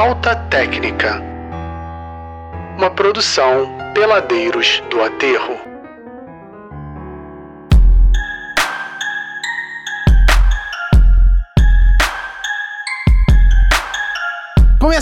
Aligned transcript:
Falta 0.00 0.34
Técnica. 0.48 1.22
Uma 2.78 2.88
produção 2.88 3.68
Peladeiros 3.92 4.82
do 4.88 5.02
Aterro. 5.02 5.69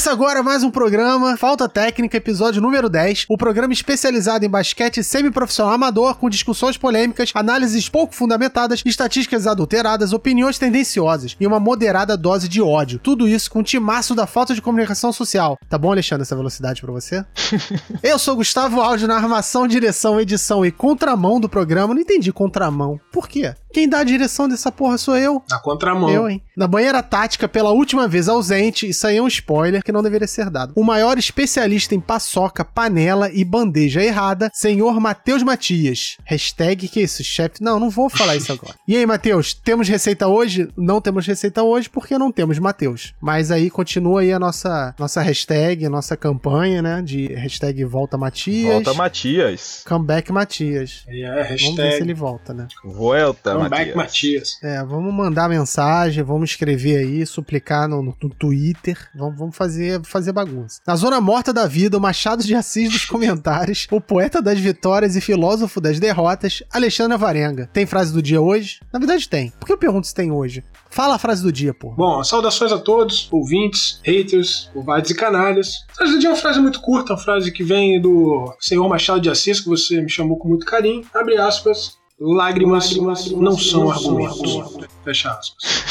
Começa 0.08 0.24
agora 0.24 0.42
mais 0.42 0.62
um 0.62 0.70
programa, 0.70 1.36
Falta 1.36 1.68
Técnica, 1.68 2.16
episódio 2.16 2.62
número 2.62 2.88
10. 2.88 3.26
O 3.28 3.36
programa 3.36 3.74
especializado 3.74 4.42
em 4.42 4.48
basquete 4.48 5.04
semiprofissional 5.04 5.74
amador, 5.74 6.14
com 6.14 6.30
discussões 6.30 6.78
polêmicas, 6.78 7.30
análises 7.34 7.90
pouco 7.90 8.14
fundamentadas, 8.14 8.82
estatísticas 8.86 9.46
adulteradas, 9.46 10.14
opiniões 10.14 10.58
tendenciosas 10.58 11.36
e 11.38 11.46
uma 11.46 11.60
moderada 11.60 12.16
dose 12.16 12.48
de 12.48 12.62
ódio. 12.62 12.98
Tudo 12.98 13.28
isso 13.28 13.50
com 13.50 13.58
o 13.58 13.62
timaço 13.62 14.14
da 14.14 14.26
falta 14.26 14.54
de 14.54 14.62
comunicação 14.62 15.12
social. 15.12 15.58
Tá 15.68 15.76
bom, 15.76 15.92
Alexandre, 15.92 16.22
essa 16.22 16.34
velocidade 16.34 16.80
pra 16.80 16.90
você? 16.90 17.22
Eu 18.02 18.18
sou 18.18 18.34
Gustavo 18.34 18.80
Áudio 18.80 19.06
na 19.06 19.16
armação, 19.16 19.68
direção, 19.68 20.18
edição 20.18 20.64
e 20.64 20.70
contramão 20.70 21.38
do 21.38 21.50
programa. 21.50 21.92
Não 21.92 22.00
entendi 22.00 22.32
contramão. 22.32 22.98
Por 23.12 23.28
quê? 23.28 23.54
Quem 23.72 23.88
dá 23.88 23.98
a 23.98 24.04
direção 24.04 24.48
dessa 24.48 24.72
porra 24.72 24.98
sou 24.98 25.16
eu. 25.16 25.42
Na 25.48 25.58
contramão. 25.58 26.10
Eu, 26.10 26.28
hein? 26.28 26.42
Na 26.56 26.66
banheira 26.66 27.02
tática, 27.02 27.48
pela 27.48 27.70
última 27.70 28.08
vez 28.08 28.28
ausente, 28.28 28.88
isso 28.88 29.06
aí 29.06 29.18
é 29.18 29.22
um 29.22 29.28
spoiler 29.28 29.82
que 29.82 29.92
não 29.92 30.02
deveria 30.02 30.26
ser 30.26 30.50
dado. 30.50 30.72
O 30.74 30.82
maior 30.82 31.18
especialista 31.18 31.94
em 31.94 32.00
paçoca, 32.00 32.64
panela 32.64 33.30
e 33.32 33.44
bandeja 33.44 34.02
errada, 34.02 34.50
senhor 34.52 34.98
Matheus 35.00 35.42
Matias. 35.42 36.16
Hashtag 36.24 36.88
que 36.88 37.00
isso, 37.00 37.22
chefe? 37.22 37.62
Não, 37.62 37.78
não 37.78 37.90
vou 37.90 38.08
falar 38.08 38.36
isso 38.36 38.52
agora. 38.52 38.74
E 38.88 38.96
aí, 38.96 39.04
Matheus, 39.04 39.52
temos 39.52 39.86
receita 39.86 40.26
hoje? 40.28 40.70
Não 40.74 40.98
temos 40.98 41.26
receita 41.26 41.62
hoje 41.62 41.90
porque 41.90 42.16
não 42.16 42.32
temos 42.32 42.58
Matheus. 42.58 43.12
Mas 43.20 43.50
aí 43.50 43.68
continua 43.68 44.22
aí 44.22 44.32
a 44.32 44.38
nossa, 44.38 44.94
nossa 44.98 45.20
hashtag, 45.20 45.84
a 45.84 45.90
nossa 45.90 46.16
campanha, 46.16 46.80
né? 46.80 47.02
De 47.02 47.26
hashtag 47.34 47.84
Volta 47.84 48.16
Matias. 48.16 48.72
Volta 48.72 48.94
Matias. 48.94 49.84
Comeback 49.86 50.32
Matias. 50.32 51.04
É, 51.06 51.26
Vamos 51.26 51.48
ver 51.48 51.58
se 51.58 51.64
hashtag 51.66 52.02
ele 52.02 52.14
volta, 52.14 52.54
né? 52.54 52.66
Volta, 52.82 53.57
Comeback 53.58 53.94
Matias. 53.94 53.96
Matias. 53.96 54.58
É, 54.62 54.84
vamos 54.84 55.12
mandar 55.12 55.48
mensagem, 55.48 56.22
vamos 56.22 56.50
escrever 56.50 56.98
aí, 56.98 57.26
suplicar 57.26 57.88
no, 57.88 58.02
no- 58.02 58.16
no 58.22 58.30
Twitter, 58.30 58.96
vamos, 59.14 59.38
vamos 59.38 59.56
fazer, 59.56 60.00
fazer 60.04 60.32
bagunça. 60.32 60.80
Na 60.86 60.96
zona 60.96 61.20
morta 61.20 61.52
da 61.52 61.66
vida, 61.66 61.96
o 61.96 62.00
Machado 62.00 62.42
de 62.42 62.54
Assis 62.54 62.90
dos 62.90 63.04
comentários, 63.04 63.86
o 63.90 64.00
poeta 64.00 64.40
das 64.42 64.58
vitórias 64.58 65.16
e 65.16 65.20
filósofo 65.20 65.80
das 65.80 65.98
derrotas, 66.00 66.62
Alexandre 66.72 67.16
Varenga. 67.18 67.68
Tem 67.72 67.86
frase 67.86 68.12
do 68.12 68.22
dia 68.22 68.40
hoje? 68.40 68.80
Na 68.92 68.98
verdade 68.98 69.28
tem. 69.28 69.50
Por 69.58 69.66
que 69.66 69.72
eu 69.72 69.78
pergunto 69.78 70.06
se 70.06 70.14
tem 70.14 70.30
hoje? 70.30 70.64
Fala 70.90 71.16
a 71.16 71.18
frase 71.18 71.42
do 71.42 71.52
dia, 71.52 71.74
pô. 71.74 71.90
Bom, 71.90 72.22
saudações 72.24 72.72
a 72.72 72.78
todos, 72.78 73.28
ouvintes, 73.30 74.00
haters, 74.04 74.70
covardes 74.72 75.10
e 75.10 75.14
canalhas. 75.14 75.84
A 75.90 75.94
frase 75.96 76.12
do 76.14 76.18
dia 76.18 76.28
é 76.28 76.32
uma 76.32 76.38
frase 76.38 76.60
muito 76.60 76.80
curta, 76.80 77.12
uma 77.12 77.18
frase 77.18 77.52
que 77.52 77.62
vem 77.62 78.00
do 78.00 78.54
senhor 78.58 78.88
Machado 78.88 79.20
de 79.20 79.28
Assis, 79.28 79.60
que 79.60 79.68
você 79.68 80.00
me 80.00 80.08
chamou 80.08 80.38
com 80.38 80.48
muito 80.48 80.64
carinho. 80.64 81.04
Abre 81.14 81.36
aspas. 81.36 81.97
Lágrimas, 82.20 82.96
não 83.32 83.56
são 83.56 83.90
argumentos. 83.90 84.76
Fecha 85.04 85.30
aspas. 85.30 85.84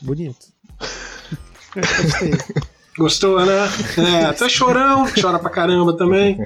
Bonito. 0.00 0.46
Gostei. 1.74 2.34
Gostou, 2.96 3.44
né? 3.44 3.68
É, 3.98 4.32
tu 4.32 4.44
é 4.44 4.48
chorão, 4.48 5.04
chora 5.20 5.36
pra 5.40 5.50
caramba 5.50 5.94
também. 5.96 6.38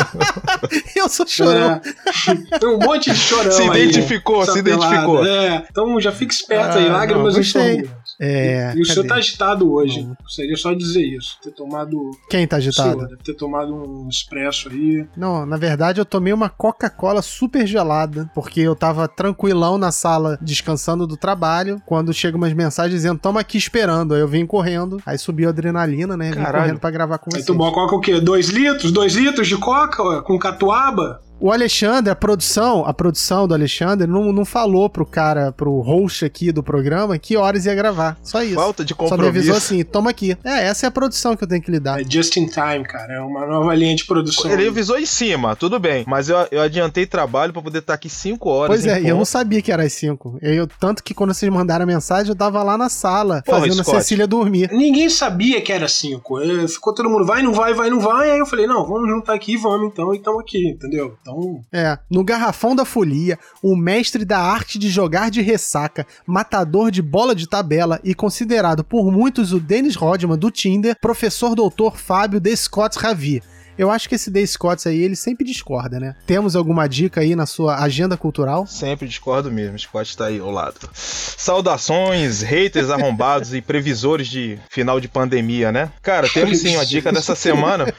eu 0.96 1.10
sou 1.10 1.26
chorão. 1.26 1.72
É. 1.72 2.58
Tem 2.58 2.68
um 2.70 2.78
monte 2.78 3.10
de 3.10 3.16
chorão 3.18 3.52
Se 3.52 3.60
aí, 3.62 3.82
identificou, 3.82 4.42
essa 4.42 4.52
se 4.52 4.60
identificou. 4.60 5.26
É, 5.26 5.66
então 5.70 6.00
já 6.00 6.10
fica 6.10 6.32
esperto 6.32 6.78
aí, 6.78 6.86
Ah, 6.88 6.92
lágrimas 6.92 7.34
não, 7.34 7.40
não, 7.40 7.44
são 7.44 7.60
gostei. 7.60 7.78
argumentos. 7.80 8.01
É, 8.24 8.72
E 8.76 8.80
o 8.80 8.84
senhor 8.86 9.04
tá 9.04 9.16
agitado 9.16 9.72
hoje. 9.72 10.02
Não. 10.04 10.16
Seria 10.28 10.56
só 10.56 10.72
dizer 10.72 11.02
isso. 11.02 11.36
Ter 11.42 11.50
tomado. 11.50 11.98
Quem 12.30 12.46
tá 12.46 12.58
O 12.58 12.60
senhor 12.60 12.70
agitado? 12.70 13.08
deve 13.08 13.22
ter 13.22 13.34
tomado 13.34 13.74
um 13.74 14.08
expresso 14.08 14.68
aí. 14.68 15.04
Não, 15.16 15.44
na 15.44 15.56
verdade 15.56 16.00
eu 16.00 16.04
tomei 16.04 16.32
uma 16.32 16.48
Coca-Cola 16.48 17.20
super 17.20 17.66
gelada, 17.66 18.30
porque 18.34 18.60
eu 18.60 18.76
tava 18.76 19.08
tranquilão 19.08 19.76
na 19.76 19.90
sala 19.90 20.38
descansando 20.40 21.04
do 21.06 21.16
trabalho, 21.16 21.82
quando 21.84 22.12
chegam 22.12 22.38
umas 22.38 22.52
mensagens 22.52 22.94
dizendo, 22.94 23.18
toma 23.18 23.40
aqui 23.40 23.58
esperando. 23.58 24.14
Aí 24.14 24.20
eu 24.20 24.28
vim 24.28 24.46
correndo, 24.46 24.98
aí 25.04 25.18
subiu 25.18 25.48
a 25.48 25.50
adrenalina, 25.50 26.16
né? 26.16 26.30
Vim 26.30 26.36
Caralho. 26.36 26.64
correndo 26.64 26.80
pra 26.80 26.90
gravar 26.92 27.18
com 27.18 27.30
Aí 27.30 27.32
vocês. 27.34 27.46
tu 27.46 27.54
bota 27.54 27.74
coca 27.74 27.96
o 27.96 28.00
quê? 28.00 28.20
Dois 28.20 28.48
litros? 28.50 28.92
Dois 28.92 29.14
litros 29.14 29.48
de 29.48 29.56
coca 29.56 30.22
com 30.22 30.38
catuaba? 30.38 31.20
O 31.40 31.50
Alexandre, 31.50 32.10
a 32.10 32.14
produção, 32.14 32.84
a 32.86 32.94
produção 32.94 33.48
do 33.48 33.54
Alexandre 33.54 34.06
não, 34.06 34.32
não 34.32 34.44
falou 34.44 34.88
pro 34.88 35.04
cara, 35.04 35.50
pro 35.50 35.80
host 35.80 36.24
aqui 36.24 36.52
do 36.52 36.62
programa, 36.62 37.18
que 37.18 37.36
horas 37.36 37.66
ia 37.66 37.74
gravar. 37.74 38.16
Só 38.22 38.42
isso. 38.44 38.54
Falta 38.54 38.84
de 38.84 38.94
Só 38.94 39.02
me 39.02 39.08
compromisso. 39.10 39.28
avisou 39.38 39.56
assim, 39.56 39.82
toma 39.82 40.10
aqui. 40.10 40.36
É, 40.44 40.66
essa 40.66 40.86
é 40.86 40.88
a 40.88 40.90
produção 40.90 41.34
que 41.36 41.42
eu 41.42 41.48
tenho 41.48 41.60
que 41.60 41.70
lidar. 41.70 42.00
É 42.00 42.04
just 42.08 42.36
in 42.36 42.46
time, 42.46 42.84
cara. 42.84 43.14
É 43.14 43.20
uma 43.20 43.44
nova 43.44 43.74
linha 43.74 43.96
de 43.96 44.04
produção. 44.04 44.48
Ele 44.52 44.68
avisou 44.68 44.96
em 44.98 45.06
cima, 45.06 45.56
tudo 45.56 45.80
bem. 45.80 46.04
Mas 46.06 46.28
eu, 46.28 46.36
eu 46.52 46.62
adiantei 46.62 47.06
trabalho 47.06 47.52
pra 47.52 47.60
poder 47.60 47.78
estar 47.78 47.94
aqui 47.94 48.08
5 48.08 48.48
horas. 48.48 48.68
Pois 48.68 48.86
é, 48.86 49.02
e 49.02 49.08
eu 49.08 49.16
não 49.16 49.24
sabia 49.24 49.60
que 49.60 49.72
era 49.72 49.82
às 49.82 49.92
5. 49.94 50.38
Eu, 50.40 50.68
tanto 50.68 51.02
que 51.02 51.12
quando 51.12 51.34
vocês 51.34 51.52
mandaram 51.52 51.82
a 51.82 51.86
mensagem, 51.86 52.30
eu 52.30 52.36
tava 52.36 52.62
lá 52.62 52.78
na 52.78 52.88
sala, 52.88 53.42
Porra, 53.44 53.60
fazendo 53.62 53.80
a 53.80 53.84
Scott. 53.84 53.98
Cecília 53.98 54.28
dormir. 54.28 54.70
Ninguém 54.70 55.08
sabia 55.10 55.60
que 55.60 55.72
era 55.72 55.88
cinco. 55.88 56.40
É, 56.40 56.68
Ficou 56.68 56.94
todo 56.94 57.10
mundo, 57.10 57.24
vai, 57.26 57.42
não 57.42 57.52
vai, 57.52 57.74
vai, 57.74 57.90
não 57.90 57.98
vai. 57.98 58.30
Aí 58.30 58.38
eu 58.38 58.46
falei, 58.46 58.68
não, 58.68 58.86
vamos 58.86 59.08
juntar 59.10 59.34
aqui, 59.34 59.56
vamos 59.56 59.88
então, 59.88 60.14
e 60.14 60.18
estamos 60.18 60.40
aqui, 60.40 60.68
entendeu? 60.70 61.16
Então, 61.20 61.31
É, 61.72 61.98
no 62.10 62.24
garrafão 62.24 62.74
da 62.74 62.84
folia, 62.84 63.38
o 63.62 63.76
mestre 63.76 64.24
da 64.24 64.38
arte 64.38 64.78
de 64.78 64.88
jogar 64.88 65.30
de 65.30 65.40
ressaca, 65.40 66.06
matador 66.26 66.90
de 66.90 67.02
bola 67.02 67.34
de 67.34 67.48
tabela 67.48 68.00
e 68.04 68.14
considerado 68.14 68.84
por 68.84 69.10
muitos 69.10 69.52
o 69.52 69.60
Dennis 69.60 69.96
Rodman 69.96 70.38
do 70.38 70.50
Tinder, 70.50 70.96
professor 71.00 71.54
doutor 71.54 71.96
Fábio 71.96 72.40
de 72.40 72.56
Scott 72.56 72.98
Ravi. 72.98 73.42
Eu 73.78 73.90
acho 73.90 74.08
que 74.08 74.14
esse 74.14 74.30
The 74.30 74.44
Scotts 74.44 74.86
aí, 74.86 75.00
ele 75.00 75.16
sempre 75.16 75.44
discorda, 75.44 75.98
né? 75.98 76.14
Temos 76.26 76.54
alguma 76.54 76.88
dica 76.88 77.20
aí 77.20 77.34
na 77.34 77.46
sua 77.46 77.82
agenda 77.82 78.16
cultural? 78.16 78.66
Sempre 78.66 79.08
discordo 79.08 79.50
mesmo, 79.50 79.78
Scott 79.78 80.16
tá 80.16 80.26
aí 80.26 80.38
ao 80.38 80.50
lado. 80.50 80.90
Saudações, 80.94 82.42
haters 82.42 82.90
arrombados 82.90 83.54
e 83.54 83.60
previsores 83.60 84.28
de 84.28 84.58
final 84.68 85.00
de 85.00 85.08
pandemia, 85.08 85.72
né? 85.72 85.90
Cara, 86.02 86.28
temos 86.28 86.58
sim 86.58 86.76
uma 86.76 86.86
dica 86.86 87.12
dessa 87.12 87.34
semana. 87.34 87.92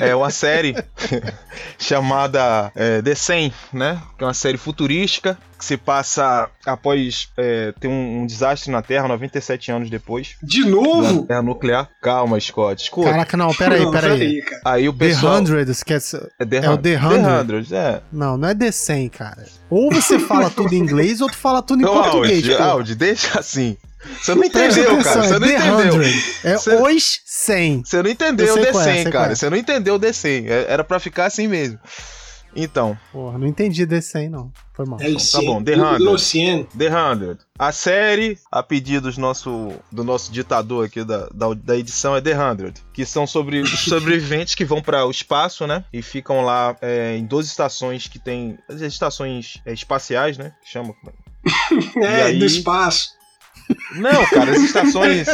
É 0.00 0.14
uma 0.14 0.30
série 0.30 0.74
chamada 1.78 2.70
é, 2.74 3.02
The 3.02 3.14
100, 3.14 3.52
né? 3.72 4.00
Que 4.16 4.24
é 4.24 4.26
uma 4.26 4.34
série 4.34 4.58
futurística 4.58 5.36
que 5.58 5.64
se 5.64 5.76
passa 5.76 6.48
após 6.64 7.28
é, 7.36 7.72
ter 7.80 7.88
um, 7.88 8.20
um 8.22 8.26
desastre 8.26 8.70
na 8.70 8.82
Terra, 8.82 9.08
97 9.08 9.70
anos 9.72 9.88
depois. 9.90 10.36
de 10.42 10.62
Da 10.64 10.70
novo? 10.70 11.22
Terra 11.26 11.42
nuclear. 11.42 11.88
Calma, 12.02 12.38
Scott. 12.40 12.82
Escuta. 12.82 13.10
Caraca, 13.10 13.36
não, 13.36 13.52
peraí, 13.54 13.82
Não, 13.84 13.90
peraí. 13.90 14.42
cara. 14.42 14.60
Aí 14.64 14.88
o 14.88 14.92
The 14.92 14.98
pessoal... 15.08 15.36
Hundreds, 15.38 15.82
que 15.82 15.92
é... 15.92 15.96
essa- 15.96 16.30
É, 16.38 16.44
The 16.44 16.56
é 16.58 16.70
o 16.70 16.76
The 16.78 16.96
Hundred. 16.98 17.74
é. 17.74 18.02
Não, 18.12 18.36
não 18.36 18.48
é 18.48 18.54
The 18.54 18.70
100, 18.70 19.08
cara. 19.08 19.44
Ou 19.70 19.90
você 19.92 20.18
fala 20.18 20.50
tudo 20.50 20.74
em 20.74 20.78
inglês, 20.78 21.20
ou 21.20 21.28
tu 21.28 21.36
fala 21.36 21.62
tudo 21.62 21.82
em 21.82 21.86
Ô, 21.86 21.92
português, 21.92 22.48
Audi. 22.50 22.62
Audi, 22.62 22.94
deixa 22.94 23.38
assim. 23.40 23.76
Você 24.22 24.34
não 24.36 24.44
entendeu, 24.44 25.02
cara. 25.02 25.22
Você 25.22 25.34
é 25.34 25.38
não 25.38 25.48
The 25.48 25.56
entendeu. 25.56 26.04
100. 26.04 26.22
É 26.44 26.56
Você- 26.58 26.74
os 26.76 27.20
100. 27.24 27.82
Você 27.84 28.02
não 28.02 28.10
entendeu 28.10 28.46
Eu 28.46 28.54
o 28.54 28.58
The 28.60 28.70
qual 28.70 28.82
é, 28.82 28.84
100, 28.84 28.94
sei 28.94 29.02
qual 29.04 29.12
cara. 29.22 29.32
é. 29.32 29.34
Você 29.34 29.50
não 29.50 29.56
entendeu 29.56 29.94
o 29.94 29.98
The 29.98 30.12
100. 30.12 30.46
É- 30.48 30.66
Era 30.68 30.84
pra 30.84 31.00
ficar 31.00 31.24
assim 31.26 31.48
mesmo. 31.48 31.78
Então, 32.56 32.98
Porra, 33.12 33.38
não 33.38 33.46
entendi 33.46 33.86
The 33.86 34.00
100, 34.00 34.30
não. 34.30 34.50
Foi 34.72 34.86
mal. 34.86 34.98
É 35.00 35.12
tá 35.12 35.40
bom, 35.42 35.62
The 35.62 35.76
Hundred. 35.76 36.02
Lucien. 36.02 36.64
The 36.76 36.90
100. 36.90 37.38
A 37.58 37.70
série, 37.70 38.38
a 38.50 38.62
pedidos 38.62 39.18
nosso, 39.18 39.72
do 39.92 40.02
nosso 40.02 40.32
ditador 40.32 40.86
aqui 40.86 41.04
da, 41.04 41.28
da, 41.28 41.52
da 41.54 41.76
edição, 41.76 42.16
é 42.16 42.20
The 42.20 42.34
100. 42.34 42.74
Que 42.94 43.04
são 43.04 43.26
sobre 43.26 43.60
os 43.60 43.70
sobreviventes 43.84 44.54
que 44.54 44.64
vão 44.64 44.80
para 44.80 45.04
o 45.06 45.10
espaço, 45.10 45.66
né? 45.66 45.84
E 45.92 46.00
ficam 46.00 46.40
lá 46.40 46.74
é, 46.80 47.16
em 47.16 47.26
12 47.26 47.48
estações 47.48 48.08
que 48.08 48.18
tem. 48.18 48.58
As 48.68 48.80
estações 48.80 49.60
é, 49.66 49.72
espaciais, 49.72 50.38
né? 50.38 50.52
Que 50.62 50.70
chama. 50.70 50.94
É, 52.02 52.22
aí? 52.24 52.38
do 52.38 52.44
espaço. 52.44 53.10
Não, 53.92 54.26
cara, 54.26 54.50
as 54.50 54.62
estações. 54.62 55.26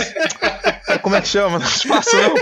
Como 1.02 1.16
é 1.16 1.20
que 1.20 1.28
chama? 1.28 1.58
Espaço 1.58 2.10
não. 2.16 2.34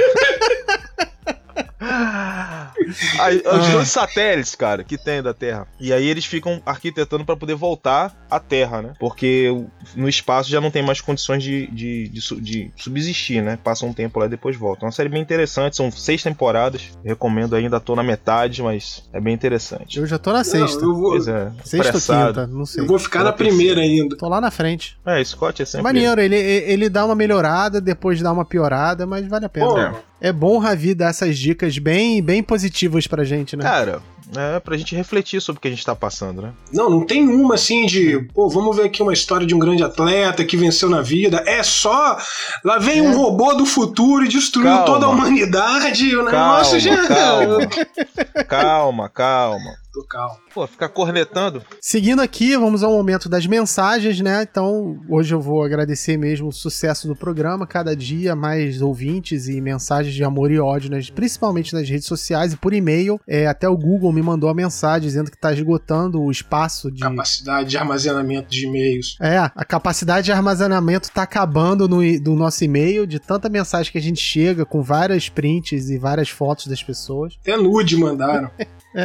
Aí, 3.18 3.38
os 3.38 3.68
Ah. 3.68 3.70
dois 3.72 3.88
satélites, 3.88 4.54
cara, 4.54 4.82
que 4.84 4.96
tem 4.98 5.22
da 5.22 5.32
Terra. 5.34 5.66
E 5.78 5.92
aí 5.92 6.06
eles 6.06 6.24
ficam 6.24 6.60
arquitetando 6.64 7.24
pra 7.24 7.36
poder 7.36 7.54
voltar 7.54 8.14
à 8.30 8.38
Terra, 8.40 8.82
né? 8.82 8.92
Porque 8.98 9.48
no 9.94 10.08
espaço 10.08 10.48
já 10.50 10.60
não 10.60 10.70
tem 10.70 10.82
mais 10.82 11.00
condições 11.00 11.42
de, 11.42 11.66
de, 11.68 12.08
de 12.08 12.20
de 12.40 12.70
subsistir, 12.76 13.42
né? 13.42 13.58
Passa 13.62 13.84
um 13.86 13.92
tempo 13.92 14.18
lá 14.20 14.26
e 14.26 14.28
depois 14.28 14.56
volta. 14.56 14.84
É 14.84 14.86
uma 14.86 14.92
série 14.92 15.08
bem 15.08 15.20
interessante, 15.22 15.76
são 15.76 15.90
seis 15.90 16.22
temporadas. 16.22 16.90
Recomendo 17.04 17.54
ainda, 17.56 17.80
tô 17.80 17.94
na 17.96 18.02
metade, 18.02 18.62
mas 18.62 19.08
é 19.12 19.20
bem 19.20 19.34
interessante. 19.34 19.98
Eu 19.98 20.06
já 20.06 20.18
tô 20.18 20.30
na 20.32 20.38
Não, 20.38 20.44
sexta. 20.44 20.84
eu, 20.84 20.94
vou, 20.94 21.10
Pois 21.12 21.28
é, 21.28 21.50
Sexta 21.64 21.96
ou 21.96 22.26
quinta, 22.26 22.46
não 22.46 22.64
sei. 22.66 22.82
eu 22.82 22.86
vou 22.86 22.98
ficar 22.98 23.20
Tô 23.20 23.24
na 23.26 23.32
primeira 23.32 23.80
ainda. 23.80 24.16
Tô 24.16 24.28
lá 24.28 24.40
na 24.40 24.50
frente. 24.50 24.98
É, 25.04 25.22
Scott 25.24 25.62
é 25.62 25.64
sempre. 25.64 25.82
Maneiro, 25.82 26.20
ele, 26.20 26.36
ele 26.36 26.88
dá 26.88 27.04
uma 27.04 27.14
melhorada, 27.14 27.80
depois 27.80 28.20
dá 28.22 28.32
uma 28.32 28.44
piorada, 28.44 29.06
mas 29.06 29.26
vale 29.26 29.44
a 29.46 29.48
pena. 29.48 29.66
Pô, 29.66 30.09
É. 30.20 30.32
Bom, 30.32 30.58
Ravi, 30.58 30.94
dar 30.94 31.10
essas 31.10 31.38
dicas 31.38 31.78
bem, 31.78 32.22
bem 32.22 32.42
positivas 32.42 33.06
pra 33.06 33.24
gente, 33.24 33.56
né? 33.56 33.62
Cara, 33.64 34.00
é 34.36 34.60
pra 34.60 34.76
gente 34.76 34.94
refletir 34.94 35.40
sobre 35.40 35.58
o 35.58 35.62
que 35.62 35.68
a 35.68 35.70
gente 35.70 35.84
tá 35.84 35.96
passando, 35.96 36.40
né? 36.42 36.52
Não, 36.72 36.88
não 36.88 37.04
tem 37.04 37.26
uma 37.26 37.54
assim 37.54 37.84
de, 37.86 38.20
pô, 38.34 38.48
vamos 38.48 38.76
ver 38.76 38.84
aqui 38.84 39.02
uma 39.02 39.12
história 39.12 39.46
de 39.46 39.54
um 39.54 39.58
grande 39.58 39.82
atleta 39.82 40.44
que 40.44 40.56
venceu 40.56 40.88
na 40.88 41.02
vida. 41.02 41.42
É 41.46 41.62
só. 41.62 42.16
Lá 42.64 42.78
vem 42.78 42.98
É. 42.98 43.02
um 43.02 43.16
robô 43.16 43.54
do 43.54 43.66
futuro 43.66 44.24
e 44.24 44.28
destruiu 44.28 44.68
Calma. 44.68 44.84
toda 44.84 45.06
a 45.06 45.08
humanidade. 45.08 46.14
O 46.16 46.24
Calma, 46.26 46.30
negócio 46.58 46.78
já. 46.80 47.08
calma. 47.08 47.58
calma, 48.48 49.08
calma. 49.08 49.70
Tô 49.92 50.04
calmo. 50.04 50.36
Pô, 50.54 50.66
ficar 50.68 50.88
cornetando. 50.88 51.62
Seguindo 51.80 52.20
aqui, 52.22 52.56
vamos 52.56 52.84
ao 52.84 52.92
momento 52.92 53.28
das 53.28 53.44
mensagens, 53.44 54.20
né? 54.20 54.46
Então, 54.48 55.00
hoje 55.08 55.34
eu 55.34 55.40
vou 55.40 55.64
agradecer 55.64 56.16
mesmo 56.16 56.48
o 56.48 56.52
sucesso 56.52 57.08
do 57.08 57.16
programa. 57.16 57.66
Cada 57.66 57.96
dia 57.96 58.36
mais 58.36 58.80
ouvintes 58.80 59.48
e 59.48 59.60
mensagens 59.60 60.14
de 60.14 60.22
amor 60.22 60.52
e 60.52 60.60
ódio, 60.60 60.90
nas- 60.90 61.10
principalmente 61.10 61.74
nas 61.74 61.88
redes 61.88 62.06
sociais 62.06 62.52
e 62.52 62.56
por 62.56 62.72
e-mail. 62.72 63.20
É, 63.26 63.48
até 63.48 63.68
o 63.68 63.76
Google 63.76 64.12
me 64.12 64.22
mandou 64.22 64.48
a 64.48 64.54
mensagem 64.54 65.08
dizendo 65.08 65.28
que 65.28 65.36
está 65.36 65.52
esgotando 65.52 66.22
o 66.22 66.30
espaço 66.30 66.88
de. 66.88 67.00
Capacidade 67.00 67.68
de 67.70 67.76
armazenamento 67.76 68.48
de 68.48 68.66
e-mails. 68.66 69.16
É, 69.20 69.38
a 69.38 69.64
capacidade 69.64 70.26
de 70.26 70.32
armazenamento 70.32 71.10
tá 71.10 71.22
acabando 71.22 71.88
no, 71.88 72.00
do 72.20 72.36
nosso 72.36 72.62
e-mail, 72.62 73.06
de 73.08 73.18
tanta 73.18 73.48
mensagem 73.48 73.90
que 73.90 73.98
a 73.98 74.02
gente 74.02 74.20
chega 74.20 74.64
com 74.64 74.82
várias 74.82 75.28
prints 75.28 75.90
e 75.90 75.98
várias 75.98 76.28
fotos 76.28 76.68
das 76.68 76.80
pessoas. 76.82 77.34
Até 77.42 77.56
nude 77.56 77.96
mandaram. 77.96 78.48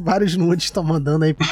Vários 0.00 0.33
nudes 0.36 0.66
estão 0.66 0.82
mandando 0.82 1.24
aí. 1.24 1.34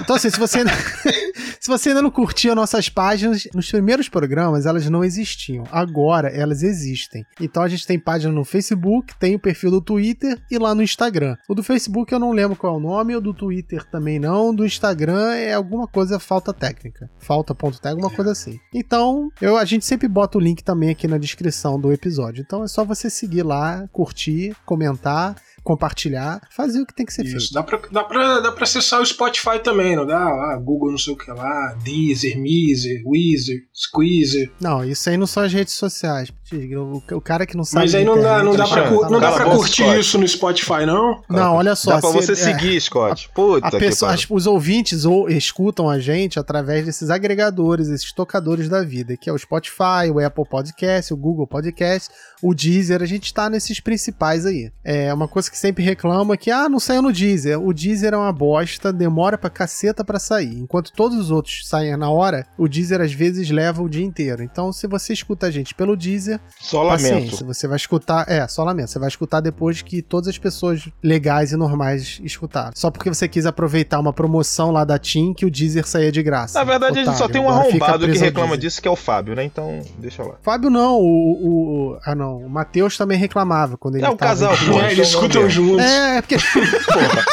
Então, 0.00 0.16
assim, 0.16 0.30
se 0.30 0.38
você, 0.38 0.58
ainda, 0.58 0.70
se 1.60 1.68
você 1.68 1.88
ainda 1.88 2.02
não 2.02 2.10
curtia 2.10 2.54
nossas 2.54 2.88
páginas, 2.88 3.48
nos 3.54 3.70
primeiros 3.70 4.08
programas 4.08 4.66
elas 4.66 4.88
não 4.88 5.04
existiam. 5.04 5.64
Agora 5.70 6.28
elas 6.28 6.62
existem. 6.62 7.24
Então 7.40 7.62
a 7.62 7.68
gente 7.68 7.86
tem 7.86 7.98
página 7.98 8.32
no 8.32 8.44
Facebook, 8.44 9.14
tem 9.18 9.34
o 9.34 9.38
perfil 9.38 9.70
do 9.70 9.80
Twitter 9.80 10.40
e 10.50 10.58
lá 10.58 10.74
no 10.74 10.82
Instagram. 10.82 11.36
O 11.48 11.54
do 11.54 11.62
Facebook 11.62 12.12
eu 12.12 12.18
não 12.18 12.32
lembro 12.32 12.56
qual 12.56 12.74
é 12.74 12.76
o 12.76 12.80
nome, 12.80 13.16
o 13.16 13.20
do 13.20 13.34
Twitter 13.34 13.84
também 13.90 14.18
não. 14.18 14.54
Do 14.54 14.64
Instagram 14.64 15.32
é 15.34 15.54
alguma 15.54 15.86
coisa 15.86 16.18
falta 16.18 16.52
técnica. 16.52 17.10
Falta.tech, 17.18 17.88
alguma 17.88 18.10
coisa 18.10 18.32
assim. 18.32 18.58
Então, 18.72 19.28
eu, 19.40 19.56
a 19.56 19.64
gente 19.64 19.84
sempre 19.84 20.08
bota 20.08 20.38
o 20.38 20.40
link 20.40 20.62
também 20.62 20.90
aqui 20.90 21.08
na 21.08 21.18
descrição 21.18 21.80
do 21.80 21.92
episódio. 21.92 22.42
Então 22.46 22.62
é 22.62 22.68
só 22.68 22.84
você 22.84 23.10
seguir 23.10 23.42
lá, 23.42 23.88
curtir, 23.92 24.54
comentar 24.64 25.34
compartilhar, 25.66 26.40
fazer 26.54 26.80
o 26.80 26.86
que 26.86 26.94
tem 26.94 27.04
que 27.04 27.12
ser 27.12 27.24
Isso. 27.24 27.36
feito. 27.36 27.52
Dá 27.52 27.62
pra, 27.64 27.80
dá, 27.90 28.04
pra, 28.04 28.40
dá 28.40 28.52
pra 28.52 28.62
acessar 28.62 29.00
o 29.00 29.04
Spotify 29.04 29.58
também, 29.62 29.96
não 29.96 30.06
dá? 30.06 30.24
Lá, 30.24 30.56
Google 30.56 30.92
não 30.92 30.98
sei 30.98 31.12
o 31.12 31.16
que 31.16 31.28
lá, 31.28 31.76
Deezer, 31.82 32.38
Mizer, 32.38 33.02
Weezer, 33.04 33.58
Squeezer. 33.74 34.52
Não, 34.60 34.84
isso 34.84 35.10
aí 35.10 35.16
não 35.16 35.26
são 35.26 35.42
as 35.42 35.52
redes 35.52 35.74
sociais. 35.74 36.30
O, 36.52 37.02
o 37.16 37.20
cara 37.20 37.44
que 37.46 37.56
não 37.56 37.64
sabe. 37.64 37.86
Mas 37.86 37.94
aí 37.94 38.04
não 38.04 38.20
dá, 38.20 38.42
não 38.42 38.54
dá 38.54 38.64
ele 38.64 38.72
pra, 38.72 38.84
tá 38.84 39.10
não 39.10 39.20
dá 39.20 39.32
pra 39.32 39.42
a 39.42 39.46
boca, 39.46 39.56
curtir 39.58 39.82
Scott. 39.82 40.00
isso 40.00 40.18
no 40.18 40.28
Spotify, 40.28 40.86
não? 40.86 41.22
Não, 41.28 41.54
olha 41.56 41.74
só. 41.74 41.92
Dá 41.94 42.00
pra 42.00 42.10
se- 42.10 42.16
você 42.26 42.32
é, 42.32 42.34
seguir, 42.36 42.80
Scott. 42.80 43.28
Puta 43.34 43.66
A 43.66 43.70
que 43.70 43.78
pessoa, 43.78 44.10
pariu. 44.12 44.24
as- 44.24 44.30
os 44.30 44.46
ouvintes 44.46 45.04
ou 45.04 45.28
escutam 45.28 45.88
a 45.90 45.98
gente 45.98 46.38
através 46.38 46.84
desses 46.86 47.10
agregadores, 47.10 47.88
esses 47.88 48.12
tocadores 48.12 48.68
da 48.68 48.82
vida, 48.82 49.16
que 49.16 49.28
é 49.28 49.32
o 49.32 49.38
Spotify, 49.38 50.10
o 50.12 50.18
Apple 50.24 50.44
Podcast, 50.48 51.12
o 51.12 51.16
Google 51.16 51.46
Podcast, 51.46 52.10
o 52.42 52.54
Deezer, 52.54 53.02
a 53.02 53.06
gente 53.06 53.32
tá 53.34 53.50
nesses 53.50 53.80
principais 53.80 54.46
aí. 54.46 54.70
É 54.84 55.12
uma 55.12 55.26
coisa 55.26 55.50
que 55.50 55.58
sempre 55.58 55.82
reclama 55.82 56.36
que, 56.36 56.50
ah, 56.50 56.68
não 56.68 56.78
saiu 56.78 57.02
no 57.02 57.12
Deezer. 57.12 57.60
O 57.60 57.72
Deezer 57.72 58.14
é 58.14 58.16
uma 58.16 58.32
bosta, 58.32 58.92
demora 58.92 59.36
pra 59.38 59.50
caceta 59.50 60.04
pra 60.04 60.18
sair. 60.18 60.58
Enquanto 60.58 60.92
todos 60.92 61.18
os 61.18 61.30
outros 61.30 61.66
saem 61.66 61.96
na 61.96 62.10
hora, 62.10 62.46
o 62.58 62.68
Deezer 62.68 63.00
às 63.00 63.12
vezes 63.12 63.50
leva 63.50 63.82
o 63.82 63.88
dia 63.88 64.04
inteiro. 64.04 64.42
Então, 64.42 64.72
se 64.72 64.86
você 64.86 65.12
escuta 65.12 65.46
a 65.46 65.50
gente 65.50 65.74
pelo 65.74 65.96
Deezer, 65.96 66.35
Só 66.60 66.86
paciência, 66.88 67.14
lamento. 67.16 67.44
você 67.46 67.66
vai 67.68 67.76
escutar, 67.76 68.24
é, 68.28 68.46
só 68.48 68.64
lamento, 68.64 68.90
você 68.90 68.98
vai 68.98 69.08
escutar 69.08 69.40
depois 69.40 69.82
que 69.82 70.02
todas 70.02 70.28
as 70.28 70.38
pessoas 70.38 70.88
legais 71.02 71.52
e 71.52 71.56
normais 71.56 72.20
escutaram. 72.22 72.72
Só 72.74 72.90
porque 72.90 73.08
você 73.08 73.26
quis 73.28 73.46
aproveitar 73.46 73.98
uma 74.00 74.12
promoção 74.12 74.70
lá 74.70 74.84
da 74.84 74.98
TIM 74.98 75.32
que 75.34 75.44
o 75.46 75.50
Deezer 75.50 75.86
saía 75.86 76.10
de 76.12 76.22
graça. 76.22 76.58
Na 76.58 76.64
verdade, 76.64 76.98
a 77.00 77.04
gente 77.04 77.16
só 77.16 77.24
Otário, 77.24 77.32
tem 77.32 77.42
um 77.42 77.48
arrombado 77.48 78.08
que 78.08 78.18
reclama 78.18 78.56
disso, 78.58 78.80
que 78.82 78.88
é 78.88 78.90
o 78.90 78.96
Fábio, 78.96 79.34
né? 79.34 79.44
Então, 79.44 79.80
deixa 79.98 80.22
lá. 80.22 80.34
Fábio 80.42 80.70
não, 80.70 80.96
o, 80.96 81.92
o- 81.92 81.98
ah 82.04 82.14
não, 82.14 82.38
o 82.38 82.48
Matheus 82.50 82.96
também 82.96 83.18
reclamava 83.18 83.76
quando 83.76 83.96
ele 83.96 84.04
É 84.04 84.08
um 84.10 84.16
tava 84.16 84.30
casal, 84.30 84.54
pô. 84.56 84.80
É, 84.80 84.92
eles 84.92 85.08
então 85.08 85.20
escutam 85.20 85.42
mesmo. 85.42 85.66
juntos. 85.66 85.84
É, 85.86 86.20
porque 86.22 86.36
Porra. 86.92 87.24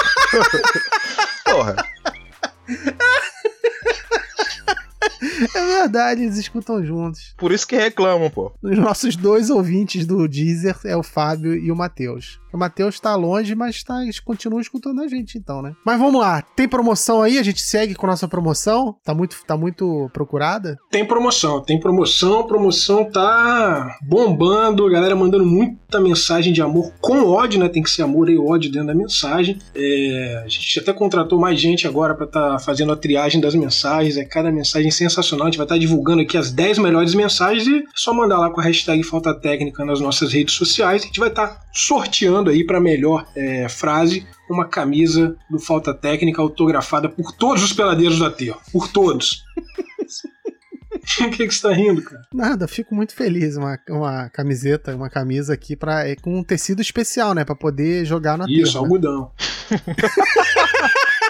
Porra. 1.45 1.75
é 5.55 5.65
verdade, 5.81 6.23
eles 6.23 6.37
escutam 6.37 6.83
juntos. 6.83 7.33
Por 7.37 7.51
isso 7.51 7.67
que 7.67 7.75
reclamam, 7.75 8.29
pô. 8.29 8.51
Os 8.61 8.77
nossos 8.77 9.15
dois 9.15 9.49
ouvintes 9.49 10.05
do 10.05 10.27
Deezer 10.27 10.77
é 10.85 10.95
o 10.95 11.03
Fábio 11.03 11.55
e 11.55 11.71
o 11.71 11.75
Matheus. 11.75 12.39
O 12.53 12.57
Matheus 12.57 12.99
tá 12.99 13.15
longe, 13.15 13.55
mas 13.55 13.81
tá, 13.81 14.03
eles 14.03 14.19
continuam 14.19 14.61
escutando 14.61 15.01
a 15.01 15.07
gente, 15.07 15.39
então, 15.39 15.63
né? 15.63 15.73
Mas 15.83 15.99
vamos 15.99 16.21
lá, 16.21 16.43
tem 16.55 16.67
promoção 16.67 17.23
aí? 17.23 17.39
A 17.39 17.43
gente 17.43 17.59
segue 17.59 17.95
com 17.95 18.05
nossa 18.05 18.27
promoção? 18.27 18.95
Tá 19.03 19.11
muito, 19.13 19.37
tá 19.47 19.57
muito 19.57 20.07
procurada? 20.13 20.77
Tem 20.91 21.03
promoção, 21.03 21.63
tem 21.63 21.79
promoção, 21.79 22.41
a 22.41 22.47
promoção 22.47 23.05
tá 23.05 23.97
bombando, 24.03 24.85
a 24.85 24.91
galera 24.91 25.15
mandando 25.15 25.43
muita 25.43 25.99
mensagem 25.99 26.53
de 26.53 26.61
amor 26.61 26.93
com 27.01 27.25
ódio, 27.25 27.59
né? 27.59 27.67
Tem 27.67 27.81
que 27.81 27.89
ser 27.89 28.03
amor 28.03 28.29
e 28.29 28.37
ódio 28.37 28.71
dentro 28.71 28.87
da 28.87 28.93
mensagem. 28.93 29.57
É, 29.73 30.43
a 30.45 30.47
gente 30.47 30.79
até 30.79 30.93
contratou 30.93 31.39
mais 31.39 31.59
gente 31.59 31.87
agora 31.87 32.13
pra 32.13 32.25
estar 32.25 32.59
fazendo 32.59 32.91
a 32.91 32.95
triagem 32.95 33.41
das 33.41 33.55
mensagens. 33.55 34.15
É 34.15 34.23
cada 34.23 34.51
mensagem 34.51 34.91
sensacional. 34.91 35.22
A 35.31 35.45
gente 35.45 35.57
vai 35.57 35.65
estar 35.65 35.77
divulgando 35.77 36.21
aqui 36.21 36.37
as 36.37 36.51
10 36.51 36.79
melhores 36.79 37.13
mensagens 37.13 37.67
e 37.67 37.79
é 37.79 37.83
só 37.95 38.13
mandar 38.13 38.37
lá 38.37 38.49
com 38.49 38.59
a 38.59 38.63
hashtag 38.63 39.03
Falta 39.03 39.33
Técnica 39.33 39.85
nas 39.85 39.99
nossas 39.99 40.33
redes 40.33 40.55
sociais. 40.55 41.03
A 41.03 41.05
gente 41.05 41.19
vai 41.19 41.29
estar 41.29 41.59
sorteando 41.73 42.49
aí 42.49 42.65
pra 42.65 42.79
melhor 42.79 43.25
é, 43.35 43.67
frase 43.69 44.25
uma 44.49 44.67
camisa 44.67 45.35
do 45.49 45.59
Falta 45.59 45.93
Técnica 45.93 46.41
autografada 46.41 47.07
por 47.09 47.31
todos 47.31 47.63
os 47.63 47.73
peladeiros 47.73 48.19
da 48.19 48.29
Terra. 48.29 48.57
Por 48.71 48.87
todos. 48.87 49.43
O 51.19 51.29
que, 51.31 51.47
que 51.47 51.51
você 51.53 51.61
tá 51.61 51.73
rindo, 51.73 52.01
cara? 52.01 52.21
Nada, 52.33 52.67
fico 52.67 52.95
muito 52.95 53.13
feliz. 53.13 53.57
Uma, 53.57 53.77
uma 53.89 54.29
camiseta, 54.29 54.95
uma 54.95 55.09
camisa 55.09 55.53
aqui 55.53 55.75
pra, 55.75 56.07
é, 56.07 56.15
com 56.15 56.39
um 56.39 56.43
tecido 56.43 56.81
especial, 56.81 57.33
né? 57.33 57.43
Pra 57.43 57.55
poder 57.55 58.05
jogar 58.05 58.37
na 58.37 58.45
Isso, 58.47 58.73
terra. 58.73 58.73
né? 58.73 58.79
algodão. 58.79 59.31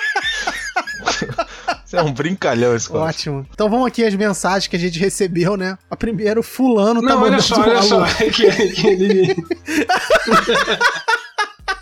Você 1.93 1.97
é 1.99 2.01
um 2.01 2.11
brincalhão, 2.11 2.77
Scott. 2.79 2.97
Ótimo. 3.03 3.45
Então 3.53 3.69
vamos 3.69 3.85
aqui 3.85 4.03
as 4.03 4.15
mensagens 4.15 4.65
que 4.67 4.75
a 4.75 4.79
gente 4.79 4.97
recebeu, 4.97 5.55
né? 5.55 5.77
A 5.91 5.95
primeiro, 5.95 6.41
fulano 6.41 7.01
tá 7.01 7.09
Não, 7.09 7.21
olha 7.21 7.31
mandando 7.37 7.43
só, 7.43 7.61
olha 7.61 7.81
só. 7.83 8.03
Que- 8.33 8.69
que 8.71 8.87
ele- 8.87 9.35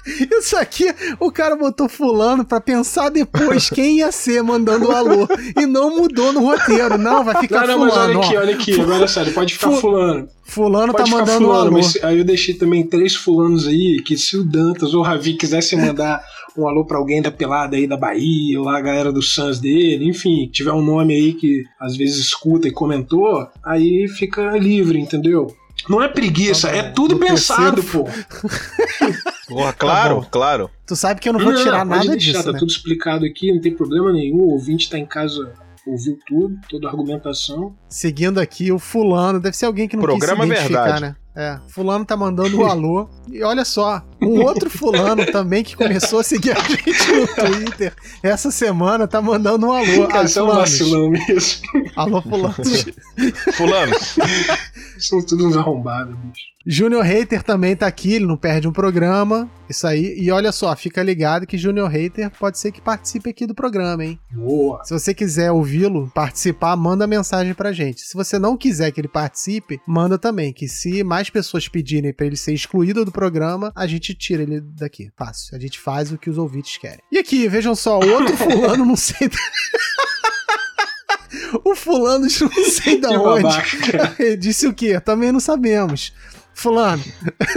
Isso 0.31 0.56
aqui, 0.57 0.86
o 1.19 1.31
cara 1.31 1.56
botou 1.56 1.88
fulano 1.88 2.44
pra 2.44 2.59
pensar 2.59 3.09
depois 3.09 3.69
quem 3.71 3.98
ia 4.00 4.12
ser 4.12 4.42
mandando 4.42 4.88
o 4.89 4.92
alô. 4.92 5.27
E 5.59 5.65
não 5.65 5.95
mudou 5.98 6.33
no 6.33 6.42
roteiro. 6.42 6.98
Não, 6.98 7.24
vai 7.24 7.39
ficar 7.42 7.68
Não, 7.68 7.78
não, 7.78 7.85
mas 7.85 7.94
fulano. 7.94 8.19
olha 8.19 8.25
aqui, 8.28 8.37
olha 8.37 8.56
aqui. 8.56 8.81
Agora 8.81 9.07
sério, 9.07 9.33
pode 9.33 9.54
ficar 9.54 9.69
Fu- 9.71 9.78
fulano. 9.81 10.28
Fulano 10.44 10.92
Pode 10.92 11.09
tá 11.09 11.18
mandando 11.18 11.37
o 11.45 11.47
fulano, 11.47 11.61
alô. 11.68 11.71
mas 11.71 11.97
aí 12.04 12.18
eu 12.18 12.25
deixei 12.25 12.54
também 12.56 12.85
três 12.85 13.16
fulanos 13.16 13.66
aí, 13.68 14.02
que 14.06 14.18
se 14.18 14.35
o 14.35 14.44
Dantas 14.44 14.94
ou 14.94 14.99
o 14.99 15.04
Ravi 15.04 15.35
quisessem 15.35 15.80
mandar 15.80 16.21
um 16.57 16.68
alô 16.68 16.83
pra 16.83 16.97
alguém 16.97 17.21
da 17.21 17.31
pelada 17.31 17.78
aí 17.78 17.87
da 17.87 17.95
Bahia, 17.95 18.59
ou 18.59 18.66
lá 18.66 18.78
a 18.78 18.81
galera 18.81 19.14
do 19.14 19.21
Suns 19.21 19.59
dele, 19.59 20.09
enfim, 20.09 20.49
tiver 20.52 20.73
um 20.73 20.81
nome 20.81 21.14
aí 21.16 21.33
que 21.33 21.64
às 21.80 21.95
vezes 21.95 22.18
escuta 22.18 22.68
e 22.68 22.71
comentou, 22.71 23.47
aí 23.64 24.09
fica 24.09 24.57
livre, 24.57 24.99
entendeu? 24.99 25.47
Não 25.90 26.04
é 26.04 26.09
preguiça, 26.09 26.68
Tá 26.68 26.75
é 26.75 26.83
tudo 26.83 27.18
pensado, 27.18 27.81
terceiro- 27.81 28.06
pô. 28.06 28.09
Porra, 29.53 29.73
claro, 29.73 30.15
bom. 30.15 30.27
claro. 30.29 30.69
Tu 30.85 30.95
sabe 30.95 31.19
que 31.19 31.29
eu 31.29 31.33
não 31.33 31.39
vou 31.39 31.53
tirar 31.55 31.79
pode 31.79 31.89
nada 31.89 32.11
deixar, 32.11 32.31
disso, 32.31 32.43
tá 32.43 32.51
né? 32.53 32.59
tudo 32.59 32.69
explicado 32.69 33.25
aqui, 33.25 33.51
não 33.53 33.61
tem 33.61 33.73
problema 33.75 34.11
nenhum. 34.11 34.37
O 34.41 34.51
ouvinte 34.53 34.89
tá 34.89 34.97
em 34.97 35.05
casa, 35.05 35.53
ouviu 35.85 36.17
tudo, 36.25 36.57
toda 36.69 36.87
a 36.87 36.91
argumentação. 36.91 37.75
Seguindo 37.89 38.39
aqui, 38.39 38.71
o 38.71 38.79
fulano, 38.79 39.39
deve 39.39 39.55
ser 39.55 39.65
alguém 39.65 39.87
que 39.87 39.95
não 39.95 40.03
Programa 40.03 40.45
quis 40.45 40.49
se 40.49 40.65
identificar, 40.65 40.83
verdade. 40.83 41.01
né? 41.01 41.15
É, 41.33 41.59
fulano 41.69 42.03
tá 42.05 42.17
mandando 42.17 42.59
o 42.59 42.65
alô. 42.65 43.09
E 43.31 43.41
olha 43.43 43.63
só, 43.63 44.03
um 44.21 44.42
outro 44.42 44.69
fulano 44.69 45.25
também 45.31 45.63
que 45.63 45.75
começou 45.75 46.19
a 46.19 46.23
seguir 46.23 46.51
a 46.51 46.59
gente 46.63 47.11
no 47.11 47.28
Twitter 47.28 47.94
essa 48.21 48.51
semana 48.51 49.07
tá 49.07 49.21
mandando 49.21 49.68
um 49.68 49.71
alô. 49.71 50.07
Cara, 50.07 50.28
Ah, 50.28 50.40
é 50.40 50.42
um 50.44 50.47
vacilão 50.47 51.09
mesmo. 51.09 51.61
Alô, 51.95 52.21
fulano. 52.21 52.56
Fulano, 53.54 53.94
São 54.99 55.23
tudo 55.25 55.47
uns 55.47 55.57
arrombados, 55.57 56.16
bicho. 56.16 56.51
Júnior 56.66 57.04
Hater 57.04 57.42
também 57.42 57.75
tá 57.75 57.87
aqui, 57.87 58.13
ele 58.13 58.28
não 58.28 58.37
perde 58.37 58.68
um 58.68 58.71
programa. 58.71 59.49
Isso 59.68 59.87
aí. 59.87 60.16
E 60.19 60.30
olha 60.30 60.51
só, 60.51 60.75
fica 60.75 61.01
ligado 61.01 61.47
que 61.47 61.57
Júnior 61.57 61.90
Hater 61.90 62.30
pode 62.37 62.59
ser 62.59 62.71
que 62.71 62.80
participe 62.80 63.31
aqui 63.31 63.47
do 63.47 63.56
programa, 63.56 64.04
hein? 64.06 64.19
Boa. 64.31 64.83
Se 64.83 64.94
você 64.94 65.11
quiser 65.11 65.51
ouvi-lo, 65.51 66.11
participar, 66.13 66.75
manda 66.75 67.07
mensagem 67.07 67.54
pra 67.56 67.71
gente. 67.71 68.01
Se 68.01 68.13
você 68.13 68.37
não 68.37 68.56
quiser 68.56 68.92
que 68.92 69.01
ele 69.01 69.07
participe, 69.07 69.81
manda 69.87 70.19
também, 70.19 70.54
que 70.54 70.68
se 70.68 71.04
mais 71.04 71.31
pessoas 71.31 71.68
pedirem 71.68 72.13
pra 72.13 72.28
ele 72.28 72.35
ser 72.35 72.54
excluído 72.54 73.04
do 73.04 73.11
programa, 73.11 73.71
a 73.75 73.87
gente 73.87 74.10
tira 74.13 74.44
ele 74.44 74.61
daqui. 74.61 75.11
Fácil. 75.15 75.56
A 75.56 75.59
gente 75.59 75.80
faz 75.80 76.11
o 76.11 76.18
que 76.18 76.30
os 76.30 76.37
ouvintes 76.37 76.77
querem. 76.77 77.01
E 77.11 77.18
aqui, 77.18 77.47
vejam 77.47 77.75
só, 77.75 77.99
o 77.99 78.09
outro 78.09 78.35
fulano, 78.37 78.85
não 78.85 78.95
sei. 78.95 79.30
o 81.63 81.75
fulano 81.75 82.27
de 82.27 82.44
não 82.44 82.65
sei 82.65 82.99
da 82.99 83.09
Que 83.09 83.18
onde. 83.18 84.37
disse 84.37 84.68
o 84.68 84.73
quê? 84.73 84.99
Também 84.99 85.31
não 85.31 85.39
sabemos. 85.39 86.13
Fulano. 86.53 87.03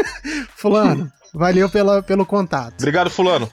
Fulano, 0.57 1.13
valeu 1.35 1.69
pela, 1.69 2.03
pelo 2.03 2.25
contato. 2.25 2.75
Obrigado, 2.79 3.11
fulano. 3.11 3.51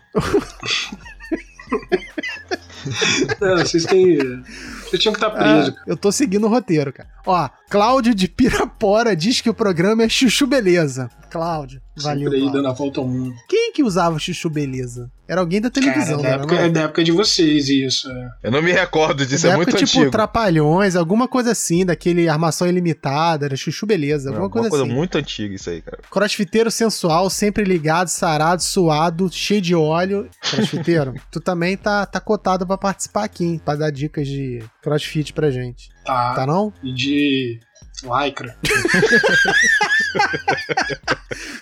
Não, 3.41 3.57
vocês 3.57 3.85
têm. 3.85 4.17
Vocês 4.17 5.01
tinham 5.01 5.13
que 5.13 5.23
estar 5.23 5.29
presos. 5.31 5.73
Ah, 5.77 5.83
eu 5.87 5.95
tô 5.97 6.11
seguindo 6.11 6.45
o 6.45 6.49
roteiro, 6.49 6.91
cara. 6.91 7.09
Ó, 7.25 7.49
Cláudio 7.69 8.13
de 8.15 8.27
Pirapora 8.27 9.15
diz 9.15 9.41
que 9.41 9.49
o 9.49 9.53
programa 9.53 10.03
é 10.03 10.09
Chuchu 10.09 10.47
Beleza. 10.47 11.09
Cláudio, 11.29 11.79
valeu. 11.95 12.23
Sempre 12.23 12.35
aí 12.35 12.41
Cláudio. 12.41 12.61
dando 12.61 12.67
a 12.71 12.73
volta 12.73 12.99
ao 12.99 13.07
mundo. 13.07 13.33
Quem 13.47 13.71
que 13.71 13.83
usava 13.83 14.19
Chuchu 14.19 14.49
Beleza? 14.49 15.09
Era 15.27 15.39
alguém 15.39 15.61
da 15.61 15.71
Cara, 15.71 15.85
televisão, 15.85 16.15
não 16.17 16.23
da 16.23 16.27
era, 16.29 16.37
época, 16.39 16.55
não? 16.55 16.61
é 16.63 16.69
da 16.69 16.81
época 16.81 17.03
de 17.05 17.11
vocês, 17.13 17.69
isso. 17.69 18.11
é. 18.11 18.29
Eu 18.43 18.51
não 18.51 18.61
me 18.61 18.73
recordo 18.73 19.25
disso, 19.25 19.43
Da 19.43 19.49
é 19.49 19.51
época, 19.53 19.71
muito 19.71 19.85
tipo, 19.85 19.99
antigo. 19.99 20.11
Trapalhões, 20.11 20.97
alguma 20.97 21.25
coisa 21.25 21.51
assim, 21.51 21.85
daquele 21.85 22.27
armação 22.27 22.67
ilimitada, 22.67 23.45
era 23.45 23.55
Chuchu 23.55 23.85
Beleza, 23.85 24.27
alguma 24.29 24.47
uma 24.47 24.51
coisa, 24.51 24.69
coisa 24.69 24.83
assim. 24.83 24.93
muito 24.93 25.17
antiga 25.17 25.55
isso 25.55 25.69
aí, 25.69 25.81
cara. 25.81 25.99
Crossfiteiro 26.11 26.69
sensual, 26.69 27.29
sempre 27.29 27.63
ligado, 27.63 28.09
sarado, 28.09 28.61
suado, 28.61 29.29
cheio 29.31 29.61
de 29.61 29.73
óleo. 29.73 30.27
Crossfiteiro, 30.49 31.13
tu 31.31 31.39
também 31.39 31.77
tá, 31.77 32.05
tá 32.05 32.19
cotado 32.19 32.65
pra 32.77 32.89
participar 32.89 33.23
aqui, 33.23 33.43
hein, 33.45 33.61
pra 33.63 33.75
dar 33.75 33.91
dicas 33.91 34.27
de 34.27 34.59
crossfit 34.81 35.33
pra 35.33 35.49
gente. 35.51 35.89
Tá. 36.05 36.33
Tá 36.35 36.45
não? 36.45 36.71
E 36.83 36.93
de 36.93 37.59
lycra. 38.03 38.55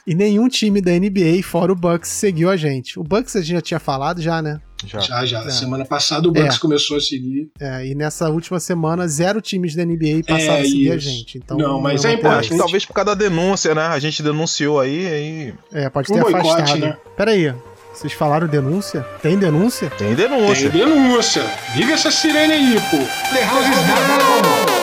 E 0.08 0.16
nenhum 0.16 0.48
time 0.48 0.82
da 0.82 0.92
NBA, 0.92 1.44
fora 1.44 1.72
o 1.72 1.76
Bucks, 1.76 2.10
seguiu 2.10 2.50
a 2.50 2.58
gente. 2.58 3.00
O 3.00 3.04
Bucks 3.04 3.36
a 3.36 3.42
gente 3.42 3.52
já 3.54 3.62
tinha 3.62 3.80
falado 3.80 4.20
já, 4.22 4.42
né? 4.42 4.60
Já. 4.86 5.00
Já, 5.02 5.26
já. 5.26 5.44
É. 5.44 5.50
Semana 5.52 5.86
passada 5.86 6.28
o 6.28 6.32
Bucks 6.32 6.56
É. 6.56 6.60
começou 6.60 6.98
a 6.98 7.00
seguir. 7.00 7.52
É, 7.60 7.86
e 7.86 7.94
nessa 7.94 8.28
última 8.30 8.60
semana, 8.60 9.08
zero 9.08 9.40
times 9.42 9.76
da 9.76 9.86
NBA 9.86 10.24
passaram 10.28 10.54
É, 10.56 10.62
a 10.62 10.64
seguir 10.64 10.92
a 10.92 10.96
isso. 10.96 11.08
gente. 11.10 11.38
Então, 11.38 11.58
Não, 11.58 11.80
mas 11.80 12.06
é 12.06 12.12
é 12.12 12.14
importante. 12.14 12.58
Talvez 12.58 12.86
por 12.86 12.94
causa 12.94 13.14
da 13.14 13.14
denúncia, 13.16 13.76
né? 13.76 13.84
A 13.84 14.00
gente 14.00 14.24
denunciou 14.24 14.80
aí, 14.80 15.06
aí 15.08 15.54
É, 15.72 15.90
pode 15.90 16.12
Um 16.12 16.16
ter 16.16 16.22
boicote, 16.24 16.48
afastado. 16.48 16.80
né? 16.80 16.98
Pera 17.16 17.32
aí, 17.32 17.54
vocês 17.94 18.14
falaram 18.14 18.48
denúncia? 18.48 19.02
Tem 19.22 19.38
denúncia? 19.38 19.90
tem 19.92 20.16
denúncia. 20.16 20.70
Tem 20.70 20.86
denúncia. 20.86 21.44
Liga 21.76 21.94
essa 21.94 22.12
sirene 22.12 22.54
aí, 22.54 22.80
pô. 22.90 22.98
The 23.34 23.44
house 23.44 23.68
is 23.68 23.76
down. 23.76 24.80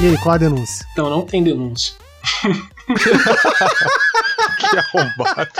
E 0.00 0.08
aí, 0.08 0.18
qual 0.18 0.34
a 0.34 0.38
denúncia? 0.38 0.86
Não, 0.96 1.08
não 1.08 1.22
tem 1.22 1.42
denúncia. 1.42 1.94
Que 4.58 4.76
arrombado. 4.78 5.50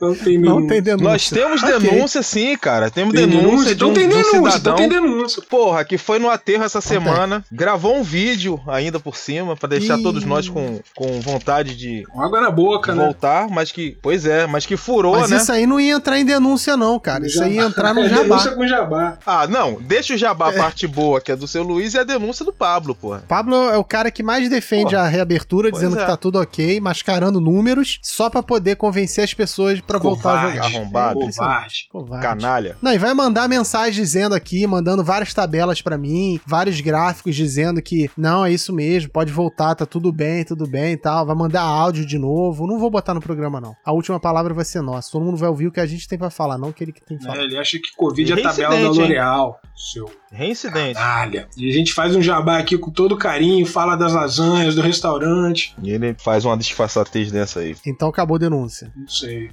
Não 0.00 0.14
tem 0.14 0.40
denúncia. 0.40 0.60
Não 0.60 0.66
tem 0.66 0.82
denúncia. 0.82 1.08
Nós 1.10 1.30
temos 1.30 1.62
denúncia 1.62 2.22
sim, 2.22 2.56
cara. 2.56 2.90
Temos 2.90 3.14
Tem 3.14 3.26
denúncia, 3.26 3.66
de 3.68 3.72
Então 3.74 3.90
um, 3.90 3.94
tem 3.94 4.08
de 4.08 4.14
um 4.14 4.18
denúncia, 4.18 4.50
cidadão. 4.52 4.74
então 4.74 4.76
tem 4.76 4.88
denúncia. 4.88 5.42
Porra, 5.48 5.84
que 5.84 5.96
foi 5.96 6.18
no 6.18 6.28
aterro 6.28 6.64
essa 6.64 6.78
Então 6.78 6.88
semana, 6.90 7.44
gravou 7.50 7.96
um 7.96 8.02
vídeo 8.02 8.60
ainda 8.66 9.00
por 9.00 9.16
cima 9.16 9.56
pra 9.56 9.68
deixar 9.68 9.98
Ih. 9.98 10.02
todos 10.02 10.24
nós 10.24 10.48
com, 10.48 10.80
com 10.94 11.20
vontade 11.20 11.74
de 11.76 12.04
Com 12.12 12.20
água 12.20 12.40
na 12.40 12.50
boca, 12.50 12.94
né? 12.94 13.04
voltar, 13.04 13.48
mas 13.48 13.72
que, 13.72 13.96
pois 14.02 14.26
é, 14.26 14.46
mas 14.46 14.66
que 14.66 14.76
furou, 14.76 15.18
Mas 15.18 15.30
né? 15.30 15.36
isso 15.38 15.50
aí 15.52 15.66
não 15.66 15.80
ia 15.80 15.94
entrar 15.94 16.18
em 16.18 16.24
denúncia, 16.26 16.76
não, 16.76 16.98
cara. 16.98 17.26
Isso 17.26 17.42
aí 17.42 17.54
ia 17.54 17.62
entrar 17.62 17.94
no 17.94 18.02
É, 18.06 18.08
jabá. 18.08 18.22
denúncia 18.22 18.50
com 18.52 18.66
jabá. 18.66 19.18
Ah, 19.24 19.46
não, 19.46 19.78
deixa 19.80 20.14
o 20.14 20.16
jabá 20.18 20.50
a 20.50 20.52
parte 20.52 20.86
boa, 20.86 21.20
que 21.20 21.32
é 21.32 21.36
do 21.36 21.48
seu 21.48 21.62
Luiz, 21.62 21.94
e 21.94 21.98
a 21.98 22.04
denúncia 22.04 22.44
do 22.44 22.52
Pablo, 22.52 22.94
porra. 22.94 23.24
Pablo 23.26 23.54
é 23.70 23.76
o 23.78 23.84
cara 23.84 24.10
que 24.10 24.22
mais 24.22 24.48
defende 24.48 24.90
Pô, 24.94 25.00
a 25.00 25.08
reabertura, 25.08 25.70
pois 25.70 25.80
dizendo 25.82 25.98
é. 25.98 26.02
que 26.02 26.06
tá 26.06 26.16
tudo 26.16 26.38
ok, 26.40 26.80
mascarando 26.80 27.40
números, 27.40 27.98
só 28.02 28.28
pra 28.28 28.42
poder 28.42 28.76
convencer 28.76 29.24
as 29.24 29.32
pessoas 29.32 29.80
pra 29.86 29.98
voltar 29.98 30.30
a 30.30 30.40
Covarde. 30.40 30.56
jogar. 30.56 30.66
Arrombado. 30.66 31.20
Covarde. 31.20 31.88
Covarde. 31.90 32.26
Canalha. 32.26 32.76
Não, 32.82 32.92
e 32.92 32.98
vai 32.98 33.14
mandar 33.14 33.48
mensagem 33.48 34.02
dizendo 34.02 34.34
aqui, 34.34 34.66
mandando 34.66 35.04
várias 35.04 35.32
tabelas 35.32 35.80
pra 35.80 35.96
mim, 35.96 36.40
vários 36.46 36.80
gráficos 36.80 37.34
dizendo 37.34 37.80
que 37.80 38.10
não, 38.16 38.44
é 38.44 38.52
isso 38.52 38.72
mesmo, 38.72 39.10
pode 39.10 39.32
voltar, 39.32 39.74
tá 39.74 39.86
tudo 39.86 40.12
bem, 40.12 40.44
tudo 40.44 40.66
bem 40.66 40.92
e 40.92 40.96
tal. 40.96 41.26
Vai 41.26 41.36
mandar 41.36 41.62
áudio 41.62 42.04
de 42.04 42.18
novo. 42.18 42.66
Não 42.66 42.78
vou 42.78 42.90
botar 42.90 43.14
no 43.14 43.20
programa, 43.20 43.60
não. 43.60 43.74
A 43.84 43.92
última 43.92 44.18
palavra 44.20 44.52
vai 44.52 44.64
ser 44.64 44.82
nossa. 44.82 45.10
Todo 45.10 45.24
mundo 45.24 45.36
vai 45.36 45.48
ouvir 45.48 45.66
o 45.68 45.72
que 45.72 45.80
a 45.80 45.86
gente 45.86 46.08
tem 46.08 46.18
pra 46.18 46.30
falar, 46.30 46.58
não 46.58 46.68
o 46.68 46.72
que 46.72 46.82
ele 46.84 46.92
que 46.92 47.04
tem 47.04 47.16
pra 47.18 47.28
falar. 47.28 47.40
É, 47.40 47.44
ele 47.44 47.58
acha 47.58 47.78
que 47.78 47.94
Covid 47.96 48.32
é 48.32 48.34
a 48.34 48.42
tabela 48.42 48.80
da? 48.80 48.88
L'Oreal. 48.88 49.60
Seu 49.74 50.10
Reincidente. 50.32 50.94
canalha. 50.94 51.48
E 51.56 51.68
a 51.68 51.72
gente 51.72 51.92
faz 51.92 52.14
um 52.14 52.22
jabá 52.22 52.58
aqui 52.58 52.76
com 52.76 52.90
todo 52.90 53.16
carinho, 53.16 53.64
fala 53.66 53.96
das 53.96 54.12
lasanhas, 54.12 54.74
do 54.74 54.82
restaurante. 54.82 55.74
E 55.82 55.90
ele 55.90 56.14
faz 56.18 56.44
uma 56.44 56.56
disfarçatez 56.56 57.30
dessa 57.30 57.60
aí. 57.60 57.76
Então 57.86 58.08
acabou 58.08 58.36
a 58.36 58.40
denúncia. 58.40 58.92
Não 58.96 59.08
sei. 59.08 59.50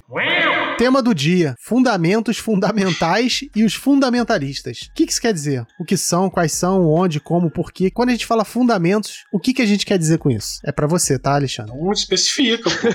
Tema 0.78 1.02
do 1.02 1.14
dia: 1.14 1.54
Fundamentos 1.60 2.38
fundamentais 2.38 3.40
e 3.54 3.64
os 3.64 3.74
fundamentalistas. 3.74 4.88
O 4.90 4.94
que, 4.94 5.06
que 5.06 5.12
isso 5.12 5.20
quer 5.20 5.32
dizer? 5.32 5.66
O 5.78 5.84
que 5.84 5.96
são, 5.96 6.28
quais 6.28 6.52
são, 6.52 6.88
onde, 6.88 7.20
como, 7.20 7.50
por 7.50 7.72
quê? 7.72 7.90
Quando 7.90 8.08
a 8.10 8.12
gente 8.12 8.26
fala 8.26 8.44
fundamentos, 8.44 9.24
o 9.32 9.38
que, 9.38 9.54
que 9.54 9.62
a 9.62 9.66
gente 9.66 9.86
quer 9.86 9.98
dizer 9.98 10.18
com 10.18 10.30
isso? 10.30 10.58
É 10.64 10.72
pra 10.72 10.86
você, 10.86 11.18
tá, 11.18 11.34
Alexandre? 11.34 11.76
Não 11.76 11.92
especifica, 11.92 12.70
pô. 12.70 12.88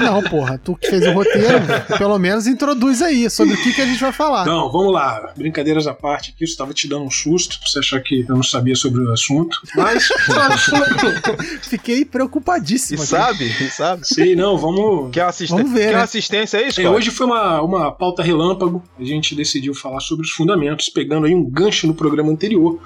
Não, 0.02 0.22
porra, 0.22 0.58
tu 0.58 0.76
que 0.76 0.88
fez 0.88 1.06
o 1.06 1.12
roteiro, 1.12 1.58
pelo 1.98 2.18
menos 2.18 2.46
introduz 2.46 3.02
aí 3.02 3.28
sobre 3.28 3.54
o 3.54 3.62
que, 3.62 3.72
que 3.74 3.82
a 3.82 3.86
gente 3.86 4.00
vai 4.00 4.12
falar. 4.12 4.46
Não, 4.46 4.70
vamos 4.70 4.92
lá. 4.92 5.32
Brincadeiras 5.36 5.86
à 5.86 5.94
parte 5.94 6.30
aqui, 6.30 6.44
estava 6.60 6.74
te 6.74 6.86
dando 6.86 7.04
um 7.04 7.10
susto, 7.10 7.58
pra 7.58 7.68
você 7.68 7.78
achar 7.78 8.00
que 8.00 8.20
eu 8.28 8.34
não 8.36 8.42
sabia 8.42 8.76
sobre 8.76 9.02
o 9.02 9.10
assunto. 9.12 9.58
Mas, 9.74 10.08
Fiquei 11.62 12.00
E 12.00 12.04
preocupadíssimo. 12.04 12.98
aqui. 13.00 13.08
sabe? 13.10 13.44
E 13.46 13.70
sabe? 13.70 14.06
sei, 14.06 14.36
não, 14.36 14.56
vamos. 14.58 15.10
Quer, 15.12 15.22
assisten 15.24 15.56
Vamos 15.58 15.72
ver, 15.72 15.88
Quer 15.90 15.96
né? 15.96 16.02
assistência 16.02 16.58
aí, 16.58 16.66
É, 16.66 16.70
Scott? 16.70 16.86
hoje 16.88 17.10
foi 17.10 17.26
uma, 17.26 17.60
uma 17.62 17.92
pauta 17.92 18.22
relâmpago. 18.22 18.82
A 18.98 19.04
gente 19.04 19.34
decidiu 19.34 19.74
falar 19.74 20.00
sobre 20.00 20.24
os 20.26 20.32
fundamentos, 20.32 20.88
pegando 20.88 21.26
aí 21.26 21.34
um 21.34 21.44
gancho 21.48 21.86
no 21.86 21.94
programa 21.94 22.30
anterior, 22.30 22.80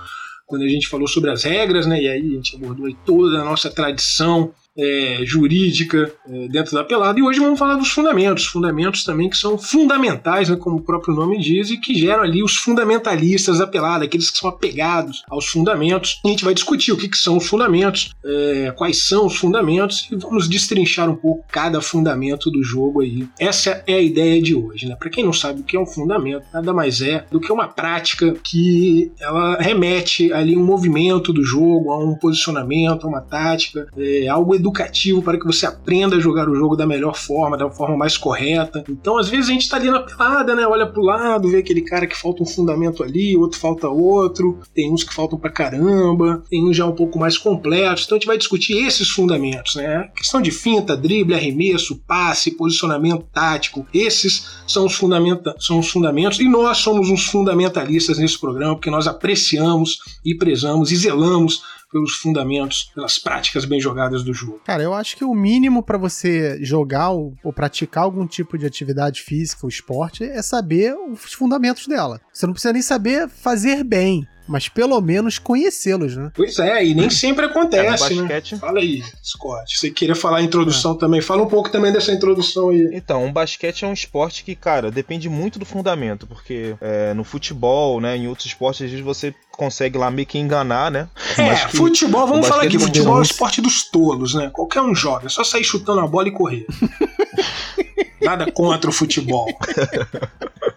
quando 0.47 0.63
a 0.63 0.69
gente 0.69 0.89
falou 0.89 1.09
sobre 1.09 1.31
as 1.31 1.43
regras, 1.45 1.87
né? 1.87 2.01
E 2.03 2.09
aí 2.09 2.21
a 2.33 2.35
gente 2.37 2.57
abordou 2.57 2.87
aí 2.87 2.97
toda 3.05 3.41
a 3.41 3.45
nossa 3.45 3.71
tradição 3.71 4.53
é, 4.77 5.21
jurídica 5.25 6.13
é, 6.29 6.49
dentro 6.49 6.75
da 6.75 6.85
pelada. 6.85 7.19
E 7.19 7.23
hoje 7.23 7.41
vamos 7.41 7.59
falar 7.59 7.77
dos 7.77 7.89
fundamentos. 7.89 8.47
Fundamentos 8.47 9.05
também 9.05 9.31
que 9.31 9.37
são 9.37 9.57
fundamentais, 9.57 10.49
né, 10.49 10.57
como 10.57 10.77
o 10.77 10.83
próprio 10.83 11.15
nome 11.15 11.39
diz, 11.41 11.71
e 11.71 11.77
que 11.77 11.95
geram 11.95 12.23
ali 12.23 12.43
os 12.43 12.57
fundamentalistas 12.57 13.59
da 13.59 13.67
pelada, 13.67 14.05
aqueles 14.05 14.31
que 14.31 14.39
são 14.39 14.49
apegados 14.49 15.23
aos 15.29 15.47
fundamentos. 15.47 16.21
E 16.25 16.29
a 16.29 16.31
gente 16.31 16.45
vai 16.45 16.55
discutir 16.55 16.93
o 16.93 16.97
que, 16.97 17.09
que 17.09 17.17
são 17.17 17.37
os 17.37 17.47
fundamentos, 17.47 18.13
é, 18.25 18.73
quais 18.77 19.07
são 19.07 19.27
os 19.27 19.37
fundamentos, 19.37 20.09
e 20.11 20.17
vamos 20.17 20.49
destrinchar 20.49 21.09
um 21.09 21.17
pouco 21.17 21.45
cada 21.51 21.81
fundamento 21.81 22.51
do 22.51 22.63
jogo 22.63 23.01
aí. 23.01 23.27
Essa 23.39 23.83
é 23.87 23.95
a 23.95 24.01
ideia 24.01 24.43
de 24.43 24.55
hoje. 24.55 24.87
Né? 24.87 24.97
Para 24.97 25.11
quem 25.11 25.25
não 25.25 25.33
sabe 25.33 25.61
o 25.61 25.65
que 25.65 25.77
é 25.77 25.81
um 25.81 25.87
fundamento, 25.87 26.45
nada 26.53 26.73
mais 26.73 27.01
é 27.01 27.25
do 27.31 27.41
que 27.41 27.53
uma 27.53 27.69
prática 27.69 28.35
que 28.43 29.13
ela 29.21 29.57
remete 29.57 30.33
ali 30.33 30.57
um 30.57 30.65
movimento 30.65 31.33
do 31.33 31.45
jogo, 31.45 31.93
a 31.93 31.99
um 31.99 32.15
posicionamento, 32.15 33.07
a 33.07 33.09
uma 33.09 33.21
tática, 33.21 33.87
é, 33.97 34.29
algo 34.29 34.55
educativo 34.65 35.23
para 35.23 35.39
que 35.39 35.45
você 35.45 35.67
aprenda 35.67 36.17
a 36.17 36.21
jogar 36.21 36.49
o 36.49 36.55
jogo 36.55 36.75
da 36.75 36.87
melhor 36.87 37.15
forma, 37.15 37.57
da 37.57 37.71
forma 37.71 37.97
mais 37.97 38.17
correta. 38.17 38.83
Então, 38.89 39.19
às 39.19 39.29
vezes, 39.29 39.51
a 39.51 39.53
gente 39.53 39.69
tá 39.69 39.77
ali 39.77 39.91
na 39.91 40.01
pelada, 40.01 40.55
né? 40.55 40.67
Olha 40.67 40.87
pro 40.87 41.03
lado, 41.03 41.51
vê 41.51 41.59
aquele 41.59 41.83
cara 41.83 42.07
que 42.07 42.17
falta 42.17 42.43
um 42.43 42.47
fundamento 42.47 43.03
ali, 43.03 43.37
outro 43.37 43.59
falta 43.59 43.89
outro, 43.89 44.59
tem 44.75 44.91
uns 44.91 45.05
que 45.05 45.13
faltam 45.13 45.39
pra 45.39 45.51
caramba, 45.51 46.43
tem 46.49 46.65
uns 46.65 46.77
já 46.77 46.87
um 46.87 46.95
pouco 46.95 47.19
mais 47.19 47.37
completos. 47.37 48.05
Então, 48.05 48.17
a 48.17 48.19
gente 48.19 48.27
vai 48.27 48.39
discutir 48.39 48.85
esses 48.87 49.11
fundamentos, 49.11 49.77
né? 49.77 50.11
Questão 50.17 50.41
de 50.41 50.51
finta, 50.51 50.97
drible, 50.97 51.35
arremesso, 51.35 52.01
passe, 52.07 52.53
posicionamento 52.53 53.27
tático. 53.33 53.87
Esses 53.93 54.63
são 54.67 54.87
os, 54.87 54.95
fundamenta 54.95 55.55
são 55.59 55.79
os 55.79 55.91
fundamentos 55.91 56.41
e 56.41 56.49
nós 56.49 56.79
somos 56.79 57.11
uns 57.11 57.27
fundamentalistas 57.27 58.19
nesse 58.19 58.39
programa 58.39 58.75
porque 58.75 58.91
nós 58.91 59.07
apreciamos 59.07 59.99
e 60.25 60.35
prezamos 60.35 60.91
e 60.91 60.97
zelamos 60.97 61.63
pelos 61.95 62.17
fundamentos, 62.17 62.91
pelas 62.93 63.21
práticas 63.21 63.65
bem 63.65 63.81
jogadas 63.81 64.25
do 64.25 64.35
jogo. 64.35 64.61
Cara, 64.65 64.83
eu 64.83 64.93
acho 64.93 65.17
que 65.17 65.25
o 65.25 65.33
mínimo 65.33 65.81
pra 65.81 65.97
você 65.97 66.59
jogar 66.61 67.11
ou, 67.11 67.33
ou 67.45 67.53
praticar 67.53 68.03
algum 68.03 68.27
tipo 68.27 68.59
de 68.59 68.67
atividade 68.67 69.23
física 69.23 69.61
ou 69.63 69.69
esporte 69.69 70.25
é 70.25 70.43
saber 70.43 70.93
os 70.97 71.33
fundamentos 71.33 71.87
dela. 71.87 72.21
Você 72.33 72.47
não 72.47 72.53
precisa 72.53 72.73
nem 72.73 72.83
saber 72.83 73.29
fazer 73.29 73.85
bem, 73.85 74.27
mas 74.47 74.69
pelo 74.69 75.01
menos 75.01 75.39
conhecê-los, 75.39 76.17
né? 76.17 76.31
Pois 76.35 76.59
é, 76.59 76.85
e 76.85 76.95
nem 76.95 77.11
sempre 77.11 77.47
É, 77.47 77.49
acontece, 77.49 78.15
no 78.15 78.23
né? 78.23 78.29
basquete. 78.29 78.57
Fala 78.59 78.81
aí, 78.81 79.03
Scott. 79.23 79.79
Você 79.79 79.91
queria 79.91 80.15
falar 80.15 80.39
a 80.39 80.43
introdução 80.43 80.97
também? 80.97 81.21
Fala 81.21 81.43
um 81.43 81.49
pouco 81.49 81.71
também 81.71 81.93
dessa 81.93 82.13
introdução 82.13 82.71
aí. 82.71 82.91
Então, 82.93 83.27
o 83.27 83.33
basquete 83.33 83.85
é 83.85 83.89
um 83.89 83.93
esporte 83.93 84.45
que, 84.45 84.55
cara, 84.55 84.91
depende 84.91 85.29
muito 85.29 85.59
do 85.59 85.65
fundamento, 85.65 86.27
porque 86.27 86.75
é, 86.81 87.15
no 87.15 87.25
futebol, 87.25 88.01
né, 88.01 88.17
em 88.17 88.29
outros 88.29 88.47
esportes, 88.47 88.83
às 88.83 88.91
vezes 88.91 89.05
você 89.05 89.35
consegue 89.53 89.97
lá 89.97 90.11
meio 90.11 90.27
que 90.27 90.39
enganar, 90.39 90.91
né? 90.91 91.09
É, 91.39 91.43
Mas 91.43 91.65
que 91.67 91.77
futebol, 91.77 92.27
vamos 92.27 92.47
falar 92.47 92.63
que 92.67 92.77
basquete 92.77 92.87
futebol 92.87 93.17
é 93.17 93.21
o 93.21 93.23
esporte 93.23 93.61
dos 93.61 93.89
tolos, 93.89 94.35
né? 94.35 94.51
Qualquer 94.53 94.83
um 94.83 94.95
joga, 94.95 95.27
é 95.27 95.29
só 95.29 95.45
sair 95.45 95.65
chutando 95.65 96.01
a 96.01 96.07
bola 96.07 96.29
e 96.29 96.33
correr. 96.33 96.67
Nada 98.21 98.51
contra 98.51 98.91
o 98.91 98.93
futebol. 98.93 99.47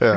É. 0.00 0.16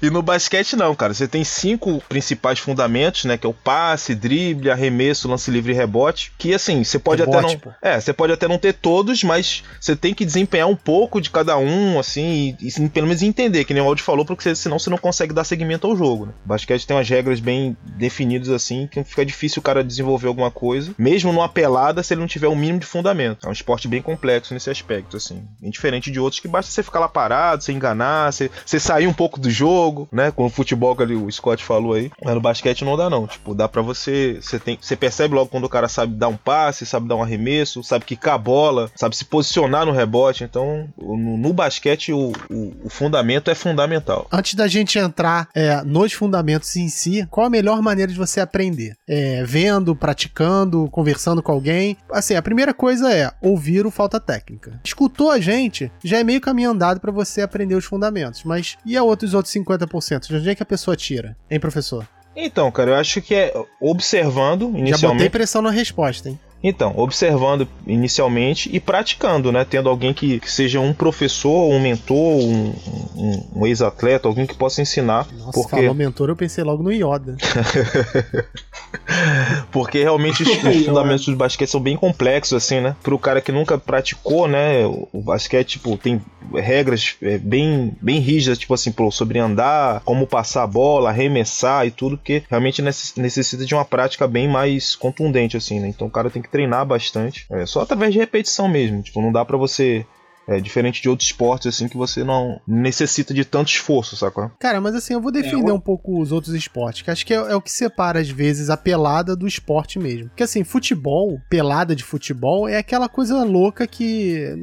E 0.00 0.10
no 0.10 0.22
basquete 0.22 0.76
não, 0.76 0.94
cara. 0.94 1.12
Você 1.12 1.26
tem 1.26 1.44
cinco 1.44 2.02
principais 2.08 2.58
fundamentos, 2.58 3.24
né? 3.24 3.36
Que 3.36 3.46
é 3.46 3.50
o 3.50 3.54
passe, 3.54 4.14
drible, 4.14 4.70
arremesso, 4.70 5.28
lance 5.28 5.50
livre 5.50 5.72
e 5.72 5.76
rebote. 5.76 6.32
Que 6.38 6.54
assim, 6.54 6.84
você 6.84 6.98
pode 6.98 7.22
rebote, 7.22 7.38
até 7.38 7.54
não. 7.54 7.60
Pô. 7.60 7.70
É, 7.82 8.00
você 8.00 8.12
pode 8.12 8.32
até 8.32 8.46
não 8.46 8.58
ter 8.58 8.74
todos, 8.74 9.22
mas 9.24 9.64
você 9.80 9.96
tem 9.96 10.14
que 10.14 10.24
desempenhar 10.24 10.68
um 10.68 10.76
pouco 10.76 11.20
de 11.20 11.30
cada 11.30 11.56
um, 11.58 11.98
assim, 11.98 12.56
e, 12.60 12.68
e 12.68 12.88
pelo 12.88 13.06
menos 13.06 13.22
entender, 13.22 13.64
que 13.64 13.74
nem 13.74 13.82
o 13.82 13.86
Aldi 13.86 14.02
falou, 14.02 14.24
porque 14.24 14.54
senão 14.54 14.78
você 14.78 14.90
não 14.90 14.98
consegue 14.98 15.34
dar 15.34 15.44
seguimento 15.44 15.86
ao 15.86 15.96
jogo, 15.96 16.26
né? 16.26 16.32
O 16.44 16.48
basquete 16.48 16.86
tem 16.86 16.96
umas 16.96 17.08
regras 17.08 17.40
bem 17.40 17.76
definidas 17.82 18.48
assim, 18.48 18.86
que 18.86 19.02
fica 19.04 19.24
difícil 19.24 19.60
o 19.60 19.62
cara 19.62 19.82
desenvolver 19.82 20.28
alguma 20.28 20.50
coisa, 20.50 20.94
mesmo 20.98 21.32
numa 21.32 21.48
pelada, 21.48 22.02
se 22.02 22.14
ele 22.14 22.20
não 22.20 22.28
tiver 22.28 22.48
o 22.48 22.52
um 22.52 22.56
mínimo 22.56 22.78
de 22.78 22.86
fundamento. 22.86 23.46
É 23.46 23.48
um 23.48 23.52
esporte 23.52 23.88
bem 23.88 24.02
complexo 24.02 24.54
nesse 24.54 24.70
aspecto, 24.70 25.16
assim. 25.16 25.42
Bem 25.60 25.70
diferente 25.70 26.10
de 26.10 26.20
outros 26.20 26.40
que 26.40 26.48
basta 26.48 26.70
você 26.70 26.82
ficar 26.82 27.00
lá 27.00 27.08
parado, 27.08 27.62
você 27.62 27.72
enganar, 27.72 28.32
você, 28.32 28.50
você 28.68 28.78
sair 28.78 29.06
um 29.06 29.14
pouco 29.14 29.40
do 29.40 29.50
jogo, 29.50 30.06
né? 30.12 30.30
Com 30.30 30.44
o 30.44 30.50
futebol 30.50 30.94
que 30.94 31.02
ali 31.02 31.14
o 31.14 31.30
Scott 31.32 31.64
falou 31.64 31.94
aí. 31.94 32.10
Mas 32.22 32.34
no 32.34 32.40
basquete 32.40 32.84
não 32.84 32.96
dá, 32.98 33.08
não. 33.08 33.26
Tipo, 33.26 33.54
dá 33.54 33.66
pra 33.66 33.80
você. 33.80 34.38
Você, 34.40 34.58
tem, 34.58 34.78
você 34.78 34.94
percebe 34.94 35.34
logo 35.34 35.48
quando 35.48 35.64
o 35.64 35.68
cara 35.70 35.88
sabe 35.88 36.14
dar 36.14 36.28
um 36.28 36.36
passe, 36.36 36.84
sabe 36.84 37.08
dar 37.08 37.16
um 37.16 37.22
arremesso, 37.22 37.82
sabe 37.82 38.04
quicar 38.04 38.34
a 38.34 38.38
bola, 38.38 38.90
sabe 38.94 39.16
se 39.16 39.24
posicionar 39.24 39.86
no 39.86 39.92
rebote. 39.92 40.44
Então, 40.44 40.86
no, 40.98 41.38
no 41.38 41.52
basquete, 41.54 42.12
o, 42.12 42.32
o, 42.50 42.74
o, 42.84 42.90
fundamento 42.90 43.50
é 43.50 43.54
fundamental. 43.54 44.26
Antes 44.30 44.54
da 44.54 44.68
gente 44.68 44.98
entrar 44.98 45.48
é, 45.54 45.82
nos 45.82 46.12
fundamentos 46.12 46.76
em 46.76 46.90
si, 46.90 47.26
qual 47.30 47.46
a 47.46 47.50
melhor 47.50 47.80
maneira 47.80 48.12
de 48.12 48.18
você 48.18 48.38
aprender? 48.38 48.96
É, 49.08 49.44
vendo, 49.44 49.96
praticando, 49.96 50.88
conversando 50.90 51.42
com 51.42 51.52
alguém? 51.52 51.96
Assim, 52.12 52.34
a 52.34 52.42
primeira 52.42 52.74
coisa 52.74 53.10
é 53.10 53.32
ouvir 53.40 53.86
o 53.86 53.90
falta 53.90 54.20
técnica. 54.20 54.78
Escutou 54.84 55.30
a 55.30 55.40
gente, 55.40 55.90
já 56.04 56.18
é 56.18 56.24
meio 56.24 56.40
caminho 56.40 56.70
andado 56.70 57.00
para 57.00 57.10
você 57.10 57.40
aprender 57.40 57.74
os 57.74 57.86
fundamentos. 57.86 58.44
Mas 58.44 58.57
e 58.84 58.96
a 58.96 59.02
outros 59.02 59.34
outros 59.34 59.54
50%? 59.54 60.28
De 60.28 60.36
onde 60.36 60.50
é 60.50 60.54
que 60.54 60.62
a 60.62 60.66
pessoa 60.66 60.96
tira? 60.96 61.36
Hein, 61.50 61.60
professor? 61.60 62.06
Então, 62.36 62.70
cara, 62.70 62.92
eu 62.92 62.94
acho 62.94 63.20
que 63.20 63.34
é 63.34 63.52
observando 63.80 64.62
inicialmente. 64.68 65.00
Já 65.00 65.08
botei 65.08 65.30
pressão 65.30 65.60
na 65.60 65.70
resposta, 65.70 66.28
hein? 66.28 66.38
Então, 66.62 66.92
observando 66.96 67.68
inicialmente 67.86 68.68
e 68.72 68.80
praticando, 68.80 69.52
né? 69.52 69.64
Tendo 69.64 69.88
alguém 69.88 70.12
que, 70.12 70.40
que 70.40 70.50
seja 70.50 70.80
um 70.80 70.92
professor, 70.92 71.70
um 71.70 71.78
mentor, 71.78 72.16
um, 72.16 72.74
um, 73.16 73.44
um 73.56 73.66
ex-atleta, 73.66 74.26
alguém 74.26 74.46
que 74.46 74.54
possa 74.54 74.82
ensinar. 74.82 75.26
Nossa, 75.32 75.52
porque... 75.52 75.76
falou 75.76 75.94
mentor, 75.94 76.28
eu 76.28 76.36
pensei 76.36 76.64
logo 76.64 76.82
no 76.82 76.92
Yoda. 76.92 77.36
porque 79.70 80.02
realmente 80.02 80.42
os, 80.42 80.48
os 80.48 80.76
fundamentos 80.86 81.26
do 81.26 81.36
basquete 81.36 81.70
são 81.70 81.80
bem 81.80 81.96
complexos, 81.96 82.64
assim, 82.64 82.80
né? 82.80 82.96
Para 83.02 83.14
o 83.14 83.18
cara 83.18 83.40
que 83.40 83.52
nunca 83.52 83.78
praticou, 83.78 84.48
né? 84.48 84.84
O 84.84 85.22
basquete, 85.22 85.78
tipo, 85.78 85.96
tem 85.96 86.20
regras 86.54 87.16
é, 87.22 87.38
bem, 87.38 87.96
bem 88.00 88.18
rígidas, 88.18 88.58
tipo 88.58 88.74
assim, 88.74 88.92
sobre 89.12 89.38
andar, 89.38 90.00
como 90.00 90.26
passar 90.26 90.64
a 90.64 90.66
bola, 90.66 91.10
arremessar 91.10 91.86
e 91.86 91.90
tudo, 91.90 92.18
que 92.18 92.42
realmente 92.50 92.82
necessita 92.82 93.64
de 93.64 93.74
uma 93.74 93.84
prática 93.84 94.26
bem 94.26 94.48
mais 94.48 94.96
contundente, 94.96 95.56
assim, 95.56 95.78
né? 95.78 95.88
Então 95.88 96.06
o 96.06 96.10
cara 96.10 96.30
tem 96.30 96.42
que 96.42 96.47
que 96.48 96.52
treinar 96.52 96.84
bastante. 96.84 97.46
É, 97.50 97.64
só 97.66 97.82
através 97.82 98.12
de 98.12 98.18
repetição 98.18 98.68
mesmo. 98.68 99.02
Tipo, 99.02 99.20
não 99.20 99.30
dá 99.30 99.44
para 99.44 99.56
você 99.56 100.04
é 100.48 100.58
diferente 100.60 101.02
de 101.02 101.08
outros 101.08 101.28
esportes, 101.28 101.66
assim, 101.66 101.88
que 101.88 101.96
você 101.96 102.24
não 102.24 102.60
necessita 102.66 103.34
de 103.34 103.44
tanto 103.44 103.68
esforço, 103.68 104.16
sacou? 104.16 104.50
Cara, 104.58 104.80
mas 104.80 104.94
assim, 104.94 105.12
eu 105.12 105.20
vou 105.20 105.30
defender 105.30 105.68
é, 105.68 105.70
eu... 105.70 105.74
um 105.74 105.80
pouco 105.80 106.20
os 106.20 106.32
outros 106.32 106.54
esportes, 106.54 107.02
que 107.02 107.10
acho 107.10 107.26
que 107.26 107.34
é, 107.34 107.36
é, 107.36 107.54
o 107.54 107.60
que 107.60 107.70
separa, 107.70 108.18
às 108.20 108.30
vezes, 108.30 108.70
a 108.70 108.76
pelada 108.76 109.36
do 109.36 109.46
esporte 109.46 109.98
mesmo. 109.98 110.28
Porque 110.28 110.42
assim, 110.42 110.64
futebol, 110.64 111.38
pelada 111.50 111.94
de 111.94 112.02
futebol, 112.02 112.68
é 112.68 112.78
aquela 112.78 113.08
coisa 113.08 113.44
louca 113.44 113.86
que 113.86 114.56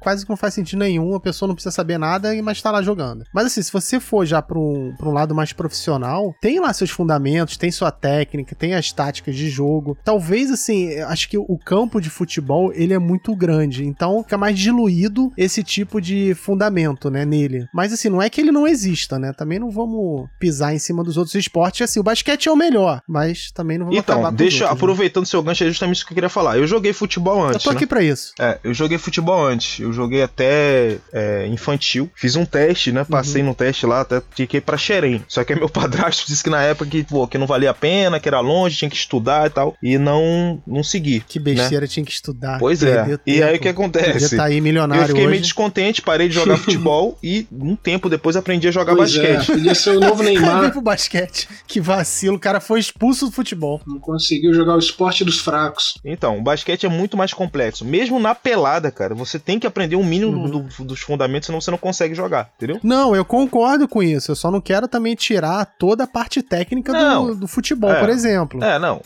quase 0.00 0.24
que 0.24 0.30
não 0.30 0.36
faz 0.36 0.54
sentido 0.54 0.78
nenhum, 0.78 1.14
a 1.14 1.20
pessoa 1.20 1.46
não 1.46 1.54
precisa 1.54 1.74
saber 1.74 1.98
nada, 1.98 2.30
mas 2.42 2.62
tá 2.62 2.70
lá 2.70 2.82
jogando. 2.82 3.24
Mas 3.32 3.46
assim, 3.46 3.62
se 3.62 3.72
você 3.72 4.00
for 4.00 4.24
já 4.24 4.40
pra 4.40 4.58
um, 4.58 4.94
pra 4.96 5.08
um 5.08 5.12
lado 5.12 5.34
mais 5.34 5.52
profissional, 5.52 6.34
tem 6.40 6.58
lá 6.60 6.72
seus 6.72 6.90
fundamentos, 6.90 7.56
tem 7.56 7.70
sua 7.70 7.90
técnica, 7.90 8.54
tem 8.54 8.74
as 8.74 8.90
táticas 8.92 9.34
de 9.34 9.50
jogo. 9.50 9.98
Talvez, 10.02 10.50
assim, 10.50 10.98
acho 11.00 11.28
que 11.28 11.36
o 11.36 11.58
campo 11.58 12.00
de 12.00 12.08
futebol, 12.08 12.72
ele 12.72 12.94
é 12.94 12.98
muito 12.98 13.34
grande, 13.36 13.84
então 13.84 14.22
fica 14.22 14.38
mais 14.38 14.58
diluído 14.58 15.25
esse 15.36 15.62
tipo 15.62 16.00
de 16.00 16.34
fundamento, 16.34 17.10
né, 17.10 17.24
nele. 17.24 17.66
Mas 17.72 17.92
assim, 17.92 18.08
não 18.08 18.22
é 18.22 18.28
que 18.28 18.40
ele 18.40 18.52
não 18.52 18.66
exista, 18.66 19.18
né? 19.18 19.32
Também 19.32 19.58
não 19.58 19.70
vamos 19.70 20.28
pisar 20.38 20.74
em 20.74 20.78
cima 20.78 21.02
dos 21.02 21.16
outros 21.16 21.34
esportes. 21.34 21.82
Assim, 21.82 22.00
o 22.00 22.02
basquete 22.02 22.48
é 22.48 22.52
o 22.52 22.56
melhor, 22.56 23.00
mas 23.08 23.50
também 23.50 23.78
não 23.78 23.86
vamos 23.86 23.98
então, 23.98 24.16
acabar 24.16 24.30
com 24.30 24.36
deixa, 24.36 24.64
outros, 24.64 24.70
né? 24.70 24.84
aproveitando 24.84 25.24
né? 25.24 25.30
seu 25.30 25.42
gancho, 25.42 25.64
é 25.64 25.68
justamente 25.68 25.96
isso 25.96 26.06
que 26.06 26.12
eu 26.12 26.14
queria 26.14 26.28
falar. 26.28 26.58
Eu 26.58 26.66
joguei 26.66 26.92
futebol 26.92 27.42
antes. 27.44 27.64
Eu 27.64 27.70
tô 27.70 27.70
aqui 27.70 27.84
né? 27.84 27.88
pra 27.88 28.02
isso. 28.02 28.32
É, 28.38 28.58
eu 28.62 28.74
joguei 28.74 28.98
futebol 28.98 29.44
antes. 29.44 29.80
Eu 29.80 29.92
joguei 29.92 30.22
até 30.22 30.98
é, 31.12 31.46
infantil. 31.46 32.10
Fiz 32.14 32.36
um 32.36 32.44
teste, 32.44 32.92
né? 32.92 33.04
Passei 33.04 33.42
uhum. 33.42 33.48
no 33.48 33.54
teste 33.54 33.86
lá, 33.86 34.00
até 34.00 34.22
fiquei 34.34 34.60
pra 34.60 34.76
Xerém. 34.76 35.24
Só 35.28 35.44
que 35.44 35.54
meu 35.56 35.68
padrasto 35.68 36.26
disse 36.26 36.42
que 36.42 36.50
na 36.50 36.62
época 36.62 36.90
que, 36.90 37.04
pô, 37.04 37.26
que 37.26 37.38
não 37.38 37.46
valia 37.46 37.70
a 37.70 37.74
pena, 37.74 38.20
que 38.20 38.28
era 38.28 38.40
longe, 38.40 38.76
tinha 38.76 38.90
que 38.90 38.96
estudar 38.96 39.46
e 39.46 39.50
tal. 39.50 39.76
E 39.82 39.98
não, 39.98 40.62
não 40.66 40.82
segui. 40.82 41.20
Que 41.20 41.38
besteira, 41.38 41.82
né? 41.82 41.86
tinha 41.86 42.04
que 42.04 42.12
estudar. 42.12 42.58
Pois 42.58 42.82
é. 42.82 43.18
E 43.26 43.42
aí 43.42 43.56
o 43.56 43.60
que 43.60 43.68
acontece? 43.68 44.36
Tá 44.36 44.44
aí 44.44 44.60
milionário 44.60 45.14
fiquei 45.16 45.24
hoje. 45.24 45.30
meio 45.30 45.42
descontente 45.42 46.02
parei 46.02 46.28
de 46.28 46.34
jogar 46.34 46.56
futebol 46.58 47.18
e 47.22 47.46
um 47.52 47.74
tempo 47.74 48.08
depois 48.08 48.36
aprendi 48.36 48.68
a 48.68 48.70
jogar 48.70 48.94
pois 48.94 49.12
basquete. 49.12 49.50
É, 49.50 49.54
podia 49.54 49.74
ser 49.74 49.96
o 49.96 50.00
novo 50.00 50.22
Neymar. 50.24 50.70
pro 50.70 50.80
basquete. 50.80 51.48
Que 51.66 51.80
vacilo, 51.80 52.36
o 52.36 52.40
cara 52.40 52.60
foi 52.60 52.80
expulso 52.80 53.26
do 53.26 53.32
futebol. 53.32 53.80
Não 53.86 53.98
conseguiu 53.98 54.52
jogar 54.52 54.74
o 54.74 54.78
esporte 54.78 55.24
dos 55.24 55.38
fracos. 55.38 55.98
Então, 56.04 56.38
o 56.38 56.42
basquete 56.42 56.86
é 56.86 56.88
muito 56.88 57.16
mais 57.16 57.32
complexo. 57.32 57.84
Mesmo 57.84 58.18
na 58.18 58.34
pelada, 58.34 58.90
cara, 58.90 59.14
você 59.14 59.38
tem 59.38 59.58
que 59.58 59.66
aprender 59.66 59.96
um 59.96 60.04
mínimo 60.04 60.32
uhum. 60.32 60.50
do, 60.50 60.84
dos 60.84 61.00
fundamentos, 61.00 61.46
senão 61.46 61.60
você 61.60 61.70
não 61.70 61.78
consegue 61.78 62.14
jogar, 62.14 62.50
entendeu? 62.56 62.78
Não, 62.82 63.14
eu 63.14 63.24
concordo 63.24 63.88
com 63.88 64.02
isso. 64.02 64.30
Eu 64.30 64.36
só 64.36 64.50
não 64.50 64.60
quero 64.60 64.88
também 64.88 65.14
tirar 65.14 65.64
toda 65.78 66.04
a 66.04 66.06
parte 66.06 66.42
técnica 66.42 66.92
do, 66.92 67.34
do, 67.34 67.48
futebol, 67.48 67.90
é, 67.90 68.00
por 68.00 68.08
exemplo. 68.08 68.62
É, 68.62 68.78
não. 68.78 69.00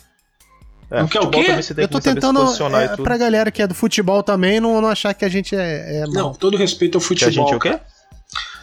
É, 0.90 1.00
não 1.00 1.09
quer 1.09 1.20
o 1.20 1.31
quê? 1.31 1.46
eu 1.76 1.88
tô 1.88 2.00
tentando, 2.00 2.40
é, 2.76 2.96
pra 2.96 3.16
galera 3.16 3.50
que 3.50 3.62
é 3.62 3.66
do 3.66 3.74
futebol 3.74 4.22
também, 4.24 4.59
não, 4.59 4.81
não 4.81 4.88
achar 4.88 5.14
que 5.14 5.24
a 5.24 5.29
gente 5.29 5.55
é, 5.55 6.00
é 6.00 6.05
Não, 6.09 6.33
todo 6.33 6.57
respeito 6.57 6.96
ao 6.96 7.00
futebol. 7.00 7.33
Que 7.33 7.38
a 7.38 7.42
gente 7.42 7.53
é 7.53 7.57
o 7.57 7.61
quê? 7.61 7.81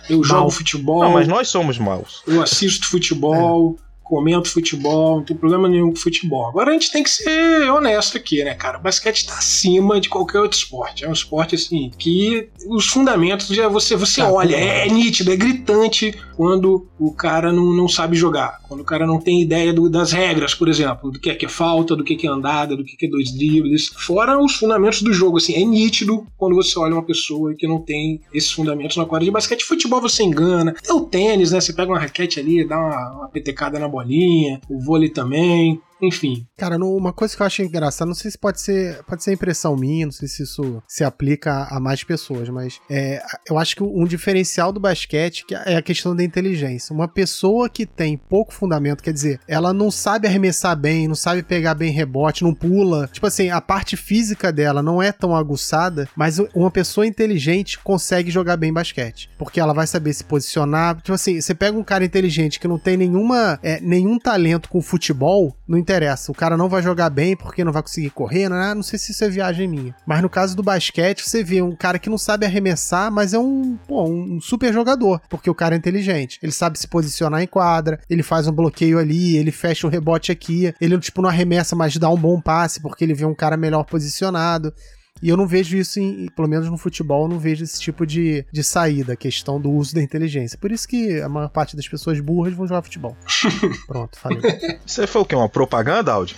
Eu 0.10 0.18
Mal. 0.20 0.26
jogo 0.26 0.52
futebol. 0.52 1.04
Não, 1.04 1.12
mas 1.12 1.28
nós 1.28 1.48
somos 1.48 1.78
maus. 1.78 2.22
Eu 2.28 2.42
assisto 2.42 2.88
futebol. 2.88 3.78
Comento 4.08 4.50
futebol, 4.50 5.18
não 5.18 5.24
tem 5.24 5.36
problema 5.36 5.68
nenhum 5.68 5.90
com 5.90 5.98
futebol. 5.98 6.48
Agora 6.48 6.70
a 6.70 6.74
gente 6.74 6.92
tem 6.92 7.04
que 7.04 7.10
ser 7.10 7.70
honesto 7.70 8.16
aqui, 8.16 8.42
né, 8.42 8.54
cara? 8.54 8.78
O 8.78 8.82
basquete 8.82 9.18
está 9.18 9.38
acima 9.38 10.00
de 10.00 10.08
qualquer 10.08 10.40
outro 10.40 10.58
esporte. 10.58 11.04
É 11.04 11.10
um 11.10 11.14
esporte, 11.14 11.56
assim, 11.56 11.92
que 11.98 12.48
os 12.70 12.88
fundamentos 12.88 13.48
já 13.48 13.68
você, 13.68 13.98
você 13.98 14.22
tá, 14.22 14.32
olha, 14.32 14.56
é, 14.56 14.88
é 14.88 14.90
nítido, 14.90 15.32
é 15.32 15.36
gritante 15.36 16.18
quando 16.38 16.88
o 16.98 17.12
cara 17.12 17.52
não, 17.52 17.74
não 17.74 17.90
sabe 17.90 18.16
jogar. 18.16 18.62
Quando 18.68 18.80
o 18.80 18.86
cara 18.86 19.06
não 19.06 19.20
tem 19.20 19.42
ideia 19.42 19.74
do, 19.74 19.90
das 19.90 20.14
regras, 20.14 20.56
por 20.56 20.70
exemplo, 20.70 21.12
do 21.12 21.20
que 21.20 21.30
é 21.30 21.36
que 21.36 21.46
é 21.46 21.50
falta, 21.50 21.96
do 21.96 22.04
que 22.04 22.14
é 22.14 22.16
que 22.16 22.28
é 22.28 22.30
andada, 22.30 22.78
do 22.78 22.86
que 22.86 22.94
é 22.94 22.96
que 22.96 23.06
é 23.08 23.10
dois 23.10 23.34
dribles. 23.34 23.88
Fora 23.98 24.42
os 24.42 24.56
fundamentos 24.56 25.02
do 25.02 25.12
jogo, 25.12 25.38
assim, 25.38 25.54
é 25.54 25.66
nítido 25.66 26.26
quando 26.38 26.56
você 26.56 26.80
olha 26.80 26.94
uma 26.94 27.04
pessoa 27.04 27.54
que 27.56 27.68
não 27.68 27.82
tem 27.82 28.22
esses 28.34 28.52
fundamentos 28.52 28.96
na 28.96 29.06
quadra 29.06 29.26
de 29.26 29.32
basquete. 29.32 29.66
Futebol 29.66 30.00
você 30.00 30.24
engana. 30.24 30.76
Até 30.78 30.94
o 30.94 31.02
tênis, 31.02 31.52
né? 31.52 31.60
Você 31.60 31.74
pega 31.74 31.92
uma 31.92 32.00
raquete 32.00 32.40
ali, 32.40 32.66
dá 32.66 32.78
uma, 32.78 33.12
uma 33.12 33.28
petecada 33.28 33.78
na 33.78 33.88
bola 33.88 33.97
bolinha, 33.98 34.62
o 34.70 34.80
vôlei 34.80 35.10
também 35.10 35.82
enfim. 36.02 36.48
Cara, 36.58 36.78
uma 36.78 37.14
coisa 37.14 37.36
que 37.36 37.42
eu 37.42 37.46
acho 37.46 37.62
engraçada, 37.62 38.08
não 38.08 38.16
sei 38.16 38.32
se 38.32 38.38
pode 38.38 38.62
ser, 38.62 39.04
pode 39.04 39.24
ser 39.24 39.34
impressão 39.34 39.76
minha, 39.76 40.06
não 40.06 40.12
sei 40.12 40.28
se 40.28 40.44
isso 40.44 40.82
se 40.88 41.04
aplica 41.04 41.68
a 41.70 41.80
mais 41.80 42.04
pessoas, 42.04 42.50
mas 42.50 42.80
é, 42.90 43.22
eu 43.50 43.58
acho 43.58 43.76
que 43.76 43.84
um 43.84 44.06
diferencial 44.06 44.72
do 44.72 44.80
basquete 44.80 45.46
é 45.66 45.78
a 45.78 45.82
questão 45.82 46.16
da 46.16 46.24
inteligência. 46.24 46.94
Uma 46.94 47.08
pessoa 47.08 47.70
que 47.70 47.86
tem 47.86 48.18
pouco 48.18 48.54
fundamento, 48.54 49.04
quer 49.04 49.14
dizer, 49.14 49.40
ela 49.48 49.74
não 49.74 49.90
sabe 49.90 50.28
arremessar 50.28 50.76
bem, 50.76 51.08
não 51.08 51.16
sabe 51.16 51.44
pegar 51.44 51.74
bem 51.74 51.92
rebote, 51.92 52.44
não 52.44 52.54
pula. 52.54 53.10
Tipo 53.12 53.28
assim, 53.28 53.50
a 53.50 53.62
parte 53.62 53.98
física 53.98 54.52
dela 54.52 54.82
não 54.82 55.02
é 55.02 55.12
tão 55.12 55.36
aguçada, 55.36 56.08
mas 56.16 56.40
uma 56.54 56.72
pessoa 56.72 57.08
inteligente 57.08 57.80
consegue 57.80 58.32
jogar 58.32 58.58
bem 58.58 58.72
basquete. 58.72 59.30
Porque 59.38 59.60
ela 59.60 59.74
vai 59.74 59.88
saber 59.88 60.14
se 60.14 60.24
posicionar. 60.24 60.98
Tipo 60.98 61.14
assim, 61.14 61.40
você 61.42 61.56
pega 61.56 61.78
um 61.78 61.84
cara 61.84 62.06
inteligente 62.06 62.60
que 62.60 62.68
não 62.68 62.78
tem 62.78 62.98
nenhuma, 62.98 63.60
é, 63.64 63.80
nenhum 63.82 64.20
talento 64.20 64.70
com 64.70 64.82
futebol, 64.82 65.56
não 65.68 65.78
interessa. 65.88 66.32
O 66.32 66.36
cara 66.36 66.58
não 66.58 66.68
vai 66.68 66.84
jogar 66.84 67.10
bem 67.10 67.36
porque 67.36 67.64
não 67.64 67.72
vai 67.72 67.82
conseguir 67.82 68.10
correr, 68.10 68.50
né? 68.50 68.74
Não 68.74 68.84
sei 68.84 69.00
se 69.00 69.14
isso 69.14 69.24
é 69.24 69.30
viagem 69.30 69.68
minha. 69.68 69.96
Mas 70.06 70.22
no 70.22 70.30
caso 70.30 70.56
do 70.56 70.62
basquete, 70.62 71.24
você 71.24 71.42
vê 71.44 71.62
um 71.62 71.76
cara 71.76 71.98
que 71.98 72.10
não 72.10 72.18
sabe 72.18 72.46
arremessar, 72.46 73.10
mas 73.10 73.34
é 73.34 73.40
um, 73.40 73.78
pô, 73.88 74.04
um 74.04 74.42
super 74.42 74.74
jogador, 74.74 75.22
porque 75.30 75.50
o 75.50 75.56
cara 75.56 75.76
é 75.76 75.78
inteligente. 75.78 76.40
Ele 76.44 76.52
sabe 76.52 76.78
se 76.78 76.88
posicionar 76.88 77.42
em 77.42 77.48
quadra, 77.48 78.00
ele 78.10 78.22
faz 78.22 78.48
um 78.48 78.52
bloqueio 78.52 79.00
ali, 79.00 79.38
ele 79.38 79.52
fecha 79.52 79.88
um 79.88 79.90
rebote 79.90 80.32
aqui, 80.32 80.74
ele 80.82 81.00
tipo 81.00 81.22
não 81.22 81.30
arremessa, 81.30 81.76
mas 81.76 81.96
dá 81.96 82.10
um 82.10 82.18
bom 82.18 82.42
passe 82.42 82.82
porque 82.82 83.06
ele 83.06 83.14
vê 83.14 83.26
um 83.26 83.36
cara 83.36 83.56
melhor 83.56 83.84
posicionado. 83.84 84.74
E 85.22 85.30
eu 85.30 85.38
não 85.38 85.48
vejo 85.48 85.78
isso, 85.78 86.00
em, 86.00 86.28
pelo 86.36 86.48
menos 86.48 86.70
no 86.70 86.78
futebol, 86.78 87.24
eu 87.24 87.30
não 87.30 87.40
vejo 87.40 87.64
esse 87.64 87.80
tipo 87.80 88.06
de, 88.06 88.46
de 88.52 88.64
saída, 88.64 89.14
a 89.14 89.18
questão 89.18 89.60
do 89.60 89.72
uso 89.72 89.96
da 89.96 90.02
inteligência. 90.02 90.58
Por 90.58 90.72
isso 90.72 90.88
que 90.88 91.20
a 91.22 91.30
maior 91.30 91.50
parte 91.50 91.76
das 91.76 91.88
pessoas 91.88 92.20
burras 92.20 92.54
vão 92.54 92.68
jogar 92.68 92.82
futebol. 92.82 93.16
Pronto, 93.88 94.18
falei. 94.18 94.42
Você 94.86 95.08
foi 95.08 95.22
o 95.22 95.26
quê? 95.26 95.36
Uma 95.36 95.50
propaganda, 95.50 96.12
Audi? 96.12 96.36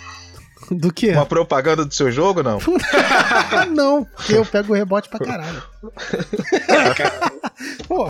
Do 0.71 0.93
que? 0.93 1.11
Uma 1.11 1.25
propaganda 1.25 1.83
do 1.83 1.93
seu 1.93 2.11
jogo, 2.11 2.43
não? 2.43 2.59
não, 3.73 4.03
porque 4.05 4.33
eu 4.33 4.45
pego 4.45 4.73
o 4.73 4.75
rebote 4.75 5.09
pra 5.09 5.19
caralho. 5.19 5.63
Pô, 7.87 8.09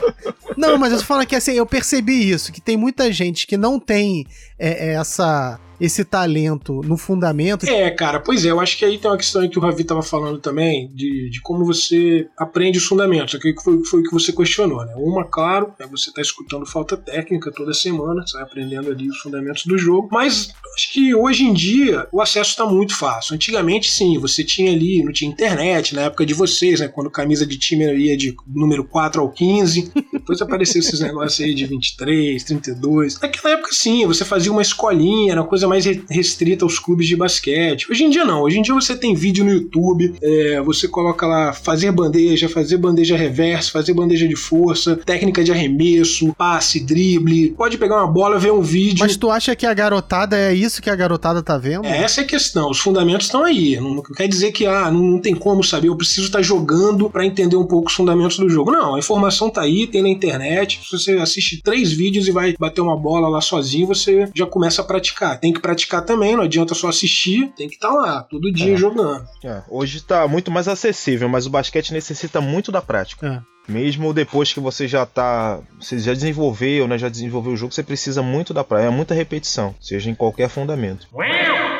não, 0.58 0.78
mas 0.78 0.92
eu 0.92 1.00
tô 1.00 1.06
falando 1.06 1.28
que 1.28 1.36
assim, 1.36 1.54
eu 1.54 1.66
percebi 1.66 2.30
isso, 2.30 2.52
que 2.52 2.62
tem 2.62 2.78
muita 2.78 3.12
gente 3.12 3.46
que 3.46 3.58
não 3.58 3.80
tem 3.80 4.26
é, 4.58 4.90
é, 4.90 4.94
essa 4.96 5.60
esse 5.80 6.04
talento 6.04 6.82
no 6.84 6.98
fundamento. 6.98 7.66
É, 7.66 7.90
cara, 7.90 8.20
pois 8.20 8.46
é, 8.46 8.52
eu 8.52 8.60
acho 8.60 8.78
que 8.78 8.84
aí 8.84 8.98
tem 8.98 9.10
uma 9.10 9.18
questão 9.18 9.48
que 9.48 9.58
o 9.58 9.62
Ravi 9.62 9.84
tava 9.84 10.04
falando 10.04 10.40
também, 10.40 10.90
de, 10.94 11.30
de 11.30 11.42
como 11.42 11.66
você 11.66 12.28
aprende 12.38 12.78
os 12.78 12.86
fundamentos, 12.86 13.40
que 13.40 13.54
foi, 13.62 13.84
foi 13.86 14.02
o 14.02 14.04
que 14.04 14.12
você 14.12 14.34
questionou, 14.34 14.86
né? 14.86 14.94
Uma, 14.98 15.24
claro, 15.24 15.74
é 15.80 15.88
você 15.88 16.12
tá 16.12 16.22
escutando 16.22 16.66
falta 16.66 16.98
técnica 16.98 17.52
toda 17.52 17.74
semana, 17.74 18.28
você 18.28 18.34
vai 18.34 18.44
aprendendo 18.44 18.92
ali 18.92 19.10
os 19.10 19.20
fundamentos 19.20 19.66
do 19.66 19.78
jogo, 19.78 20.10
mas 20.12 20.54
acho 20.76 20.92
que 20.92 21.16
hoje 21.16 21.46
em 21.46 21.54
dia 21.54 22.08
o 22.12 22.22
acesso 22.22 22.52
está 22.52 22.66
muito 22.66 22.96
fácil. 22.96 23.36
Antigamente, 23.36 23.90
sim, 23.90 24.18
você 24.18 24.44
tinha 24.44 24.72
ali, 24.72 25.04
não 25.04 25.14
tinha 25.14 25.32
internet, 25.32 25.96
na 25.96 26.04
época 26.04 26.26
de 26.26 26.34
vocês, 26.34 26.82
né? 26.82 26.90
Quando 26.90 27.10
camisa 27.10 27.46
de 27.46 27.58
time 27.60 27.86
ia 27.96 28.18
de 28.18 28.36
número 28.48 28.84
4 28.84 29.22
ao 29.22 29.30
15, 29.30 29.92
depois 30.12 30.42
apareceu 30.42 30.80
esses 30.80 31.00
negócios 31.00 31.40
aí 31.46 31.54
de 31.54 31.66
23, 31.66 32.44
32. 32.44 33.20
Naquela 33.22 33.54
época, 33.54 33.70
sim, 33.72 34.06
você 34.06 34.26
fazia 34.26 34.52
uma 34.52 34.62
escolinha, 34.62 35.34
era 35.34 35.42
uma 35.42 35.48
coisa 35.48 35.68
mais 35.68 35.86
restrita 36.10 36.66
aos 36.66 36.80
clubes 36.80 37.08
de 37.08 37.16
basquete. 37.16 37.92
Hoje 37.92 38.04
em 38.04 38.10
dia 38.10 38.26
não. 38.26 38.44
Hoje 38.44 38.60
em 38.60 38.62
dia 38.62 38.74
você 38.74 38.96
tem 38.96 39.14
vídeo 39.14 39.44
no 39.44 39.52
YouTube, 39.52 40.16
é, 40.22 40.62
você 40.62 40.88
coloca 40.88 41.26
lá 41.28 41.54
fazer 41.54 41.92
bandeja, 41.92 42.50
fazer 42.50 42.78
bandeja 42.78 43.16
reversa, 43.16 43.72
fazer 43.72 43.94
bandeja 43.94 44.28
de 44.28 44.36
força, 44.36 44.96
técnica 44.96 45.44
de 45.44 45.52
arremesso, 45.52 46.34
passe, 46.34 46.80
drible. 46.80 47.52
Pode 47.52 47.78
pegar 47.78 47.98
uma 47.98 48.08
bola, 48.08 48.40
ver 48.40 48.52
um 48.52 48.62
vídeo. 48.62 49.00
Mas 49.00 49.18
tu 49.18 49.30
acha 49.30 49.56
que 49.56 49.66
a 49.66 49.74
garotada 49.74 50.38
é 50.38 50.54
isso 50.54 50.82
que 50.82 50.90
a 50.90 50.96
garotada 50.96 51.42
tá 51.42 51.58
vendo? 51.58 51.86
É, 51.86 52.04
essa 52.04 52.22
é 52.22 52.24
a 52.24 52.28
questão. 52.28 52.70
Os 52.70 52.80
fundamentos 52.80 53.28
estão 53.28 53.44
aí. 53.44 53.80
Não, 53.80 54.02
quer 54.02 54.28
dizer 54.28 54.52
que 54.52 54.66
ah, 54.66 54.92
não, 54.92 55.02
não 55.02 55.20
tem 55.20 55.36
como 55.36 55.64
saber, 55.64 55.90
eu 55.90 55.96
preciso 55.96 56.28
estar 56.28 56.40
tá 56.40 56.44
jogando 56.44 57.10
para 57.10 57.26
entender 57.26 57.49
um 57.58 57.66
pouco 57.66 57.88
os 57.88 57.94
fundamentos 57.94 58.38
do 58.38 58.50
jogo. 58.50 58.72
Não, 58.72 58.96
a 58.96 59.00
informação 59.00 59.50
tá 59.50 59.62
aí, 59.62 59.88
tem 59.88 60.02
na 60.02 60.10
internet. 60.10 60.82
Se 60.84 60.98
você 60.98 61.12
assiste 61.14 61.62
três 61.62 61.92
vídeos 61.92 62.28
e 62.28 62.32
vai 62.32 62.54
bater 62.58 62.82
uma 62.82 62.98
bola 62.98 63.30
lá 63.30 63.42
sozinho, 63.42 63.88
você 63.88 64.30
já 64.34 64.46
começa 64.46 64.82
a 64.82 64.86
praticar. 64.86 65.40
Tem 65.40 65.54
que 65.54 65.60
praticar 65.60 66.04
também, 66.04 66.36
não 66.36 66.44
adianta 66.44 66.74
só 66.74 66.90
assistir, 66.90 67.52
tem 67.56 67.68
que 67.68 67.76
estar 67.76 67.90
tá 67.90 67.94
lá, 67.94 68.24
todo 68.24 68.52
dia 68.52 68.74
é. 68.74 68.78
jogando. 68.78 69.26
É. 69.44 69.62
Hoje 69.70 70.02
tá 70.02 70.28
muito 70.28 70.52
mais 70.52 70.68
acessível, 70.68 71.30
mas 71.30 71.46
o 71.46 71.50
basquete 71.50 71.94
necessita 71.94 72.42
muito 72.42 72.72
da 72.72 72.82
prática. 72.82 73.44
É. 73.46 73.60
Mesmo 73.70 74.12
depois 74.14 74.52
que 74.52 74.60
você 74.60 74.88
já 74.88 75.06
tá. 75.06 75.60
Você 75.80 76.00
já 76.00 76.14
desenvolveu, 76.14 76.88
né? 76.88 76.98
Já 76.98 77.08
desenvolveu 77.08 77.54
o 77.54 77.58
jogo, 77.58 77.72
você 77.72 77.84
precisa 77.84 78.24
muito 78.24 78.52
da 78.52 78.64
praia, 78.64 78.88
é 78.88 78.90
muita 78.90 79.14
repetição, 79.14 79.76
seja 79.80 80.10
em 80.10 80.16
qualquer 80.16 80.50
fundamento. 80.50 81.08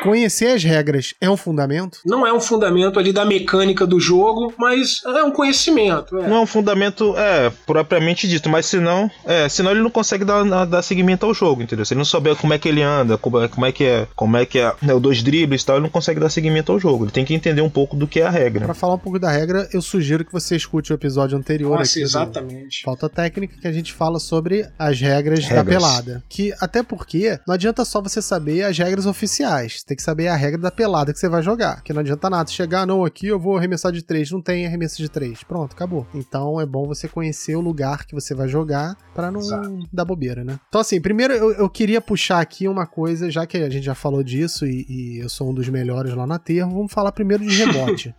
Conhecer 0.02 0.48
as 0.48 0.64
regras 0.64 1.14
é 1.20 1.28
um 1.28 1.36
fundamento? 1.36 2.00
Não 2.04 2.26
é 2.26 2.32
um 2.32 2.40
fundamento 2.40 2.98
ali 2.98 3.12
da 3.12 3.24
mecânica 3.24 3.86
do 3.86 4.00
jogo, 4.00 4.52
mas 4.58 5.02
é 5.04 5.22
um 5.22 5.30
conhecimento. 5.30 6.16
É. 6.18 6.28
Não 6.28 6.36
é 6.36 6.40
um 6.40 6.46
fundamento, 6.46 7.14
é, 7.16 7.50
propriamente 7.66 8.26
dito, 8.26 8.48
mas 8.48 8.66
senão, 8.66 9.10
é, 9.24 9.48
senão 9.48 9.70
ele 9.70 9.80
não 9.80 9.90
consegue 9.90 10.24
dar, 10.24 10.64
dar 10.64 10.82
seguimento 10.82 11.26
ao 11.26 11.34
jogo, 11.34 11.62
entendeu? 11.62 11.84
Se 11.84 11.94
ele 11.94 11.98
não 11.98 12.04
souber 12.04 12.34
como 12.36 12.54
é 12.54 12.58
que 12.58 12.68
ele 12.68 12.82
anda, 12.82 13.18
como 13.18 13.40
é, 13.40 13.48
como 13.48 13.66
é 13.66 13.72
que 13.72 13.84
é, 13.84 14.08
como 14.16 14.36
é 14.36 14.46
que 14.46 14.58
é 14.58 14.72
né, 14.82 14.94
o 14.94 15.00
dois 15.00 15.22
dribles 15.22 15.62
e 15.62 15.66
tal, 15.66 15.76
ele 15.76 15.82
não 15.82 15.90
consegue 15.90 16.18
dar 16.18 16.30
seguimento 16.30 16.72
ao 16.72 16.80
jogo. 16.80 17.04
Ele 17.04 17.12
tem 17.12 17.24
que 17.24 17.34
entender 17.34 17.60
um 17.60 17.70
pouco 17.70 17.96
do 17.96 18.06
que 18.06 18.20
é 18.20 18.26
a 18.26 18.30
regra. 18.30 18.64
Para 18.64 18.74
falar 18.74 18.94
um 18.94 18.98
pouco 18.98 19.18
da 19.18 19.30
regra, 19.30 19.68
eu 19.72 19.82
sugiro 19.82 20.24
que 20.24 20.32
você 20.32 20.56
escute 20.56 20.92
o 20.92 20.94
episódio 20.94 21.36
anterior 21.36 21.78
Nossa, 21.78 21.90
aqui 21.90 22.02
exatamente. 22.02 22.82
Falta 22.82 23.08
técnica 23.08 23.56
que 23.60 23.68
a 23.68 23.72
gente 23.72 23.92
fala 23.92 24.18
sobre 24.18 24.66
as 24.78 25.00
regras, 25.00 25.44
regras, 25.44 25.48
da 25.48 25.64
pelada. 25.64 26.22
Que 26.28 26.54
até 26.60 26.82
porque 26.82 27.38
não 27.46 27.54
adianta 27.54 27.84
só 27.84 28.00
você 28.00 28.22
saber 28.22 28.64
as 28.64 28.76
regras 28.78 29.06
oficiais. 29.06 29.82
Tem 29.90 29.96
que 29.96 30.04
saber 30.04 30.28
a 30.28 30.36
regra 30.36 30.60
da 30.60 30.70
pelada 30.70 31.12
que 31.12 31.18
você 31.18 31.28
vai 31.28 31.42
jogar. 31.42 31.82
Que 31.82 31.92
não 31.92 31.98
adianta 31.98 32.30
nada 32.30 32.48
chegar, 32.48 32.86
não, 32.86 33.04
aqui 33.04 33.26
eu 33.26 33.40
vou 33.40 33.56
arremessar 33.56 33.90
de 33.90 34.02
três. 34.02 34.30
Não 34.30 34.40
tem 34.40 34.64
arremesso 34.64 34.98
de 34.98 35.08
três. 35.08 35.42
Pronto, 35.42 35.72
acabou. 35.72 36.06
Então 36.14 36.60
é 36.60 36.64
bom 36.64 36.86
você 36.86 37.08
conhecer 37.08 37.56
o 37.56 37.60
lugar 37.60 38.06
que 38.06 38.14
você 38.14 38.32
vai 38.32 38.46
jogar 38.46 38.96
para 39.12 39.32
não 39.32 39.40
Exato. 39.40 39.80
dar 39.92 40.04
bobeira, 40.04 40.44
né? 40.44 40.60
Então, 40.68 40.80
assim, 40.80 41.00
primeiro 41.00 41.32
eu, 41.32 41.50
eu, 41.54 41.68
queria 41.68 42.00
puxar 42.00 42.38
aqui 42.38 42.68
uma 42.68 42.86
coisa, 42.86 43.28
já 43.32 43.44
que 43.48 43.56
a 43.56 43.68
gente 43.68 43.82
já 43.82 43.96
falou 43.96 44.22
disso 44.22 44.64
e, 44.64 44.86
e 44.88 45.18
eu 45.24 45.28
sou 45.28 45.50
um 45.50 45.54
dos 45.54 45.68
melhores 45.68 46.14
lá 46.14 46.24
na 46.24 46.38
Terra, 46.38 46.68
vamos 46.68 46.92
falar 46.92 47.10
primeiro 47.10 47.44
de 47.44 47.64
rebote. 47.64 48.14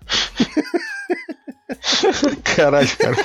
Caralho, 2.53 2.97
cara. 2.97 3.15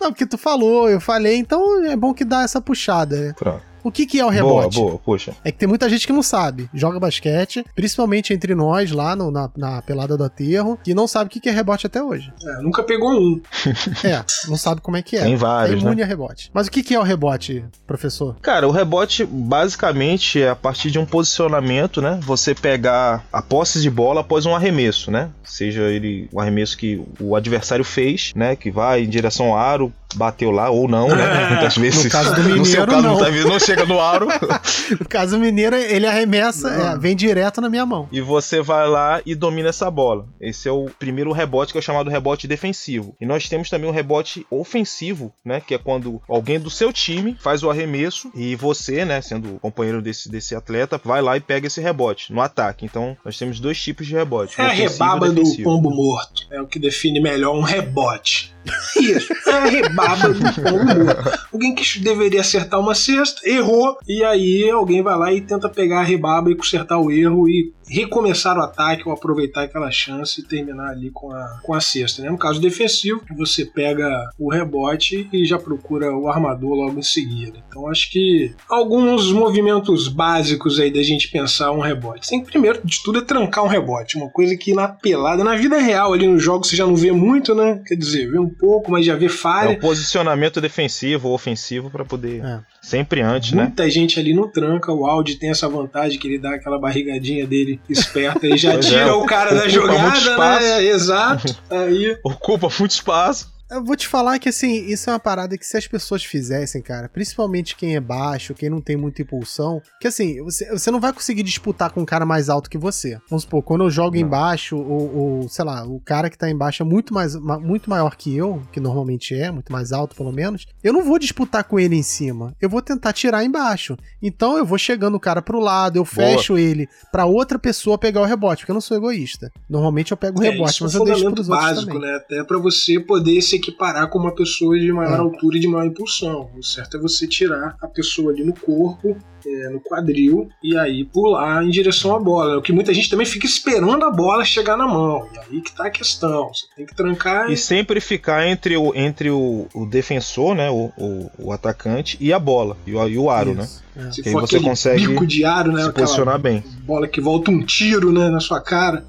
Não, 0.00 0.10
porque 0.12 0.26
tu 0.26 0.36
falou, 0.36 0.90
eu 0.90 1.00
falei, 1.00 1.36
então 1.36 1.84
é 1.84 1.94
bom 1.94 2.12
que 2.12 2.24
dá 2.24 2.42
essa 2.42 2.60
puxada, 2.60 3.16
né? 3.16 3.34
Pronto. 3.38 3.73
O 3.84 3.92
que, 3.92 4.06
que 4.06 4.18
é 4.18 4.24
o 4.24 4.30
rebote? 4.30 4.76
Boa, 4.76 4.88
boa, 4.88 4.98
puxa. 4.98 5.34
É 5.44 5.52
que 5.52 5.58
tem 5.58 5.68
muita 5.68 5.88
gente 5.90 6.06
que 6.06 6.12
não 6.12 6.22
sabe. 6.22 6.70
Joga 6.72 6.98
basquete, 6.98 7.64
principalmente 7.74 8.32
entre 8.32 8.54
nós 8.54 8.90
lá 8.90 9.14
no, 9.14 9.30
na, 9.30 9.50
na 9.54 9.82
pelada 9.82 10.16
do 10.16 10.24
aterro, 10.24 10.78
que 10.82 10.94
não 10.94 11.06
sabe 11.06 11.26
o 11.26 11.30
que, 11.30 11.38
que 11.38 11.50
é 11.50 11.52
rebote 11.52 11.86
até 11.86 12.02
hoje. 12.02 12.32
É, 12.42 12.62
nunca 12.62 12.82
pegou 12.82 13.12
um. 13.12 13.40
é, 14.02 14.24
não 14.48 14.56
sabe 14.56 14.80
como 14.80 14.96
é 14.96 15.02
que 15.02 15.16
é. 15.16 15.22
Tem 15.22 15.36
vários, 15.36 15.76
é 15.76 15.80
imune 15.80 15.96
né? 15.96 16.02
a 16.02 16.06
rebote. 16.06 16.50
Mas 16.54 16.66
o 16.66 16.70
que, 16.70 16.82
que 16.82 16.94
é 16.94 16.98
o 16.98 17.02
rebote, 17.02 17.62
professor? 17.86 18.36
Cara, 18.40 18.66
o 18.66 18.70
rebote 18.70 19.26
basicamente 19.26 20.40
é 20.40 20.48
a 20.48 20.56
partir 20.56 20.90
de 20.90 20.98
um 20.98 21.04
posicionamento, 21.04 22.00
né? 22.00 22.18
Você 22.22 22.54
pegar 22.54 23.22
a 23.30 23.42
posse 23.42 23.82
de 23.82 23.90
bola 23.90 24.22
após 24.22 24.46
um 24.46 24.54
arremesso, 24.54 25.10
né? 25.10 25.28
Seja 25.44 25.82
ele 25.82 26.26
o 26.32 26.40
arremesso 26.40 26.78
que 26.78 27.02
o 27.20 27.36
adversário 27.36 27.84
fez, 27.84 28.32
né? 28.34 28.56
Que 28.56 28.70
vai 28.70 29.02
em 29.02 29.08
direção 29.08 29.48
ao 29.48 29.58
aro, 29.58 29.92
bateu 30.14 30.50
lá 30.50 30.70
ou 30.70 30.88
não, 30.88 31.08
né? 31.08 31.24
Muitas 31.50 31.76
vezes. 31.76 32.04
No 32.04 32.10
caso 32.10 32.34
do 32.34 32.42
Mineiro, 32.42 32.58
no 32.60 32.64
seu 32.64 32.86
caso, 32.86 33.02
não. 33.02 33.18
Tá, 33.18 33.30
não 33.30 33.58
chega 33.58 33.73
no 33.86 34.00
aro. 34.00 34.26
no 35.00 35.08
caso 35.08 35.38
Mineiro, 35.38 35.76
ele 35.76 36.06
arremessa, 36.06 36.70
é, 36.70 36.98
vem 36.98 37.16
direto 37.16 37.60
na 37.60 37.68
minha 37.68 37.84
mão. 37.86 38.08
E 38.12 38.20
você 38.20 38.60
vai 38.60 38.88
lá 38.88 39.20
e 39.24 39.34
domina 39.34 39.70
essa 39.70 39.90
bola. 39.90 40.26
Esse 40.40 40.68
é 40.68 40.72
o 40.72 40.86
primeiro 40.98 41.32
rebote 41.32 41.72
que 41.72 41.78
é 41.78 41.82
chamado 41.82 42.10
rebote 42.10 42.46
defensivo. 42.46 43.16
E 43.20 43.26
nós 43.26 43.48
temos 43.48 43.70
também 43.70 43.88
o 43.88 43.92
rebote 43.92 44.46
ofensivo, 44.50 45.32
né? 45.44 45.60
Que 45.60 45.74
é 45.74 45.78
quando 45.78 46.20
alguém 46.28 46.60
do 46.60 46.70
seu 46.70 46.92
time 46.92 47.36
faz 47.40 47.62
o 47.62 47.70
arremesso 47.70 48.30
e 48.34 48.54
você, 48.56 49.04
né, 49.04 49.20
sendo 49.20 49.58
companheiro 49.60 50.00
desse, 50.00 50.30
desse 50.30 50.54
atleta, 50.54 51.00
vai 51.02 51.20
lá 51.20 51.36
e 51.36 51.40
pega 51.40 51.66
esse 51.66 51.80
rebote 51.80 52.32
no 52.32 52.40
ataque. 52.40 52.84
Então, 52.84 53.16
nós 53.24 53.38
temos 53.38 53.60
dois 53.60 53.80
tipos 53.80 54.06
de 54.06 54.14
rebote. 54.14 54.60
É 54.60 54.64
a 54.64 54.68
rebaba 54.68 55.30
do 55.30 55.42
pombo 55.62 55.90
morto. 55.90 56.46
É 56.50 56.60
o 56.60 56.66
que 56.66 56.78
define 56.78 57.20
melhor 57.20 57.54
um 57.54 57.62
rebote. 57.62 58.53
Isso, 59.00 59.32
é 59.46 59.50
a 59.50 59.64
rebaba 59.66 60.28
do 60.28 60.40
pombo. 60.40 61.38
Alguém 61.52 61.74
que 61.74 61.98
deveria 61.98 62.40
acertar 62.40 62.80
uma 62.80 62.94
cesta, 62.94 63.40
errou, 63.48 63.98
e 64.08 64.24
aí 64.24 64.70
alguém 64.70 65.02
vai 65.02 65.16
lá 65.16 65.32
e 65.32 65.40
tenta 65.40 65.68
pegar 65.68 66.00
a 66.00 66.04
rebaba 66.04 66.50
e 66.50 66.56
consertar 66.56 66.98
o 66.98 67.10
erro 67.10 67.48
e 67.48 67.72
recomeçar 67.88 68.56
o 68.56 68.62
ataque 68.62 69.02
ou 69.06 69.12
aproveitar 69.12 69.62
aquela 69.62 69.90
chance 69.90 70.40
e 70.40 70.44
terminar 70.44 70.90
ali 70.90 71.10
com 71.10 71.30
a, 71.30 71.60
com 71.62 71.74
a 71.74 71.80
cesta. 71.80 72.22
Né? 72.22 72.30
No 72.30 72.38
caso 72.38 72.60
defensivo, 72.60 73.22
você 73.36 73.64
pega 73.64 74.30
o 74.38 74.50
rebote 74.50 75.28
e 75.32 75.44
já 75.44 75.58
procura 75.58 76.14
o 76.16 76.28
armador 76.28 76.74
logo 76.74 76.98
em 76.98 77.02
seguida. 77.02 77.58
Então 77.68 77.88
acho 77.88 78.10
que 78.10 78.54
alguns 78.68 79.32
movimentos 79.32 80.08
básicos 80.08 80.78
aí 80.80 80.90
da 80.90 81.02
gente 81.02 81.28
pensar 81.30 81.72
um 81.72 81.80
rebote. 81.80 82.28
Tem 82.28 82.42
que 82.42 82.50
primeiro 82.50 82.80
de 82.84 83.02
tudo 83.02 83.18
é 83.18 83.22
trancar 83.22 83.64
um 83.64 83.68
rebote, 83.68 84.16
uma 84.16 84.30
coisa 84.30 84.56
que 84.56 84.72
na 84.72 84.88
pelada, 84.88 85.44
na 85.44 85.56
vida 85.56 85.78
real 85.78 86.12
ali 86.12 86.26
no 86.26 86.38
jogo 86.38 86.64
você 86.64 86.76
já 86.76 86.86
não 86.86 86.96
vê 86.96 87.12
muito, 87.12 87.54
né? 87.54 87.80
Quer 87.86 87.96
dizer, 87.96 88.30
vê 88.30 88.38
um 88.38 88.48
pouco, 88.48 88.90
mas 88.90 89.04
já 89.04 89.16
vê 89.16 89.28
falha. 89.28 89.70
É 89.70 89.76
o 89.76 89.80
posicionamento 89.80 90.60
defensivo 90.60 91.28
ou 91.28 91.34
ofensivo 91.34 91.90
para 91.90 92.04
poder 92.04 92.44
é. 92.44 92.60
sempre 92.80 93.20
antes, 93.20 93.52
Muita 93.52 93.56
né? 93.56 93.66
Muita 93.68 93.90
gente 93.90 94.18
ali 94.18 94.34
não 94.34 94.48
tranca, 94.48 94.92
o 94.92 95.06
Audi 95.06 95.36
tem 95.36 95.50
essa 95.50 95.68
vantagem 95.68 96.18
que 96.18 96.26
ele 96.26 96.38
dá 96.38 96.54
aquela 96.54 96.78
barrigadinha 96.78 97.46
dele 97.46 97.73
esperto 97.88 98.46
e 98.46 98.56
já 98.56 98.72
pois 98.72 98.86
tira 98.86 99.00
é, 99.00 99.12
o 99.12 99.24
cara 99.24 99.54
da 99.54 99.68
jogada, 99.68 100.60
né? 100.60 100.84
Exato. 100.84 101.56
Aí. 101.70 102.16
Ocupa 102.22 102.68
muito 102.78 102.90
espaço. 102.90 103.53
Eu 103.70 103.82
vou 103.82 103.96
te 103.96 104.06
falar 104.06 104.38
que, 104.38 104.48
assim, 104.48 104.84
isso 104.86 105.08
é 105.08 105.12
uma 105.12 105.18
parada 105.18 105.56
que 105.56 105.66
se 105.66 105.76
as 105.76 105.86
pessoas 105.86 106.22
fizessem, 106.22 106.82
cara, 106.82 107.08
principalmente 107.08 107.74
quem 107.74 107.96
é 107.96 108.00
baixo, 108.00 108.54
quem 108.54 108.68
não 108.68 108.80
tem 108.80 108.96
muita 108.96 109.22
impulsão, 109.22 109.80
que 110.00 110.06
assim, 110.06 110.42
você, 110.42 110.70
você 110.70 110.90
não 110.90 111.00
vai 111.00 111.12
conseguir 111.12 111.42
disputar 111.42 111.90
com 111.90 112.02
um 112.02 112.04
cara 112.04 112.26
mais 112.26 112.48
alto 112.48 112.68
que 112.68 112.76
você. 112.76 113.18
Vamos 113.28 113.44
supor, 113.44 113.62
quando 113.62 113.84
eu 113.84 113.90
jogo 113.90 114.14
não. 114.14 114.20
embaixo, 114.20 114.76
ou, 114.76 115.48
sei 115.48 115.64
lá, 115.64 115.84
o 115.84 115.98
cara 116.00 116.28
que 116.28 116.36
tá 116.36 116.48
embaixo 116.50 116.82
é 116.82 116.86
muito, 116.86 117.14
mais, 117.14 117.34
muito 117.34 117.88
maior 117.88 118.16
que 118.16 118.36
eu, 118.36 118.62
que 118.70 118.80
normalmente 118.80 119.34
é, 119.34 119.50
muito 119.50 119.72
mais 119.72 119.92
alto 119.92 120.14
pelo 120.14 120.30
menos, 120.30 120.66
eu 120.82 120.92
não 120.92 121.02
vou 121.02 121.18
disputar 121.18 121.64
com 121.64 121.80
ele 121.80 121.96
em 121.96 122.02
cima, 122.02 122.54
eu 122.60 122.68
vou 122.68 122.82
tentar 122.82 123.12
tirar 123.14 123.44
embaixo. 123.44 123.96
Então 124.22 124.58
eu 124.58 124.66
vou 124.66 124.78
chegando 124.78 125.14
o 125.14 125.20
cara 125.20 125.40
pro 125.40 125.58
lado, 125.58 125.96
eu 125.96 126.04
fecho 126.04 126.52
Boa. 126.52 126.60
ele 126.60 126.86
pra 127.10 127.24
outra 127.24 127.58
pessoa 127.58 127.96
pegar 127.96 128.20
o 128.20 128.24
rebote, 128.24 128.62
porque 128.62 128.72
eu 128.72 128.74
não 128.74 128.80
sou 128.80 128.96
egoísta. 128.96 129.50
Normalmente 129.68 130.12
eu 130.12 130.16
pego 130.16 130.40
o 130.40 130.44
é, 130.44 130.50
rebote, 130.50 130.82
é, 130.82 130.84
mas 130.84 130.94
eu 130.94 131.04
deixo 131.04 131.30
pros 131.32 131.48
básico, 131.48 131.68
outros 131.68 131.86
também. 131.86 132.10
né? 132.10 132.16
Até 132.16 132.44
pra 132.44 132.58
você 132.58 133.00
poder 133.00 133.40
se 133.40 133.53
equiparar 133.56 134.08
com 134.08 134.18
uma 134.18 134.34
pessoa 134.34 134.78
de 134.78 134.92
maior 134.92 135.16
é. 135.16 135.20
altura 135.20 135.56
e 135.56 135.60
de 135.60 135.68
maior 135.68 135.86
impulsão. 135.86 136.50
O 136.56 136.62
certo 136.62 136.96
é 136.96 137.00
você 137.00 137.26
tirar 137.26 137.76
a 137.80 137.86
pessoa 137.86 138.32
ali 138.32 138.44
no 138.44 138.54
corpo, 138.54 139.16
é, 139.46 139.68
no 139.68 139.80
quadril, 139.80 140.48
e 140.62 140.76
aí 140.76 141.04
pular 141.04 141.64
em 141.64 141.70
direção 141.70 142.14
à 142.14 142.18
bola. 142.18 142.58
O 142.58 142.62
que 142.62 142.72
muita 142.72 142.92
gente 142.92 143.10
também 143.10 143.26
fica 143.26 143.46
esperando 143.46 144.04
a 144.04 144.10
bola 144.10 144.44
chegar 144.44 144.76
na 144.76 144.86
mão. 144.86 145.28
E 145.32 145.38
aí 145.38 145.60
que 145.60 145.72
tá 145.72 145.86
a 145.86 145.90
questão. 145.90 146.48
Você 146.48 146.66
tem 146.76 146.86
que 146.86 146.94
trancar. 146.94 147.50
E, 147.50 147.54
e 147.54 147.56
sempre 147.56 148.00
ficar 148.00 148.46
entre 148.46 148.76
o, 148.76 148.94
entre 148.94 149.30
o, 149.30 149.66
o 149.74 149.86
defensor, 149.86 150.54
né? 150.54 150.70
O, 150.70 150.92
o, 150.96 151.30
o, 151.38 151.52
atacante 151.52 152.16
e 152.20 152.32
a 152.32 152.38
bola. 152.38 152.76
E 152.86 152.94
o, 152.94 153.08
e 153.08 153.18
o 153.18 153.30
aro, 153.30 153.54
né? 153.54 153.64
Isso. 153.64 153.82
né? 153.94 154.08
É. 154.08 154.12
Se 154.12 154.22
for 154.30 154.40
você 154.40 154.60
consegue 154.60 155.06
bico 155.06 155.26
de 155.26 155.44
aro, 155.44 155.72
né? 155.72 155.84
Se 155.84 155.92
posicionar 155.92 156.38
bem. 156.38 156.62
Bola 156.84 157.06
que 157.06 157.20
volta 157.20 157.50
um 157.50 157.64
tiro 157.64 158.12
né, 158.12 158.28
na 158.28 158.40
sua 158.40 158.60
cara 158.60 159.04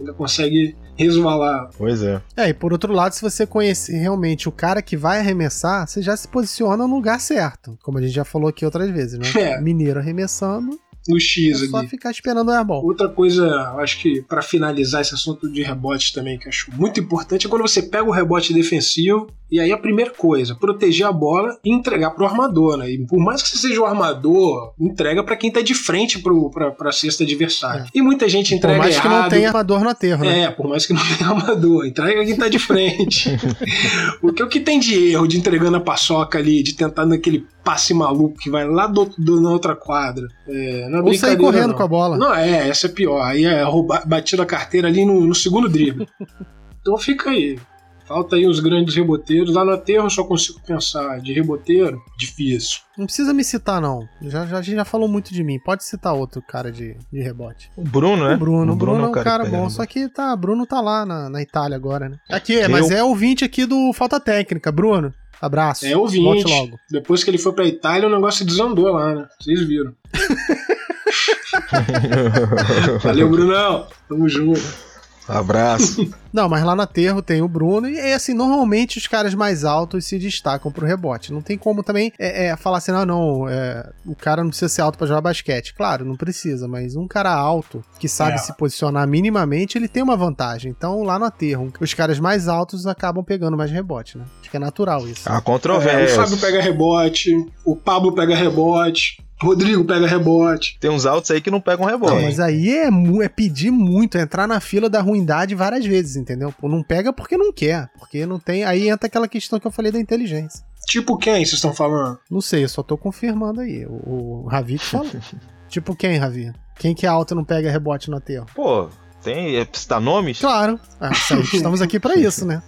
ainda 0.00 0.12
consegue 0.12 0.76
resvalar. 0.96 1.70
Pois 1.76 2.02
é. 2.02 2.20
É, 2.36 2.48
e 2.48 2.54
por 2.54 2.72
outro 2.72 2.92
lado, 2.92 3.12
se 3.12 3.22
você 3.22 3.46
conhecer 3.46 3.96
realmente 3.96 4.48
o 4.48 4.52
cara 4.52 4.82
que 4.82 4.96
vai 4.96 5.20
arremessar, 5.20 5.86
você 5.86 6.02
já 6.02 6.16
se 6.16 6.26
posiciona 6.28 6.86
no 6.86 6.94
lugar 6.94 7.20
certo. 7.20 7.78
Como 7.82 7.98
a 7.98 8.02
gente 8.02 8.14
já 8.14 8.24
falou 8.24 8.48
aqui 8.48 8.64
outras 8.64 8.90
vezes, 8.90 9.18
né? 9.18 9.26
É. 9.38 9.60
Mineiro 9.60 10.00
arremessando, 10.00 10.78
No 11.06 11.16
é 11.16 11.20
X 11.20 11.70
só 11.70 11.76
ali. 11.78 11.88
ficar 11.88 12.10
esperando 12.10 12.48
o 12.48 12.52
airball. 12.52 12.84
Outra 12.84 13.08
coisa, 13.08 13.48
acho 13.78 14.00
que 14.00 14.22
pra 14.22 14.42
finalizar 14.42 15.00
esse 15.00 15.14
assunto 15.14 15.50
de 15.50 15.62
rebote 15.62 16.12
também, 16.12 16.38
que 16.38 16.46
eu 16.46 16.50
acho 16.50 16.70
muito 16.74 17.00
importante, 17.00 17.46
é 17.46 17.50
quando 17.50 17.62
você 17.62 17.82
pega 17.82 18.04
o 18.04 18.10
rebote 18.10 18.52
defensivo 18.52 19.26
e 19.50 19.58
aí 19.58 19.72
a 19.72 19.78
primeira 19.78 20.10
coisa, 20.10 20.54
proteger 20.54 21.06
a 21.06 21.12
bola 21.12 21.56
e 21.64 21.72
entregar 21.72 22.10
pro 22.10 22.26
armador, 22.26 22.76
né? 22.76 22.90
E 22.90 23.06
por 23.06 23.18
mais 23.18 23.40
que 23.42 23.48
você 23.48 23.56
seja 23.56 23.80
o 23.80 23.86
armador, 23.86 24.74
entrega 24.78 25.22
pra 25.24 25.36
quem 25.36 25.50
tá 25.50 25.62
de 25.62 25.72
frente 25.74 26.18
pro, 26.18 26.50
pra, 26.50 26.70
pra 26.70 26.92
cesta 26.92 27.24
adversária. 27.24 27.86
E 27.94 28.02
muita 28.02 28.28
gente 28.28 28.50
Por 28.50 28.56
entrega 28.56 28.78
mais 28.78 29.00
que 29.00 29.06
errado. 29.06 29.22
não 29.22 29.28
tenha 29.30 29.48
armador 29.48 29.80
no 29.82 29.88
aterro, 29.88 30.24
né? 30.24 30.40
É, 30.42 30.50
por 30.50 30.68
mais 30.68 30.84
que 30.84 30.92
não 30.92 31.00
tenha 31.16 31.30
armador, 31.30 31.86
entrega 31.86 32.22
quem 32.26 32.36
tá 32.36 32.48
de 32.48 32.58
frente. 32.58 33.30
Porque 34.20 34.42
o 34.42 34.48
que 34.48 34.60
tem 34.60 34.78
de 34.78 35.12
erro 35.12 35.26
de 35.26 35.38
entregando 35.38 35.76
a 35.76 35.80
paçoca 35.80 36.38
ali, 36.38 36.62
de 36.62 36.74
tentar 36.74 37.06
naquele 37.06 37.46
passe 37.64 37.92
maluco 37.94 38.36
que 38.38 38.50
vai 38.50 38.66
lá 38.66 38.86
do, 38.86 39.10
do- 39.18 39.40
na 39.40 39.50
outra 39.50 39.74
quadra. 39.76 40.26
É, 40.46 40.88
não 40.90 40.97
é 41.00 41.02
Ou 41.02 41.14
sair 41.14 41.36
correndo 41.36 41.68
não. 41.68 41.74
com 41.76 41.82
a 41.82 41.88
bola. 41.88 42.16
Não, 42.16 42.34
é, 42.34 42.68
essa 42.68 42.86
é 42.86 42.90
pior. 42.90 43.20
Aí 43.22 43.44
é 43.44 43.62
roubar, 43.62 44.06
batido 44.06 44.42
a 44.42 44.46
carteira 44.46 44.88
ali 44.88 45.04
no, 45.04 45.20
no 45.26 45.34
segundo 45.34 45.68
drible. 45.68 46.08
então 46.80 46.96
fica 46.98 47.30
aí. 47.30 47.58
Falta 48.06 48.36
aí 48.36 48.46
os 48.46 48.58
grandes 48.58 48.94
reboteiros. 48.94 49.52
Lá 49.54 49.62
no 49.66 49.72
aterro 49.72 50.06
eu 50.06 50.10
só 50.10 50.24
consigo 50.24 50.58
pensar 50.66 51.20
de 51.20 51.30
reboteiro, 51.34 52.00
difícil. 52.18 52.78
Não 52.96 53.04
precisa 53.04 53.34
me 53.34 53.44
citar, 53.44 53.82
não. 53.82 54.00
Já, 54.22 54.46
já, 54.46 54.56
a 54.56 54.62
gente 54.62 54.76
já 54.76 54.84
falou 54.86 55.06
muito 55.06 55.30
de 55.30 55.44
mim. 55.44 55.58
Pode 55.58 55.84
citar 55.84 56.14
outro 56.14 56.40
cara 56.40 56.72
de, 56.72 56.96
de 57.12 57.20
rebote. 57.20 57.70
O 57.76 57.84
Bruno, 57.84 58.26
né? 58.26 58.34
O 58.34 58.38
Bruno. 58.38 58.72
O 58.72 58.76
Bruno 58.76 59.04
é 59.04 59.08
um 59.08 59.12
cara 59.12 59.44
que 59.44 59.50
bom. 59.50 59.68
Só 59.68 59.84
que 59.84 60.08
tá, 60.08 60.34
Bruno 60.34 60.66
tá 60.66 60.80
lá 60.80 61.04
na, 61.04 61.28
na 61.28 61.42
Itália 61.42 61.76
agora, 61.76 62.08
né? 62.08 62.16
Aqui, 62.30 62.58
é, 62.58 62.64
Eu- 62.64 62.70
mas 62.70 62.90
é 62.90 63.04
ouvinte 63.04 63.44
aqui 63.44 63.66
do 63.66 63.92
Falta 63.92 64.18
Técnica. 64.18 64.72
Bruno, 64.72 65.12
abraço. 65.40 65.86
É 65.86 65.96
ouvinte. 65.96 66.24
Volte 66.24 66.44
logo. 66.44 66.78
Depois 66.90 67.24
que 67.24 67.30
ele 67.30 67.38
foi 67.38 67.52
pra 67.52 67.66
Itália, 67.66 68.08
o 68.08 68.12
negócio 68.12 68.44
desandou 68.44 68.92
lá, 68.92 69.14
né? 69.14 69.28
Vocês 69.40 69.66
viram. 69.66 69.94
Valeu, 73.02 73.28
Brunão. 73.28 73.86
Tamo 74.08 74.28
junto. 74.28 74.87
Abraço. 75.28 76.08
Não, 76.32 76.48
mas 76.48 76.62
lá 76.62 76.76
no 76.76 76.82
aterro 76.82 77.22
tem 77.22 77.40
o 77.40 77.48
Bruno. 77.48 77.88
E 77.88 77.98
é 77.98 78.14
assim, 78.14 78.34
normalmente 78.34 78.98
os 78.98 79.06
caras 79.06 79.34
mais 79.34 79.64
altos 79.64 80.04
se 80.04 80.18
destacam 80.18 80.70
pro 80.70 80.86
rebote. 80.86 81.32
Não 81.32 81.40
tem 81.40 81.56
como 81.56 81.82
também 81.82 82.12
é, 82.18 82.46
é, 82.48 82.56
falar 82.56 82.78
assim, 82.78 82.92
não, 82.92 83.04
não, 83.06 83.48
é, 83.48 83.90
o 84.06 84.14
cara 84.14 84.42
não 84.42 84.50
precisa 84.50 84.68
ser 84.68 84.82
alto 84.82 84.98
pra 84.98 85.06
jogar 85.06 85.20
basquete. 85.22 85.74
Claro, 85.74 86.04
não 86.04 86.16
precisa, 86.16 86.68
mas 86.68 86.94
um 86.96 87.06
cara 87.08 87.32
alto 87.32 87.82
que 87.98 88.08
sabe 88.08 88.34
É. 88.34 88.38
se 88.38 88.54
posicionar 88.56 89.06
minimamente, 89.08 89.78
ele 89.78 89.88
tem 89.88 90.02
uma 90.02 90.16
vantagem. 90.16 90.70
Então, 90.70 91.02
lá 91.02 91.18
no 91.18 91.24
aterro, 91.24 91.72
os 91.80 91.94
caras 91.94 92.20
mais 92.20 92.46
altos 92.46 92.86
acabam 92.86 93.24
pegando 93.24 93.56
mais 93.56 93.70
rebote, 93.70 94.18
né? 94.18 94.24
Acho 94.40 94.50
que 94.50 94.56
é 94.56 94.60
natural 94.60 95.08
isso. 95.08 95.28
A 95.30 95.36
É, 95.36 95.38
o 95.38 95.42
controvérsia. 95.42 96.16
Fábio 96.16 96.36
pega 96.38 96.60
rebote, 96.60 97.32
o 97.64 97.74
Pablo 97.74 98.12
pega 98.12 98.34
rebote, 98.36 99.16
Rodrigo 99.40 99.84
pega 99.84 100.06
rebote. 100.06 100.76
Tem 100.80 100.90
uns 100.90 101.06
altos 101.06 101.30
aí 101.30 101.40
que 101.40 101.50
não 101.50 101.60
pegam 101.60 101.86
rebote. 101.86 102.14
Não, 102.14 102.22
mas 102.22 102.40
aí 102.40 102.70
é, 102.70 102.88
é 103.22 103.28
pedir 103.28 103.70
muito, 103.70 104.18
é 104.18 104.22
entrar 104.22 104.46
na 104.48 104.60
fila 104.60 104.88
da 104.90 105.00
ruindade 105.00 105.54
várias 105.54 105.86
vezes, 105.86 106.16
entendeu? 106.16 106.52
Pô, 106.52 106.68
Não 106.68 106.82
pega 106.82 107.12
porque 107.12 107.36
não 107.36 107.52
quer, 107.52 107.88
porque 107.98 108.26
não 108.26 108.38
tem. 108.38 108.64
Aí 108.64 108.88
entra 108.88 109.06
aquela 109.06 109.28
questão 109.28 109.60
que 109.60 109.66
eu 109.66 109.70
falei 109.70 109.92
da 109.92 110.00
inteligência. 110.00 110.64
Tipo 110.86 111.18
quem 111.18 111.34
vocês 111.34 111.52
estão 111.54 111.74
falando? 111.74 112.18
Não 112.30 112.40
sei, 112.40 112.64
eu 112.64 112.68
só 112.68 112.82
tô 112.82 112.96
confirmando 112.96 113.60
aí. 113.60 113.84
O, 113.86 114.44
o 114.44 114.48
Ravi 114.48 114.78
que 114.78 114.86
falou. 114.86 115.10
tipo 115.68 115.94
quem, 115.94 116.16
Ravi? 116.16 116.52
Quem 116.78 116.94
que 116.94 117.04
é 117.04 117.08
alto 117.08 117.34
e 117.34 117.36
não 117.36 117.44
pega 117.44 117.70
rebote 117.70 118.10
no 118.10 118.16
aterro? 118.16 118.46
Pô, 118.54 118.88
tem. 119.22 119.56
É, 119.56 119.68
citar 119.70 120.00
nomes? 120.00 120.40
Claro, 120.40 120.80
ah, 121.00 121.10
estamos 121.12 121.82
aqui 121.82 122.00
pra 122.00 122.14
isso, 122.18 122.46
né? 122.46 122.62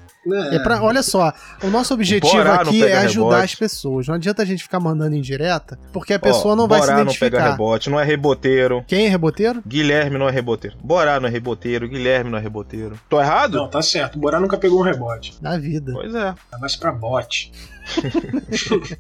É 0.53 0.59
pra, 0.59 0.83
olha 0.83 1.03
só, 1.03 1.33
o 1.63 1.69
nosso 1.69 1.95
objetivo 1.95 2.31
Borá 2.33 2.57
aqui 2.57 2.85
é 2.85 2.99
ajudar 2.99 3.31
rebote. 3.31 3.45
as 3.45 3.55
pessoas. 3.55 4.07
Não 4.07 4.15
adianta 4.17 4.43
a 4.43 4.45
gente 4.45 4.63
ficar 4.63 4.79
mandando 4.79 5.17
indireta, 5.17 5.79
porque 5.93 6.13
a 6.13 6.19
pessoa 6.19 6.53
Ó, 6.53 6.57
não 6.57 6.69
vai 6.69 6.81
se 6.81 6.87
Borá 6.89 6.99
não 6.99 7.07
pega 7.07 7.17
identificar. 7.27 7.51
rebote, 7.53 7.89
não 7.91 7.99
é 7.99 8.05
reboteiro. 8.05 8.85
Quem 8.87 9.07
é 9.07 9.09
reboteiro? 9.09 9.63
Guilherme 9.67 10.19
não 10.19 10.29
é 10.29 10.31
reboteiro. 10.31 10.77
Borá 10.85 11.19
não 11.19 11.29
é 11.29 11.31
reboteiro. 11.31 11.89
Guilherme 11.89 12.31
não 12.31 12.39
é 12.39 12.41
reboteiro. 12.41 12.99
Tô 13.09 13.19
errado? 13.21 13.57
Não, 13.57 13.69
tá 13.69 13.81
certo. 13.81 14.17
O 14.17 14.21
Borá 14.21 14.39
nunca 14.39 14.59
pegou 14.59 14.81
um 14.81 14.85
rebote. 14.85 15.41
Da 15.41 15.57
vida. 15.57 15.93
Pois 15.93 16.15
é. 16.15 16.35
Tá 16.51 16.59
mais 16.59 16.77
pra 16.77 16.93
bote. 16.93 17.51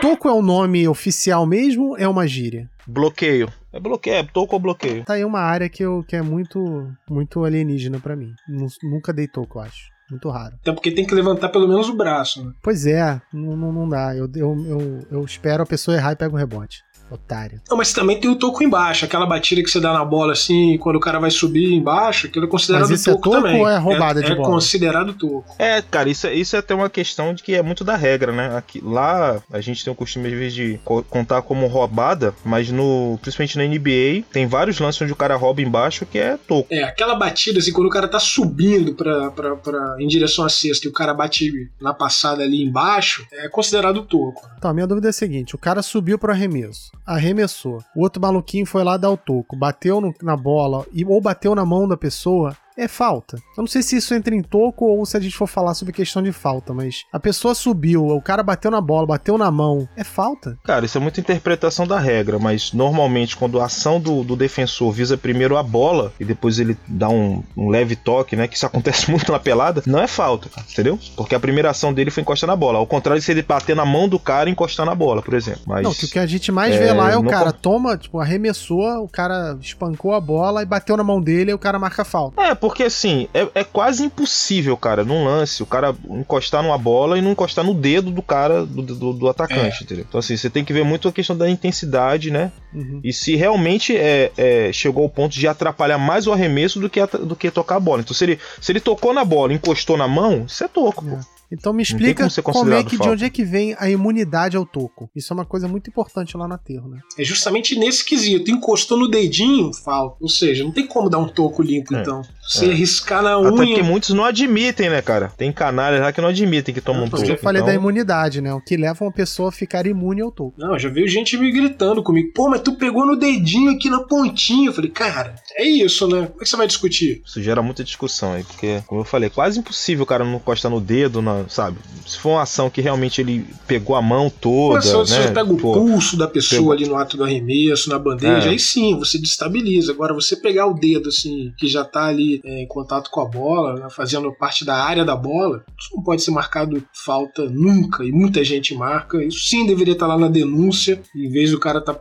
Toco 0.00 0.28
é 0.28 0.32
o 0.32 0.42
nome 0.42 0.86
oficial 0.88 1.46
mesmo? 1.46 1.96
É 1.98 2.06
uma 2.08 2.26
gíria? 2.26 2.68
Bloqueio. 2.86 3.48
É 3.72 3.80
bloqueio, 3.80 4.16
é 4.16 4.22
toco 4.22 4.54
ou 4.54 4.60
bloqueio. 4.60 5.04
Tá 5.04 5.14
aí 5.14 5.24
uma 5.24 5.40
área 5.40 5.68
que, 5.68 5.82
eu, 5.82 6.04
que 6.06 6.16
é 6.16 6.22
muito, 6.22 6.90
muito 7.08 7.44
alienígena 7.44 7.98
pra 8.00 8.16
mim. 8.16 8.32
Nu- 8.48 8.66
Nunca 8.82 9.12
dei 9.12 9.26
toco, 9.26 9.58
eu 9.58 9.62
acho. 9.62 9.91
Muito 10.10 10.28
raro. 10.28 10.56
Até 10.60 10.72
porque 10.72 10.90
tem 10.90 11.06
que 11.06 11.14
levantar 11.14 11.48
pelo 11.48 11.66
menos 11.66 11.88
o 11.88 11.96
braço, 11.96 12.44
né? 12.44 12.52
Pois 12.62 12.86
é, 12.86 13.20
não, 13.32 13.56
não, 13.56 13.72
não 13.72 13.88
dá. 13.88 14.14
Eu, 14.14 14.28
eu, 14.34 14.66
eu, 14.66 15.06
eu 15.10 15.24
espero 15.24 15.62
a 15.62 15.66
pessoa 15.66 15.96
errar 15.96 16.12
e 16.12 16.16
pego 16.16 16.36
o 16.36 16.38
rebote. 16.38 16.82
Otário. 17.12 17.60
Não, 17.68 17.76
mas 17.76 17.92
também 17.92 18.18
tem 18.18 18.30
o 18.30 18.36
toco 18.36 18.62
embaixo, 18.62 19.04
aquela 19.04 19.26
batida 19.26 19.62
que 19.62 19.70
você 19.70 19.80
dá 19.80 19.92
na 19.92 20.04
bola 20.04 20.32
assim, 20.32 20.76
quando 20.78 20.96
o 20.96 21.00
cara 21.00 21.18
vai 21.18 21.30
subir 21.30 21.72
embaixo, 21.72 22.26
aquilo 22.26 22.46
é 22.46 22.48
considerado 22.48 22.88
Mas 22.88 23.00
isso 23.00 23.10
é 23.10 23.12
toco 23.12 23.30
toco 23.30 23.42
também. 23.42 23.60
ou 23.60 23.68
é 23.68 23.76
roubada 23.78 24.22
de 24.22 24.32
é 24.32 24.34
bola? 24.34 24.48
considerado 24.48 25.12
toco. 25.14 25.44
É, 25.58 25.82
cara, 25.82 26.08
isso, 26.08 26.26
é- 26.26 26.34
isso 26.34 26.56
é 26.56 26.58
até 26.58 26.74
uma 26.74 26.88
questão 26.90 27.34
de 27.34 27.42
que 27.42 27.54
é 27.54 27.62
muito 27.62 27.84
da 27.84 27.96
regra, 27.96 28.32
né? 28.32 28.56
Aqui, 28.56 28.80
lá 28.82 29.42
a 29.52 29.60
gente 29.60 29.84
tem 29.84 29.92
o 29.92 29.96
costume, 29.96 30.28
às 30.28 30.34
vezes, 30.34 30.54
de 30.54 30.80
co- 30.84 31.02
contar 31.04 31.42
como 31.42 31.66
roubada, 31.66 32.34
mas 32.44 32.70
no. 32.70 33.18
Principalmente 33.20 33.56
na 33.58 33.64
NBA, 33.64 34.24
tem 34.32 34.46
vários 34.46 34.78
lances 34.80 35.00
onde 35.02 35.12
o 35.12 35.16
cara 35.16 35.36
rouba 35.36 35.60
embaixo 35.60 36.06
que 36.06 36.18
é 36.18 36.36
toco. 36.36 36.66
É, 36.70 36.82
aquela 36.84 37.14
batida 37.14 37.58
assim, 37.58 37.72
quando 37.72 37.86
o 37.86 37.90
cara 37.90 38.08
tá 38.08 38.18
subindo 38.18 38.94
pra, 38.94 39.30
pra, 39.30 39.56
pra, 39.56 39.96
em 39.98 40.06
direção 40.06 40.44
à 40.44 40.48
cesta 40.48 40.86
e 40.86 40.90
o 40.90 40.92
cara 40.92 41.12
bate 41.14 41.50
na 41.80 41.92
passada 41.92 42.42
ali 42.42 42.62
embaixo, 42.62 43.26
é 43.32 43.48
considerado 43.48 44.02
toco. 44.02 44.48
Então, 44.58 44.70
a 44.70 44.74
minha 44.74 44.86
dúvida 44.86 45.08
é 45.08 45.10
a 45.10 45.12
seguinte: 45.12 45.54
o 45.54 45.58
cara 45.58 45.82
subiu 45.82 46.18
pro 46.18 46.32
arremesso, 46.32 46.90
arremessou. 47.06 47.82
O 47.96 48.02
outro 48.02 48.20
maluquinho 48.22 48.66
foi 48.66 48.84
lá 48.84 48.96
dar 48.96 49.10
o 49.10 49.16
toco, 49.16 49.56
bateu 49.56 50.00
no- 50.00 50.14
na 50.22 50.36
bola 50.36 50.86
e, 50.92 51.04
ou 51.04 51.20
bateu 51.20 51.54
na 51.54 51.64
mão 51.64 51.86
da 51.88 51.96
pessoa. 51.96 52.56
É 52.76 52.88
falta. 52.88 53.36
Eu 53.56 53.62
não 53.62 53.66
sei 53.66 53.82
se 53.82 53.96
isso 53.96 54.14
entra 54.14 54.34
em 54.34 54.42
toco 54.42 54.86
ou 54.86 55.04
se 55.04 55.16
a 55.16 55.20
gente 55.20 55.36
for 55.36 55.46
falar 55.46 55.74
sobre 55.74 55.92
questão 55.92 56.22
de 56.22 56.32
falta, 56.32 56.72
mas 56.72 57.04
a 57.12 57.20
pessoa 57.20 57.54
subiu, 57.54 58.06
o 58.06 58.20
cara 58.22 58.42
bateu 58.42 58.70
na 58.70 58.80
bola, 58.80 59.06
bateu 59.06 59.36
na 59.36 59.50
mão. 59.50 59.88
É 59.96 60.04
falta. 60.04 60.56
Cara, 60.64 60.84
isso 60.86 60.96
é 60.96 61.00
muita 61.00 61.20
interpretação 61.20 61.86
da 61.86 61.98
regra, 61.98 62.38
mas 62.38 62.72
normalmente 62.72 63.36
quando 63.36 63.60
a 63.60 63.66
ação 63.66 64.00
do, 64.00 64.24
do 64.24 64.36
defensor 64.36 64.90
visa 64.92 65.16
primeiro 65.16 65.56
a 65.56 65.62
bola 65.62 66.12
e 66.18 66.24
depois 66.24 66.58
ele 66.58 66.76
dá 66.88 67.08
um, 67.08 67.42
um 67.56 67.68
leve 67.68 67.96
toque, 67.96 68.36
né? 68.36 68.48
Que 68.48 68.56
isso 68.56 68.66
acontece 68.66 69.10
muito 69.10 69.30
na 69.30 69.38
pelada, 69.38 69.82
não 69.86 70.00
é 70.00 70.06
falta, 70.06 70.48
entendeu? 70.70 70.98
Porque 71.16 71.34
a 71.34 71.40
primeira 71.40 71.70
ação 71.70 71.92
dele 71.92 72.10
foi 72.10 72.22
encostar 72.22 72.48
na 72.48 72.56
bola. 72.56 72.78
Ao 72.78 72.86
contrário 72.86 73.20
de 73.20 73.24
se 73.26 73.32
ele 73.32 73.42
bater 73.42 73.76
na 73.76 73.84
mão 73.84 74.08
do 74.08 74.18
cara 74.18 74.48
e 74.48 74.52
encostar 74.52 74.86
na 74.86 74.94
bola, 74.94 75.22
por 75.22 75.34
exemplo. 75.34 75.62
Mas. 75.66 75.82
Não, 75.82 75.92
que 75.92 76.06
o 76.06 76.08
que 76.08 76.18
a 76.18 76.26
gente 76.26 76.50
mais 76.50 76.74
é, 76.74 76.78
vê 76.78 76.92
lá 76.92 77.10
é 77.10 77.16
o 77.16 77.24
cara 77.24 77.52
com- 77.52 77.58
toma, 77.58 77.96
tipo, 77.96 78.18
arremessou, 78.18 79.02
o 79.04 79.08
cara 79.08 79.56
espancou 79.60 80.14
a 80.14 80.20
bola 80.20 80.62
e 80.62 80.66
bateu 80.66 80.96
na 80.96 81.04
mão 81.04 81.20
dele 81.20 81.50
e 81.50 81.54
o 81.54 81.58
cara 81.58 81.78
marca 81.78 82.04
falta. 82.04 82.40
É, 82.42 82.54
porque 82.62 82.84
assim, 82.84 83.26
é, 83.34 83.48
é 83.56 83.64
quase 83.64 84.04
impossível, 84.04 84.76
cara, 84.76 85.02
num 85.04 85.24
lance, 85.24 85.64
o 85.64 85.66
cara 85.66 85.92
encostar 86.10 86.62
numa 86.62 86.78
bola 86.78 87.18
e 87.18 87.20
não 87.20 87.32
encostar 87.32 87.64
no 87.64 87.74
dedo 87.74 88.12
do 88.12 88.22
cara, 88.22 88.64
do, 88.64 88.80
do, 88.82 89.12
do 89.12 89.28
atacante, 89.28 89.82
entendeu? 89.82 90.06
Então, 90.08 90.20
assim, 90.20 90.36
você 90.36 90.48
tem 90.48 90.64
que 90.64 90.72
ver 90.72 90.84
muito 90.84 91.08
a 91.08 91.12
questão 91.12 91.36
da 91.36 91.50
intensidade, 91.50 92.30
né? 92.30 92.52
Uhum. 92.72 93.00
E 93.02 93.12
se 93.12 93.34
realmente 93.34 93.96
é, 93.96 94.30
é, 94.36 94.72
chegou 94.72 95.02
ao 95.02 95.10
ponto 95.10 95.32
de 95.34 95.48
atrapalhar 95.48 95.98
mais 95.98 96.28
o 96.28 96.32
arremesso 96.32 96.78
do 96.78 96.88
que, 96.88 97.00
atra- 97.00 97.24
do 97.24 97.34
que 97.34 97.50
tocar 97.50 97.76
a 97.76 97.80
bola. 97.80 98.00
Então, 98.02 98.14
se 98.14 98.24
ele, 98.24 98.38
se 98.60 98.70
ele 98.70 98.78
tocou 98.80 99.12
na 99.12 99.24
bola 99.24 99.52
encostou 99.52 99.96
na 99.96 100.06
mão, 100.06 100.44
isso 100.46 100.62
é 100.62 100.68
toco, 100.68 101.04
pô. 101.04 101.18
Então 101.54 101.70
me 101.74 101.82
explica 101.82 102.26
como 102.44 102.72
é 102.72 102.82
que 102.82 102.92
de 102.92 102.96
falta. 102.96 103.12
onde 103.12 103.24
é 103.26 103.28
que 103.28 103.44
vem 103.44 103.76
a 103.78 103.86
imunidade 103.90 104.56
ao 104.56 104.64
toco. 104.64 105.10
Isso 105.14 105.34
é 105.34 105.36
uma 105.36 105.44
coisa 105.44 105.68
muito 105.68 105.90
importante 105.90 106.34
lá 106.34 106.48
no 106.48 106.54
aterro, 106.54 106.88
né? 106.88 107.00
É 107.18 107.22
justamente 107.22 107.78
nesse 107.78 108.02
quesito. 108.02 108.50
Encostou 108.50 108.96
no 108.98 109.06
dedinho, 109.06 109.70
falta. 109.84 110.16
Ou 110.18 110.30
seja, 110.30 110.64
não 110.64 110.70
tem 110.70 110.86
como 110.86 111.10
dar 111.10 111.18
um 111.18 111.28
toco 111.28 111.60
limpo, 111.62 111.94
É, 111.94 112.00
então. 112.00 112.22
Você 112.44 112.66
é. 112.66 112.72
riscar 112.74 113.22
na 113.22 113.36
Até 113.38 113.48
porque 113.50 113.74
unha. 113.74 113.84
muitos 113.84 114.10
não 114.10 114.24
admitem, 114.24 114.90
né, 114.90 115.00
cara? 115.00 115.32
Tem 115.36 115.52
canalhas 115.52 116.00
lá 116.00 116.12
que 116.12 116.20
não 116.20 116.28
admitem 116.28 116.74
que 116.74 116.80
tomam 116.80 117.04
um 117.04 117.08
toco. 117.08 117.22
Eu 117.24 117.38
falei 117.38 117.62
então- 117.62 117.72
da 117.72 117.78
imunidade, 117.78 118.40
né? 118.40 118.52
O 118.52 118.60
que 118.60 118.76
leva 118.76 119.04
uma 119.04 119.12
pessoa 119.12 119.48
a 119.50 119.52
ficar 119.52 119.86
imune 119.86 120.20
ao 120.22 120.32
toco. 120.32 120.52
Não, 120.58 120.76
já 120.78 120.88
veio 120.88 121.06
gente 121.08 121.36
me 121.36 121.50
gritando 121.52 122.02
comigo. 122.02 122.32
Pô, 122.34 122.48
mas 122.50 122.60
tu 122.60 122.72
pegou 122.72 123.06
no 123.06 123.16
dedinho 123.16 123.70
aqui 123.70 123.88
na 123.88 124.00
pontinha. 124.00 124.68
Eu 124.68 124.72
falei, 124.72 124.90
cara, 124.90 125.36
é 125.54 125.64
isso, 125.64 126.06
né? 126.08 126.26
Como 126.26 126.40
é 126.40 126.42
que 126.42 126.48
você 126.48 126.56
vai 126.56 126.66
discutir? 126.66 127.22
Isso 127.24 127.40
gera 127.40 127.62
muita 127.62 127.84
discussão 127.84 128.32
aí, 128.32 128.42
porque, 128.44 128.82
como 128.86 129.02
eu 129.02 129.04
falei, 129.04 129.28
é 129.28 129.30
quase 129.30 129.58
impossível 129.60 130.02
o 130.02 130.06
cara 130.06 130.24
não 130.24 130.34
encostar 130.36 130.70
no 130.70 130.80
dedo, 130.80 131.22
na, 131.22 131.48
sabe? 131.48 131.78
Se 132.06 132.18
for 132.18 132.30
uma 132.30 132.42
ação 132.42 132.68
que 132.68 132.80
realmente 132.80 133.20
ele 133.20 133.46
pegou 133.68 133.94
a 133.94 134.02
mão 134.02 134.28
toda, 134.28 134.74
Mas 134.76 134.86
se 134.86 134.92
você 134.94 135.18
né? 135.20 135.30
pega 135.30 135.52
o 135.52 135.56
Pô, 135.56 135.74
pulso 135.74 136.16
da 136.16 136.26
pessoa 136.26 136.58
pegou. 136.60 136.72
ali 136.72 136.86
no 136.88 136.96
ato 136.96 137.16
do 137.16 137.22
arremesso, 137.24 137.88
na 137.88 137.98
bandeja, 137.98 138.48
É. 138.48 138.50
aí 138.50 138.58
sim, 138.58 138.98
você 138.98 139.16
destabiliza. 139.18 139.92
Agora, 139.92 140.12
você 140.12 140.34
pegar 140.34 140.66
o 140.66 140.74
dedo, 140.74 141.08
assim, 141.08 141.52
que 141.56 141.68
já 141.68 141.84
tá 141.84 142.06
ali 142.06 142.31
ali 142.32 142.40
é, 142.44 142.62
em 142.62 142.66
contato 142.66 143.10
com 143.10 143.20
a 143.20 143.24
bola, 143.24 143.74
né, 143.74 143.86
fazendo 143.90 144.32
parte 144.32 144.64
da 144.64 144.76
área 144.76 145.04
da 145.04 145.16
bola, 145.16 145.64
isso 145.78 145.94
não 145.94 146.02
pode 146.02 146.22
ser 146.22 146.30
marcado 146.30 146.82
falta 146.92 147.44
nunca, 147.44 148.04
e 148.04 148.12
muita 148.12 148.44
gente 148.44 148.74
marca. 148.74 149.22
Isso 149.22 149.48
sim 149.48 149.66
deveria 149.66 149.94
estar 149.94 150.06
lá 150.06 150.16
na 150.16 150.28
denúncia, 150.28 151.00
em 151.14 151.30
vez 151.30 151.50
do 151.50 151.58
cara 151.58 151.78
estar 151.78 151.94
tá 151.94 152.00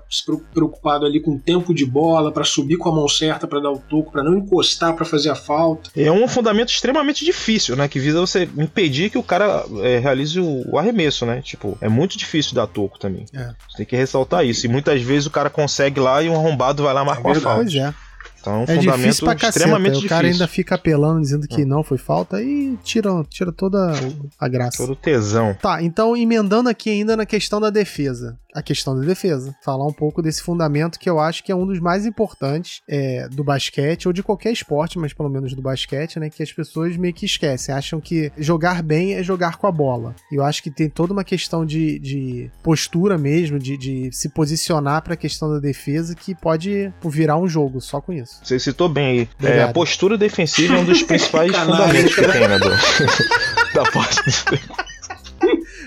preocupado 0.53 1.05
ali 1.05 1.19
com 1.19 1.35
o 1.35 1.39
tempo 1.39 1.73
de 1.73 1.85
bola, 1.85 2.31
para 2.31 2.43
subir 2.43 2.77
com 2.77 2.89
a 2.89 2.95
mão 2.95 3.07
certa, 3.07 3.47
para 3.47 3.59
dar 3.59 3.71
o 3.71 3.79
toco, 3.79 4.11
para 4.11 4.23
não 4.23 4.37
encostar, 4.37 4.95
para 4.95 5.05
fazer 5.05 5.29
a 5.29 5.35
falta. 5.35 5.89
É 5.95 6.11
um 6.11 6.27
fundamento 6.27 6.69
extremamente 6.69 7.25
difícil, 7.25 7.75
né? 7.75 7.87
Que 7.87 7.99
visa 7.99 8.19
você 8.19 8.47
impedir 8.57 9.09
que 9.09 9.17
o 9.17 9.23
cara 9.23 9.65
é, 9.81 9.97
realize 9.97 10.39
o, 10.39 10.63
o, 10.71 10.77
arremesso, 10.77 11.25
né? 11.25 11.41
Tipo, 11.41 11.77
é 11.81 11.89
muito 11.89 12.17
difícil 12.17 12.53
dar 12.53 12.67
toco 12.67 12.99
também. 12.99 13.25
É. 13.33 13.53
Você 13.69 13.77
tem 13.77 13.85
que 13.85 13.95
ressaltar 13.95 14.45
isso. 14.45 14.65
E 14.65 14.69
muitas 14.69 15.01
vezes 15.01 15.25
o 15.25 15.31
cara 15.31 15.49
consegue 15.49 15.99
lá 15.99 16.21
e 16.21 16.29
um 16.29 16.35
arrombado 16.35 16.83
vai 16.83 16.93
lá 16.93 17.03
marcar 17.03 17.29
é 17.29 17.31
uma 17.33 17.41
falta. 17.41 17.61
Pois 17.63 17.75
é. 17.75 17.93
Então, 18.41 18.53
é 18.53 18.57
um 18.57 18.63
é 18.63 18.75
fundamento 18.75 19.23
pra 19.23 19.33
extremamente 19.49 19.93
difícil. 19.93 20.07
O 20.07 20.09
cara 20.09 20.27
ainda 20.27 20.47
fica 20.47 20.75
apelando, 20.75 21.21
dizendo 21.21 21.47
que 21.47 21.63
hum. 21.63 21.67
não 21.67 21.83
foi 21.83 21.97
falta 21.97 22.41
e 22.41 22.77
tira, 22.83 23.09
tira 23.29 23.51
toda 23.51 23.93
a 24.39 24.47
graça. 24.47 24.77
Todo 24.77 24.95
tesão. 24.95 25.55
Tá, 25.61 25.81
então 25.81 26.17
emendando 26.17 26.67
aqui 26.67 26.89
ainda 26.89 27.15
na 27.15 27.25
questão 27.25 27.61
da 27.61 27.69
defesa 27.69 28.37
a 28.53 28.61
questão 28.61 28.95
da 28.95 29.05
defesa. 29.05 29.55
Falar 29.63 29.85
um 29.87 29.93
pouco 29.93 30.21
desse 30.21 30.41
fundamento 30.41 30.99
que 30.99 31.09
eu 31.09 31.19
acho 31.19 31.43
que 31.43 31.51
é 31.51 31.55
um 31.55 31.65
dos 31.65 31.79
mais 31.79 32.05
importantes 32.05 32.81
é, 32.87 33.27
do 33.29 33.43
basquete, 33.43 34.07
ou 34.07 34.13
de 34.13 34.21
qualquer 34.23 34.51
esporte, 34.51 34.99
mas 34.99 35.13
pelo 35.13 35.29
menos 35.29 35.53
do 35.53 35.61
basquete, 35.61 36.19
né? 36.19 36.29
Que 36.29 36.43
as 36.43 36.51
pessoas 36.51 36.97
meio 36.97 37.13
que 37.13 37.25
esquecem. 37.25 37.73
Acham 37.73 37.99
que 37.99 38.31
jogar 38.37 38.83
bem 38.83 39.13
é 39.13 39.23
jogar 39.23 39.57
com 39.57 39.67
a 39.67 39.71
bola. 39.71 40.15
E 40.31 40.35
eu 40.35 40.43
acho 40.43 40.61
que 40.61 40.71
tem 40.71 40.89
toda 40.89 41.13
uma 41.13 41.23
questão 41.23 41.65
de, 41.65 41.99
de 41.99 42.51
postura 42.63 43.17
mesmo, 43.17 43.57
de, 43.57 43.77
de 43.77 44.09
se 44.11 44.29
posicionar 44.29 45.01
para 45.01 45.13
a 45.13 45.17
questão 45.17 45.49
da 45.49 45.59
defesa 45.59 46.15
que 46.15 46.35
pode 46.35 46.91
virar 47.05 47.37
um 47.37 47.47
jogo 47.47 47.79
só 47.79 48.01
com 48.01 48.11
isso. 48.11 48.30
Você 48.43 48.59
citou 48.59 48.89
bem 48.89 49.29
aí. 49.41 49.49
É, 49.49 49.63
a 49.63 49.67
postura 49.69 50.17
defensiva 50.17 50.75
é 50.75 50.79
um 50.79 50.85
dos 50.85 51.03
principais 51.03 51.51
fundamentos 51.55 52.15
que 52.15 52.27
tem, 52.27 52.47
né, 52.47 52.59
do, 52.59 52.69
da 53.73 53.83
parte 53.91 54.21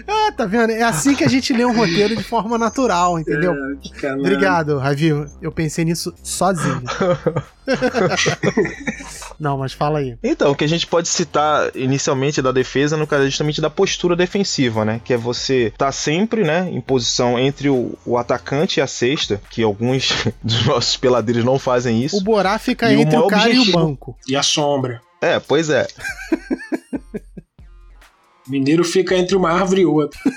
ah, 0.07 0.33
tá 0.37 0.47
vendo? 0.47 0.71
É 0.71 0.83
assim 0.83 1.15
que 1.15 1.25
a 1.25 1.29
gente 1.29 1.53
lê 1.53 1.65
um 1.65 1.75
roteiro 1.75 2.17
de 2.17 2.23
forma 2.23 2.59
natural, 2.59 3.19
entendeu? 3.19 3.55
É, 4.03 4.15
Obrigado, 4.15 4.79
Ravi. 4.79 5.09
Eu 5.41 5.53
pensei 5.53 5.85
nisso 5.85 6.15
sozinho. 6.23 6.83
Não, 9.39 9.59
mas 9.59 9.73
fala 9.73 9.99
aí. 9.99 10.17
Então, 10.23 10.51
o 10.53 10.55
que 10.55 10.65
a 10.65 10.69
gente 10.69 10.87
pode 10.87 11.09
citar 11.09 11.71
inicialmente 11.75 12.41
da 12.43 12.53
defesa, 12.53 12.97
no 12.97 13.07
caso, 13.07 13.25
é 13.25 13.27
justamente 13.27 13.61
da 13.61 13.71
postura 13.71 14.15
defensiva, 14.15 14.85
né? 14.85 15.01
Que 15.05 15.15
é 15.15 15.17
você 15.17 15.67
estar 15.67 15.87
tá 15.87 15.93
sempre, 15.93 16.45
né, 16.45 16.69
em 16.71 16.81
posição 16.81 17.39
entre 17.39 17.69
o, 17.69 17.97
o, 18.05 18.19
atacante 18.19 18.81
e 18.81 18.83
a 18.83 18.87
cesta, 18.87 19.41
que 19.51 19.63
alguns 19.63 20.13
dos 20.43 20.67
nossos 20.67 20.97
peladeiros 20.97 21.45
não 21.45 21.59
fazem 21.59 22.03
isso. 22.03 22.17
O 22.17 22.23
Borá 22.23 22.59
fica 22.59 22.93
entre 22.93 23.17
o, 23.17 23.25
o 23.25 23.29
cara 23.29 23.45
objetivo... 23.45 23.67
e 23.67 23.71
o 23.71 23.73
banco. 23.73 24.17
E 24.29 24.37
a 24.37 24.43
sombra. 24.43 25.01
É, 25.21 25.41
pois 25.41 25.71
é. 25.71 25.87
Mineiro 28.49 28.85
fica 28.85 29.17
entre 29.17 29.37
uma 29.37 29.51
árvore 29.51 29.83
e 29.83 29.87
outra. 29.87 30.19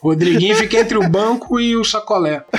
Rodriguinho 0.00 0.56
fica 0.56 0.78
entre 0.78 0.96
o 0.96 1.08
banco 1.08 1.60
e 1.60 1.76
o 1.76 1.84
sacolé. 1.84 2.42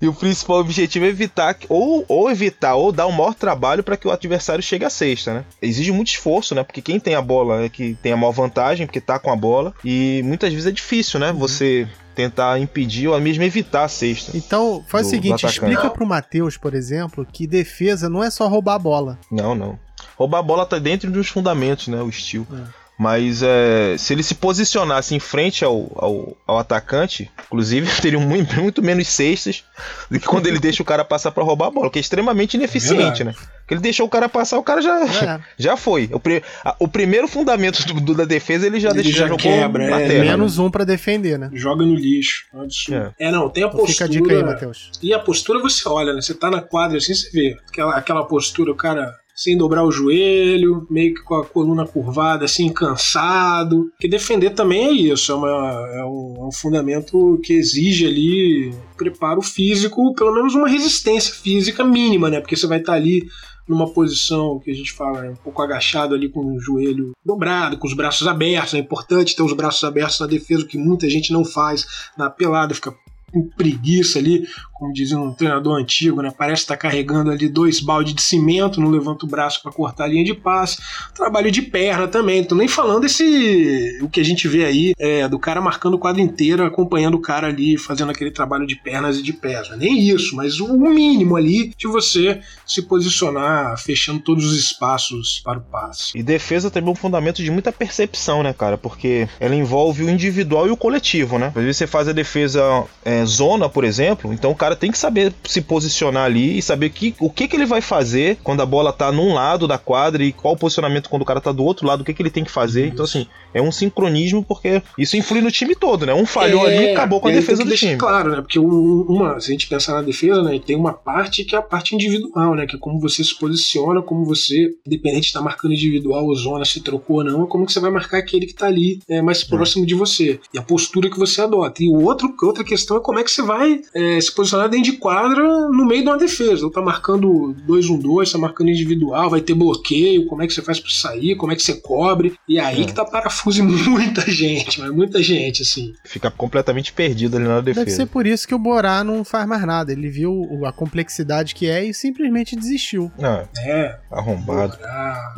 E 0.00 0.06
o 0.06 0.12
principal 0.12 0.58
objetivo 0.58 1.06
é 1.06 1.08
evitar, 1.08 1.56
ou, 1.68 2.04
ou 2.06 2.30
evitar, 2.30 2.74
ou 2.74 2.92
dar 2.92 3.06
o 3.06 3.12
maior 3.12 3.34
trabalho 3.34 3.82
para 3.82 3.96
que 3.96 4.06
o 4.06 4.10
adversário 4.10 4.62
chegue 4.62 4.84
à 4.84 4.90
sexta, 4.90 5.32
né? 5.32 5.44
Exige 5.60 5.90
muito 5.90 6.08
esforço, 6.08 6.54
né? 6.54 6.62
Porque 6.62 6.82
quem 6.82 7.00
tem 7.00 7.14
a 7.14 7.22
bola 7.22 7.62
é 7.62 7.68
que 7.68 7.96
tem 8.02 8.12
a 8.12 8.16
maior 8.16 8.32
vantagem, 8.32 8.86
porque 8.86 9.00
tá 9.00 9.18
com 9.18 9.30
a 9.30 9.36
bola. 9.36 9.72
E 9.84 10.20
muitas 10.24 10.52
vezes 10.52 10.66
é 10.66 10.70
difícil, 10.70 11.18
né? 11.18 11.30
Uhum. 11.30 11.38
Você 11.38 11.88
tentar 12.14 12.58
impedir 12.58 13.08
ou 13.08 13.20
mesmo 13.20 13.42
evitar 13.42 13.84
a 13.84 13.88
cesta. 13.88 14.36
Então, 14.36 14.84
faz 14.88 15.06
do, 15.06 15.08
o 15.08 15.10
seguinte, 15.10 15.46
explica 15.46 15.90
pro 15.90 16.06
Matheus, 16.06 16.56
por 16.56 16.74
exemplo, 16.74 17.26
que 17.30 17.46
defesa 17.46 18.08
não 18.08 18.22
é 18.22 18.30
só 18.30 18.48
roubar 18.48 18.74
a 18.74 18.78
bola. 18.78 19.18
Não, 19.30 19.54
não. 19.54 19.78
Roubar 20.16 20.38
a 20.38 20.42
bola 20.42 20.66
tá 20.66 20.78
dentro 20.78 21.10
dos 21.10 21.28
fundamentos, 21.28 21.88
né? 21.88 22.00
O 22.00 22.08
estilo. 22.08 22.46
É. 22.52 22.86
Mas 22.98 23.42
é, 23.42 23.96
se 23.98 24.14
ele 24.14 24.22
se 24.22 24.34
posicionasse 24.34 25.14
em 25.14 25.20
frente 25.20 25.62
ao, 25.62 25.92
ao, 25.96 26.36
ao 26.46 26.58
atacante, 26.58 27.30
inclusive, 27.46 27.86
teria 28.00 28.18
muito, 28.18 28.58
muito, 28.58 28.82
menos 28.82 29.08
cestas 29.08 29.64
do 30.10 30.18
que 30.18 30.26
quando 30.26 30.46
ele 30.46 30.58
deixa 30.58 30.82
o 30.82 30.86
cara 30.86 31.04
passar 31.04 31.30
para 31.30 31.44
roubar 31.44 31.66
a 31.66 31.70
bola, 31.70 31.90
que 31.90 31.98
é 31.98 32.00
extremamente 32.00 32.54
ineficiente, 32.54 33.20
é 33.20 33.26
né? 33.26 33.34
Porque 33.60 33.74
ele 33.74 33.82
deixou 33.82 34.06
o 34.06 34.08
cara 34.08 34.28
passar, 34.28 34.58
o 34.58 34.62
cara 34.62 34.80
já, 34.80 35.04
é. 35.04 35.40
já 35.58 35.76
foi. 35.76 36.08
O, 36.10 36.18
pri, 36.18 36.42
a, 36.64 36.74
o 36.78 36.88
primeiro 36.88 37.28
fundamento 37.28 37.84
do, 37.86 38.00
do, 38.00 38.14
da 38.14 38.24
defesa 38.24 38.66
ele 38.66 38.80
já 38.80 38.90
ele 38.90 39.02
deixou 39.02 39.28
já 39.28 39.36
quebra, 39.36 39.84
é, 39.84 40.08
terra, 40.08 40.24
menos 40.24 40.56
né? 40.56 40.64
um 40.64 40.70
para 40.70 40.84
defender, 40.84 41.38
né? 41.38 41.50
Joga 41.52 41.84
no 41.84 41.94
lixo. 41.94 42.46
É. 42.90 43.26
é, 43.26 43.30
não, 43.30 43.50
tem 43.50 43.64
a 43.64 43.66
então 43.66 43.78
postura. 43.80 43.92
Fica 43.92 44.04
a 44.04 44.08
dica 44.08 44.32
aí, 44.32 44.42
Matheus. 44.42 44.90
E 45.02 45.12
a 45.12 45.18
postura 45.18 45.60
você 45.60 45.86
olha, 45.86 46.14
né? 46.14 46.22
Você 46.22 46.32
tá 46.32 46.50
na 46.50 46.62
quadra 46.62 46.96
assim, 46.96 47.14
você 47.14 47.30
vê 47.30 47.58
aquela, 47.68 47.94
aquela 47.94 48.24
postura, 48.24 48.72
o 48.72 48.76
cara 48.76 49.12
sem 49.36 49.56
dobrar 49.56 49.84
o 49.84 49.92
joelho, 49.92 50.86
meio 50.88 51.14
que 51.14 51.22
com 51.22 51.34
a 51.34 51.44
coluna 51.44 51.86
curvada, 51.86 52.46
assim, 52.46 52.72
cansado. 52.72 53.90
Que 54.00 54.08
defender 54.08 54.50
também 54.50 54.86
é 54.86 54.92
isso, 54.92 55.30
é, 55.30 55.34
uma, 55.34 55.88
é, 55.94 56.04
um, 56.04 56.34
é 56.38 56.44
um 56.46 56.52
fundamento 56.52 57.38
que 57.44 57.52
exige 57.52 58.06
ali 58.06 58.74
preparo 58.96 59.42
físico, 59.42 60.14
pelo 60.14 60.32
menos 60.32 60.54
uma 60.54 60.68
resistência 60.68 61.34
física 61.34 61.84
mínima, 61.84 62.30
né? 62.30 62.40
Porque 62.40 62.56
você 62.56 62.66
vai 62.66 62.78
estar 62.78 62.94
ali 62.94 63.28
numa 63.68 63.92
posição 63.92 64.60
que 64.60 64.70
a 64.70 64.74
gente 64.74 64.92
fala 64.92 65.22
né, 65.22 65.30
um 65.30 65.36
pouco 65.36 65.60
agachado 65.60 66.14
ali 66.14 66.28
com 66.28 66.40
o 66.40 66.60
joelho 66.60 67.12
dobrado, 67.24 67.76
com 67.76 67.86
os 67.86 67.94
braços 67.94 68.26
abertos. 68.26 68.74
É 68.74 68.78
importante 68.78 69.34
ter 69.34 69.42
os 69.42 69.52
braços 69.52 69.82
abertos 69.84 70.20
na 70.20 70.26
defesa, 70.26 70.62
o 70.62 70.66
que 70.66 70.78
muita 70.78 71.10
gente 71.10 71.32
não 71.32 71.44
faz 71.44 71.84
na 72.16 72.30
pelada, 72.30 72.74
fica 72.74 72.94
com 73.32 73.48
preguiça 73.48 74.18
ali, 74.18 74.46
como 74.78 74.92
dizia 74.92 75.18
um 75.18 75.32
treinador 75.32 75.78
antigo, 75.78 76.22
né? 76.22 76.32
Parece 76.36 76.62
estar 76.62 76.74
tá 76.74 76.80
carregando 76.80 77.30
ali 77.30 77.48
dois 77.48 77.80
baldes 77.80 78.14
de 78.14 78.22
cimento, 78.22 78.80
não 78.80 78.90
levanta 78.90 79.24
o 79.24 79.28
braço 79.28 79.62
para 79.62 79.72
cortar 79.72 80.04
a 80.04 80.08
linha 80.08 80.24
de 80.24 80.34
passe. 80.34 80.78
Trabalho 81.14 81.50
de 81.50 81.62
perna 81.62 82.06
também. 82.08 82.44
Tô 82.44 82.54
nem 82.54 82.68
falando 82.68 83.04
esse 83.04 83.98
o 84.02 84.08
que 84.08 84.20
a 84.20 84.24
gente 84.24 84.46
vê 84.48 84.64
aí 84.64 84.92
é, 84.98 85.28
do 85.28 85.38
cara 85.38 85.60
marcando 85.60 85.94
o 85.94 85.98
quadro 85.98 86.20
inteiro, 86.20 86.64
acompanhando 86.64 87.14
o 87.14 87.20
cara 87.20 87.48
ali, 87.48 87.78
fazendo 87.78 88.10
aquele 88.10 88.30
trabalho 88.30 88.66
de 88.66 88.76
pernas 88.76 89.18
e 89.18 89.22
de 89.22 89.32
pés. 89.32 89.68
Não 89.68 89.76
é 89.76 89.78
nem 89.78 90.08
isso, 90.08 90.36
mas 90.36 90.60
o 90.60 90.76
mínimo 90.76 91.36
ali 91.36 91.72
de 91.76 91.86
você 91.86 92.40
se 92.66 92.82
posicionar, 92.82 93.78
fechando 93.78 94.20
todos 94.20 94.44
os 94.44 94.56
espaços 94.58 95.40
para 95.44 95.58
o 95.58 95.62
passe. 95.62 96.16
E 96.16 96.22
defesa 96.22 96.70
também 96.70 96.88
é 96.88 96.92
um 96.92 96.96
fundamento 96.96 97.42
de 97.42 97.50
muita 97.50 97.72
percepção, 97.72 98.42
né, 98.42 98.52
cara? 98.52 98.76
Porque 98.76 99.28
ela 99.40 99.54
envolve 99.54 100.04
o 100.04 100.10
individual 100.10 100.66
e 100.66 100.70
o 100.70 100.76
coletivo, 100.76 101.38
né? 101.38 101.48
Às 101.54 101.62
vezes 101.62 101.76
você 101.76 101.86
faz 101.86 102.08
a 102.08 102.12
defesa 102.12 102.84
é, 103.04 103.24
zona, 103.24 103.68
por 103.68 103.84
exemplo, 103.84 104.32
então 104.32 104.50
o 104.50 104.54
cara 104.54 104.65
cara 104.66 104.74
tem 104.74 104.90
que 104.90 104.98
saber 104.98 105.32
se 105.44 105.62
posicionar 105.62 106.24
ali 106.24 106.58
e 106.58 106.62
saber 106.62 106.90
que, 106.90 107.14
o 107.20 107.30
que, 107.30 107.46
que 107.46 107.54
ele 107.54 107.66
vai 107.66 107.80
fazer 107.80 108.36
quando 108.42 108.62
a 108.62 108.66
bola 108.66 108.92
tá 108.92 109.12
num 109.12 109.32
lado 109.32 109.68
da 109.68 109.78
quadra 109.78 110.24
e 110.24 110.32
qual 110.32 110.54
o 110.54 110.56
posicionamento 110.56 111.08
quando 111.08 111.22
o 111.22 111.24
cara 111.24 111.40
tá 111.40 111.52
do 111.52 111.64
outro 111.64 111.86
lado, 111.86 112.00
o 112.00 112.04
que, 112.04 112.12
que 112.12 112.20
ele 112.20 112.30
tem 112.30 112.42
que 112.42 112.50
fazer. 112.50 112.88
Então, 112.88 113.04
assim, 113.04 113.28
é 113.56 113.62
um 113.62 113.72
sincronismo 113.72 114.44
porque 114.44 114.82
isso 114.98 115.16
influi 115.16 115.40
no 115.40 115.50
time 115.50 115.74
todo, 115.74 116.04
né? 116.04 116.12
Um 116.12 116.26
falhou 116.26 116.68
é, 116.68 116.76
ali 116.76 116.86
e 116.86 116.90
acabou 116.90 117.20
com 117.20 117.28
a 117.28 117.32
defesa 117.32 117.64
do 117.64 117.74
time. 117.74 117.96
Claro, 117.96 118.30
né? 118.30 118.40
Porque 118.42 118.58
uma, 118.58 119.40
se 119.40 119.48
a 119.48 119.52
gente 119.52 119.66
pensar 119.66 119.94
na 119.94 120.02
defesa, 120.02 120.42
né, 120.42 120.60
tem 120.64 120.76
uma 120.76 120.92
parte 120.92 121.44
que 121.44 121.54
é 121.54 121.58
a 121.58 121.62
parte 121.62 121.94
individual, 121.94 122.54
né? 122.54 122.66
Que 122.66 122.76
é 122.76 122.78
como 122.78 123.00
você 123.00 123.24
se 123.24 123.36
posiciona, 123.38 124.02
como 124.02 124.24
você, 124.24 124.74
independente 124.86 125.22
de 125.22 125.26
estar 125.28 125.40
tá 125.40 125.44
marcando 125.44 125.72
individual 125.72 126.26
ou 126.26 126.34
zona, 126.34 126.64
se 126.64 126.80
trocou 126.82 127.18
ou 127.18 127.24
não, 127.24 127.44
é 127.44 127.46
como 127.46 127.64
que 127.64 127.72
você 127.72 127.80
vai 127.80 127.90
marcar 127.90 128.18
aquele 128.18 128.46
que 128.46 128.54
tá 128.54 128.66
ali 128.66 129.00
é, 129.08 129.22
mais 129.22 129.42
próximo 129.42 129.84
é. 129.84 129.86
de 129.86 129.94
você. 129.94 130.38
E 130.52 130.58
a 130.58 130.62
postura 130.62 131.08
que 131.08 131.18
você 131.18 131.40
adota. 131.40 131.82
E 131.82 131.88
o 131.88 132.04
outro, 132.04 132.34
outra 132.42 132.62
questão 132.62 132.98
é 132.98 133.00
como 133.00 133.18
é 133.18 133.24
que 133.24 133.30
você 133.30 133.42
vai 133.42 133.80
é, 133.94 134.20
se 134.20 134.34
posicionar 134.34 134.68
dentro 134.68 134.92
de 134.92 134.98
quadra 134.98 135.42
no 135.70 135.86
meio 135.86 136.02
de 136.02 136.08
uma 136.08 136.18
defesa. 136.18 136.64
Ou 136.64 136.70
tá 136.70 136.82
marcando 136.82 137.56
2-1-2, 137.66 138.32
tá 138.32 138.38
marcando 138.38 138.68
individual, 138.68 139.30
vai 139.30 139.40
ter 139.40 139.54
bloqueio, 139.54 140.26
como 140.26 140.42
é 140.42 140.46
que 140.46 140.52
você 140.52 140.62
faz 140.62 140.78
para 140.78 140.90
sair, 140.90 141.36
como 141.36 141.52
é 141.52 141.56
que 141.56 141.62
você 141.62 141.74
cobre. 141.74 142.34
E 142.48 142.58
aí 142.58 142.82
é. 142.82 142.84
que 142.84 142.92
tá 142.92 143.04
parafuso 143.04 143.45
muita 143.88 144.30
gente, 144.30 144.80
mas 144.80 144.90
muita 144.90 145.22
gente, 145.22 145.62
assim. 145.62 145.92
Fica 146.04 146.30
completamente 146.30 146.92
perdido 146.92 147.36
ali 147.36 147.46
na 147.46 147.60
defesa. 147.60 147.84
Deve 147.84 147.96
ser 147.96 148.06
por 148.06 148.26
isso 148.26 148.46
que 148.46 148.54
o 148.54 148.58
Borá 148.58 149.02
não 149.04 149.24
faz 149.24 149.46
mais 149.46 149.64
nada. 149.64 149.92
Ele 149.92 150.08
viu 150.08 150.62
a 150.64 150.72
complexidade 150.72 151.54
que 151.54 151.66
é 151.66 151.84
e 151.84 151.94
simplesmente 151.94 152.56
desistiu. 152.56 153.10
Ah, 153.22 153.44
é. 153.58 153.96
Arrombado. 154.10 154.76
Borá, 154.76 155.34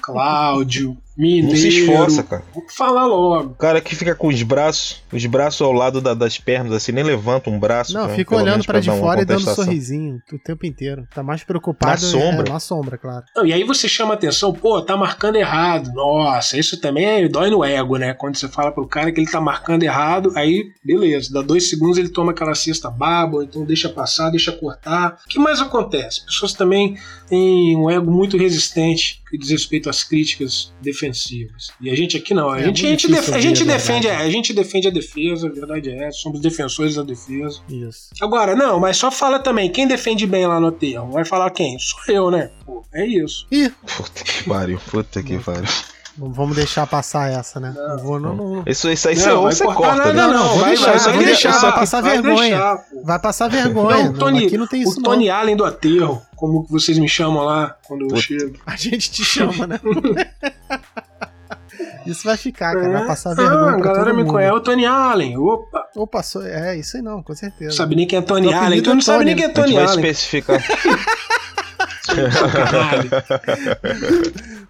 Cláudio. 0.00 0.96
Mineiro. 1.16 1.48
Não 1.48 1.56
se 1.56 1.68
esforça, 1.68 2.22
cara. 2.22 2.42
Vou 2.54 2.64
falar 2.68 3.06
logo. 3.06 3.50
O 3.50 3.54
cara 3.54 3.80
que 3.80 3.94
fica 3.94 4.14
com 4.14 4.28
os 4.28 4.42
braços, 4.42 5.02
os 5.12 5.24
braços 5.26 5.60
ao 5.60 5.72
lado 5.72 6.00
da, 6.00 6.14
das 6.14 6.38
pernas, 6.38 6.72
assim, 6.72 6.92
nem 6.92 7.04
levanta 7.04 7.50
um 7.50 7.58
braço. 7.58 7.92
Não, 7.92 8.06
pra, 8.06 8.14
fica 8.14 8.34
olhando 8.34 8.64
para 8.64 8.80
de 8.80 8.90
fora 8.90 9.22
e 9.22 9.24
dando 9.24 9.50
um 9.50 9.54
sorrisinho 9.54 10.20
o 10.32 10.38
tempo 10.38 10.64
inteiro. 10.64 11.06
Tá 11.14 11.22
mais 11.22 11.44
preocupado. 11.44 11.92
Na 11.92 12.08
sombra. 12.08 12.48
É, 12.48 12.52
na 12.52 12.60
sombra, 12.60 12.98
claro. 12.98 13.24
Não, 13.36 13.44
e 13.44 13.52
aí 13.52 13.64
você 13.64 13.88
chama 13.88 14.14
atenção, 14.14 14.52
pô, 14.52 14.80
tá 14.80 14.96
marcando 14.96 15.36
errado. 15.36 15.92
Nossa, 15.92 16.56
isso 16.56 16.80
também 16.80 17.28
dói 17.28 17.50
no 17.50 17.64
ego, 17.64 17.96
né? 17.96 18.14
Quando 18.14 18.36
você 18.36 18.48
fala 18.48 18.72
pro 18.72 18.86
cara 18.86 19.12
que 19.12 19.20
ele 19.20 19.30
tá 19.30 19.40
marcando 19.40 19.82
errado, 19.82 20.32
aí, 20.34 20.64
beleza, 20.84 21.32
dá 21.32 21.42
dois 21.42 21.68
segundos 21.68 21.98
ele 21.98 22.08
toma 22.08 22.32
aquela 22.32 22.54
cesta 22.54 22.90
baba, 22.90 23.44
então 23.44 23.64
deixa 23.64 23.88
passar, 23.88 24.30
deixa 24.30 24.52
cortar. 24.52 25.18
O 25.24 25.28
que 25.28 25.38
mais 25.38 25.60
acontece? 25.60 26.24
Pessoas 26.24 26.54
também 26.54 26.96
têm 27.28 27.76
um 27.76 27.90
ego 27.90 28.10
muito 28.10 28.36
resistente 28.36 29.21
que 29.32 29.38
diz 29.38 29.48
respeito 29.50 29.88
às 29.88 30.04
críticas 30.04 30.72
defensivas. 30.82 31.70
E 31.80 31.90
a 31.90 31.96
gente 31.96 32.16
aqui 32.18 32.34
não. 32.34 32.50
A 32.50 32.60
É 32.60 32.64
gente, 32.64 32.84
a 32.86 32.90
gente, 32.90 33.08
def- 33.08 33.32
a 33.32 33.40
gente 33.40 33.62
a 33.62 33.66
defende, 33.66 34.06
verdade. 34.06 34.28
a 34.28 34.30
gente 34.30 34.52
defende 34.52 34.88
a 34.88 34.90
defesa, 34.90 35.48
a 35.48 35.50
verdade 35.50 35.90
é 35.90 36.04
essa, 36.06 36.18
somos 36.18 36.40
defensores 36.40 36.94
da 36.96 37.02
defesa. 37.02 37.60
Isso. 37.68 38.10
Agora, 38.20 38.54
não, 38.54 38.78
mas 38.78 38.96
só 38.98 39.10
fala 39.10 39.38
também, 39.38 39.70
quem 39.70 39.88
defende 39.88 40.26
bem 40.26 40.46
lá 40.46 40.60
no 40.60 40.66
aterro? 40.68 41.10
Vai 41.10 41.24
falar 41.24 41.50
quem? 41.50 41.78
Sou 41.78 42.14
eu, 42.14 42.30
né? 42.30 42.50
Pô, 42.66 42.84
é 42.92 43.06
isso. 43.06 43.46
Ih, 43.50 43.70
Puta 43.96 44.22
que 44.22 44.44
pariu, 44.44 44.78
puta 44.90 45.22
que 45.22 45.38
pariu. 45.38 45.64
Vamos 46.16 46.56
deixar 46.56 46.86
passar 46.86 47.30
essa, 47.30 47.58
né? 47.60 47.74
Não, 47.76 47.98
vou, 47.98 48.20
não, 48.20 48.34
não- 48.34 48.62
Isso, 48.66 48.90
isso 48.90 49.08
aí 49.08 49.16
Não, 49.16 49.42
você 49.42 49.64
corta. 49.64 49.94
nada? 49.96 50.12
Não, 50.12 50.32
não, 50.32 50.48
vou 50.48 50.58
vai, 50.58 50.70
deixar, 50.70 50.98
vai, 50.98 51.24
deixar, 51.24 51.58
vai 51.60 51.72
passar 51.72 52.00
vai 52.02 52.12
vergonha. 52.20 52.36
deixar. 52.50 52.84
Vai 53.04 53.18
passar 53.18 53.48
vergonha. 53.48 54.04
Não, 54.04 54.12
Tony, 54.14 54.46
Aqui 54.46 54.58
não 54.58 54.66
tem 54.66 54.82
isso, 54.82 55.00
o 55.00 55.02
Tony 55.02 55.28
não. 55.28 55.34
Allen 55.34 55.56
do 55.56 55.64
aterro, 55.64 56.22
como 56.36 56.66
vocês 56.68 56.98
me 56.98 57.08
chamam 57.08 57.44
lá 57.44 57.76
quando 57.86 58.02
eu 58.02 58.08
Puta. 58.08 58.20
chego. 58.20 58.56
A 58.66 58.76
gente 58.76 59.10
te 59.10 59.24
chama, 59.24 59.66
né? 59.66 59.80
isso 62.06 62.24
vai 62.24 62.36
ficar, 62.36 62.74
cara. 62.74 62.90
Vai 62.92 63.06
passar 63.06 63.30
Ah, 63.30 63.34
vergonha 63.34 63.70
a 63.70 63.74
pra 63.74 63.80
galera 63.84 64.04
todo 64.10 64.16
me 64.16 64.24
conhece, 64.24 64.50
é 64.50 64.52
o 64.54 64.60
Tony 64.60 64.84
Allen. 64.86 65.36
Opa, 65.38 65.86
Opa, 65.96 66.22
sou- 66.22 66.42
é 66.44 66.76
isso 66.76 66.96
aí 66.96 67.02
não, 67.02 67.22
com 67.22 67.34
certeza. 67.34 67.70
não 67.70 67.76
sabe 67.76 67.94
nem 67.96 68.06
quem 68.06 68.18
é 68.18 68.22
Tony 68.22 68.48
Allen. 68.48 68.58
apelido 68.60 68.84
Tu 68.84 68.90
é 68.90 68.94
não 68.94 69.00
sabe 69.00 69.18
Tony, 69.18 69.24
nem 69.26 69.36
quem 69.36 69.44
é 69.44 69.46
A 69.46 69.48
gente 69.50 69.60
Tony 69.62 69.74
vai 69.74 69.84
Allen. 69.84 69.94
especificar. 70.10 70.60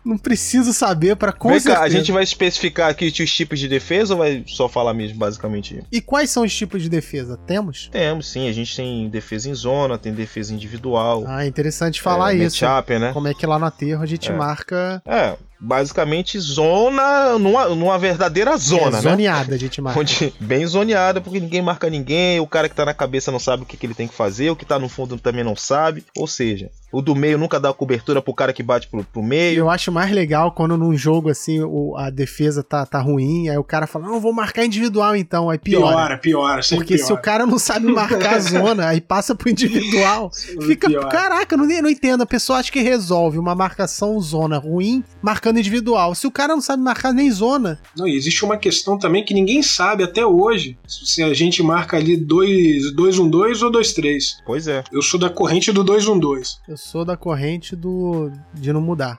Não 0.05 0.18
preciso 0.18 0.72
saber 0.72 1.16
pra 1.16 1.32
com 1.32 1.49
Vem 1.51 1.61
certeza. 1.61 1.80
cá, 1.80 1.86
a 1.86 1.88
gente 1.88 2.11
vai 2.11 2.22
especificar 2.24 2.90
aqui 2.90 3.07
os 3.07 3.32
tipos 3.32 3.59
de 3.61 3.68
defesa 3.68 4.14
ou 4.14 4.18
vai 4.18 4.43
só 4.47 4.68
falar 4.68 4.93
mesmo, 4.95 5.16
basicamente? 5.18 5.82
E 5.93 6.01
quais 6.01 6.30
são 6.30 6.43
os 6.45 6.55
tipos 6.55 6.82
de 6.82 6.88
defesa? 6.88 7.36
Temos? 7.47 7.88
Temos, 7.93 8.28
sim. 8.28 8.49
A 8.49 8.53
gente 8.53 8.74
tem 8.74 9.09
defesa 9.09 9.49
em 9.49 9.55
zona, 9.55 9.97
tem 9.99 10.12
defesa 10.12 10.53
individual. 10.53 11.24
Ah, 11.26 11.45
é 11.45 11.49
interessante 11.49 12.01
falar 12.03 12.34
é, 12.34 12.38
isso. 12.38 12.64
matchup, 12.64 12.99
né? 12.99 13.12
Como 13.12 13.28
é 13.28 13.34
que 13.34 13.47
lá 13.47 13.59
no 13.59 13.64
aterro 13.66 14.03
a 14.03 14.07
gente 14.07 14.30
É. 14.30 14.34
marca. 14.34 15.01
É, 15.07 15.34
basicamente 15.62 16.38
zona 16.40 17.38
numa, 17.38 17.68
numa 17.68 17.98
verdadeira 17.98 18.56
zona, 18.56 18.98
é, 18.98 19.02
né? 19.02 19.10
zoneada, 19.10 19.54
a 19.54 19.58
gente 19.58 19.80
marca. 19.80 20.00
Onde, 20.00 20.34
bem 20.40 20.66
zoneada, 20.66 21.20
porque 21.20 21.38
ninguém 21.38 21.62
marca 21.62 21.88
ninguém, 21.88 22.40
o 22.40 22.46
cara 22.46 22.68
que 22.68 22.74
tá 22.74 22.84
na 22.84 22.92
cabeça 22.92 23.30
não 23.30 23.38
sabe 23.38 23.62
o 23.62 23.66
que, 23.66 23.76
que 23.76 23.86
ele 23.86 23.94
tem 23.94 24.08
que 24.08 24.14
fazer, 24.14 24.50
o 24.50 24.56
que 24.56 24.64
tá 24.66 24.78
no 24.78 24.88
fundo 24.88 25.16
também 25.18 25.44
não 25.44 25.54
sabe. 25.54 26.04
Ou 26.16 26.26
seja, 26.26 26.68
o 26.90 27.00
do 27.00 27.14
meio 27.14 27.38
nunca 27.38 27.60
dá 27.60 27.72
cobertura 27.72 28.20
pro 28.20 28.34
cara 28.34 28.52
que 28.52 28.62
bate 28.62 28.88
pro, 28.88 29.04
pro 29.04 29.22
meio. 29.22 29.58
eu 29.60 29.70
acho 29.70 29.92
mais 29.92 30.10
legal 30.10 30.52
quando 30.52 30.76
num 30.76 30.94
jogo 30.96 31.30
assim 31.30 31.62
o- 31.62 31.94
a 31.96 32.10
defesa 32.10 32.62
tá, 32.62 32.84
tá 32.84 33.00
ruim, 33.00 33.48
aí 33.48 33.56
o 33.56 33.64
cara 33.64 33.86
fala, 33.86 34.06
não, 34.08 34.20
vou 34.20 34.32
marcar 34.32 34.64
individual 34.64 35.14
então, 35.16 35.48
aí 35.48 35.58
piora. 35.58 36.18
Piora, 36.18 36.18
piora, 36.18 36.60
Porque 36.70 36.98
se 36.98 37.04
o 37.04 37.08
piora. 37.08 37.22
cara 37.22 37.46
não 37.46 37.58
sabe 37.58 37.86
marcar 37.86 38.34
a 38.34 38.38
zona, 38.40 38.88
aí 38.88 39.00
passa 39.00 39.34
pro 39.34 39.48
individual, 39.48 40.30
fica. 40.66 40.88
Piora. 40.88 41.08
Caraca, 41.08 41.54
eu 41.54 41.58
não, 41.58 41.66
não 41.66 41.88
entendo. 41.88 42.22
A 42.22 42.26
pessoa 42.26 42.58
acha 42.58 42.70
que 42.72 42.80
resolve 42.80 43.38
uma 43.38 43.54
marcação 43.54 44.18
zona 44.20 44.58
ruim 44.58 45.02
marcando 45.22 45.51
individual. 45.59 46.14
Se 46.14 46.26
o 46.26 46.30
cara 46.30 46.55
não 46.55 46.61
sabe 46.61 46.82
marcar 46.82 47.12
nem 47.12 47.30
zona, 47.30 47.80
Não, 47.96 48.07
e 48.07 48.16
existe 48.16 48.44
uma 48.44 48.57
questão 48.57 48.98
também 48.98 49.24
que 49.24 49.34
ninguém 49.34 49.62
sabe 49.62 50.03
até 50.05 50.24
hoje 50.24 50.78
se 50.86 51.22
a 51.22 51.32
gente 51.34 51.62
marca 51.62 51.96
ali 51.96 52.16
2-1-2 52.16 53.62
ou 53.62 53.70
2-3. 53.70 54.22
Pois 54.44 54.68
é. 54.68 54.82
Eu 54.92 55.03
sou 55.03 55.18
da 55.18 55.30
corrente 55.30 55.72
do 55.72 55.84
2-1-2. 55.84 56.59
eu 56.68 56.76
sou 56.76 57.05
da 57.05 57.16
corrente 57.16 57.74
do. 57.76 58.30
de 58.55 58.72
não 58.72 58.80
mudar. 58.80 59.18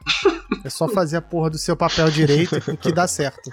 É 0.63 0.69
só 0.69 0.87
fazer 0.87 1.17
a 1.17 1.21
porra 1.21 1.49
do 1.49 1.57
seu 1.57 1.75
papel 1.75 2.09
direito 2.11 2.59
que 2.79 2.91
dá 2.91 3.07
certo. 3.07 3.49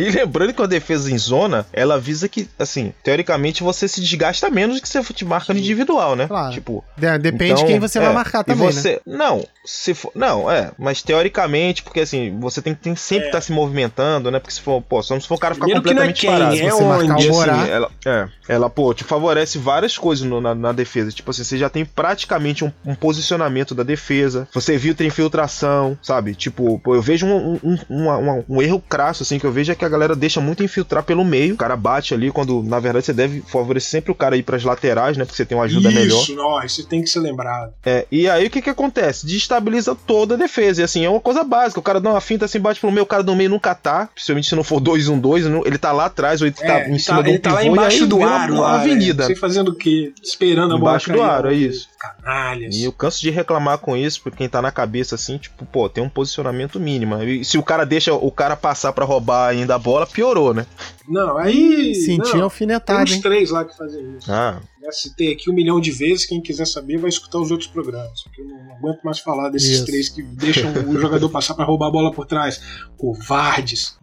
E 0.00 0.10
lembrando 0.10 0.52
que 0.52 0.62
a 0.62 0.66
defesa 0.66 1.10
em 1.10 1.18
zona, 1.18 1.66
ela 1.72 1.98
visa 1.98 2.28
que, 2.28 2.48
assim, 2.58 2.92
teoricamente 3.02 3.62
você 3.62 3.86
se 3.88 4.00
desgasta 4.00 4.48
menos 4.50 4.80
que 4.80 4.88
se 4.88 5.00
você 5.02 5.12
te 5.12 5.24
marca 5.24 5.52
no 5.52 5.58
individual, 5.58 6.16
né? 6.16 6.26
Claro. 6.26 6.52
Tipo, 6.52 6.84
De- 6.96 7.18
Depende 7.18 7.52
Então, 7.52 7.64
de 7.64 7.70
quem 7.72 7.80
você 7.80 7.98
é, 7.98 8.02
vai 8.02 8.12
marcar 8.14 8.40
e 8.40 8.44
também, 8.44 8.66
né? 8.66 8.72
você, 8.72 9.00
Não, 9.06 9.44
se 9.64 9.92
for. 9.94 10.10
Não, 10.14 10.50
é. 10.50 10.70
Mas 10.78 11.02
teoricamente, 11.02 11.82
porque 11.82 12.00
assim, 12.00 12.38
você 12.40 12.62
tem 12.62 12.74
que 12.74 12.80
tem 12.80 12.96
sempre 12.96 13.26
estar 13.26 13.40
se 13.40 13.52
movimentando, 13.52 14.30
né? 14.30 14.38
Porque 14.38 14.54
se 14.54 14.60
for, 14.60 14.80
pô, 14.82 15.02
só 15.02 15.14
não 15.14 15.20
se 15.20 15.28
for 15.28 15.34
o 15.34 15.38
cara 15.38 15.54
ficar 15.54 15.66
Primeiro 15.66 15.86
que 15.88 15.94
não 15.94 16.02
é 16.02 16.06
completamente 16.06 16.20
quem, 16.20 16.30
parado. 16.30 16.56
é 16.56 16.70
você 16.70 16.82
onde. 16.82 17.12
o 17.12 17.18
E 17.20 17.28
assim, 17.60 17.70
ela, 17.70 17.90
é, 18.06 18.28
ela, 18.48 18.70
pô, 18.70 18.94
te 18.94 19.04
favorece 19.04 19.58
várias 19.58 19.98
coisas 19.98 20.26
no- 20.26 20.40
na, 20.40 20.54
na 20.54 20.72
defesa. 20.72 21.10
Tipo 21.10 21.30
assim, 21.30 21.44
você 21.44 21.58
já 21.58 21.68
tem 21.68 21.84
praticamente 21.84 22.64
um, 22.64 22.72
um 22.84 22.94
posicionamento 22.94 23.74
da 23.74 23.82
defesa. 23.82 24.48
Você 24.52 24.78
filtra 24.78 25.06
infiltração, 25.06 25.98
sabe? 26.02 26.34
Tipo, 26.34 26.78
pô, 26.78 26.94
eu 26.94 27.02
vejo 27.02 27.26
um, 27.26 27.58
um, 27.62 27.78
um, 27.88 28.08
um- 28.10 28.44
um 28.48 28.62
erro 28.62 28.80
crasso, 28.88 29.22
assim, 29.22 29.38
que 29.38 29.46
eu 29.46 29.52
vejo 29.52 29.72
é 29.72 29.74
que 29.74 29.84
a 29.84 29.88
galera 29.90 30.16
deixa 30.16 30.40
muito 30.40 30.62
infiltrar 30.62 31.02
pelo 31.02 31.24
meio. 31.24 31.54
O 31.54 31.58
cara 31.58 31.76
bate 31.76 32.14
ali, 32.14 32.30
quando 32.30 32.62
na 32.62 32.78
verdade 32.80 33.06
você 33.06 33.12
deve 33.12 33.42
favorecer 33.42 33.90
sempre 33.90 34.12
o 34.12 34.14
cara 34.14 34.36
ir 34.36 34.42
pras 34.42 34.62
laterais, 34.64 35.16
né? 35.16 35.24
Porque 35.24 35.36
você 35.36 35.44
tem 35.44 35.56
uma 35.58 35.64
ajuda 35.64 35.90
melhor. 35.90 36.22
Isso, 36.22 36.34
não, 36.34 36.62
isso 36.62 36.86
tem 36.86 37.02
que 37.02 37.08
ser 37.08 37.18
lembrado. 37.20 37.72
É, 37.84 38.06
e 38.10 38.28
aí 38.28 38.46
o 38.46 38.50
que 38.50 38.62
que 38.62 38.70
acontece? 38.70 39.26
Destabiliza 39.26 39.94
toda 39.94 40.34
a 40.34 40.38
defesa. 40.38 40.80
E 40.80 40.84
assim, 40.84 41.04
é 41.04 41.10
uma 41.10 41.20
coisa 41.20 41.42
básica. 41.42 41.80
O 41.80 41.82
cara 41.82 42.00
dá 42.00 42.10
uma 42.10 42.20
finta 42.20 42.44
assim, 42.44 42.60
bate 42.60 42.80
pro 42.80 42.90
meio, 42.90 43.02
o 43.02 43.06
cara 43.06 43.22
do 43.22 43.34
meio 43.34 43.50
nunca 43.50 43.74
tá. 43.74 44.08
Principalmente 44.14 44.48
se 44.48 44.54
não 44.54 44.62
for 44.64 44.80
2-1-2, 44.80 45.44
não- 45.46 45.66
ele 45.66 45.78
tá 45.78 45.92
lá 45.92 46.04
atrás, 46.06 46.40
ou 46.40 46.46
ele 46.46 46.54
tá 46.54 46.80
É, 46.80 46.86
em 46.86 46.90
ele 46.90 46.98
cima 46.98 47.16
tá, 47.16 47.22
de 47.22 47.28
um 47.28 47.32
ele 47.32 47.38
tá 47.40 47.52
lá 47.52 47.60
pivô, 47.60 47.72
embaixo 47.72 48.06
do 48.06 48.22
aro, 48.22 48.54
uma 48.54 48.62
lá, 48.62 48.80
avenida. 48.80 49.22
Não 49.22 49.26
sei 49.26 49.36
fazendo 49.36 49.68
o 49.70 49.74
quê? 49.74 50.12
Esperando 50.22 50.74
a 50.74 50.78
bola 50.78 50.90
Embaixo 50.90 51.12
do 51.12 51.22
aro, 51.22 51.50
é 51.50 51.54
isso. 51.54 51.88
Canalhas. 52.00 52.74
E 52.74 52.84
eu 52.84 52.92
canso 52.92 53.20
de 53.20 53.28
reclamar 53.28 53.76
com 53.76 53.94
isso, 53.94 54.22
porque 54.22 54.38
quem 54.38 54.48
tá 54.48 54.62
na 54.62 54.72
cabeça 54.72 55.16
assim, 55.16 55.36
tipo, 55.36 55.66
pô, 55.66 55.86
tem 55.86 56.02
um 56.02 56.08
posicionamento 56.08 56.80
mínimo. 56.80 57.22
E 57.22 57.44
se 57.44 57.58
o 57.58 57.62
cara 57.62 57.84
deixa 57.84 58.14
o 58.14 58.30
cara 58.32 58.56
passar 58.56 58.94
pra 58.94 59.04
roubar 59.04 59.50
ainda 59.50 59.74
a 59.74 59.78
bola, 59.78 60.06
piorou, 60.06 60.54
né? 60.54 60.64
Não, 61.06 61.36
aí. 61.36 61.94
Senti 61.94 62.36
não, 62.36 62.44
alfinetada, 62.44 63.04
Tem 63.04 63.04
uns 63.04 63.12
hein? 63.16 63.20
três 63.20 63.50
lá 63.50 63.66
que 63.66 63.76
fazem 63.76 64.16
isso. 64.16 64.32
Ah, 64.32 64.60
Já 64.82 64.90
citei 64.92 65.32
aqui 65.32 65.50
um 65.50 65.54
milhão 65.54 65.78
de 65.78 65.90
vezes. 65.90 66.24
Quem 66.24 66.40
quiser 66.40 66.66
saber 66.66 66.96
vai 66.96 67.10
escutar 67.10 67.38
os 67.38 67.50
outros 67.50 67.68
programas. 67.68 68.22
Porque 68.22 68.40
eu 68.40 68.46
não 68.46 68.72
aguento 68.76 69.02
mais 69.02 69.18
falar 69.18 69.50
desses 69.50 69.68
Isso. 69.68 69.84
três 69.84 70.08
que 70.08 70.22
deixam 70.22 70.72
o 70.88 70.98
jogador 70.98 71.28
passar 71.28 71.54
pra 71.54 71.66
roubar 71.66 71.88
a 71.88 71.90
bola 71.90 72.12
por 72.12 72.24
trás. 72.24 72.62
Covardes. 72.96 73.98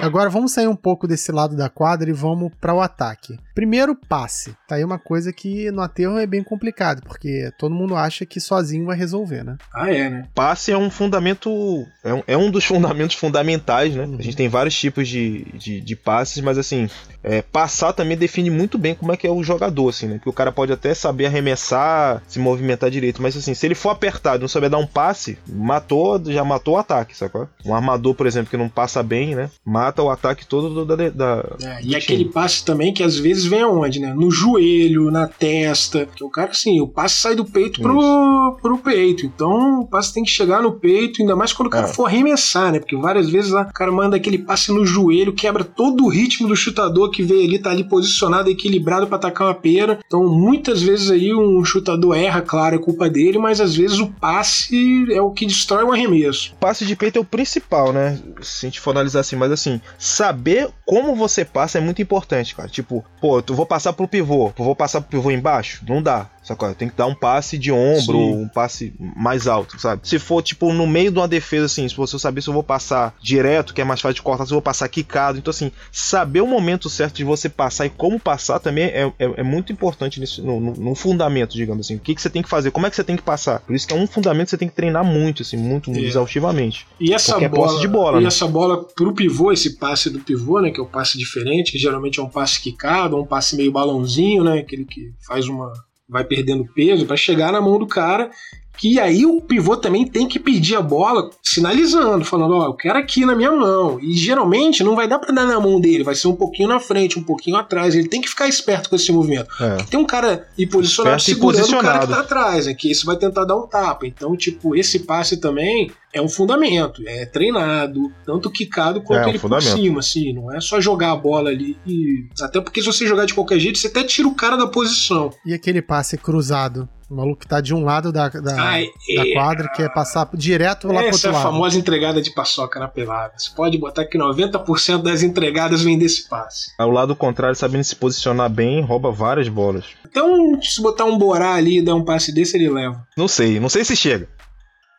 Agora 0.00 0.30
vamos 0.30 0.52
sair 0.52 0.66
um 0.66 0.76
pouco 0.76 1.06
desse 1.06 1.30
lado 1.30 1.56
da 1.56 1.68
quadra 1.68 2.08
e 2.08 2.12
vamos 2.12 2.50
para 2.58 2.72
o 2.72 2.80
ataque. 2.80 3.38
Primeiro, 3.54 3.96
passe. 3.96 4.54
Tá 4.68 4.76
aí 4.76 4.84
uma 4.84 4.98
coisa 4.98 5.32
que 5.32 5.70
no 5.72 5.82
aterro 5.82 6.16
é 6.16 6.26
bem 6.26 6.44
complicado, 6.44 7.02
porque 7.02 7.50
todo 7.58 7.74
mundo 7.74 7.96
acha 7.96 8.24
que 8.24 8.40
sozinho 8.40 8.86
vai 8.86 8.96
resolver, 8.96 9.42
né? 9.42 9.56
Ah, 9.74 9.92
é, 9.92 10.08
né? 10.08 10.28
passe 10.34 10.70
é 10.70 10.78
um 10.78 10.88
fundamento. 10.88 11.84
É 12.04 12.14
um, 12.14 12.22
é 12.28 12.36
um 12.36 12.50
dos 12.50 12.62
fundamentos 12.64 13.16
fundamentais, 13.16 13.94
né? 13.94 14.04
Uhum. 14.04 14.16
A 14.18 14.22
gente 14.22 14.36
tem 14.36 14.48
vários 14.48 14.78
tipos 14.78 15.08
de, 15.08 15.44
de, 15.54 15.80
de 15.80 15.96
passes, 15.96 16.40
mas 16.40 16.56
assim, 16.56 16.88
é, 17.22 17.42
passar 17.42 17.92
também 17.92 18.16
define 18.16 18.48
muito 18.48 18.78
bem 18.78 18.94
como 18.94 19.12
é 19.12 19.16
que 19.16 19.26
é 19.26 19.30
o 19.30 19.42
jogador, 19.42 19.92
assim, 19.98 20.06
né? 20.06 20.14
Porque 20.14 20.30
o 20.30 20.32
cara 20.32 20.50
pode 20.52 20.72
até 20.72 20.94
saber 20.94 21.26
arremessar, 21.26 22.22
se 22.26 22.38
movimentar 22.38 22.90
direito, 22.90 23.20
mas 23.20 23.36
assim, 23.36 23.54
se 23.54 23.66
ele 23.66 23.74
for 23.74 23.90
apertado 23.90 24.38
e 24.38 24.40
não 24.42 24.48
souber 24.48 24.70
dar 24.70 24.78
um 24.78 24.86
passe, 24.86 25.38
matou, 25.48 26.20
já 26.26 26.44
matou 26.44 26.74
o 26.74 26.78
ataque, 26.78 27.16
sacou? 27.16 27.48
Um 27.64 27.74
armador, 27.74 28.14
por 28.14 28.26
exemplo, 28.26 28.50
que 28.50 28.56
não 28.56 28.68
passa 28.68 29.02
bem, 29.02 29.34
né? 29.34 29.50
Mata 29.64 30.02
o 30.02 30.10
ataque 30.10 30.46
todo 30.46 30.84
do- 30.84 30.96
da. 30.96 31.08
da 31.10 31.44
É, 31.62 31.78
e 31.82 31.94
aquele 31.96 32.24
passe 32.26 32.64
também 32.64 32.92
que 32.92 33.02
às 33.02 33.16
vezes 33.18 33.44
vem 33.44 33.62
aonde, 33.62 34.00
né? 34.00 34.12
No 34.14 34.30
joelho, 34.30 35.10
na 35.10 35.26
testa. 35.26 36.06
Que 36.14 36.24
o 36.24 36.30
cara, 36.30 36.50
assim, 36.50 36.80
o 36.80 36.86
passe 36.88 37.16
sai 37.16 37.34
do 37.34 37.44
peito 37.44 37.80
pro, 37.80 38.56
pro 38.62 38.78
peito. 38.78 39.26
Então 39.26 39.80
o 39.80 39.86
passe 39.86 40.12
tem 40.14 40.22
que 40.22 40.30
chegar 40.30 40.62
no 40.62 40.72
peito, 40.72 41.20
ainda 41.20 41.34
mais 41.36 41.52
quando 41.52 41.68
o 41.68 41.70
cara 41.70 41.86
É. 41.88 41.92
for 41.92 42.04
arremessar, 42.06 42.72
né? 42.72 42.78
Porque 42.78 42.96
várias 42.96 43.28
vezes 43.30 43.50
lá, 43.50 43.62
o 43.62 43.72
cara 43.72 43.90
manda 43.92 44.16
aquele 44.16 44.38
passe 44.38 44.72
no 44.72 44.84
joelho, 44.86 45.32
quebra 45.32 45.64
todo 45.64 46.04
o 46.04 46.08
ritmo 46.08 46.48
do 46.48 46.56
chutador 46.56 47.10
que 47.10 47.22
veio 47.22 47.44
ali, 47.44 47.58
tá 47.58 47.70
ali 47.70 47.84
posicionado, 47.84 48.50
equilibrado 48.50 49.06
pra 49.06 49.16
atacar 49.16 49.46
uma 49.48 49.54
pera. 49.54 49.87
Então 50.06 50.26
muitas 50.26 50.82
vezes 50.82 51.10
aí 51.10 51.34
um 51.34 51.64
chutador 51.64 52.16
erra, 52.16 52.42
claro, 52.42 52.76
é 52.76 52.78
culpa 52.78 53.08
dele, 53.08 53.38
mas 53.38 53.60
às 53.60 53.76
vezes 53.76 53.98
o 53.98 54.08
passe 54.08 55.06
é 55.12 55.20
o 55.20 55.30
que 55.30 55.46
destrói 55.46 55.84
o 55.84 55.92
arremesso. 55.92 56.54
passe 56.58 56.84
de 56.84 56.96
peito 56.96 57.18
é 57.18 57.20
o 57.20 57.24
principal, 57.24 57.92
né? 57.92 58.18
Se 58.42 58.66
a 58.66 58.68
gente 58.68 58.80
for 58.80 58.90
analisar 58.90 59.20
assim, 59.20 59.36
mas 59.36 59.52
assim, 59.52 59.80
saber 59.98 60.68
como 60.84 61.14
você 61.14 61.44
passa 61.44 61.78
é 61.78 61.80
muito 61.80 62.02
importante, 62.02 62.54
cara. 62.54 62.68
Tipo, 62.68 63.04
pô, 63.20 63.40
tu 63.42 63.54
vou 63.54 63.66
passar 63.66 63.92
pro 63.92 64.08
pivô, 64.08 64.52
vou 64.56 64.74
passar 64.74 65.00
pro 65.00 65.10
pivô 65.10 65.30
embaixo? 65.30 65.84
Não 65.88 66.02
dá. 66.02 66.28
Sacou? 66.48 66.74
Tem 66.74 66.88
que 66.88 66.96
dar 66.96 67.06
um 67.06 67.14
passe 67.14 67.58
de 67.58 67.70
ombro, 67.70 68.00
Sim. 68.18 68.32
um 68.44 68.48
passe 68.48 68.94
mais 68.98 69.46
alto, 69.46 69.78
sabe? 69.78 70.00
Se 70.08 70.18
for, 70.18 70.42
tipo, 70.42 70.72
no 70.72 70.86
meio 70.86 71.12
de 71.12 71.18
uma 71.18 71.28
defesa, 71.28 71.66
assim, 71.66 71.86
se 71.86 71.94
você 71.94 72.18
saber 72.18 72.40
se 72.40 72.48
eu 72.48 72.54
vou 72.54 72.62
passar 72.62 73.14
direto, 73.20 73.74
que 73.74 73.82
é 73.82 73.84
mais 73.84 74.00
fácil 74.00 74.14
de 74.14 74.22
cortar, 74.22 74.46
se 74.46 74.52
eu 74.52 74.56
vou 74.56 74.62
passar 74.62 74.88
quicado. 74.88 75.36
Então, 75.36 75.50
assim, 75.50 75.70
saber 75.92 76.40
o 76.40 76.46
momento 76.46 76.88
certo 76.88 77.16
de 77.16 77.24
você 77.24 77.50
passar 77.50 77.84
e 77.84 77.90
como 77.90 78.18
passar 78.18 78.58
também 78.60 78.84
é, 78.84 79.12
é, 79.18 79.24
é 79.36 79.42
muito 79.42 79.70
importante 79.72 80.18
nisso, 80.18 80.42
no, 80.42 80.58
no- 80.58 80.74
no 80.74 80.94
fundamento, 80.94 81.52
digamos 81.52 81.84
assim. 81.86 81.96
O 81.96 82.00
que, 82.00 82.14
que 82.14 82.22
você 82.22 82.30
tem 82.30 82.42
que 82.42 82.48
fazer, 82.48 82.70
como 82.70 82.86
é 82.86 82.90
que 82.90 82.96
você 82.96 83.04
tem 83.04 83.16
que 83.16 83.22
passar. 83.22 83.60
Por 83.60 83.76
isso 83.76 83.86
que 83.86 83.92
é 83.92 83.96
um 83.96 84.06
fundamento 84.06 84.46
que 84.46 84.50
você 84.52 84.56
tem 84.58 84.68
que 84.68 84.74
treinar 84.74 85.04
muito, 85.04 85.42
assim, 85.42 85.58
muito, 85.58 85.90
muito 85.90 86.02
É. 86.04 86.08
exaustivamente. 86.08 86.86
E 86.98 87.12
essa 87.12 87.38
bola, 87.46 87.78
de 87.78 87.88
bola, 87.88 88.18
e 88.18 88.22
né? 88.22 88.28
essa 88.28 88.46
bola 88.46 88.84
pro 88.96 89.12
pivô, 89.12 89.52
esse 89.52 89.76
passe 89.76 90.08
do 90.08 90.20
pivô, 90.20 90.60
né, 90.60 90.70
que 90.70 90.80
é 90.80 90.82
o 90.82 90.86
passe 90.86 91.18
diferente, 91.18 91.72
que 91.72 91.78
geralmente 91.78 92.18
é 92.18 92.22
um 92.22 92.28
passe 92.30 92.58
quicado, 92.60 93.20
um 93.20 93.26
passe 93.26 93.54
meio 93.54 93.70
balãozinho, 93.70 94.42
né, 94.44 94.60
aquele 94.60 94.86
que 94.86 95.12
faz 95.26 95.46
uma 95.46 95.72
vai 96.08 96.24
perdendo 96.24 96.66
peso 96.72 97.06
para 97.06 97.16
chegar 97.16 97.52
na 97.52 97.60
mão 97.60 97.78
do 97.78 97.86
cara 97.86 98.30
Que 98.78 99.00
aí 99.00 99.26
o 99.26 99.40
pivô 99.40 99.76
também 99.76 100.06
tem 100.06 100.28
que 100.28 100.38
pedir 100.38 100.76
a 100.76 100.80
bola 100.80 101.30
sinalizando, 101.42 102.24
falando, 102.24 102.54
ó, 102.54 102.66
eu 102.66 102.74
quero 102.74 102.98
aqui 102.98 103.26
na 103.26 103.34
minha 103.34 103.50
mão. 103.50 103.98
E 104.00 104.16
geralmente 104.16 104.84
não 104.84 104.94
vai 104.94 105.08
dar 105.08 105.18
para 105.18 105.34
dar 105.34 105.46
na 105.46 105.58
mão 105.58 105.80
dele, 105.80 106.04
vai 106.04 106.14
ser 106.14 106.28
um 106.28 106.36
pouquinho 106.36 106.68
na 106.68 106.78
frente, 106.78 107.18
um 107.18 107.22
pouquinho 107.22 107.56
atrás. 107.56 107.94
Ele 107.94 108.08
tem 108.08 108.20
que 108.20 108.28
ficar 108.28 108.48
esperto 108.48 108.88
com 108.88 108.96
esse 108.96 109.10
movimento. 109.10 109.48
É. 109.60 109.76
Tem 109.84 109.98
um 109.98 110.06
cara 110.06 110.46
e 110.56 110.66
posicionado 110.66 111.16
esperto 111.16 111.38
segurando 111.38 111.78
o 111.78 111.82
cara 111.82 111.98
que 111.98 112.06
tá 112.06 112.20
atrás, 112.20 112.66
é 112.68 112.74
que 112.74 112.90
isso 112.90 113.04
vai 113.04 113.16
tentar 113.16 113.44
dar 113.44 113.56
um 113.56 113.66
tapa. 113.66 114.06
Então, 114.06 114.36
tipo, 114.36 114.76
esse 114.76 115.00
passe 115.00 115.38
também 115.38 115.90
é 116.12 116.22
um 116.22 116.28
fundamento, 116.28 117.02
é 117.06 117.26
treinado, 117.26 118.12
tanto 118.24 118.50
quicado 118.50 119.02
quanto 119.02 119.26
é, 119.26 119.30
ele 119.30 119.38
por 119.38 119.60
cima, 119.60 119.98
assim, 120.00 120.32
não 120.32 120.52
é 120.52 120.60
só 120.60 120.80
jogar 120.80 121.12
a 121.12 121.16
bola 121.16 121.50
ali 121.50 121.76
e... 121.86 122.26
Até 122.40 122.60
porque 122.60 122.80
se 122.80 122.86
você 122.86 123.06
jogar 123.06 123.26
de 123.26 123.34
qualquer 123.34 123.58
jeito, 123.58 123.78
você 123.78 123.88
até 123.88 124.02
tira 124.02 124.26
o 124.26 124.34
cara 124.34 124.56
da 124.56 124.66
posição. 124.66 125.30
E 125.44 125.52
aquele 125.52 125.82
passe 125.82 126.16
cruzado? 126.16 126.88
O 127.10 127.14
maluco 127.14 127.46
tá 127.46 127.60
de 127.62 127.74
um 127.74 127.84
lado 127.84 128.12
da, 128.12 128.28
da, 128.28 128.62
Ai, 128.62 128.86
da 129.16 129.26
é... 129.26 129.32
quadra, 129.32 129.68
que 129.68 129.82
é 129.82 129.88
passar 129.88 130.28
direto 130.34 130.88
lá 130.88 131.00
pro 131.00 131.04
outro 131.04 131.06
lado. 131.06 131.16
Essa 131.16 131.28
é 131.28 131.30
a 131.30 131.42
famosa 131.42 131.78
entregada 131.78 132.20
de 132.20 132.30
paçoca 132.30 132.78
na 132.78 132.86
pelada. 132.86 133.32
Você 133.34 133.50
pode 133.56 133.78
botar 133.78 134.04
que 134.04 134.18
90% 134.18 135.02
das 135.02 135.22
entregadas 135.22 135.82
vem 135.82 135.98
desse 135.98 136.28
passe. 136.28 136.72
Ao 136.78 136.90
lado 136.90 137.16
contrário, 137.16 137.56
sabendo 137.56 137.84
se 137.84 137.96
posicionar 137.96 138.50
bem, 138.50 138.82
rouba 138.82 139.10
várias 139.10 139.48
bolas. 139.48 139.86
Então, 140.04 140.60
se 140.60 140.82
botar 140.82 141.06
um 141.06 141.16
Borá 141.16 141.54
ali 141.54 141.78
e 141.78 141.82
dar 141.82 141.94
um 141.94 142.04
passe 142.04 142.30
desse, 142.30 142.58
ele 142.58 142.68
leva. 142.68 143.02
Não 143.16 143.26
sei, 143.26 143.58
não 143.58 143.70
sei 143.70 143.84
se 143.86 143.96
chega. 143.96 144.28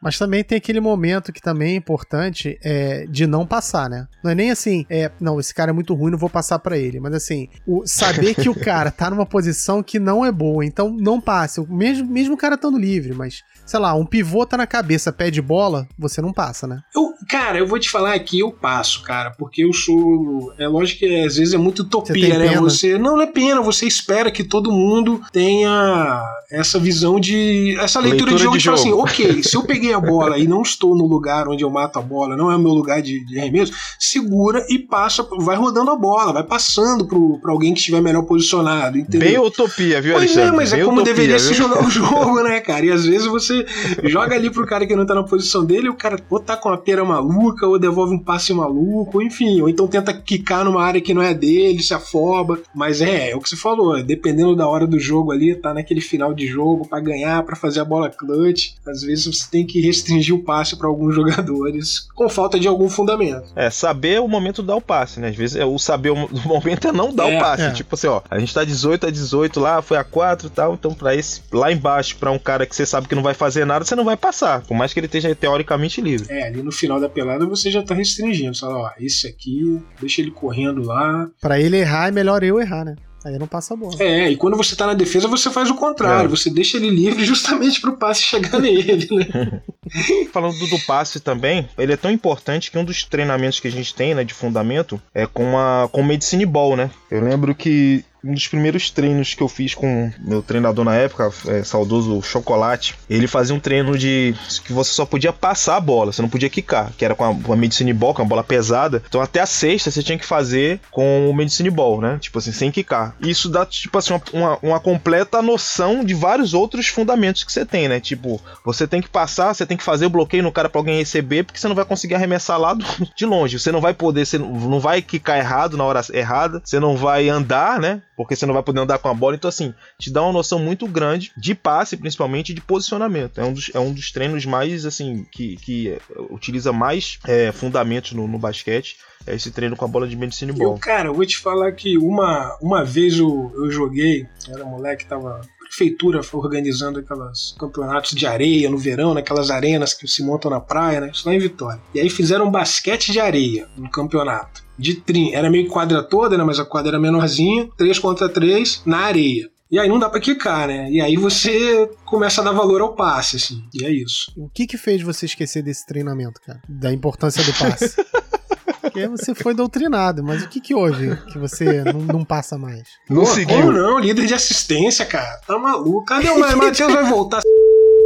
Mas 0.01 0.17
também 0.17 0.43
tem 0.43 0.57
aquele 0.57 0.79
momento 0.79 1.33
que 1.33 1.41
também 1.41 1.73
é 1.73 1.75
importante 1.75 2.57
é, 2.63 3.05
de 3.09 3.27
não 3.27 3.45
passar, 3.45 3.89
né? 3.89 4.07
Não 4.23 4.31
é 4.31 4.35
nem 4.35 4.51
assim, 4.51 4.85
é, 4.89 5.11
não, 5.19 5.39
esse 5.39 5.53
cara 5.53 5.71
é 5.71 5.73
muito 5.73 5.93
ruim, 5.93 6.11
não 6.11 6.17
vou 6.17 6.29
passar 6.29 6.59
para 6.59 6.77
ele. 6.77 6.99
Mas 6.99 7.13
assim, 7.13 7.47
o 7.67 7.85
saber 7.85 8.35
que 8.35 8.49
o 8.49 8.55
cara 8.59 8.91
tá 8.91 9.09
numa 9.09 9.25
posição 9.25 9.83
que 9.83 9.99
não 9.99 10.25
é 10.25 10.31
boa, 10.31 10.65
então 10.65 10.89
não 10.89 11.19
passe. 11.19 11.61
Mesmo, 11.69 12.07
mesmo 12.07 12.35
o 12.35 12.37
cara 12.37 12.55
estando 12.55 12.77
livre, 12.77 13.13
mas 13.13 13.43
sei 13.65 13.79
lá, 13.79 13.93
um 13.93 14.05
pivô 14.05 14.45
tá 14.45 14.57
na 14.57 14.65
cabeça, 14.65 15.11
pede 15.11 15.41
bola, 15.41 15.87
você 15.97 16.21
não 16.21 16.33
passa, 16.33 16.65
né? 16.65 16.79
Eu, 16.95 17.13
cara, 17.27 17.59
eu 17.59 17.67
vou 17.67 17.77
te 17.77 17.89
falar 17.89 18.15
aqui, 18.15 18.39
eu 18.39 18.51
passo, 18.51 19.03
cara, 19.03 19.31
porque 19.37 19.63
eu 19.63 19.71
sou. 19.73 20.53
É 20.57 20.67
lógico 20.67 20.99
que 20.99 21.25
às 21.25 21.35
vezes 21.35 21.53
é 21.53 21.57
muito 21.57 21.83
utopia, 21.83 22.13
você 22.15 22.37
né? 22.37 22.49
Pena. 22.49 22.61
Você. 22.61 22.97
Não, 22.97 23.15
não 23.15 23.21
é 23.21 23.27
pena, 23.27 23.61
você 23.61 23.85
espera 23.85 24.31
que 24.31 24.43
todo 24.43 24.71
mundo 24.71 25.21
tenha 25.31 26.23
essa 26.51 26.79
visão 26.79 27.19
de. 27.19 27.77
essa 27.79 27.99
leitura, 27.99 28.31
leitura 28.31 28.37
de 28.37 28.43
jogo 28.43 28.57
de, 28.57 28.63
tipo 28.63 28.77
jogo. 28.77 29.05
assim, 29.05 29.23
ok, 29.23 29.43
se 29.43 29.55
eu 29.55 29.63
peguei 29.63 29.88
a 29.93 29.99
bola 29.99 30.37
e 30.37 30.47
não 30.47 30.61
estou 30.61 30.95
no 30.95 31.05
lugar 31.05 31.47
onde 31.47 31.63
eu 31.63 31.69
mato 31.69 31.99
a 31.99 32.01
bola, 32.01 32.35
não 32.35 32.51
é 32.51 32.55
o 32.55 32.59
meu 32.59 32.71
lugar 32.71 33.01
de, 33.01 33.23
de 33.25 33.39
arremesso, 33.39 33.73
segura 33.99 34.65
e 34.69 34.79
passa, 34.79 35.27
vai 35.39 35.55
rodando 35.55 35.91
a 35.91 35.95
bola, 35.95 36.33
vai 36.33 36.43
passando 36.43 37.05
pro, 37.05 37.39
pra 37.39 37.51
alguém 37.51 37.73
que 37.73 37.79
estiver 37.79 38.01
melhor 38.01 38.23
posicionado. 38.23 38.97
Entendeu? 38.97 39.27
Bem 39.27 39.39
utopia, 39.39 40.01
viu, 40.01 40.13
pois 40.13 40.35
é, 40.35 40.41
Alexandre? 40.41 40.49
é, 40.49 40.51
mas 40.51 40.71
Bem 40.71 40.81
é 40.81 40.83
como 40.83 40.97
utopia, 40.97 41.13
deveria 41.13 41.37
viu? 41.37 41.47
se 41.47 41.53
jogar 41.53 41.85
o 41.85 41.89
jogo, 41.89 42.43
né, 42.43 42.59
cara? 42.59 42.85
E 42.85 42.91
às 42.91 43.05
vezes 43.05 43.27
você 43.27 43.65
joga 44.03 44.35
ali 44.35 44.49
pro 44.49 44.65
cara 44.65 44.85
que 44.85 44.95
não 44.95 45.05
tá 45.05 45.15
na 45.15 45.23
posição 45.23 45.65
dele, 45.65 45.89
o 45.89 45.95
cara 45.95 46.19
ou 46.29 46.39
tá 46.39 46.55
com 46.55 46.69
uma 46.69 46.77
pera 46.77 47.03
maluca, 47.03 47.67
ou 47.67 47.79
devolve 47.79 48.13
um 48.15 48.19
passe 48.19 48.53
maluco, 48.53 49.21
enfim, 49.21 49.61
ou 49.61 49.69
então 49.69 49.87
tenta 49.87 50.13
quicar 50.13 50.63
numa 50.63 50.83
área 50.83 51.01
que 51.01 51.13
não 51.13 51.21
é 51.21 51.33
dele, 51.33 51.81
se 51.81 51.93
afoba. 51.93 52.59
Mas 52.73 53.01
é, 53.01 53.31
é 53.31 53.35
o 53.35 53.39
que 53.39 53.49
você 53.49 53.55
falou, 53.55 54.01
dependendo 54.03 54.55
da 54.55 54.67
hora 54.67 54.85
do 54.85 54.99
jogo 54.99 55.31
ali, 55.31 55.55
tá 55.55 55.73
naquele 55.73 56.01
final 56.01 56.33
de 56.33 56.47
jogo 56.47 56.87
para 56.87 56.99
ganhar, 56.99 57.43
para 57.43 57.55
fazer 57.55 57.79
a 57.79 57.85
bola 57.85 58.09
clutch. 58.09 58.73
Às 58.85 59.01
vezes 59.01 59.25
você 59.25 59.45
tem 59.49 59.65
que 59.65 59.78
restringir 59.79 60.35
o 60.35 60.43
passe 60.43 60.75
para 60.75 60.87
alguns 60.87 61.13
jogadores 61.15 62.07
com 62.15 62.29
falta 62.29 62.59
de 62.59 62.67
algum 62.67 62.89
fundamento. 62.89 63.51
É, 63.55 63.69
saber 63.69 64.19
o 64.21 64.27
momento 64.27 64.61
de 64.61 64.67
dar 64.67 64.75
o 64.75 64.81
passe, 64.81 65.19
né? 65.19 65.29
Às 65.29 65.35
vezes 65.35 65.55
é, 65.55 65.65
o 65.65 65.77
saber 65.77 66.11
o 66.11 66.15
momento 66.45 66.87
é 66.87 66.91
não 66.91 67.13
dar 67.13 67.29
é, 67.29 67.37
o 67.37 67.39
passe. 67.39 67.63
É. 67.63 67.71
Tipo 67.71 67.95
assim, 67.95 68.07
ó, 68.07 68.21
a 68.29 68.39
gente 68.39 68.53
tá 68.53 68.63
18 68.63 69.07
a 69.07 69.11
18 69.11 69.59
lá, 69.59 69.81
foi 69.81 69.97
a 69.97 70.03
4 70.03 70.47
e 70.47 70.49
tal, 70.49 70.73
então 70.73 70.93
para 70.93 71.15
esse 71.15 71.41
lá 71.51 71.71
embaixo, 71.71 72.15
para 72.17 72.31
um 72.31 72.39
cara 72.39 72.65
que 72.65 72.75
você 72.75 72.85
sabe 72.85 73.07
que 73.07 73.15
não 73.15 73.23
vai 73.23 73.33
fazer 73.33 73.65
nada, 73.65 73.85
você 73.85 73.95
não 73.95 74.05
vai 74.05 74.17
passar, 74.17 74.61
por 74.61 74.75
mais 74.75 74.93
que 74.93 74.99
ele 74.99 75.07
esteja 75.07 75.33
teoricamente 75.35 76.01
livre. 76.01 76.27
É, 76.29 76.47
ali 76.47 76.61
no 76.61 76.71
final 76.71 76.99
da 76.99 77.09
pelada 77.09 77.45
você 77.45 77.71
já 77.71 77.81
tá 77.81 77.93
restringindo, 77.93 78.55
você 78.55 78.61
fala, 78.61 78.77
ó, 78.77 78.91
esse 78.99 79.27
aqui, 79.27 79.81
deixa 79.99 80.21
ele 80.21 80.31
correndo 80.31 80.83
lá. 80.83 81.29
Para 81.41 81.59
ele 81.59 81.77
errar 81.77 82.07
é 82.07 82.11
melhor 82.11 82.43
eu 82.43 82.59
errar, 82.59 82.85
né? 82.85 82.95
Aí 83.23 83.37
não 83.37 83.47
passa 83.47 83.73
a 83.73 83.77
bola. 83.77 83.95
É, 83.99 84.29
e 84.29 84.37
quando 84.37 84.55
você 84.55 84.75
tá 84.75 84.87
na 84.87 84.93
defesa, 84.93 85.27
você 85.27 85.49
faz 85.49 85.69
o 85.69 85.75
contrário. 85.75 86.27
É. 86.27 86.29
Você 86.29 86.49
deixa 86.49 86.77
ele 86.77 86.89
livre 86.89 87.25
justamente 87.25 87.81
pro 87.81 87.97
passe 87.97 88.21
chegar 88.21 88.57
nele, 88.59 89.07
né? 89.11 89.61
Falando 90.31 90.57
do, 90.57 90.67
do, 90.67 90.79
passe 90.85 91.19
também, 91.19 91.67
ele 91.77 91.93
é 91.93 91.97
tão 91.97 92.11
importante 92.11 92.71
que 92.71 92.77
um 92.77 92.85
dos 92.85 93.03
treinamentos 93.03 93.59
que 93.59 93.67
a 93.67 93.71
gente 93.71 93.93
tem, 93.93 94.13
né, 94.13 94.23
de 94.23 94.33
fundamento, 94.33 95.01
é 95.13 95.25
com 95.25 95.57
a 95.57 95.89
com 95.91 96.03
Medicine 96.03 96.45
Ball, 96.45 96.75
né? 96.75 96.91
Eu 97.09 97.23
lembro 97.23 97.55
que 97.55 98.05
um 98.23 98.33
dos 98.33 98.47
primeiros 98.47 98.89
treinos 98.89 99.33
que 99.33 99.41
eu 99.41 99.47
fiz 99.47 99.73
com 99.73 100.11
meu 100.19 100.41
treinador 100.41 100.83
na 100.83 100.95
época, 100.95 101.31
é, 101.47 101.63
saudoso 101.63 102.21
Chocolate, 102.21 102.95
ele 103.09 103.27
fazia 103.27 103.55
um 103.55 103.59
treino 103.59 103.97
de 103.97 104.35
que 104.65 104.73
você 104.73 104.91
só 104.91 105.05
podia 105.05 105.31
passar 105.31 105.77
a 105.77 105.81
bola, 105.81 106.11
você 106.11 106.21
não 106.21 106.29
podia 106.29 106.49
quicar, 106.49 106.91
que 106.97 107.05
era 107.05 107.15
com 107.15 107.23
a, 107.23 107.35
com 107.35 107.53
a 107.53 107.55
Medicine 107.55 107.93
Ball, 107.93 108.13
com 108.13 108.21
a 108.21 108.25
bola 108.25 108.43
pesada. 108.43 109.01
Então 109.07 109.21
até 109.21 109.39
a 109.39 109.45
sexta 109.45 109.91
você 109.91 110.03
tinha 110.03 110.17
que 110.17 110.25
fazer 110.25 110.79
com 110.91 111.29
o 111.29 111.33
Medicine 111.33 111.69
Ball, 111.69 112.01
né? 112.01 112.17
Tipo 112.19 112.39
assim, 112.39 112.51
sem 112.51 112.71
quicar. 112.71 113.15
Isso 113.21 113.49
dá, 113.49 113.65
tipo 113.65 113.97
assim, 113.97 114.13
uma, 114.13 114.21
uma, 114.33 114.59
uma 114.61 114.79
completa 114.79 115.41
noção 115.41 116.03
de 116.03 116.13
vários 116.13 116.53
outros 116.53 116.87
fundamentos 116.87 117.43
que 117.43 117.51
você 117.51 117.65
tem, 117.65 117.87
né? 117.87 117.99
Tipo, 117.99 118.41
você 118.65 118.87
tem 118.87 119.01
que 119.01 119.09
passar, 119.09 119.53
você 119.53 119.65
tem 119.65 119.77
que 119.77 119.83
fazer 119.83 120.05
o 120.05 120.09
bloqueio 120.09 120.43
no 120.43 120.51
cara 120.51 120.69
pra 120.69 120.79
alguém 120.79 120.97
receber, 120.97 121.43
porque 121.43 121.59
você 121.59 121.67
não 121.67 121.75
vai 121.75 121.85
conseguir 121.85 122.15
arremessar 122.15 122.59
lá 122.59 122.73
do, 122.73 122.85
de 123.15 123.25
longe. 123.25 123.59
Você 123.59 123.71
não 123.71 123.81
vai 123.81 123.93
poder, 123.93 124.25
você 124.25 124.37
não 124.37 124.79
vai 124.79 125.01
quicar 125.01 125.37
errado 125.37 125.77
na 125.77 125.83
hora 125.83 126.01
errada, 126.13 126.61
você 126.63 126.79
não 126.79 126.95
vai 126.95 127.29
andar, 127.29 127.79
né? 127.79 128.01
Porque 128.19 128.35
você 128.35 128.45
não 128.45 128.53
vai 128.53 128.61
poder 128.61 128.81
andar 128.81 128.97
com 128.97 129.07
a 129.07 129.13
bola. 129.13 129.37
Então, 129.37 129.47
assim, 129.47 129.73
te 129.97 130.11
dá 130.11 130.21
uma 130.21 130.33
noção 130.33 130.59
muito 130.59 130.85
grande 130.85 131.31
de 131.37 131.55
passe, 131.55 131.95
principalmente 131.95 132.53
de 132.53 132.59
posicionamento. 132.59 133.39
É 133.39 133.45
um 133.45 133.53
dos, 133.53 133.71
é 133.73 133.79
um 133.79 133.93
dos 133.93 134.11
treinos 134.11 134.45
mais, 134.45 134.85
assim, 134.85 135.25
que, 135.31 135.55
que 135.55 135.97
utiliza 136.29 136.73
mais 136.73 137.17
é, 137.25 137.53
fundamentos 137.53 138.11
no, 138.11 138.27
no 138.27 138.37
basquete. 138.37 138.97
É 139.25 139.35
esse 139.35 139.51
treino 139.51 139.77
com 139.77 139.85
a 139.85 139.87
bola 139.87 140.05
de 140.05 140.17
medicina 140.17 140.51
ball. 140.51 140.77
cara, 140.79 141.07
eu 141.07 141.13
vou 141.13 141.25
te 141.25 141.37
falar 141.37 141.71
que 141.71 141.97
uma, 141.97 142.57
uma 142.61 142.83
vez 142.83 143.17
eu, 143.17 143.53
eu 143.55 143.71
joguei, 143.71 144.27
era 144.49 144.65
moleque, 144.65 145.05
tava 145.05 145.39
prefeitura 145.57 146.19
organizando 146.33 146.99
aqueles 146.99 147.55
campeonatos 147.57 148.11
de 148.11 148.27
areia 148.27 148.69
no 148.69 148.77
verão, 148.77 149.13
naquelas 149.13 149.49
arenas 149.49 149.93
que 149.93 150.05
se 150.09 150.21
montam 150.21 150.51
na 150.51 150.59
praia, 150.59 150.99
né? 150.99 151.09
Isso 151.13 151.25
lá 151.25 151.33
em 151.33 151.39
Vitória. 151.39 151.79
E 151.95 152.01
aí 152.01 152.09
fizeram 152.09 152.51
basquete 152.51 153.13
de 153.13 153.19
areia 153.21 153.69
no 153.77 153.89
campeonato. 153.89 154.67
De 154.79 154.95
trin. 154.95 155.33
Era 155.33 155.49
meio 155.49 155.67
quadra 155.67 156.01
toda, 156.01 156.37
né? 156.37 156.43
Mas 156.43 156.59
a 156.59 156.65
quadra 156.65 156.91
era 156.91 156.99
menorzinha. 156.99 157.69
3 157.77 157.99
contra 157.99 158.29
3 158.29 158.83
na 158.85 158.99
areia. 158.99 159.49
E 159.71 159.77
aí 159.77 159.87
não 159.87 159.99
dá 159.99 160.09
pra 160.09 160.19
quicar, 160.19 160.67
né? 160.67 160.89
E 160.89 160.99
aí 160.99 161.15
você 161.15 161.87
começa 162.03 162.41
a 162.41 162.43
dar 162.43 162.53
valor 162.53 162.81
ao 162.81 162.95
passe, 162.95 163.35
assim. 163.35 163.61
E 163.71 163.85
é 163.85 163.91
isso. 163.91 164.31
O 164.35 164.49
que 164.49 164.65
que 164.65 164.77
fez 164.77 165.03
você 165.03 165.27
esquecer 165.27 165.61
desse 165.61 165.85
treinamento, 165.85 166.41
cara? 166.41 166.59
Da 166.67 166.91
importância 166.91 167.43
do 167.43 167.53
passe? 167.53 167.95
Porque 168.81 169.07
você 169.07 169.35
foi 169.35 169.53
doutrinado, 169.53 170.23
mas 170.23 170.41
o 170.41 170.49
que 170.49 170.59
que 170.59 170.73
houve 170.73 171.15
que 171.31 171.37
você 171.37 171.83
não, 171.83 172.01
não 172.01 172.25
passa 172.25 172.57
mais? 172.57 172.83
Não 173.07 173.21
Pô, 173.21 173.27
seguiu. 173.27 173.57
Como 173.57 173.71
não? 173.71 173.99
Líder 173.99 174.25
de 174.25 174.33
assistência, 174.33 175.05
cara. 175.05 175.39
Tá 175.45 175.59
maluco. 175.59 176.05
Cadê 176.05 176.29
o 176.29 176.39
Matheus? 176.39 176.91
Vai 176.91 177.03
voltar 177.07 177.41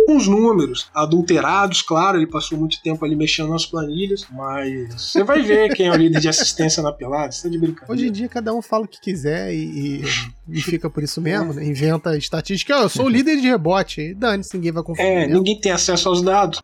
uns 0.10 0.28
números 0.28 0.90
adulterados, 0.94 1.82
claro, 1.82 2.18
ele 2.18 2.28
passou 2.28 2.58
muito 2.58 2.82
tempo 2.82 3.04
ali 3.06 3.16
mexendo 3.16 3.50
nas 3.50 3.66
planilhas, 3.66 4.26
mas 4.32 4.94
você 4.94 5.24
vai 5.24 5.42
ver 5.42 5.74
quem 5.74 5.88
é 5.88 5.92
o 5.92 5.96
líder 5.96 6.20
de 6.20 6.30
assistência 6.30 6.84
na 6.84 6.92
pelada, 6.92 7.32
você 7.32 7.44
tá 7.44 7.50
de 7.50 7.58
brincadeira. 7.58 7.94
Hoje 7.94 8.08
em 8.08 8.12
dia 8.12 8.28
cada 8.28 8.54
um 8.54 8.62
fala 8.62 8.86
o 8.86 8.88
que 8.88 9.00
quiser 9.00 9.54
e, 9.54 10.02
e, 10.02 10.04
e 10.50 10.62
fica 10.62 10.90
por 10.90 11.04
isso 11.04 11.22
mesmo, 11.22 11.54
né? 11.54 11.66
Inventa 11.66 12.18
estatística, 12.18 12.74
eu 12.74 12.90
sou 12.90 13.06
o 13.06 13.10
líder 13.10 13.38
de 13.38 13.48
rebote, 13.48 14.14
dane-se, 14.14 14.56
ninguém 14.56 14.72
vai 14.72 14.84
confiar. 14.84 15.06
É, 15.06 15.28
ninguém 15.28 15.60
tem 15.60 15.72
acesso 15.72 16.10
aos 16.10 16.22
dados. 16.22 16.62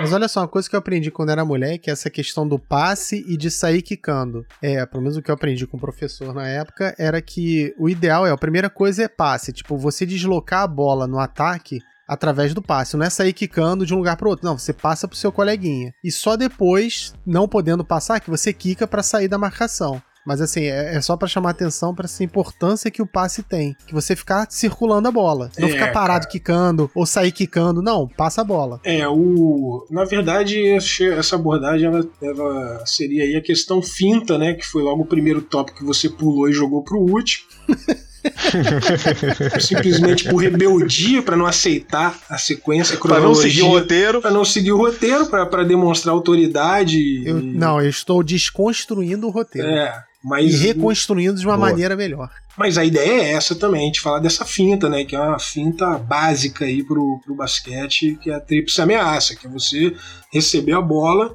Mas 0.00 0.12
olha 0.12 0.28
só, 0.28 0.40
uma 0.40 0.48
coisa 0.48 0.68
que 0.68 0.74
eu 0.74 0.78
aprendi 0.78 1.10
quando 1.10 1.30
era 1.30 1.44
mulher, 1.44 1.78
que 1.78 1.90
é 1.90 1.92
essa 1.92 2.08
questão 2.08 2.46
do 2.46 2.58
passe 2.58 3.24
e 3.28 3.36
de 3.36 3.50
sair 3.50 3.82
quicando. 3.82 4.46
É, 4.62 4.84
pelo 4.86 5.02
menos 5.02 5.16
o 5.16 5.22
que 5.22 5.30
eu 5.30 5.34
aprendi 5.34 5.66
com 5.66 5.76
o 5.76 5.80
professor 5.80 6.32
na 6.32 6.48
época, 6.48 6.94
era 6.98 7.20
que 7.20 7.74
o 7.78 7.88
ideal 7.88 8.26
é, 8.26 8.30
a 8.30 8.36
primeira 8.36 8.70
coisa 8.70 9.02
é 9.02 9.08
passe, 9.08 9.52
tipo, 9.52 9.76
você 9.76 10.06
deslocar 10.06 10.62
a 10.62 10.66
bola 10.66 11.06
no 11.06 11.18
ataque 11.18 11.80
através 12.10 12.52
do 12.52 12.60
passe. 12.60 12.96
Não 12.96 13.06
é 13.06 13.08
sair 13.08 13.32
quicando 13.32 13.86
de 13.86 13.94
um 13.94 13.98
lugar 13.98 14.16
para 14.16 14.28
outro. 14.28 14.44
Não, 14.44 14.58
você 14.58 14.72
passa 14.72 15.06
pro 15.06 15.16
seu 15.16 15.30
coleguinha. 15.30 15.94
E 16.02 16.10
só 16.10 16.36
depois, 16.36 17.14
não 17.24 17.46
podendo 17.46 17.84
passar, 17.84 18.18
que 18.18 18.28
você 18.28 18.52
quica 18.52 18.84
para 18.84 19.00
sair 19.00 19.28
da 19.28 19.38
marcação. 19.38 20.02
Mas 20.26 20.40
assim, 20.40 20.64
é, 20.64 20.96
é 20.96 21.00
só 21.00 21.16
para 21.16 21.28
chamar 21.28 21.50
atenção 21.50 21.94
para 21.94 22.04
essa 22.04 22.22
importância 22.24 22.90
que 22.90 23.00
o 23.00 23.06
passe 23.06 23.44
tem. 23.44 23.76
Que 23.86 23.94
você 23.94 24.16
ficar 24.16 24.46
circulando 24.50 25.06
a 25.06 25.12
bola. 25.12 25.50
Não 25.56 25.68
é, 25.68 25.70
ficar 25.70 25.92
parado 25.92 26.24
cara. 26.24 26.32
quicando 26.32 26.90
ou 26.94 27.06
sair 27.06 27.30
quicando. 27.30 27.80
Não, 27.80 28.08
passa 28.08 28.40
a 28.40 28.44
bola. 28.44 28.80
É, 28.84 29.06
o. 29.08 29.86
Na 29.88 30.04
verdade, 30.04 30.60
essa 30.68 31.36
abordagem 31.36 31.86
ela, 31.86 32.04
ela 32.20 32.84
seria 32.86 33.22
aí 33.22 33.36
a 33.36 33.40
questão 33.40 33.80
finta, 33.80 34.36
né? 34.36 34.54
Que 34.54 34.66
foi 34.66 34.82
logo 34.82 35.02
o 35.02 35.06
primeiro 35.06 35.40
tópico 35.40 35.78
que 35.78 35.84
você 35.84 36.08
pulou 36.08 36.48
e 36.48 36.52
jogou 36.52 36.82
pro 36.82 36.98
último. 36.98 37.46
Simplesmente 39.60 40.28
por 40.28 40.38
rebeldia, 40.38 41.22
para 41.22 41.36
não 41.36 41.46
aceitar 41.46 42.18
a 42.28 42.38
sequência, 42.38 42.96
Para 42.98 43.20
não 43.20 43.34
seguir 43.34 43.62
o 43.62 43.68
roteiro. 43.68 44.20
Para 44.20 44.30
não 44.30 44.44
seguir 44.44 44.72
o 44.72 44.76
roteiro, 44.76 45.26
para 45.26 45.64
demonstrar 45.64 46.14
autoridade. 46.14 47.26
Eu, 47.26 47.38
e... 47.38 47.42
Não, 47.42 47.80
eu 47.80 47.88
estou 47.88 48.22
desconstruindo 48.22 49.26
o 49.26 49.30
roteiro. 49.30 49.68
É. 49.68 50.04
Mas, 50.22 50.52
e 50.52 50.66
reconstruindo 50.66 51.40
de 51.40 51.46
uma 51.46 51.56
Boa. 51.56 51.70
maneira 51.70 51.96
melhor. 51.96 52.30
mas 52.56 52.76
a 52.76 52.84
ideia 52.84 53.22
é 53.22 53.32
essa 53.32 53.54
também, 53.54 53.80
a 53.80 53.86
gente 53.86 54.02
falar 54.02 54.18
dessa 54.18 54.44
finta, 54.44 54.86
né? 54.86 55.02
Que 55.02 55.16
é 55.16 55.18
uma 55.18 55.38
finta 55.38 55.96
básica 55.96 56.66
aí 56.66 56.84
pro, 56.84 57.20
pro 57.24 57.34
basquete, 57.34 58.18
que 58.20 58.30
é 58.30 58.34
a 58.34 58.40
tríplice 58.40 58.82
ameaça, 58.82 59.34
que 59.34 59.46
é 59.46 59.50
você 59.50 59.94
receber 60.30 60.74
a 60.74 60.80
bola 60.82 61.34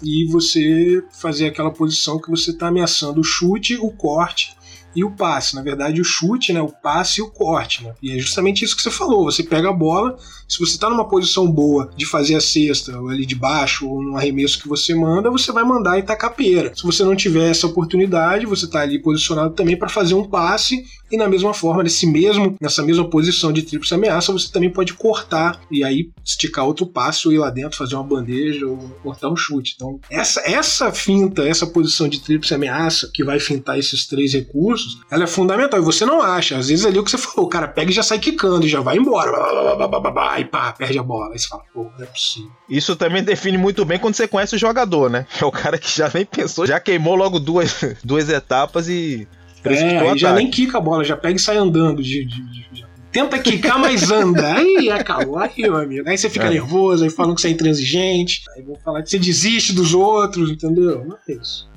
e 0.00 0.26
você 0.30 1.02
fazer 1.10 1.48
aquela 1.48 1.72
posição 1.72 2.20
que 2.20 2.30
você 2.30 2.52
está 2.52 2.68
ameaçando 2.68 3.20
o 3.20 3.24
chute, 3.24 3.76
o 3.76 3.90
corte 3.90 4.54
e 4.94 5.04
o 5.04 5.10
passe. 5.10 5.54
Na 5.54 5.62
verdade, 5.62 6.00
o 6.00 6.04
chute, 6.04 6.52
né, 6.52 6.60
o 6.60 6.68
passe 6.68 7.20
e 7.20 7.22
o 7.22 7.30
corte. 7.30 7.84
Né? 7.84 7.92
E 8.02 8.12
é 8.12 8.18
justamente 8.18 8.64
isso 8.64 8.76
que 8.76 8.82
você 8.82 8.90
falou. 8.90 9.24
Você 9.24 9.42
pega 9.42 9.68
a 9.68 9.72
bola, 9.72 10.16
se 10.48 10.58
você 10.58 10.72
está 10.72 10.90
numa 10.90 11.08
posição 11.08 11.50
boa 11.50 11.90
de 11.96 12.06
fazer 12.06 12.34
a 12.34 12.40
cesta, 12.40 12.98
ou 12.98 13.08
ali 13.08 13.24
de 13.24 13.34
baixo, 13.34 13.88
ou 13.88 14.02
no 14.02 14.16
arremesso 14.16 14.60
que 14.60 14.68
você 14.68 14.94
manda, 14.94 15.30
você 15.30 15.52
vai 15.52 15.64
mandar 15.64 15.98
e 15.98 16.04
a 16.10 16.30
pera. 16.30 16.72
Se 16.74 16.82
você 16.82 17.04
não 17.04 17.16
tiver 17.16 17.50
essa 17.50 17.66
oportunidade, 17.66 18.46
você 18.46 18.64
está 18.64 18.80
ali 18.80 19.00
posicionado 19.00 19.54
também 19.54 19.76
para 19.76 19.88
fazer 19.88 20.14
um 20.14 20.28
passe 20.28 20.84
e 21.10 21.16
na 21.16 21.28
mesma 21.28 21.52
forma, 21.52 21.82
nesse 21.82 22.06
mesmo, 22.06 22.56
nessa 22.60 22.82
mesma 22.82 23.08
posição 23.08 23.52
de 23.52 23.62
tríplice 23.62 23.94
ameaça, 23.94 24.32
você 24.32 24.50
também 24.50 24.70
pode 24.70 24.94
cortar 24.94 25.60
e 25.70 25.82
aí 25.82 26.10
esticar 26.24 26.64
outro 26.64 26.86
passe 26.86 27.26
ou 27.26 27.34
ir 27.34 27.38
lá 27.38 27.50
dentro 27.50 27.76
fazer 27.76 27.96
uma 27.96 28.04
bandeja 28.04 28.64
ou 28.66 28.76
cortar 29.02 29.28
um 29.28 29.36
chute. 29.36 29.74
Então, 29.74 29.98
essa, 30.08 30.40
essa 30.48 30.92
finta, 30.92 31.42
essa 31.42 31.66
posição 31.66 32.08
de 32.08 32.20
tríplice 32.20 32.54
ameaça 32.54 33.10
que 33.12 33.24
vai 33.24 33.40
fintar 33.40 33.78
esses 33.78 34.06
três 34.06 34.32
recursos, 34.32 34.79
ela 35.10 35.24
é 35.24 35.26
fundamental. 35.26 35.78
E 35.80 35.82
você 35.84 36.04
não 36.04 36.20
acha. 36.22 36.56
Às 36.58 36.68
vezes 36.68 36.84
ali 36.86 36.98
o 36.98 37.04
que 37.04 37.10
você 37.10 37.18
falou, 37.18 37.46
o 37.46 37.48
cara 37.48 37.68
pega 37.68 37.90
e 37.90 37.94
já 37.94 38.02
sai 38.02 38.18
quicando 38.18 38.64
e 38.66 38.68
já 38.68 38.80
vai 38.80 38.96
embora. 38.96 39.30
Blá, 39.30 39.40
blá, 39.50 39.62
blá, 39.76 39.88
blá, 39.88 40.00
blá, 40.00 40.10
blá, 40.10 40.40
e 40.40 40.44
pá, 40.44 40.72
perde 40.72 40.98
a 40.98 41.02
bola. 41.02 41.32
Aí 41.32 41.38
você 41.38 41.48
fala, 41.48 41.62
pô, 41.72 41.84
não 41.96 42.04
é 42.04 42.06
possível. 42.06 42.50
Isso 42.68 42.94
também 42.96 43.22
define 43.22 43.58
muito 43.58 43.84
bem 43.84 43.98
quando 43.98 44.14
você 44.14 44.28
conhece 44.28 44.56
o 44.56 44.58
jogador, 44.58 45.10
né? 45.10 45.26
É 45.40 45.44
o 45.44 45.50
cara 45.52 45.78
que 45.78 45.90
já 45.94 46.10
nem 46.12 46.24
pensou, 46.24 46.66
já 46.66 46.78
queimou 46.80 47.14
logo 47.14 47.38
duas, 47.40 47.80
duas 48.04 48.28
etapas 48.28 48.88
e 48.88 49.26
É, 49.64 50.16
já 50.16 50.32
nem 50.32 50.50
quica 50.50 50.78
a 50.78 50.80
bola, 50.80 51.04
já 51.04 51.16
pega 51.16 51.36
e 51.36 51.38
sai 51.40 51.56
andando. 51.56 52.02
De, 52.02 52.24
de- 52.24 52.42
de- 52.52 52.66
já 52.80 52.90
Tenta 53.12 53.40
quicar, 53.40 53.76
mas 53.76 54.08
anda. 54.08 54.54
Aí 54.54 54.88
acabou, 54.88 55.36
aí, 55.36 55.50
meu 55.58 55.76
amigo. 55.76 56.08
Aí 56.08 56.16
você 56.16 56.30
fica 56.30 56.46
É. 56.46 56.50
nervoso, 56.50 57.02
aí 57.02 57.10
falam 57.10 57.34
que 57.34 57.40
você 57.40 57.48
é 57.48 57.50
intransigente. 57.50 58.42
Aí 58.54 58.62
vão 58.62 58.76
falar 58.84 59.02
que 59.02 59.10
você 59.10 59.18
desiste 59.18 59.72
dos 59.72 59.92
outros, 59.94 60.48
entendeu? 60.48 61.04
Não 61.04 61.16
é 61.28 61.32
isso. 61.32 61.68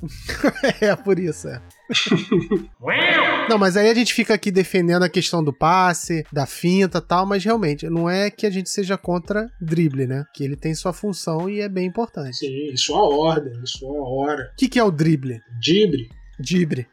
É, 0.80 0.94
por 0.94 1.18
isso, 1.18 1.48
é. 1.48 1.60
Não, 3.48 3.58
mas 3.58 3.76
aí 3.76 3.90
a 3.90 3.94
gente 3.94 4.14
fica 4.14 4.34
aqui 4.34 4.50
defendendo 4.50 5.02
a 5.02 5.08
questão 5.08 5.44
do 5.44 5.52
passe, 5.52 6.24
da 6.32 6.46
finta 6.46 6.98
e 6.98 7.00
tal, 7.00 7.26
mas 7.26 7.44
realmente, 7.44 7.88
não 7.88 8.08
é 8.08 8.30
que 8.30 8.46
a 8.46 8.50
gente 8.50 8.70
seja 8.70 8.96
contra 8.96 9.50
drible, 9.60 10.06
né? 10.06 10.24
Que 10.34 10.44
ele 10.44 10.56
tem 10.56 10.74
sua 10.74 10.92
função 10.92 11.48
e 11.48 11.60
é 11.60 11.68
bem 11.68 11.86
importante. 11.86 12.36
Sim, 12.36 12.76
sua 12.76 13.02
ordem, 13.02 13.52
e 13.62 13.68
sua 13.68 14.08
hora. 14.08 14.50
O 14.52 14.56
que, 14.56 14.68
que 14.68 14.78
é 14.78 14.84
o 14.84 14.90
drible? 14.90 15.40
Dibre. 15.60 16.08
Drible. 16.08 16.24
Dibre, 16.38 16.86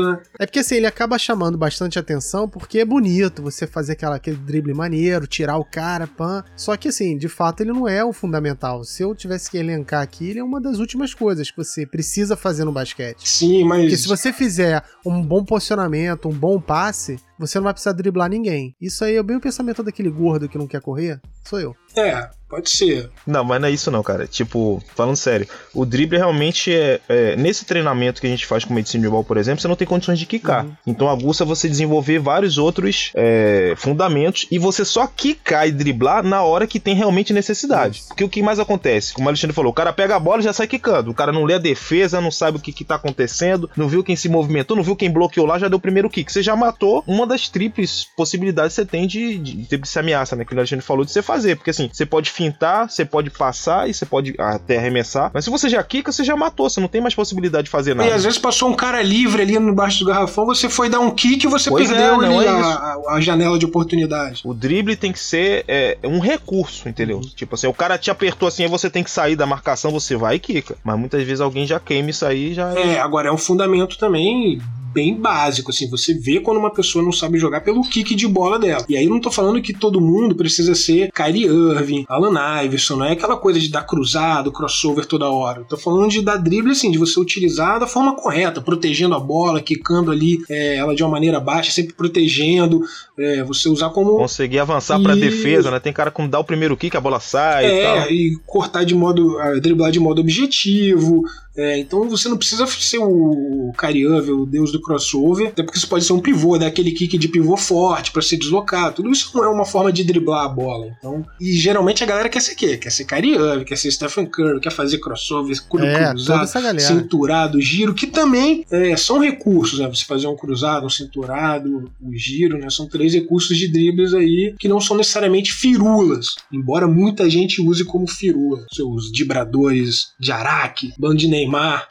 né? 0.00 0.22
É 0.38 0.46
porque 0.46 0.60
assim, 0.60 0.76
ele 0.76 0.86
acaba 0.86 1.18
chamando 1.18 1.58
bastante 1.58 1.98
atenção 1.98 2.48
porque 2.48 2.78
é 2.78 2.84
bonito 2.84 3.42
você 3.42 3.66
fazer 3.66 3.92
aquela, 3.92 4.16
aquele 4.16 4.36
drible 4.36 4.74
maneiro, 4.74 5.26
tirar 5.26 5.56
o 5.56 5.64
cara, 5.64 6.06
pan. 6.06 6.44
Só 6.56 6.76
que 6.76 6.88
assim, 6.88 7.16
de 7.16 7.28
fato, 7.28 7.62
ele 7.62 7.72
não 7.72 7.88
é 7.88 8.04
o 8.04 8.12
fundamental. 8.12 8.84
Se 8.84 9.02
eu 9.02 9.14
tivesse 9.14 9.50
que 9.50 9.58
elencar 9.58 10.02
aqui, 10.02 10.30
ele 10.30 10.38
é 10.38 10.44
uma 10.44 10.60
das 10.60 10.78
últimas 10.78 11.14
coisas 11.14 11.50
que 11.50 11.56
você 11.56 11.86
precisa 11.86 12.36
fazer 12.36 12.64
no 12.64 12.72
basquete. 12.72 13.28
Sim, 13.28 13.64
mas. 13.64 13.82
Porque 13.82 13.96
se 13.96 14.08
você 14.08 14.32
fizer 14.32 14.82
um 15.04 15.22
bom 15.22 15.44
posicionamento, 15.44 16.28
um 16.28 16.32
bom 16.32 16.60
passe, 16.60 17.18
você 17.38 17.58
não 17.58 17.64
vai 17.64 17.72
precisar 17.72 17.92
driblar 17.92 18.28
ninguém. 18.28 18.74
Isso 18.80 19.04
aí 19.04 19.16
é 19.16 19.22
bem 19.22 19.36
o 19.36 19.40
pensamento 19.40 19.82
daquele 19.82 20.10
gordo 20.10 20.48
que 20.48 20.58
não 20.58 20.66
quer 20.66 20.80
correr. 20.80 21.20
Sou 21.44 21.60
eu. 21.60 21.76
É, 21.96 22.28
pode 22.48 22.68
ser. 22.68 23.08
Não, 23.26 23.42
mas 23.42 23.60
não 23.60 23.68
é 23.68 23.70
isso 23.70 23.90
não, 23.90 24.02
cara. 24.02 24.26
Tipo, 24.26 24.82
falando 24.94 25.16
sério, 25.16 25.46
o 25.72 25.86
drible 25.86 26.18
realmente 26.18 26.74
é, 26.74 27.00
é- 27.08 27.36
Nesse 27.36 27.64
treinamento 27.64 28.20
que 28.20 28.26
a 28.26 28.30
gente 28.30 28.44
faz 28.46 28.64
com 28.64 28.74
medicina 28.74 29.04
de 29.04 29.08
bola, 29.08 29.24
por 29.24 29.36
exemplo, 29.36 29.60
você 29.60 29.68
não 29.68 29.76
tem 29.76 29.86
condições 29.86 30.18
de 30.18 30.26
quicar. 30.26 30.64
Uhum. 30.64 30.72
Então 30.86 31.08
aguça 31.08 31.44
você 31.44 31.68
desenvolver 31.68 32.18
vários 32.18 32.58
outros 32.58 33.12
é, 33.14 33.74
fundamentos 33.76 34.46
e 34.50 34.58
você 34.58 34.84
só 34.84 35.06
quicar 35.06 35.66
e 35.68 35.72
driblar 35.72 36.22
na 36.24 36.42
hora 36.42 36.66
que 36.66 36.78
tem 36.80 36.94
realmente 36.94 37.32
necessidade. 37.32 38.00
Isso. 38.00 38.08
Porque 38.08 38.24
o 38.24 38.28
que 38.28 38.42
mais 38.42 38.58
acontece? 38.58 39.14
Como 39.14 39.26
o 39.26 39.30
Alexandre 39.30 39.54
falou, 39.54 39.70
o 39.70 39.74
cara 39.74 39.92
pega 39.92 40.16
a 40.16 40.20
bola 40.20 40.40
e 40.40 40.44
já 40.44 40.52
sai 40.52 40.66
quicando. 40.66 41.10
O 41.10 41.14
cara 41.14 41.32
não 41.32 41.44
lê 41.44 41.54
a 41.54 41.58
defesa, 41.58 42.20
não 42.20 42.30
sabe 42.30 42.58
o 42.58 42.60
que, 42.60 42.72
que 42.72 42.84
tá 42.84 42.96
acontecendo, 42.96 43.70
não 43.76 43.88
viu 43.88 44.04
quem 44.04 44.16
se 44.16 44.28
movimentou, 44.28 44.76
não 44.76 44.84
viu 44.84 44.96
quem 44.96 45.10
bloqueou 45.10 45.46
lá, 45.46 45.58
já 45.58 45.68
deu 45.68 45.78
o 45.78 45.80
primeiro 45.80 46.10
kick. 46.10 46.30
Você 46.30 46.42
já 46.42 46.54
matou 46.56 47.02
uma 47.06 47.25
das 47.26 47.48
triples 47.48 48.06
possibilidades 48.16 48.74
que 48.76 48.82
você 48.82 48.86
tem 48.86 49.06
de, 49.06 49.38
de, 49.38 49.56
de 49.56 49.66
tríplice 49.66 49.98
ameaça, 49.98 50.34
né? 50.36 50.44
Que 50.44 50.54
o 50.54 50.58
Alexandre 50.58 50.84
falou 50.84 51.04
de 51.04 51.10
você 51.10 51.22
fazer. 51.22 51.56
Porque 51.56 51.70
assim, 51.70 51.88
você 51.92 52.06
pode 52.06 52.30
fintar, 52.30 52.90
você 52.90 53.04
pode 53.04 53.30
passar 53.30 53.88
e 53.88 53.94
você 53.94 54.06
pode 54.06 54.34
até 54.38 54.78
arremessar. 54.78 55.30
Mas 55.34 55.44
se 55.44 55.50
você 55.50 55.68
já 55.68 55.82
quica, 55.82 56.12
você 56.12 56.24
já 56.24 56.36
matou. 56.36 56.68
Você 56.70 56.80
não 56.80 56.88
tem 56.88 57.00
mais 57.00 57.14
possibilidade 57.14 57.64
de 57.64 57.70
fazer 57.70 57.94
nada. 57.94 58.08
E 58.08 58.12
às 58.12 58.24
vezes 58.24 58.38
passou 58.38 58.68
um 58.70 58.74
cara 58.74 59.02
livre 59.02 59.42
ali 59.42 59.58
no 59.58 59.74
baixo 59.74 60.00
do 60.00 60.06
garrafão, 60.06 60.46
você 60.46 60.68
foi 60.68 60.88
dar 60.88 61.00
um 61.00 61.10
kick 61.10 61.44
e 61.44 61.48
você 61.48 61.70
Pois 61.70 61.90
é, 61.90 61.94
perdeu 61.94 62.18
não 62.18 62.38
ali 62.38 62.46
é 62.46 62.48
a, 62.48 62.96
a- 63.10 63.20
janela 63.20 63.58
de 63.58 63.64
oportunidade. 63.66 64.42
O 64.44 64.54
drible 64.54 64.94
tem 64.96 65.12
que 65.12 65.18
ser 65.18 65.64
é, 65.66 65.98
um 66.04 66.18
recurso, 66.20 66.88
entendeu? 66.88 67.16
Uhum. 67.18 67.30
Tipo 67.34 67.54
assim, 67.54 67.66
o 67.66 67.72
cara 67.74 67.98
te 67.98 68.10
apertou 68.10 68.46
assim, 68.48 68.62
aí 68.64 68.68
você 68.68 68.88
tem 68.90 69.02
que 69.02 69.10
sair 69.10 69.34
da 69.36 69.46
marcação, 69.46 69.90
você 69.90 70.16
vai 70.16 70.36
e 70.36 70.38
quica. 70.38 70.76
Mas 70.84 70.98
muitas 70.98 71.22
vezes 71.22 71.40
alguém 71.40 71.66
já 71.66 71.80
queima 71.80 72.10
isso 72.10 72.24
aí 72.24 72.50
e 72.50 72.54
já 72.54 72.72
É, 72.78 73.00
agora 73.00 73.28
é 73.28 73.32
um 73.32 73.38
fundamento 73.38 73.98
também 73.98 74.60
bem 74.96 75.14
básico, 75.14 75.70
assim, 75.70 75.90
você 75.90 76.14
vê 76.14 76.40
quando 76.40 76.56
uma 76.56 76.72
pessoa 76.72 77.04
não 77.04 77.12
sabe 77.12 77.38
jogar 77.38 77.60
pelo 77.60 77.82
kick 77.82 78.14
de 78.14 78.26
bola 78.26 78.58
dela. 78.58 78.82
E 78.88 78.96
aí 78.96 79.04
eu 79.04 79.10
não 79.10 79.20
tô 79.20 79.30
falando 79.30 79.60
que 79.60 79.74
todo 79.74 80.00
mundo 80.00 80.34
precisa 80.34 80.74
ser 80.74 81.12
Kyrie 81.12 81.44
Irving, 81.44 82.06
Alan 82.08 82.62
Iverson, 82.64 82.96
não 82.96 83.04
é 83.04 83.12
aquela 83.12 83.36
coisa 83.36 83.60
de 83.60 83.68
dar 83.68 83.82
cruzado, 83.82 84.50
crossover 84.50 85.04
toda 85.04 85.28
hora. 85.28 85.60
Eu 85.60 85.64
tô 85.66 85.76
falando 85.76 86.10
de 86.10 86.22
dar 86.22 86.38
drible, 86.38 86.72
assim, 86.72 86.90
de 86.90 86.96
você 86.96 87.20
utilizar 87.20 87.78
da 87.78 87.86
forma 87.86 88.16
correta, 88.16 88.62
protegendo 88.62 89.14
a 89.14 89.20
bola, 89.20 89.60
quicando 89.60 90.10
ali 90.10 90.38
é, 90.48 90.76
ela 90.76 90.94
de 90.94 91.02
uma 91.02 91.10
maneira 91.10 91.38
baixa, 91.38 91.70
sempre 91.70 91.92
protegendo, 91.92 92.80
é, 93.18 93.44
você 93.44 93.68
usar 93.68 93.90
como 93.90 94.16
conseguir 94.16 94.60
avançar 94.60 94.98
pra 94.98 95.14
Isso. 95.14 95.20
defesa, 95.20 95.70
né? 95.70 95.78
Tem 95.78 95.92
cara 95.92 96.10
que 96.10 96.26
dá 96.26 96.38
o 96.38 96.44
primeiro 96.44 96.74
kick, 96.74 96.96
a 96.96 97.00
bola 97.00 97.20
sai 97.20 97.66
e 97.66 97.82
tal. 97.82 97.96
É, 97.98 98.12
e 98.12 98.38
cortar 98.46 98.84
de 98.84 98.94
modo. 98.94 99.36
driblar 99.60 99.92
de 99.92 100.00
modo 100.00 100.22
objetivo. 100.22 101.22
É, 101.56 101.78
então 101.78 102.08
você 102.08 102.28
não 102.28 102.36
precisa 102.36 102.66
ser 102.66 102.98
o 102.98 103.72
Irving, 103.82 104.32
o 104.32 104.46
deus 104.46 104.72
do 104.72 104.80
crossover, 104.80 105.48
até 105.48 105.62
porque 105.62 105.78
isso 105.78 105.88
pode 105.88 106.04
ser 106.04 106.12
um 106.12 106.20
pivô, 106.20 106.58
dar 106.58 106.66
aquele 106.66 106.92
kick 106.92 107.16
de 107.16 107.28
pivô 107.28 107.56
forte 107.56 108.10
pra 108.10 108.22
se 108.22 108.36
deslocar. 108.36 108.92
Tudo 108.92 109.10
isso 109.10 109.30
não 109.34 109.44
é 109.44 109.48
uma 109.48 109.64
forma 109.64 109.92
de 109.92 110.04
driblar 110.04 110.44
a 110.44 110.48
bola. 110.48 110.88
Então, 110.98 111.24
e 111.40 111.52
geralmente 111.52 112.02
a 112.02 112.06
galera 112.06 112.28
quer 112.28 112.40
ser 112.40 112.52
o 112.52 112.56
quê? 112.56 112.76
Quer 112.76 112.90
ser 112.90 113.06
Irving, 113.12 113.64
quer 113.64 113.76
ser 113.76 113.90
Stephen 113.90 114.26
Curry, 114.26 114.60
quer 114.60 114.72
fazer 114.72 114.98
crossover, 114.98 115.56
É, 115.96 116.10
cruzado, 116.10 116.46
cinturado, 116.80 117.60
giro, 117.60 117.94
que 117.94 118.06
também 118.06 118.64
é, 118.70 118.96
são 118.96 119.18
recursos, 119.18 119.78
né? 119.78 119.88
Você 119.88 120.04
fazer 120.04 120.26
um 120.26 120.36
cruzado, 120.36 120.86
um 120.86 120.90
cinturado, 120.90 121.90
o 122.00 122.14
giro, 122.14 122.58
né? 122.58 122.68
São 122.70 122.86
três 122.86 123.14
recursos 123.14 123.56
de 123.56 123.68
dribles 123.68 124.14
aí 124.14 124.54
que 124.58 124.68
não 124.68 124.80
são 124.80 124.96
necessariamente 124.96 125.52
firulas, 125.52 126.34
embora 126.52 126.86
muita 126.86 127.28
gente 127.30 127.60
use 127.60 127.84
como 127.84 128.06
firula. 128.06 128.64
Seus 128.72 129.10
vibradores 129.10 130.12
de 130.18 130.32
Araque, 130.32 130.92
bando 130.98 131.16
de 131.16 131.28
Neymar. 131.50 131.88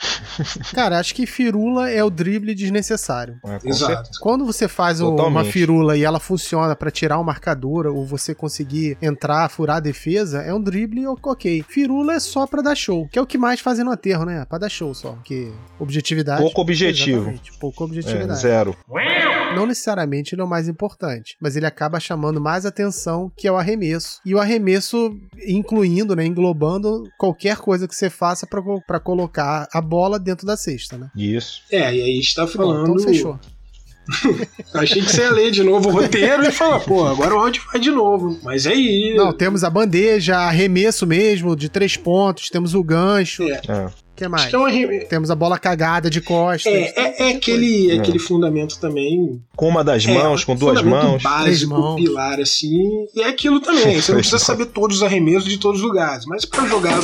Cara, 0.74 1.00
acho 1.00 1.14
que 1.16 1.26
firula 1.26 1.90
é 1.90 2.04
o 2.04 2.10
drible 2.10 2.54
desnecessário. 2.56 3.38
É, 3.46 3.60
Exato. 3.68 3.94
certeza. 3.94 4.20
Quando 4.22 4.46
você 4.46 4.68
faz 4.68 5.02
o- 5.02 5.16
uma 5.16 5.44
firula 5.46 5.98
e 5.98 6.04
ela 6.04 6.20
funciona 6.20 6.76
pra 6.76 6.92
tirar 6.92 7.20
o 7.20 7.24
marcador 7.24 7.86
ou 7.88 8.06
você 8.06 8.34
conseguir 8.36 8.98
entrar, 9.02 9.50
furar 9.50 9.78
a 9.78 9.80
defesa, 9.80 10.42
é 10.42 10.54
um 10.54 10.62
drible 10.62 11.06
ok. 11.08 11.64
Firula 11.68 12.14
é 12.16 12.20
só 12.20 12.46
pra 12.48 12.62
dar 12.62 12.76
show, 12.76 13.08
que 13.10 13.18
é 13.18 13.22
o 13.22 13.26
que 13.26 13.38
mais 13.38 13.60
fazem 13.60 13.84
no 13.86 13.92
aterro, 13.92 14.26
né? 14.26 14.46
Pra 14.46 14.58
dar 14.58 14.70
show 14.70 14.94
só, 14.94 15.12
porque 15.14 15.52
objetividade. 15.80 16.42
Pouco 16.42 16.62
objetivo. 16.62 17.18
Exatamente, 17.22 17.54
pouco 17.60 17.84
É, 17.84 17.86
objetividade. 17.86 18.40
zero. 18.40 18.76
Não 19.56 19.66
necessariamente 19.66 20.36
ele 20.36 20.42
é 20.42 20.46
o 20.46 20.48
mais 20.50 20.68
importante, 20.68 21.38
mas 21.42 21.56
ele 21.56 21.66
acaba 21.66 22.00
chamando 22.00 22.42
mais 22.42 22.66
atenção 22.66 23.32
que 23.38 23.48
é 23.48 23.52
o 23.52 23.56
arremesso. 23.58 24.20
E 24.26 24.34
o 24.36 24.40
arremesso 24.40 25.18
incluindo, 25.48 26.16
né, 26.16 26.26
englobando 26.26 27.04
qualquer 27.18 27.58
coisa 27.58 27.88
que 27.88 27.96
você 27.96 28.10
faça 28.10 28.46
pra 28.46 28.62
co- 28.62 28.82
pra 28.86 29.00
colocar 29.46 29.68
a 29.72 29.82
bola 29.82 30.20
dentro 30.20 30.46
da 30.46 30.58
cesta, 30.58 30.98
né? 30.98 31.10
Isso. 31.16 31.62
É, 31.72 31.94
e 31.96 32.02
aí 32.02 32.02
a 32.02 32.16
gente 32.16 32.36
tá 32.36 32.46
Bom, 32.46 32.52
falando. 32.52 32.92
então 32.92 33.00
fechou. 33.00 33.40
Achei 34.74 35.02
que 35.02 35.10
você 35.10 35.22
ia 35.22 35.32
ler 35.32 35.52
de 35.52 35.64
novo 35.64 35.90
o 35.90 35.92
roteiro 35.92 36.44
e 36.44 36.52
falar, 36.52 36.80
pô, 36.82 37.06
agora 37.08 37.34
o 37.34 37.40
áudio 37.40 37.64
vai 37.72 37.82
de 37.82 37.90
novo. 37.90 38.40
Mas 38.44 38.66
é 38.68 38.72
aí. 38.72 39.16
Não, 39.18 39.34
temos 39.34 39.64
a 39.64 39.70
bandeja, 39.70 40.38
arremesso 40.38 41.08
mesmo, 41.08 41.56
de 41.56 41.70
três 41.70 41.98
pontos, 41.98 42.50
temos 42.50 42.76
o 42.76 42.84
gancho. 42.84 43.44
É. 43.44 43.62
É. 43.68 43.90
que 44.16 44.28
mais? 44.28 44.46
Que 44.50 44.56
é 44.56 45.00
Temos 45.06 45.30
a 45.30 45.36
bola 45.36 45.60
cagada 45.60 46.10
de 46.10 46.22
costas. 46.22 46.72
É, 46.74 46.94
é, 46.96 47.30
é 47.32 47.36
aquele, 47.36 47.92
é 47.92 48.00
aquele 48.00 48.20
fundamento 48.20 48.80
também 48.80 49.42
Com 49.56 49.68
uma 49.70 49.84
das 49.84 50.06
É, 50.06 50.14
mãos, 50.14 50.44
com 50.44 50.56
duas 50.56 50.82
mãos. 50.82 51.22
básico, 51.22 51.72
mãos. 51.72 51.96
pilar, 52.02 52.40
assim. 52.40 53.06
E 53.14 53.22
é 53.22 53.28
aquilo 53.28 53.60
também. 53.60 54.02
Você 54.02 54.12
não 54.12 54.20
precisa 54.20 54.40
saber 54.44 54.68
todos 54.68 54.98
os 54.98 55.04
arremessos 55.04 55.50
de 55.50 55.58
todos 55.58 55.82
os 55.82 55.88
lugares. 55.88 56.26
Mas 56.26 56.46
pra 56.46 56.66
jogar, 56.66 56.98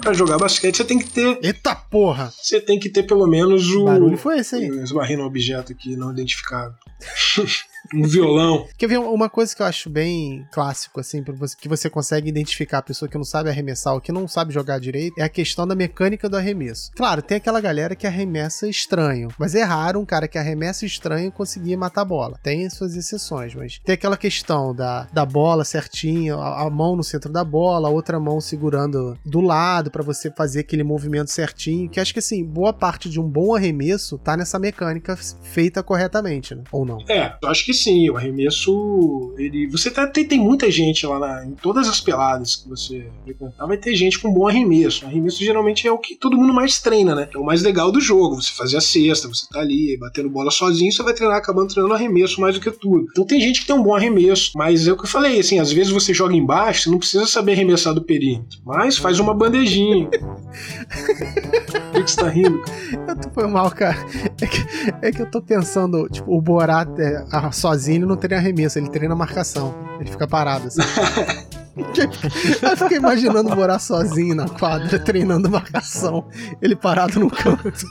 pra 0.00 0.12
jogar 0.12 0.38
basquete, 0.38 0.76
você 0.78 0.84
tem 0.84 0.98
que 0.98 1.08
ter. 1.08 1.38
Eita 1.42 1.74
porra! 1.74 2.32
Você 2.40 2.60
tem 2.60 2.78
que 2.78 2.88
ter 2.88 3.04
pelo 3.04 3.26
menos 3.26 3.68
o. 3.70 3.82
O 3.82 3.84
barulho 3.84 4.18
foi 4.18 4.38
esse 4.38 4.56
aí. 4.56 4.66
Esbarrei 4.68 5.16
num 5.16 5.24
objeto 5.24 5.72
aqui 5.72 5.96
não 5.96 6.10
identificado. 6.12 6.74
um 7.94 8.02
violão. 8.02 8.66
Quer 8.76 8.86
ver 8.88 8.98
uma 8.98 9.28
coisa 9.28 9.54
que 9.54 9.62
eu 9.62 9.66
acho 9.66 9.88
bem 9.90 10.46
clássico, 10.52 11.00
assim, 11.00 11.22
que 11.58 11.68
você 11.68 11.88
consegue 11.90 12.28
identificar 12.28 12.78
a 12.78 12.82
pessoa 12.82 13.08
que 13.08 13.16
não 13.16 13.24
sabe 13.24 13.50
arremessar 13.50 13.94
ou 13.94 14.00
que 14.00 14.12
não 14.12 14.26
sabe 14.28 14.52
jogar 14.52 14.78
direito, 14.78 15.18
é 15.18 15.22
a 15.22 15.28
questão 15.28 15.66
da 15.66 15.74
mecânica 15.74 16.28
do 16.28 16.36
arremesso. 16.36 16.90
Claro, 16.94 17.22
tem 17.22 17.36
aquela 17.36 17.60
galera 17.60 17.94
que 17.94 18.06
arremessa 18.06 18.68
estranho, 18.68 19.28
mas 19.38 19.54
é 19.54 19.62
raro 19.62 20.00
um 20.00 20.04
cara 20.04 20.28
que 20.28 20.38
arremessa 20.38 20.86
estranho 20.86 21.32
conseguir 21.32 21.76
matar 21.76 22.02
a 22.02 22.04
bola. 22.04 22.38
Tem 22.42 22.68
suas 22.70 22.94
exceções, 22.94 23.54
mas 23.54 23.80
tem 23.84 23.94
aquela 23.94 24.16
questão 24.16 24.74
da, 24.74 25.08
da 25.12 25.24
bola 25.24 25.64
certinha, 25.64 26.36
a, 26.36 26.62
a 26.62 26.70
mão 26.70 26.96
no 26.96 27.04
centro 27.04 27.32
da 27.32 27.44
bola, 27.44 27.88
a 27.88 27.90
outra 27.90 28.18
mão 28.18 28.40
segurando 28.40 29.18
do 29.24 29.40
lado 29.40 29.90
para 29.90 30.02
você 30.02 30.30
fazer 30.30 30.60
aquele 30.60 30.82
movimento 30.82 31.30
certinho, 31.30 31.88
que 31.88 32.00
acho 32.00 32.12
que 32.12 32.18
assim, 32.18 32.44
boa 32.44 32.72
parte 32.72 33.08
de 33.08 33.20
um 33.20 33.28
bom 33.28 33.54
arremesso 33.54 34.18
tá 34.18 34.36
nessa 34.36 34.58
mecânica 34.58 35.16
feita 35.42 35.82
corretamente, 35.82 36.54
né? 36.54 36.62
Ou 36.70 36.84
não? 36.84 36.98
É, 37.08 37.36
eu 37.42 37.48
acho 37.48 37.64
que 37.64 37.72
sim, 37.76 38.10
o 38.10 38.16
arremesso, 38.16 39.34
ele, 39.38 39.66
você 39.66 39.90
tá, 39.90 40.06
tem, 40.06 40.24
tem 40.24 40.38
muita 40.38 40.70
gente 40.70 41.06
lá 41.06 41.18
na, 41.18 41.46
em 41.46 41.52
todas 41.52 41.88
as 41.88 42.00
peladas 42.00 42.56
que 42.56 42.68
você 42.68 43.06
frequentar, 43.24 43.66
vai 43.66 43.76
ter 43.76 43.94
gente 43.94 44.18
com 44.18 44.32
bom 44.32 44.48
arremesso. 44.48 45.04
O 45.04 45.08
arremesso 45.08 45.44
geralmente 45.44 45.86
é 45.86 45.92
o 45.92 45.98
que 45.98 46.16
todo 46.16 46.36
mundo 46.36 46.52
mais 46.52 46.80
treina, 46.80 47.14
né? 47.14 47.28
É 47.34 47.38
o 47.38 47.44
mais 47.44 47.62
legal 47.62 47.92
do 47.92 48.00
jogo, 48.00 48.36
você 48.36 48.52
fazer 48.52 48.76
a 48.76 48.80
cesta, 48.80 49.28
você 49.28 49.46
tá 49.50 49.60
ali 49.60 49.96
batendo 49.98 50.30
bola 50.30 50.50
sozinho, 50.50 50.92
você 50.92 51.02
vai 51.02 51.14
treinar 51.14 51.36
acabando 51.38 51.68
treinando 51.68 51.94
arremesso 51.94 52.40
mais 52.40 52.54
do 52.54 52.60
que 52.60 52.70
tudo. 52.70 53.06
Então 53.10 53.24
tem 53.24 53.40
gente 53.40 53.60
que 53.60 53.66
tem 53.66 53.76
um 53.76 53.82
bom 53.82 53.94
arremesso, 53.94 54.52
mas 54.54 54.88
é 54.88 54.92
o 54.92 54.96
que 54.96 55.04
eu 55.04 55.08
falei, 55.08 55.38
assim, 55.38 55.58
às 55.58 55.70
vezes 55.70 55.92
você 55.92 56.12
joga 56.14 56.34
embaixo, 56.34 56.84
você 56.84 56.90
não 56.90 56.98
precisa 56.98 57.26
saber 57.26 57.52
arremessar 57.52 57.94
do 57.94 58.02
perímetro, 58.02 58.58
mas 58.64 58.96
faz 58.96 59.20
uma 59.20 59.34
bandejinha. 59.34 60.08
Que 62.06 62.12
você 62.12 62.20
tá 62.20 62.28
rindo? 62.28 62.62
Eu 63.08 63.32
foi 63.34 63.46
mal, 63.48 63.68
cara. 63.72 63.96
É 64.40 64.46
que, 64.46 64.66
é 65.02 65.10
que 65.10 65.22
eu 65.22 65.28
tô 65.28 65.42
pensando, 65.42 66.08
tipo, 66.08 66.32
o 66.32 66.40
Borat 66.40 66.88
é, 67.00 67.24
sozinho 67.50 67.98
ele 67.98 68.06
não 68.06 68.16
treina 68.16 68.40
arremesso, 68.40 68.78
ele 68.78 68.88
treina 68.88 69.16
marcação. 69.16 69.74
Ele 69.98 70.08
fica 70.08 70.26
parado, 70.26 70.68
assim. 70.68 70.80
eu 71.76 72.76
fiquei 72.76 72.98
imaginando 72.98 73.52
o 73.52 73.56
Borat 73.56 73.80
sozinho 73.80 74.36
na 74.36 74.48
quadra, 74.48 74.98
treinando 75.00 75.50
marcação. 75.50 76.24
Ele 76.62 76.76
parado 76.76 77.18
no 77.18 77.28
canto. 77.28 77.86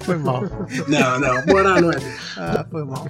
foi 0.00 0.18
mal. 0.18 0.42
Não, 0.86 1.20
não, 1.20 1.46
Borat 1.46 1.80
não 1.80 1.90
é. 1.90 1.96
Ah, 2.36 2.66
foi 2.70 2.84
mal. 2.84 3.08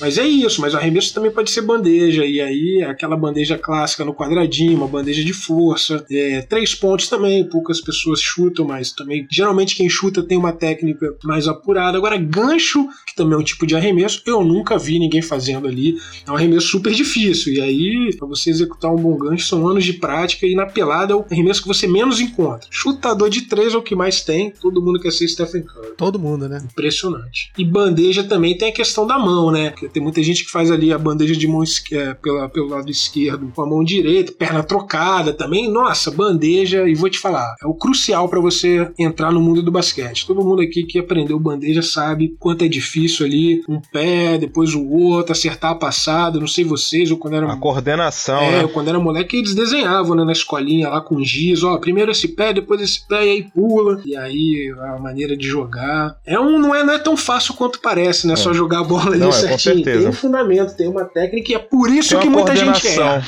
Mas 0.00 0.18
é 0.18 0.26
isso, 0.26 0.60
mas 0.60 0.74
o 0.74 0.76
arremesso 0.76 1.12
também 1.12 1.30
pode 1.30 1.50
ser 1.50 1.62
bandeja, 1.62 2.24
e 2.24 2.40
aí 2.40 2.82
aquela 2.82 3.16
bandeja 3.16 3.58
clássica 3.58 4.04
no 4.04 4.14
quadradinho, 4.14 4.76
uma 4.76 4.86
bandeja 4.86 5.24
de 5.24 5.32
força, 5.32 6.04
é, 6.10 6.42
três 6.42 6.74
pontos 6.74 7.08
também, 7.08 7.48
poucas 7.48 7.80
pessoas 7.80 8.20
chutam, 8.20 8.64
mas 8.64 8.92
também 8.92 9.26
geralmente 9.30 9.76
quem 9.76 9.88
chuta 9.88 10.22
tem 10.22 10.38
uma 10.38 10.52
técnica 10.52 11.14
mais 11.24 11.48
apurada. 11.48 11.98
Agora, 11.98 12.16
gancho, 12.16 12.86
que 13.06 13.14
também 13.16 13.34
é 13.34 13.38
um 13.38 13.44
tipo 13.44 13.66
de 13.66 13.74
arremesso, 13.74 14.22
eu 14.26 14.44
nunca 14.44 14.78
vi 14.78 14.98
ninguém 14.98 15.22
fazendo 15.22 15.66
ali, 15.66 15.96
é 16.26 16.30
um 16.30 16.36
arremesso 16.36 16.68
super 16.68 16.92
difícil, 16.92 17.52
e 17.54 17.60
aí 17.60 18.16
para 18.16 18.26
você 18.26 18.50
executar 18.50 18.92
um 18.92 18.96
bom 18.96 19.16
gancho 19.16 19.46
são 19.46 19.66
anos 19.66 19.84
de 19.84 19.94
prática, 19.94 20.46
e 20.46 20.54
na 20.54 20.66
pelada 20.66 21.12
é 21.12 21.16
o 21.16 21.24
arremesso 21.30 21.62
que 21.62 21.68
você 21.68 21.86
menos 21.86 22.20
encontra. 22.20 22.68
Chutador 22.70 23.28
de 23.28 23.42
três 23.42 23.74
é 23.74 23.76
o 23.76 23.82
que 23.82 23.94
mais 23.94 24.22
tem, 24.22 24.52
todo 24.60 24.82
mundo 24.82 25.00
quer 25.00 25.12
ser 25.12 25.26
Stephen 25.28 25.62
Curry. 25.62 25.96
Todo 25.96 26.18
mundo, 26.18 26.48
né? 26.48 26.62
Impressionante. 26.64 27.50
E 27.58 27.64
bandeja 27.64 28.22
também 28.24 28.56
tem 28.56 28.68
a 28.68 28.72
questão 28.72 29.06
da 29.06 29.18
mão, 29.18 29.50
né? 29.50 29.72
Tem 29.92 30.02
muita 30.02 30.22
gente 30.22 30.44
que 30.44 30.50
faz 30.50 30.70
ali 30.70 30.92
a 30.92 30.98
bandeja 30.98 31.36
de 31.36 31.46
mão 31.46 31.62
é, 31.92 32.14
pela, 32.14 32.48
pelo 32.48 32.68
lado 32.68 32.90
esquerdo 32.90 33.50
com 33.54 33.62
a 33.62 33.66
mão 33.66 33.82
direita, 33.82 34.32
perna 34.32 34.62
trocada 34.62 35.32
também. 35.32 35.70
Nossa, 35.70 36.10
bandeja, 36.10 36.88
e 36.88 36.94
vou 36.94 37.10
te 37.10 37.18
falar, 37.18 37.54
é 37.62 37.66
o 37.66 37.74
crucial 37.74 38.28
para 38.28 38.40
você 38.40 38.90
entrar 38.98 39.32
no 39.32 39.40
mundo 39.40 39.62
do 39.62 39.70
basquete. 39.70 40.26
Todo 40.26 40.44
mundo 40.44 40.62
aqui 40.62 40.84
que 40.84 40.98
aprendeu 40.98 41.38
bandeja 41.38 41.82
sabe 41.82 42.36
quanto 42.38 42.64
é 42.64 42.68
difícil 42.68 43.26
ali, 43.26 43.62
um 43.68 43.80
pé, 43.80 44.38
depois 44.38 44.74
o 44.74 44.88
outro, 44.88 45.32
acertar 45.32 45.72
a 45.72 45.74
passada, 45.74 46.38
não 46.38 46.46
sei 46.46 46.64
vocês, 46.64 47.10
ou 47.10 47.18
quando 47.18 47.34
era. 47.34 47.50
A 47.50 47.56
coordenação, 47.56 48.40
é, 48.40 48.62
né? 48.62 48.68
quando 48.68 48.88
era 48.88 48.98
moleque, 48.98 49.36
eles 49.36 49.54
desenhavam 49.54 50.16
né, 50.16 50.24
na 50.24 50.32
escolinha 50.32 50.88
lá 50.88 51.00
com 51.00 51.22
giz, 51.22 51.62
ó, 51.62 51.78
primeiro 51.78 52.10
esse 52.10 52.28
pé, 52.28 52.52
depois 52.52 52.80
esse 52.80 53.06
pé, 53.06 53.26
e 53.26 53.30
aí 53.30 53.42
pula, 53.42 54.00
e 54.04 54.16
aí 54.16 54.74
a 54.78 54.98
maneira 54.98 55.36
de 55.36 55.46
jogar. 55.46 56.16
É 56.26 56.38
um, 56.38 56.58
não 56.58 56.74
é, 56.74 56.84
não 56.84 56.92
é 56.92 56.98
tão 56.98 57.16
fácil 57.16 57.54
quanto 57.54 57.80
parece, 57.80 58.26
né? 58.26 58.34
É. 58.34 58.36
Só 58.36 58.52
jogar 58.52 58.80
a 58.80 58.84
bola 58.84 59.10
ali 59.10 59.18
não, 59.18 59.32
certinho. 59.32 59.77
É, 59.77 59.77
tem 59.82 60.06
um 60.06 60.12
fundamento, 60.12 60.74
tem 60.76 60.88
uma 60.88 61.04
técnica, 61.04 61.52
e 61.52 61.54
é 61.54 61.58
por 61.58 61.90
isso 61.90 62.18
que 62.18 62.28
muita 62.28 62.54
gente 62.54 62.86
é. 62.88 63.22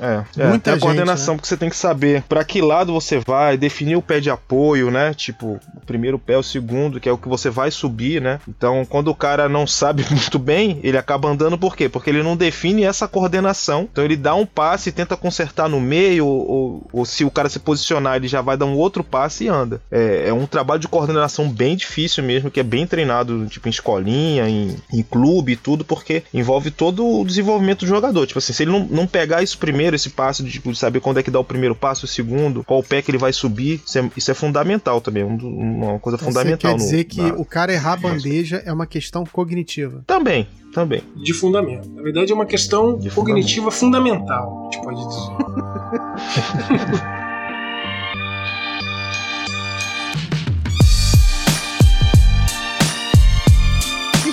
É, 0.00 0.24
é 0.38 0.48
Muita 0.48 0.74
a 0.74 0.78
coordenação, 0.78 1.34
né? 1.34 1.36
porque 1.38 1.48
você 1.48 1.56
tem 1.56 1.70
que 1.70 1.76
saber 1.76 2.22
para 2.28 2.44
que 2.44 2.60
lado 2.60 2.92
você 2.92 3.18
vai, 3.18 3.56
definir 3.56 3.96
o 3.96 4.02
pé 4.02 4.20
de 4.20 4.30
apoio, 4.30 4.90
né? 4.90 5.14
Tipo, 5.14 5.58
o 5.74 5.80
primeiro 5.86 6.18
pé, 6.18 6.36
o 6.36 6.42
segundo, 6.42 7.00
que 7.00 7.08
é 7.08 7.12
o 7.12 7.18
que 7.18 7.28
você 7.28 7.50
vai 7.50 7.70
subir, 7.70 8.20
né? 8.20 8.40
Então, 8.48 8.84
quando 8.84 9.08
o 9.08 9.14
cara 9.14 9.48
não 9.48 9.66
sabe 9.66 10.04
muito 10.10 10.38
bem, 10.38 10.80
ele 10.82 10.98
acaba 10.98 11.28
andando 11.28 11.58
por 11.58 11.76
quê? 11.76 11.88
Porque 11.88 12.10
ele 12.10 12.22
não 12.22 12.36
define 12.36 12.84
essa 12.84 13.08
coordenação. 13.08 13.88
Então, 13.90 14.04
ele 14.04 14.16
dá 14.16 14.34
um 14.34 14.46
passe 14.46 14.88
e 14.88 14.92
tenta 14.92 15.16
consertar 15.16 15.68
no 15.68 15.80
meio, 15.80 16.26
ou, 16.26 16.50
ou, 16.50 16.86
ou 16.92 17.04
se 17.04 17.24
o 17.24 17.30
cara 17.30 17.48
se 17.48 17.58
posicionar, 17.58 18.16
ele 18.16 18.28
já 18.28 18.40
vai 18.40 18.56
dar 18.56 18.66
um 18.66 18.76
outro 18.76 19.04
passe 19.04 19.44
e 19.44 19.48
anda. 19.48 19.80
É, 19.90 20.28
é, 20.28 20.32
um 20.32 20.46
trabalho 20.46 20.80
de 20.80 20.88
coordenação 20.88 21.48
bem 21.48 21.76
difícil 21.76 22.24
mesmo, 22.24 22.50
que 22.50 22.60
é 22.60 22.62
bem 22.62 22.86
treinado, 22.86 23.46
tipo, 23.46 23.68
em 23.68 23.70
escolinha, 23.70 24.48
em, 24.48 24.76
em 24.92 25.02
clube 25.02 25.52
e 25.52 25.56
tudo, 25.56 25.84
porque 25.84 26.22
envolve 26.32 26.70
todo 26.70 27.06
o 27.06 27.24
desenvolvimento 27.24 27.80
do 27.80 27.86
jogador. 27.86 28.26
Tipo 28.26 28.38
assim, 28.38 28.52
se 28.52 28.62
ele 28.62 28.72
não, 28.72 28.86
não 28.90 29.06
pegar 29.06 29.42
isso 29.42 29.58
primeiro, 29.58 29.85
primeiro 29.86 29.96
esse 29.96 30.10
passo, 30.10 30.42
de, 30.42 30.50
tipo, 30.50 30.72
de 30.72 30.78
saber 30.78 31.00
quando 31.00 31.18
é 31.18 31.22
que 31.22 31.30
dá 31.30 31.38
o 31.38 31.44
primeiro 31.44 31.74
passo, 31.74 32.04
o 32.06 32.08
segundo, 32.08 32.64
qual 32.64 32.82
pé 32.82 33.00
que 33.00 33.10
ele 33.10 33.18
vai 33.18 33.32
subir. 33.32 33.80
Isso 33.86 33.98
é, 33.98 34.10
isso 34.16 34.30
é 34.30 34.34
fundamental 34.34 35.00
também, 35.00 35.22
uma 35.22 35.98
coisa 35.98 36.16
então, 36.16 36.28
fundamental. 36.28 36.78
Você 36.78 36.78
quer 36.78 36.84
dizer 36.84 36.96
no, 36.98 37.04
que 37.04 37.22
na... 37.22 37.40
o 37.40 37.44
cara 37.44 37.72
errar 37.72 37.92
a 37.92 37.96
bandeja 37.96 38.62
é 38.64 38.72
uma 38.72 38.86
questão 38.86 39.24
cognitiva? 39.24 40.02
Também, 40.06 40.48
também. 40.72 41.02
De 41.16 41.32
fundamento. 41.32 41.88
Na 41.90 42.02
verdade, 42.02 42.32
é 42.32 42.34
uma 42.34 42.46
questão 42.46 42.98
de 42.98 43.10
cognitiva 43.10 43.70
fundamental, 43.70 44.68
a 44.68 44.74
gente 44.74 44.84
pode 44.84 45.00
dizer. 45.06 45.30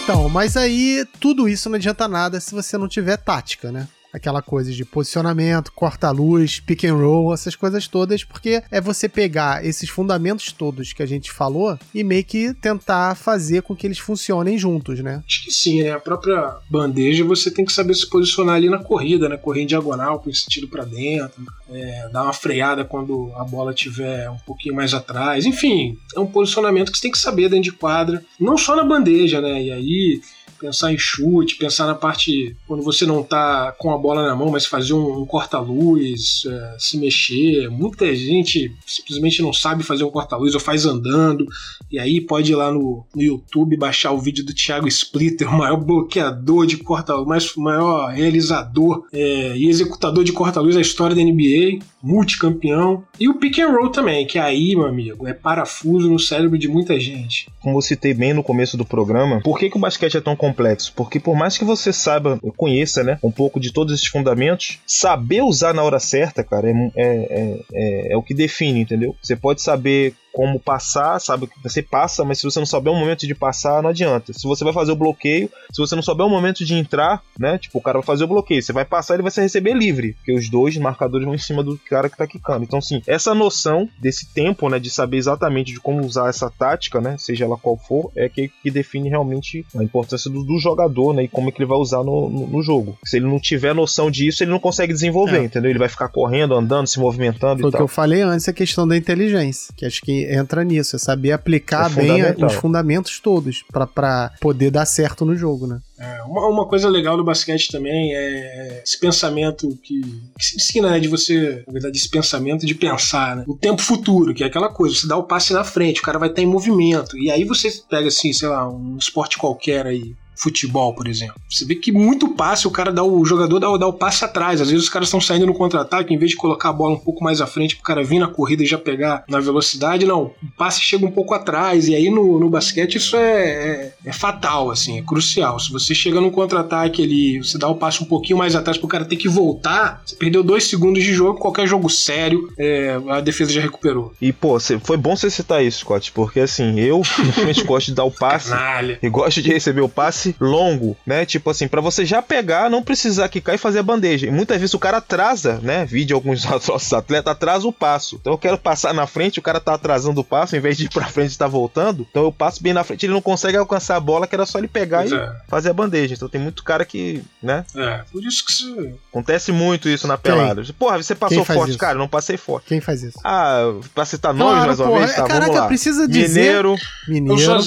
Então, 0.03 0.27
mas 0.27 0.57
aí 0.57 1.07
tudo 1.17 1.47
isso 1.47 1.69
não 1.69 1.77
adianta 1.77 2.09
nada 2.09 2.37
se 2.41 2.53
você 2.53 2.77
não 2.77 2.89
tiver 2.89 3.15
tática, 3.15 3.71
né? 3.71 3.87
Aquela 4.13 4.41
coisa 4.41 4.71
de 4.71 4.85
posicionamento, 4.85 5.71
corta-luz, 5.71 6.59
pick 6.59 6.85
and 6.85 6.95
roll, 6.95 7.33
essas 7.33 7.55
coisas 7.55 7.87
todas, 7.87 8.23
porque 8.23 8.61
é 8.69 8.79
você 8.79 9.09
pegar 9.09 9.65
esses 9.65 9.89
fundamentos 9.89 10.51
todos 10.51 10.93
que 10.93 11.01
a 11.01 11.05
gente 11.05 11.31
falou 11.31 11.77
e 11.93 12.03
meio 12.03 12.23
que 12.23 12.53
tentar 12.53 13.15
fazer 13.15 13.63
com 13.63 13.75
que 13.75 13.87
eles 13.87 13.97
funcionem 13.97 14.57
juntos, 14.57 14.99
né? 14.99 15.23
Acho 15.27 15.43
que 15.43 15.51
sim, 15.51 15.81
né? 15.81 15.91
A 15.91 15.99
própria 15.99 16.57
bandeja 16.69 17.23
você 17.23 17.49
tem 17.49 17.65
que 17.65 17.73
saber 17.73 17.95
se 17.95 18.07
posicionar 18.07 18.55
ali 18.55 18.69
na 18.69 18.79
corrida, 18.79 19.27
né? 19.27 19.35
Correr 19.35 19.63
em 19.63 19.67
diagonal, 19.67 20.19
com 20.19 20.29
esse 20.29 20.45
tiro 20.47 20.67
para 20.67 20.85
dentro, 20.85 21.43
é, 21.71 22.09
dar 22.09 22.23
uma 22.23 22.33
freada 22.33 22.85
quando 22.85 23.31
a 23.35 23.43
bola 23.43 23.71
estiver 23.71 24.29
um 24.29 24.37
pouquinho 24.45 24.75
mais 24.75 24.93
atrás. 24.93 25.45
Enfim, 25.45 25.97
é 26.15 26.19
um 26.19 26.27
posicionamento 26.27 26.91
que 26.91 26.97
você 26.97 27.03
tem 27.03 27.11
que 27.11 27.17
saber 27.17 27.49
dentro 27.49 27.63
de 27.63 27.71
quadra, 27.71 28.23
não 28.39 28.57
só 28.57 28.75
na 28.75 28.83
bandeja, 28.83 29.41
né? 29.41 29.63
E 29.63 29.71
aí 29.71 30.21
pensar 30.63 30.93
em 30.93 30.97
chute, 30.97 31.57
pensar 31.57 31.85
na 31.85 31.93
parte 31.93 32.55
quando 32.65 32.81
você 32.81 33.05
não 33.05 33.21
tá 33.21 33.73
com 33.77 33.93
a 33.93 33.97
bola 33.97 34.25
na 34.25 34.33
mão, 34.33 34.49
mas 34.49 34.65
fazer 34.65 34.93
um, 34.93 35.21
um 35.21 35.25
corta-luz, 35.25 36.43
é, 36.47 36.75
se 36.79 36.97
mexer. 36.97 37.69
Muita 37.69 38.15
gente 38.15 38.73
simplesmente 38.87 39.41
não 39.41 39.51
sabe 39.51 39.83
fazer 39.83 40.05
um 40.05 40.09
corta-luz 40.09 40.53
ou 40.53 40.61
faz 40.61 40.85
andando, 40.85 41.45
e 41.91 41.99
aí 41.99 42.21
pode 42.21 42.53
ir 42.53 42.55
lá 42.55 42.71
no, 42.71 43.05
no 43.13 43.21
YouTube 43.21 43.75
baixar 43.75 44.13
o 44.13 44.19
vídeo 44.19 44.45
do 44.45 44.53
Thiago 44.53 44.87
Splitter, 44.87 45.49
o 45.53 45.57
maior 45.57 45.75
bloqueador 45.75 46.65
de 46.65 46.77
corta-luz, 46.77 47.53
o 47.57 47.61
maior 47.61 48.13
realizador 48.13 49.03
é, 49.11 49.57
e 49.57 49.67
executador 49.67 50.23
de 50.23 50.31
corta-luz 50.31 50.75
da 50.75 50.81
história 50.81 51.13
da 51.13 51.21
NBA, 51.21 51.83
multicampeão. 52.01 53.03
E 53.19 53.27
o 53.27 53.37
pick 53.37 53.59
and 53.59 53.69
roll 53.69 53.89
também, 53.89 54.25
que 54.25 54.39
aí, 54.39 54.75
meu 54.75 54.87
amigo, 54.87 55.27
é 55.27 55.33
parafuso 55.33 56.09
no 56.09 56.19
cérebro 56.19 56.57
de 56.57 56.69
muita 56.69 56.97
gente. 56.97 57.47
Como 57.61 57.77
eu 57.77 57.81
citei 57.81 58.13
bem 58.13 58.33
no 58.33 58.43
começo 58.43 58.77
do 58.77 58.85
programa, 58.85 59.41
por 59.43 59.59
que, 59.59 59.69
que 59.69 59.77
o 59.77 59.79
basquete 59.79 60.17
é 60.17 60.21
tão 60.21 60.35
complexo? 60.35 60.52
Complexo, 60.53 60.93
porque 60.95 61.19
por 61.19 61.35
mais 61.35 61.57
que 61.57 61.65
você 61.65 61.91
saiba, 61.91 62.39
conheça, 62.55 63.03
né, 63.03 63.17
um 63.23 63.31
pouco 63.31 63.59
de 63.59 63.73
todos 63.73 63.93
esses 63.93 64.07
fundamentos, 64.07 64.79
saber 64.85 65.41
usar 65.41 65.73
na 65.73 65.83
hora 65.83 65.99
certa, 65.99 66.43
cara, 66.43 66.69
é, 66.69 66.91
é, 66.95 67.59
é, 67.73 68.13
é 68.13 68.17
o 68.17 68.21
que 68.21 68.33
define, 68.33 68.81
entendeu? 68.81 69.15
Você 69.21 69.35
pode 69.35 69.61
saber 69.61 70.13
como 70.33 70.59
passar, 70.59 71.19
sabe 71.19 71.47
você 71.61 71.81
passa, 71.81 72.25
mas 72.25 72.39
se 72.39 72.43
você 72.43 72.59
não 72.59 72.65
souber 72.65 72.91
o 72.91 72.95
momento 72.95 73.27
de 73.27 73.35
passar, 73.35 73.83
não 73.83 73.91
adianta. 73.91 74.33
Se 74.33 74.47
você 74.47 74.63
vai 74.63 74.73
fazer 74.73 74.91
o 74.91 74.95
bloqueio, 74.95 75.49
se 75.71 75.79
você 75.79 75.95
não 75.95 76.01
souber 76.01 76.25
o 76.25 76.29
momento 76.29 76.65
de 76.65 76.73
entrar, 76.73 77.21
né? 77.39 77.57
Tipo, 77.57 77.77
o 77.77 77.81
cara 77.81 77.99
vai 77.99 78.05
fazer 78.05 78.23
o 78.23 78.27
bloqueio, 78.27 78.61
você 78.61 78.73
vai 78.73 78.83
passar, 78.83 79.13
ele 79.13 79.23
vai 79.23 79.31
se 79.31 79.41
receber 79.41 79.73
livre, 79.73 80.13
porque 80.13 80.33
os 80.33 80.49
dois 80.49 80.75
marcadores 80.77 81.25
vão 81.25 81.35
em 81.35 81.39
cima 81.39 81.63
do 81.63 81.77
cara 81.89 82.09
que 82.09 82.17
tá 82.17 82.25
quicando. 82.25 82.63
Então, 82.63 82.79
assim, 82.79 83.01
essa 83.05 83.35
noção 83.35 83.87
desse 83.99 84.33
tempo, 84.33 84.67
né, 84.69 84.79
de 84.79 84.89
saber 84.89 85.17
exatamente 85.17 85.71
de 85.71 85.79
como 85.79 86.03
usar 86.03 86.29
essa 86.29 86.49
tática, 86.49 86.99
né, 86.99 87.15
seja 87.19 87.45
ela 87.45 87.57
qual 87.57 87.77
for, 87.77 88.11
é 88.15 88.27
que, 88.27 88.49
que 88.61 88.71
define 88.71 89.09
realmente 89.09 89.65
a 89.75 89.83
importância 89.83 90.31
do, 90.31 90.43
do 90.43 90.57
jogador, 90.57 91.13
né, 91.13 91.23
e 91.23 91.27
como 91.27 91.49
é 91.49 91.51
que 91.51 91.61
ele 91.61 91.69
vai 91.69 91.77
usar 91.77 92.03
no, 92.03 92.29
no, 92.29 92.47
no, 92.47 92.63
jogo. 92.63 92.97
Se 93.05 93.17
ele 93.17 93.25
não 93.25 93.39
tiver 93.39 93.75
noção 93.75 94.09
disso, 94.09 94.43
ele 94.43 94.51
não 94.51 94.59
consegue 94.59 94.93
desenvolver, 94.93 95.39
é. 95.39 95.43
entendeu? 95.43 95.69
Ele 95.69 95.79
vai 95.79 95.89
ficar 95.89 96.07
correndo, 96.07 96.55
andando, 96.55 96.87
se 96.87 96.99
movimentando 96.99 97.61
Foi 97.61 97.69
e 97.69 97.71
tal. 97.71 97.81
o 97.81 97.83
que 97.83 97.83
eu 97.83 97.87
falei 97.87 98.21
antes, 98.21 98.47
a 98.49 98.53
questão 98.53 98.87
da 98.87 98.97
inteligência, 98.97 99.73
que 99.75 99.85
acho 99.85 100.01
que 100.01 100.22
entra 100.31 100.63
nisso, 100.63 100.95
é 100.95 100.99
saber 100.99 101.31
aplicar 101.31 101.91
É 101.91 101.95
bem 101.95 102.21
a- 102.21 102.35
os 102.47 102.53
fundamentos 102.53 103.19
todos 103.19 103.63
pra- 103.71 103.87
pra 103.87 104.31
poder 104.39 104.69
dar 104.71 104.85
certo 104.85 105.25
no 105.25 105.35
jogo, 105.35 105.67
né? 105.67 105.79
É, 105.99 106.21
uma, 106.23 106.47
uma 106.47 106.67
coisa 106.67 106.89
legal 106.89 107.15
do 107.15 107.23
basquete 107.23 107.71
também 107.71 108.13
é 108.13 108.81
esse 108.85 108.99
pensamento 108.99 109.77
que, 109.81 110.01
que 110.37 110.45
se 110.45 110.55
ensina, 110.57 110.89
né? 110.91 110.99
De 110.99 111.07
você, 111.07 111.63
na 111.65 111.73
verdade, 111.73 111.97
esse 111.97 112.09
pensamento 112.09 112.65
de 112.65 112.75
pensar, 112.75 113.35
né? 113.37 113.43
O 113.47 113.55
tempo 113.55 113.81
futuro, 113.81 114.33
que 114.33 114.43
é 114.43 114.47
aquela 114.47 114.69
coisa, 114.69 114.95
você 114.95 115.07
dá 115.07 115.15
o 115.15 115.23
passe 115.23 115.53
na 115.53 115.63
frente, 115.63 116.01
o 116.01 116.03
cara 116.03 116.19
vai 116.19 116.29
estar 116.29 116.41
em 116.41 116.45
movimento. 116.45 117.17
E 117.17 117.31
aí 117.31 117.43
você 117.45 117.71
pega, 117.89 118.07
assim, 118.07 118.33
sei 118.33 118.49
lá, 118.49 118.67
um 118.69 118.97
esporte 118.97 119.37
qualquer 119.37 119.85
aí. 119.85 120.13
Futebol, 120.35 120.93
por 120.93 121.07
exemplo. 121.07 121.35
Você 121.49 121.65
vê 121.65 121.75
que 121.75 121.91
muito 121.91 122.29
passe, 122.29 122.67
o 122.67 122.71
cara 122.71 122.91
dá 122.91 123.03
o, 123.03 123.19
o 123.19 123.25
jogador 123.25 123.59
dá, 123.59 123.69
o- 123.69 123.77
dá 123.77 123.87
o 123.87 123.93
passe 123.93 124.23
atrás. 124.25 124.61
Às 124.61 124.69
vezes 124.69 124.83
os 124.85 124.89
caras 124.89 125.07
estão 125.07 125.21
saindo 125.21 125.45
no 125.45 125.53
contra-ataque, 125.53 126.13
em 126.13 126.17
vez 126.17 126.31
de 126.31 126.37
colocar 126.37 126.69
a 126.69 126.73
bola 126.73 126.95
um 126.95 126.99
pouco 126.99 127.23
mais 127.23 127.41
à 127.41 127.47
frente 127.47 127.75
pro 127.75 127.83
cara 127.83 128.03
vir 128.03 128.19
na 128.19 128.27
corrida 128.27 128.63
e 128.63 128.65
já 128.65 128.77
pegar 128.77 129.23
na 129.29 129.39
velocidade, 129.39 130.05
não. 130.05 130.23
O 130.41 130.51
passe 130.57 130.81
chega 130.81 131.05
um 131.05 131.11
pouco 131.11 131.33
atrás. 131.33 131.87
E 131.87 131.95
aí 131.95 132.09
no, 132.09 132.39
no 132.39 132.49
basquete 132.49 132.95
isso 132.95 133.15
é, 133.15 133.21
é, 133.21 133.93
é 134.05 134.13
fatal, 134.13 134.71
assim, 134.71 134.97
é 134.99 135.01
crucial. 135.01 135.59
Se 135.59 135.71
você 135.71 135.93
chega 135.93 136.19
num 136.19 136.31
contra-ataque 136.31 137.03
ali, 137.03 137.37
você 137.39 137.57
dá 137.57 137.67
o 137.67 137.75
passe 137.75 138.01
um 138.01 138.05
pouquinho 138.05 138.37
mais 138.39 138.55
atrás 138.55 138.77
pro 138.77 138.87
cara 138.87 139.05
ter 139.05 139.15
que 139.15 139.27
voltar, 139.29 140.01
você 140.05 140.15
perdeu 140.15 140.43
dois 140.43 140.65
segundos 140.65 141.03
de 141.03 141.13
jogo, 141.13 141.39
qualquer 141.39 141.67
jogo 141.67 141.89
sério, 141.89 142.51
é, 142.57 142.99
a 143.09 143.21
defesa 143.21 143.51
já 143.51 143.61
recuperou. 143.61 144.13
E, 144.21 144.31
pô, 144.33 144.57
foi 144.81 144.97
bom 144.97 145.15
você 145.15 145.29
citar 145.29 145.63
isso, 145.63 145.79
Scott, 145.79 146.11
porque 146.11 146.39
assim, 146.39 146.79
eu 146.79 147.01
normalmente 147.19 147.63
gosto 147.63 147.87
de 147.87 147.93
dar 147.95 148.03
o 148.03 148.11
passe. 148.11 148.49
Canalha. 148.49 148.99
E 149.01 149.09
gosto 149.09 149.41
de 149.41 149.49
receber 149.51 149.81
o 149.81 149.89
passe 149.89 150.22
longo, 150.39 150.95
né? 151.05 151.25
Tipo 151.25 151.49
assim, 151.49 151.67
pra 151.67 151.81
você 151.81 152.05
já 152.05 152.21
pegar, 152.21 152.69
não 152.69 152.81
precisar 152.83 153.27
quicar 153.29 153.55
e 153.55 153.57
fazer 153.57 153.79
a 153.79 153.83
bandeja. 153.83 154.27
E 154.27 154.31
muitas 154.31 154.57
vezes 154.59 154.73
o 154.73 154.79
cara 154.79 154.97
atrasa, 154.97 155.59
né? 155.61 155.85
Vídeo 155.85 156.15
alguns 156.15 156.43
nossos 156.49 156.93
atletas 156.93 157.31
atrasa 157.31 157.67
o 157.67 157.73
passo. 157.73 158.17
Então 158.19 158.33
eu 158.33 158.37
quero 158.37 158.57
passar 158.57 158.93
na 158.93 159.07
frente, 159.07 159.39
o 159.39 159.41
cara 159.41 159.59
tá 159.59 159.73
atrasando 159.73 160.21
o 160.21 160.23
passo, 160.23 160.55
em 160.55 160.59
vez 160.59 160.77
de 160.77 160.85
ir 160.85 160.89
pra 160.89 161.05
frente 161.05 161.33
e 161.33 161.37
tá 161.37 161.47
voltando. 161.47 162.05
Então 162.09 162.23
eu 162.23 162.31
passo 162.31 162.61
bem 162.61 162.73
na 162.73 162.83
frente, 162.83 163.05
ele 163.05 163.13
não 163.13 163.21
consegue 163.21 163.57
alcançar 163.57 163.95
a 163.95 163.99
bola, 163.99 164.27
que 164.27 164.35
era 164.35 164.45
só 164.45 164.57
ele 164.59 164.67
pegar 164.67 164.99
Pois 165.01 165.11
e 165.11 165.15
é, 165.15 165.31
fazer 165.47 165.69
a 165.69 165.73
bandeja. 165.73 166.13
Então 166.13 166.29
tem 166.29 166.41
muito 166.41 166.63
cara 166.63 166.85
que, 166.85 167.21
né? 167.41 167.65
é, 167.75 168.03
por 168.11 168.23
isso 168.23 168.45
que 168.45 168.51
você. 168.53 168.93
Acontece 169.09 169.51
muito 169.51 169.87
isso 169.89 170.07
na 170.07 170.17
pelada. 170.17 170.63
Porra, 170.77 171.01
você 171.01 171.13
passou 171.15 171.45
Quem 171.45 171.55
forte, 171.55 171.69
isso? 171.71 171.77
cara, 171.79 171.97
não 171.97 172.07
passei 172.07 172.35
forte. 172.37 172.65
Quem 172.67 172.81
faz 172.81 173.03
isso? 173.03 173.19
Ah, 173.23 173.73
pra 173.93 174.05
citar 174.05 174.33
nomes 174.33 174.53
Claro, 174.53 174.67
mais 174.67 174.79
uma 174.79 174.87
porra. 174.87 174.99
vez, 175.01 175.15
tá? 175.15 175.23
Caraca, 175.23 175.45
vamos 175.45 175.61
lá. 175.61 175.67
precisa 175.67 176.07
dizer- 176.07 176.39
Mineiro, 176.39 176.75
Mineiro, 177.07 177.57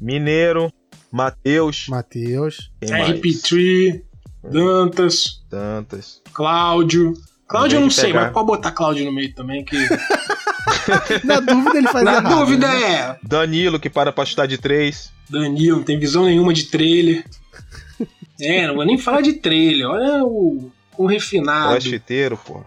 Mineiro, 0.00 0.72
Matheus, 1.12 1.86
Matheus. 1.88 2.70
mais? 2.88 3.08
RP3, 3.20 4.02
Dantas, 4.44 5.42
Tantas. 5.50 6.22
Cláudio. 6.32 7.14
Cláudio 7.48 7.76
eu 7.76 7.80
Em 7.80 7.84
não 7.84 7.90
sei, 7.90 8.06
pegar- 8.06 8.22
mas 8.24 8.32
pode 8.32 8.46
botar 8.46 8.70
Cláudio 8.72 9.04
no 9.04 9.12
meio 9.12 9.34
também, 9.34 9.64
que. 9.64 9.76
Na 11.24 11.40
dúvida 11.40 11.78
ele 11.78 11.88
faz 11.88 12.04
Na 12.04 12.12
errado. 12.18 12.38
dúvida 12.38 12.68
né? 12.68 12.92
é. 12.92 13.16
Danilo, 13.22 13.80
que 13.80 13.90
para 13.90 14.12
pra 14.12 14.24
chutar 14.24 14.46
de 14.46 14.56
três. 14.56 15.10
Danilo, 15.28 15.78
não 15.78 15.84
tem 15.84 15.98
visão 15.98 16.24
nenhuma 16.24 16.52
de 16.54 16.64
trailer. 16.64 17.24
É, 18.40 18.66
não 18.66 18.76
vou 18.76 18.84
nem 18.86 18.96
falar 18.96 19.20
de 19.20 19.34
trailer. 19.34 19.86
Olha 19.88 20.24
o, 20.24 20.70
o 21.00 21.06
refinado. 21.06 21.70
Crossfiteiro, 21.70 22.36
pô. 22.36 22.62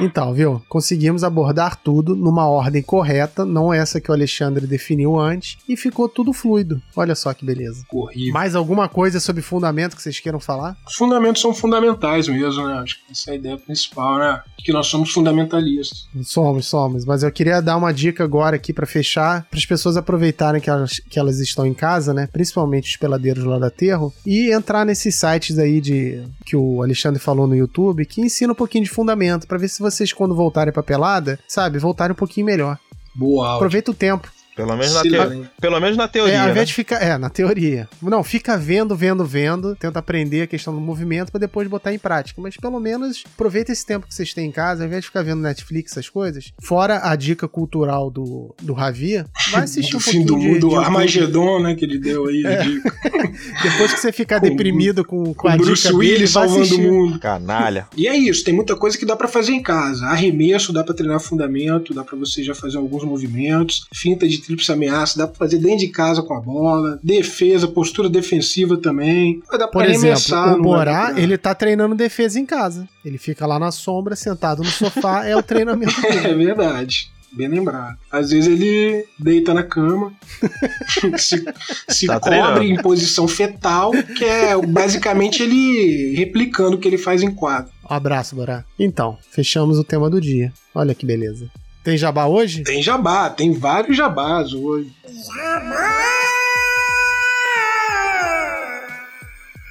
Então, 0.00 0.34
viu? 0.34 0.60
Conseguimos 0.68 1.22
abordar 1.22 1.76
tudo 1.76 2.16
numa 2.16 2.48
ordem 2.48 2.82
correta, 2.82 3.44
não 3.44 3.72
essa 3.72 4.00
que 4.00 4.10
o 4.10 4.14
Alexandre 4.14 4.66
definiu 4.66 5.16
antes, 5.16 5.56
e 5.68 5.76
ficou 5.76 6.08
tudo 6.08 6.32
fluido. 6.32 6.82
Olha 6.96 7.14
só 7.14 7.32
que 7.32 7.44
beleza. 7.44 7.84
Horrível. 7.92 8.34
Mais 8.34 8.56
alguma 8.56 8.88
coisa 8.88 9.20
sobre 9.20 9.40
fundamento 9.40 9.94
que 9.94 10.02
vocês 10.02 10.18
queiram 10.18 10.40
falar? 10.40 10.76
Os 10.84 10.96
fundamentos 10.96 11.40
são 11.40 11.54
fundamentais 11.54 12.26
mesmo, 12.26 12.66
né? 12.66 12.74
Acho 12.74 12.96
que 12.96 13.12
essa 13.12 13.30
é 13.30 13.34
a 13.34 13.36
ideia 13.36 13.56
principal, 13.56 14.18
né? 14.18 14.42
Que 14.58 14.72
nós 14.72 14.88
somos 14.88 15.12
fundamentalistas. 15.12 16.08
Somos, 16.24 16.66
somos. 16.66 17.04
Mas 17.04 17.22
eu 17.22 17.30
queria 17.30 17.60
dar 17.60 17.76
uma 17.76 17.92
dica 17.92 18.24
agora 18.24 18.56
aqui 18.56 18.72
pra 18.72 18.86
fechar, 18.86 19.46
para 19.48 19.58
as 19.58 19.66
pessoas 19.66 19.96
aproveitarem 19.96 20.60
que 20.60 20.68
elas, 20.68 20.98
que 20.98 21.20
elas 21.20 21.38
estão 21.38 21.64
em 21.64 21.74
casa, 21.74 22.12
né? 22.12 22.28
Principalmente 22.32 22.90
os 22.90 22.96
peladeiros 22.96 23.44
lá 23.44 23.60
da 23.60 23.70
Terro, 23.70 24.12
e 24.26 24.50
entrar 24.52 24.84
nesses 24.84 25.14
sites 25.14 25.56
aí 25.56 25.80
de 25.80 26.24
que 26.44 26.56
o 26.56 26.82
Alexandre 26.82 27.20
falou 27.20 27.43
no 27.46 27.56
YouTube, 27.56 28.06
que 28.06 28.20
ensina 28.20 28.52
um 28.52 28.56
pouquinho 28.56 28.84
de 28.84 28.90
fundamento, 28.90 29.46
pra 29.46 29.58
ver 29.58 29.68
se 29.68 29.80
vocês, 29.80 30.12
quando 30.12 30.34
voltarem 30.34 30.72
pra 30.72 30.82
pelada, 30.82 31.38
sabe, 31.48 31.78
voltarem 31.78 32.12
um 32.12 32.16
pouquinho 32.16 32.46
melhor. 32.46 32.78
Boa 33.14 33.46
aula. 33.46 33.56
Aproveita 33.56 33.90
o 33.90 33.94
tempo. 33.94 34.30
Pelo 34.56 34.76
menos, 34.76 34.94
na 34.94 35.02
teo- 35.02 35.46
Pelo 35.60 35.80
menos 35.80 35.96
na 35.96 36.04
É, 36.04 36.08
teoria, 36.08 36.38
ao 36.40 36.44
né? 36.46 36.50
invés 36.52 36.68
de 36.68 36.74
ficar. 36.74 37.02
É, 37.02 37.18
na 37.18 37.28
teoria. 37.28 37.88
Não, 38.00 38.22
fica 38.22 38.56
vendo, 38.56 38.94
vendo, 38.96 39.24
vendo. 39.24 39.74
Tenta 39.76 39.98
aprender 39.98 40.42
a 40.42 40.46
questão 40.46 40.74
do 40.74 40.80
movimento 40.80 41.30
pra 41.32 41.38
depois 41.40 41.66
botar 41.68 41.92
em 41.92 41.98
prática. 41.98 42.40
Mas 42.40 42.56
pelo 42.56 42.78
menos 42.78 43.24
aproveita 43.34 43.72
esse 43.72 43.84
tempo 43.84 44.06
que 44.06 44.14
vocês 44.14 44.32
têm 44.32 44.48
em 44.48 44.52
casa, 44.52 44.82
ao 44.82 44.86
invés 44.86 45.02
de 45.02 45.08
ficar 45.08 45.22
vendo 45.22 45.40
Netflix, 45.40 45.92
essas 45.92 46.08
coisas. 46.08 46.52
Fora 46.62 47.00
a 47.02 47.16
dica 47.16 47.48
cultural 47.48 48.10
do, 48.10 48.54
do 48.62 48.72
Ravi, 48.72 49.24
vai 49.50 49.64
assistir 49.64 49.92
Do 49.92 49.96
um 49.96 50.00
fim 50.00 50.24
pouquinho 50.24 50.26
do 50.26 50.38
de, 50.38 50.46
mundo, 50.46 50.68
de. 50.70 50.74
Armagedon, 50.84 51.60
né? 51.60 51.74
Que 51.74 51.84
ele 51.84 51.98
deu 51.98 52.26
aí. 52.26 52.46
a 52.46 52.56
dica. 52.62 52.94
Depois 53.62 53.92
que 53.94 54.00
você 54.00 54.12
ficar 54.12 54.40
Com- 54.40 54.48
deprimido 54.48 55.04
com, 55.04 55.24
com, 55.24 55.34
Com 55.34 55.48
a 55.48 55.54
o 55.54 55.58
Bruce 55.58 55.82
dica 55.82 55.94
Willis 55.96 56.30
salvando 56.30 56.76
o 56.76 56.78
mundo. 56.80 57.18
Canalha. 57.18 57.86
E 57.96 58.06
é 58.06 58.16
isso, 58.16 58.44
tem 58.44 58.54
muita 58.54 58.76
coisa 58.76 58.96
que 58.96 59.04
dá 59.06 59.16
pra 59.16 59.26
fazer 59.28 59.52
em 59.52 59.62
casa. 59.62 60.06
Arremesso, 60.06 60.72
dá 60.72 60.84
pra 60.84 60.94
treinar 60.94 61.18
fundamento, 61.20 61.92
dá 61.94 62.04
pra 62.04 62.16
você 62.16 62.42
já 62.42 62.54
fazer 62.54 62.76
alguns 62.76 63.02
movimentos. 63.04 63.86
Finta 63.92 64.28
de 64.28 64.43
tríplice 64.44 64.70
ameaça, 64.72 65.18
dá 65.18 65.26
pra 65.26 65.36
fazer 65.36 65.58
dentro 65.58 65.78
de 65.78 65.88
casa 65.88 66.22
com 66.22 66.34
a 66.34 66.40
bola. 66.40 66.98
Defesa, 67.02 67.66
postura 67.68 68.08
defensiva 68.08 68.76
também. 68.76 69.40
Dá 69.50 69.58
pra 69.58 69.68
Por 69.68 69.84
exemplo, 69.84 70.00
arremessar. 70.06 70.54
o 70.58 70.62
Borá, 70.62 70.84
dar 71.06 71.12
pra- 71.14 71.20
ele 71.22 71.38
tá 71.38 71.54
treinando 71.54 71.94
defesa 71.94 72.38
em 72.38 72.46
casa. 72.46 72.88
Ele 73.04 73.18
fica 73.18 73.46
lá 73.46 73.58
na 73.58 73.70
sombra, 73.72 74.14
sentado 74.16 74.62
no 74.62 74.70
sofá, 74.70 75.24
é 75.26 75.36
o 75.36 75.42
treinamento 75.42 75.94
dele. 76.02 76.26
É 76.28 76.34
verdade. 76.34 77.12
Bem 77.36 77.48
lembrado. 77.48 77.96
Às 78.12 78.30
vezes 78.30 78.46
ele 78.46 79.04
deita 79.18 79.52
na 79.52 79.64
cama, 79.64 80.12
se, 81.18 81.44
se 81.88 82.06
Tá 82.06 82.20
cobre 82.20 82.30
treinando. 82.38 82.62
em 82.62 82.76
posição 82.80 83.26
fetal, 83.26 83.90
que 84.16 84.24
é 84.24 84.56
basicamente 84.64 85.42
ele 85.42 86.14
replicando 86.14 86.76
o 86.76 86.78
que 86.78 86.86
ele 86.86 86.96
faz 86.96 87.22
em 87.24 87.30
quadro. 87.34 87.72
Um 87.90 87.92
abraço, 87.92 88.36
Borá. 88.36 88.64
Então, 88.78 89.18
fechamos 89.32 89.80
o 89.80 89.84
tema 89.84 90.08
do 90.08 90.20
dia. 90.20 90.52
Olha 90.72 90.94
que 90.94 91.04
beleza. 91.04 91.48
Tem 91.84 91.98
jabá 91.98 92.26
hoje? 92.26 92.62
Tem 92.62 92.82
jabá, 92.82 93.28
tem 93.28 93.52
vários 93.52 93.94
jabás 93.94 94.54
hoje. 94.54 94.90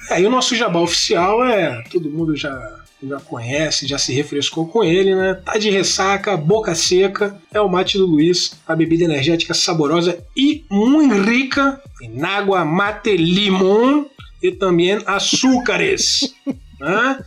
É, 0.08 0.20
e 0.20 0.24
o 0.24 0.30
nosso 0.30 0.54
jabá 0.54 0.78
oficial 0.78 1.44
é. 1.44 1.82
Todo 1.90 2.08
mundo 2.08 2.36
já, 2.36 2.78
já 3.02 3.18
conhece, 3.18 3.88
já 3.88 3.98
se 3.98 4.12
refrescou 4.12 4.68
com 4.68 4.84
ele, 4.84 5.12
né? 5.12 5.34
Tá 5.34 5.58
de 5.58 5.70
ressaca, 5.70 6.36
boca 6.36 6.72
seca. 6.76 7.36
É 7.52 7.60
o 7.60 7.68
mate 7.68 7.98
do 7.98 8.06
Luiz, 8.06 8.60
a 8.64 8.76
bebida 8.76 9.02
energética 9.02 9.52
saborosa 9.52 10.16
e 10.36 10.64
muito 10.70 11.20
rica 11.20 11.82
em 12.00 12.22
água 12.22 12.64
mate 12.64 13.16
limão 13.16 14.08
e 14.40 14.52
também 14.52 15.02
açúcares. 15.04 16.32
né? 16.78 17.18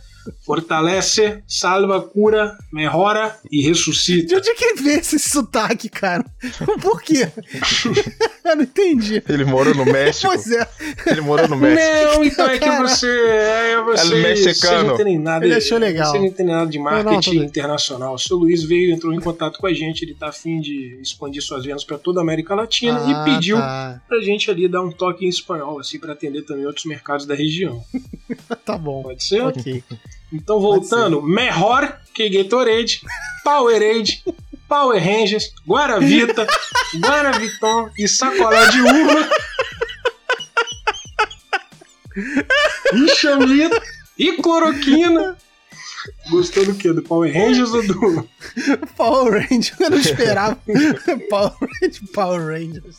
Fortalece, 0.44 1.42
salva, 1.46 2.00
cura, 2.00 2.56
melhora 2.72 3.36
e 3.50 3.60
De 3.60 3.68
ressuscita. 3.68 4.36
onde 4.36 4.50
é 4.50 4.54
que 4.54 4.74
vem 4.74 4.98
esse 4.98 5.18
sotaque, 5.18 5.88
cara? 5.88 6.24
Por 6.80 7.02
quê? 7.02 7.28
Eu 8.44 8.56
não 8.56 8.62
entendi. 8.62 9.22
Ele 9.28 9.44
morou 9.44 9.74
no 9.74 9.84
México. 9.84 10.26
Pois 10.32 10.50
é. 10.50 10.66
Ele 11.06 11.20
morou 11.20 11.46
no 11.48 11.56
México. 11.56 12.14
Não, 12.14 12.24
então 12.24 12.46
é 12.48 12.58
que 12.58 12.70
você. 12.78 13.06
É 13.08 13.82
você, 13.82 14.14
É 14.14 14.22
mexicano. 14.22 14.78
Você 14.80 14.84
não 14.88 14.96
tem 15.04 15.18
nada. 15.18 15.44
Ele 15.44 15.54
achou 15.54 15.78
legal. 15.78 16.10
Você 16.12 16.18
não 16.18 16.30
tem 16.30 16.46
nada 16.46 16.70
de 16.70 16.78
Não, 16.78 16.84
não, 16.84 16.92
marketing 16.92 17.30
tudo 17.30 17.38
bem. 17.40 17.48
internacional. 17.48 18.14
O 18.14 18.18
seu 18.18 18.36
Luiz 18.36 18.62
veio, 18.64 18.92
entrou 18.94 19.12
em 19.12 19.20
contato 19.20 19.58
com 19.58 19.66
a 19.66 19.72
gente. 19.74 20.02
Ele 20.02 20.14
tá 20.14 20.28
afim 20.28 20.60
de 20.60 20.98
expandir 21.02 21.42
suas 21.42 21.64
vendas 21.64 21.84
para 21.84 21.98
toda 21.98 22.20
a 22.20 22.22
América 22.22 22.54
Latina 22.54 22.98
Ah, 23.04 23.10
e 23.10 23.34
pediu 23.34 23.56
Tá. 23.58 24.00
pra 24.08 24.20
gente 24.20 24.50
ali 24.50 24.66
dar 24.68 24.82
um 24.82 24.90
toque 24.90 25.26
em 25.26 25.28
espanhol, 25.28 25.78
assim, 25.80 25.98
para 25.98 26.12
atender 26.12 26.42
também 26.42 26.64
outros 26.66 26.84
mercados 26.86 27.26
da 27.26 27.34
região. 27.34 27.82
tá 28.64 28.76
bom. 28.78 29.02
Pode 29.02 29.22
ser? 29.24 29.42
Ok. 29.42 29.82
Então, 30.32 30.60
voltando, 30.60 31.22
melhor 31.22 32.00
que 32.14 32.28
Gatorade, 32.28 33.00
Powerade, 33.42 34.22
Power 34.68 35.02
Rangers, 35.02 35.52
Guaravita, 35.66 36.46
Guaraviton 37.00 37.90
e 37.96 38.06
sacolé 38.06 38.66
de 38.68 38.80
uva. 38.82 39.30
Enxamita 42.92 43.82
e 44.18 44.32
cloroquina. 44.36 45.36
Gostou 46.30 46.64
do 46.66 46.74
quê? 46.74 46.92
Do 46.92 47.02
Power 47.02 47.32
Rangers 47.32 47.72
ou 47.72 47.86
do. 47.86 48.28
Power 48.96 49.46
Rangers, 49.48 49.80
eu 49.80 49.90
não 49.90 49.98
esperava. 49.98 50.58
Power 51.30 51.52
Rangers, 51.82 52.10
Power 52.12 52.46
Rangers. 52.46 52.96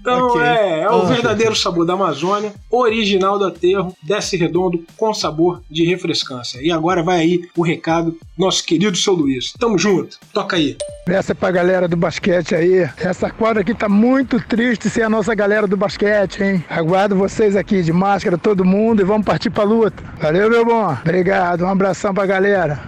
Então 0.00 0.26
Ok. 0.28 0.42
é, 0.42 0.80
é 0.82 0.90
o 0.90 1.06
verdadeiro 1.06 1.54
sabor 1.54 1.84
da 1.84 1.92
Amazônia, 1.94 2.52
original 2.70 3.38
do 3.38 3.46
aterro, 3.46 3.96
desce 4.02 4.36
redondo, 4.36 4.84
com 4.96 5.12
sabor 5.14 5.62
de 5.70 5.84
refrescância. 5.84 6.60
E 6.62 6.70
agora 6.70 7.02
vai 7.02 7.20
aí 7.20 7.48
o 7.56 7.62
recado, 7.62 8.16
nosso 8.36 8.64
querido 8.64 8.96
seu 8.96 9.12
Luiz. 9.14 9.52
Tamo 9.58 9.78
junto, 9.78 10.18
toca 10.32 10.56
aí. 10.56 10.76
Essa 11.06 11.32
é 11.32 11.34
pra 11.34 11.50
galera 11.50 11.88
do 11.88 11.96
basquete 11.96 12.54
aí. 12.54 12.88
Essa 12.98 13.30
quadra 13.30 13.62
aqui 13.62 13.74
tá 13.74 13.88
muito 13.88 14.38
triste 14.46 14.90
sem 14.90 15.02
a 15.02 15.08
nossa 15.08 15.34
galera 15.34 15.66
do 15.66 15.76
basquete, 15.76 16.42
hein? 16.42 16.64
Aguardo 16.68 17.16
vocês 17.16 17.56
aqui 17.56 17.82
de 17.82 17.92
máscara, 17.92 18.36
todo 18.36 18.64
mundo, 18.64 19.00
e 19.00 19.04
vamos 19.04 19.24
partir 19.24 19.48
pra 19.50 19.64
luta. 19.64 20.02
Valeu, 20.20 20.50
meu 20.50 20.64
bom. 20.68 20.92
Obrigado, 20.92 21.64
um 21.64 21.68
abração 21.68 22.12
pra 22.12 22.26
galera. 22.26 22.78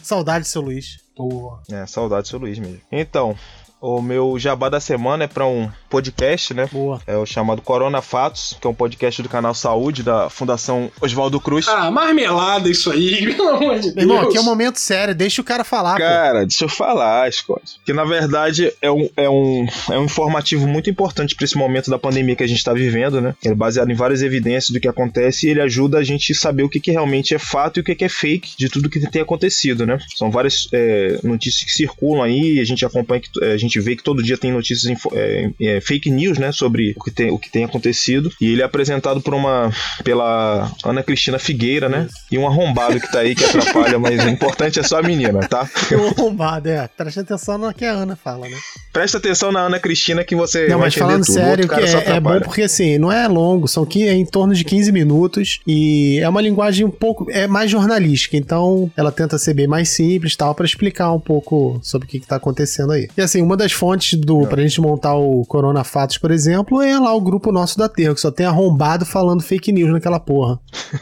Saudade, 0.00 0.46
seu 0.46 0.62
Luiz. 0.62 1.00
Boa. 1.16 1.60
É, 1.70 1.84
saudade 1.84 2.22
do 2.22 2.28
seu 2.28 2.38
Luiz 2.38 2.58
mesmo. 2.58 2.80
Então, 2.90 3.36
o 3.80 4.00
meu 4.00 4.38
jabá 4.38 4.68
da 4.68 4.78
semana 4.78 5.24
é 5.24 5.26
para 5.26 5.44
um 5.44 5.68
podcast, 5.90 6.54
né? 6.54 6.68
Boa. 6.72 7.02
É 7.06 7.16
o 7.16 7.26
chamado 7.26 7.60
Corona 7.60 8.00
Fatos, 8.00 8.56
que 8.60 8.66
é 8.66 8.70
um 8.70 8.74
podcast 8.74 9.20
do 9.20 9.28
canal 9.28 9.52
Saúde 9.52 10.04
da 10.04 10.30
Fundação 10.30 10.90
Oswaldo 11.00 11.40
Cruz. 11.40 11.66
Ah, 11.68 11.90
marmelada 11.90 12.70
isso 12.70 12.90
aí, 12.90 13.26
pelo 13.34 13.48
amor 13.48 13.80
de 13.80 13.92
Deus. 13.92 13.96
irmão, 13.96 14.20
aqui 14.20 14.38
é 14.38 14.40
um 14.40 14.44
momento 14.44 14.78
sério, 14.78 15.14
deixa 15.14 15.42
o 15.42 15.44
cara 15.44 15.64
falar, 15.64 15.94
pô. 15.94 15.98
Cara, 15.98 16.46
deixa 16.46 16.64
eu 16.64 16.68
falar, 16.68 17.30
Scott. 17.32 17.80
Que 17.84 17.92
na 17.92 18.04
verdade 18.04 18.72
é 18.80 18.90
um, 18.90 19.10
é 19.16 19.28
um, 19.28 19.66
é 19.90 19.98
um 19.98 20.04
informativo 20.04 20.66
muito 20.66 20.88
importante 20.88 21.34
para 21.34 21.44
esse 21.44 21.58
momento 21.58 21.90
da 21.90 21.98
pandemia 21.98 22.36
que 22.36 22.44
a 22.44 22.48
gente 22.48 22.58
está 22.58 22.72
vivendo, 22.72 23.20
né? 23.20 23.34
Ele 23.44 23.54
é 23.54 23.56
baseado 23.56 23.90
em 23.90 23.94
várias 23.94 24.22
evidências 24.22 24.70
do 24.70 24.78
que 24.78 24.88
acontece 24.88 25.48
e 25.48 25.50
ele 25.50 25.60
ajuda 25.60 25.98
a 25.98 26.04
gente 26.04 26.32
a 26.32 26.36
saber 26.36 26.62
o 26.62 26.68
que, 26.68 26.78
que 26.78 26.92
realmente 26.92 27.34
é 27.34 27.38
fato 27.38 27.78
e 27.78 27.80
o 27.80 27.84
que, 27.84 27.96
que 27.96 28.04
é 28.04 28.08
fake 28.08 28.52
de 28.56 28.68
tudo 28.68 28.88
que 28.88 29.00
tem 29.10 29.22
acontecido, 29.22 29.84
né? 29.84 29.98
São 30.14 30.30
várias 30.30 30.68
é, 30.72 31.18
notícias 31.24 31.64
que 31.64 31.72
circulam 31.72 32.22
aí, 32.22 32.60
a 32.60 32.64
gente 32.64 32.84
acompanha, 32.84 33.20
que, 33.20 33.44
é, 33.44 33.52
a 33.52 33.56
gente 33.56 33.80
vê 33.80 33.96
que 33.96 34.04
todo 34.04 34.22
dia 34.22 34.38
tem 34.38 34.52
notícias 34.52 34.96
é, 35.12 35.79
é, 35.80 35.86
fake 35.86 36.10
news, 36.10 36.38
né? 36.38 36.52
Sobre 36.52 36.94
o 36.96 37.02
que, 37.02 37.10
tem, 37.10 37.30
o 37.30 37.38
que 37.38 37.50
tem 37.50 37.64
acontecido. 37.64 38.30
E 38.40 38.52
ele 38.52 38.62
é 38.62 38.64
apresentado 38.64 39.20
por 39.20 39.34
uma. 39.34 39.72
pela 40.04 40.70
Ana 40.84 41.02
Cristina 41.02 41.38
Figueira, 41.38 41.88
né? 41.88 42.06
E 42.30 42.38
um 42.38 42.46
arrombado 42.46 43.00
que 43.00 43.10
tá 43.10 43.20
aí 43.20 43.34
que 43.34 43.44
atrapalha, 43.44 43.98
mas 43.98 44.24
o 44.24 44.28
importante 44.28 44.78
é 44.78 44.82
só 44.82 44.98
a 44.98 45.02
menina, 45.02 45.40
tá? 45.48 45.68
Eu 45.90 46.08
arrombado, 46.16 46.68
é. 46.68 46.88
Presta 46.96 47.20
atenção 47.22 47.58
no 47.58 47.72
que 47.72 47.84
a 47.84 47.92
Ana 47.92 48.16
fala, 48.16 48.48
né? 48.48 48.56
Presta 48.92 49.18
atenção 49.18 49.52
na 49.52 49.60
Ana 49.60 49.78
Cristina 49.78 50.24
que 50.24 50.34
você 50.34 50.66
Não, 50.66 50.78
vai 50.78 50.86
mas 50.86 50.94
falando 50.94 51.24
tudo. 51.24 51.34
Sério, 51.34 51.68
que 51.68 51.74
é, 51.74 52.16
é 52.16 52.20
bom 52.20 52.40
porque 52.40 52.62
assim, 52.62 52.98
não 52.98 53.12
é 53.12 53.26
longo, 53.28 53.68
são 53.68 53.86
que 53.86 54.06
é 54.06 54.12
em 54.12 54.24
torno 54.24 54.54
de 54.54 54.64
15 54.64 54.90
minutos 54.90 55.60
e 55.66 56.18
é 56.20 56.28
uma 56.28 56.40
linguagem 56.40 56.84
um 56.84 56.90
pouco 56.90 57.30
é 57.30 57.46
mais 57.46 57.70
jornalística, 57.70 58.36
então 58.36 58.90
ela 58.96 59.12
tenta 59.12 59.38
ser 59.38 59.54
bem 59.54 59.66
mais 59.66 59.90
simples, 59.90 60.34
tal, 60.34 60.54
pra 60.54 60.66
explicar 60.66 61.12
um 61.12 61.20
pouco 61.20 61.78
sobre 61.82 62.06
o 62.06 62.08
que, 62.08 62.20
que 62.20 62.26
tá 62.26 62.36
acontecendo 62.36 62.92
aí. 62.92 63.08
E 63.16 63.20
assim, 63.20 63.40
uma 63.40 63.56
das 63.56 63.72
fontes 63.72 64.18
do 64.18 64.46
pra 64.46 64.62
gente 64.62 64.80
montar 64.80 65.14
o 65.14 65.44
Corona 65.46 65.69
Fatos, 65.84 66.18
por 66.18 66.30
exemplo, 66.30 66.80
é 66.82 66.98
lá 66.98 67.12
o 67.14 67.20
grupo 67.20 67.50
nosso 67.52 67.78
da 67.78 67.88
Terra, 67.88 68.14
que 68.14 68.20
só 68.20 68.30
tem 68.30 68.46
arrombado 68.46 69.04
falando 69.06 69.42
fake 69.42 69.72
news 69.72 69.90
naquela 69.92 70.18
porra. 70.20 70.58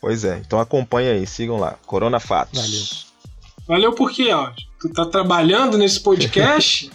Pois 0.00 0.24
é, 0.24 0.38
então 0.38 0.58
acompanha 0.58 1.12
aí, 1.12 1.26
sigam 1.26 1.58
lá. 1.58 1.76
Corona 1.86 2.18
Fatos. 2.18 2.58
Valeu. 2.58 2.82
Valeu 3.68 3.92
por 3.94 4.10
quê? 4.10 4.30
Tu 4.80 4.88
tá 4.88 5.04
trabalhando 5.04 5.76
nesse 5.76 6.00
podcast? 6.00 6.90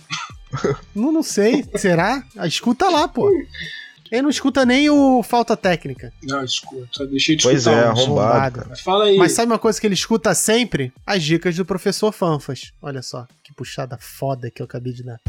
Não, 0.95 1.12
não 1.12 1.22
sei, 1.22 1.64
será? 1.76 2.24
Ah, 2.36 2.47
Escuta 2.47 2.89
lá, 2.89 3.08
pô. 3.08 3.30
Ele 4.10 4.22
não 4.22 4.30
escuta 4.30 4.66
nem 4.66 4.89
o 4.89 5.22
Falta 5.22 5.55
Técnica. 5.58 6.12
não, 6.24 6.41
escuta, 6.43 6.88
só 6.91 7.05
deixei 7.05 7.36
de 7.36 7.43
Pois 7.43 7.58
escutar 7.68 7.78
é, 7.84 7.88
um. 7.88 7.91
arrombado. 7.91 8.66
Mas 8.70 8.80
fala 8.80 9.03
aí. 9.05 9.18
Mas 9.18 9.34
sabe 9.34 9.51
uma 9.51 9.60
coisa 9.60 9.80
que 9.80 9.86
ele 9.86 9.93
escuta 9.93 10.34
sempre? 10.34 10.93
As 11.05 11.22
dicas 11.22 11.55
do 11.58 11.66
professor 11.66 12.14
Fanfas. 12.14 12.72
Olha 12.82 13.01
só, 13.01 13.28
que 13.43 13.53
puxada 13.53 13.97
foda 13.99 14.49
que 14.49 14.62
eu 14.62 14.66
acabei 14.66 14.93
de 14.93 15.03
dar. 15.03 15.20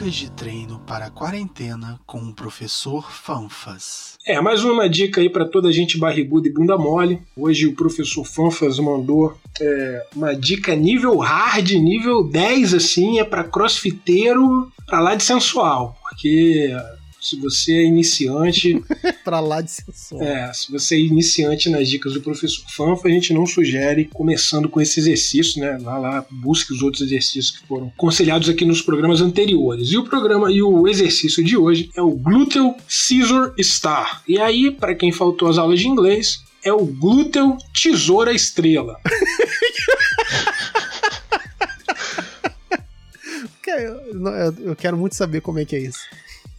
Dicas 0.00 0.14
de 0.14 0.30
treino 0.30 0.80
para 0.86 1.06
a 1.06 1.10
quarentena 1.10 2.00
com 2.06 2.20
o 2.20 2.32
professor 2.32 3.12
Fanfas. 3.12 4.16
É, 4.26 4.40
mais 4.40 4.64
uma 4.64 4.88
dica 4.88 5.20
aí 5.20 5.28
pra 5.28 5.44
toda 5.44 5.68
a 5.68 5.72
gente 5.72 5.98
barriguda 5.98 6.48
e 6.48 6.52
bunda 6.52 6.78
mole. 6.78 7.20
Hoje 7.36 7.66
o 7.66 7.74
professor 7.74 8.24
Fanfas 8.24 8.78
mandou 8.78 9.36
é, 9.60 10.06
uma 10.16 10.34
dica 10.34 10.74
nível 10.74 11.18
hard, 11.18 11.72
nível 11.72 12.24
10, 12.24 12.72
assim, 12.72 13.18
é 13.18 13.24
pra 13.24 13.44
crossfiteiro 13.44 14.72
pra 14.86 15.00
lá 15.00 15.14
de 15.14 15.22
sensual. 15.22 15.98
Porque 16.02 16.74
se 17.20 17.36
você 17.36 17.72
é 17.72 17.84
iniciante, 17.84 18.82
pra 19.24 19.40
lá 19.40 19.60
de 19.60 19.70
sensual. 19.70 20.22
é, 20.22 20.52
se 20.52 20.70
você 20.72 20.94
é 20.96 20.98
iniciante 21.00 21.68
nas 21.68 21.88
dicas 21.88 22.14
do 22.14 22.20
professor 22.20 22.64
Fanfa, 22.70 23.08
a 23.08 23.10
gente 23.10 23.32
não 23.34 23.46
sugere 23.46 24.06
começando 24.06 24.68
com 24.68 24.80
esse 24.80 24.98
exercício, 25.00 25.60
né? 25.60 25.78
Vá 25.80 25.98
lá, 25.98 26.24
busque 26.30 26.72
os 26.72 26.82
outros 26.82 27.02
exercícios 27.02 27.50
que 27.58 27.66
foram 27.66 27.88
aconselhados 27.88 28.48
aqui 28.48 28.64
nos 28.64 28.80
programas 28.82 29.20
anteriores. 29.20 29.90
E 29.90 29.96
o 29.98 30.04
programa 30.04 30.50
e 30.50 30.62
o 30.62 30.88
exercício 30.88 31.44
de 31.44 31.56
hoje 31.56 31.90
é 31.94 32.02
o 32.02 32.10
Gluteal 32.12 32.76
Scissor 32.88 33.54
Star. 33.60 34.22
E 34.26 34.38
aí, 34.38 34.70
para 34.70 34.94
quem 34.94 35.12
faltou 35.12 35.48
as 35.48 35.58
aulas 35.58 35.78
de 35.80 35.88
inglês, 35.88 36.42
é 36.64 36.72
o 36.72 36.84
Gluteal 36.84 37.56
Tesoura 37.74 38.32
Estrela. 38.32 38.96
Eu, 43.66 44.26
eu- 44.26 44.54
eu 44.70 44.76
quero 44.76 44.96
muito 44.96 45.14
saber 45.14 45.40
como 45.40 45.58
é 45.60 45.64
que 45.64 45.76
é 45.76 45.78
isso. 45.78 46.00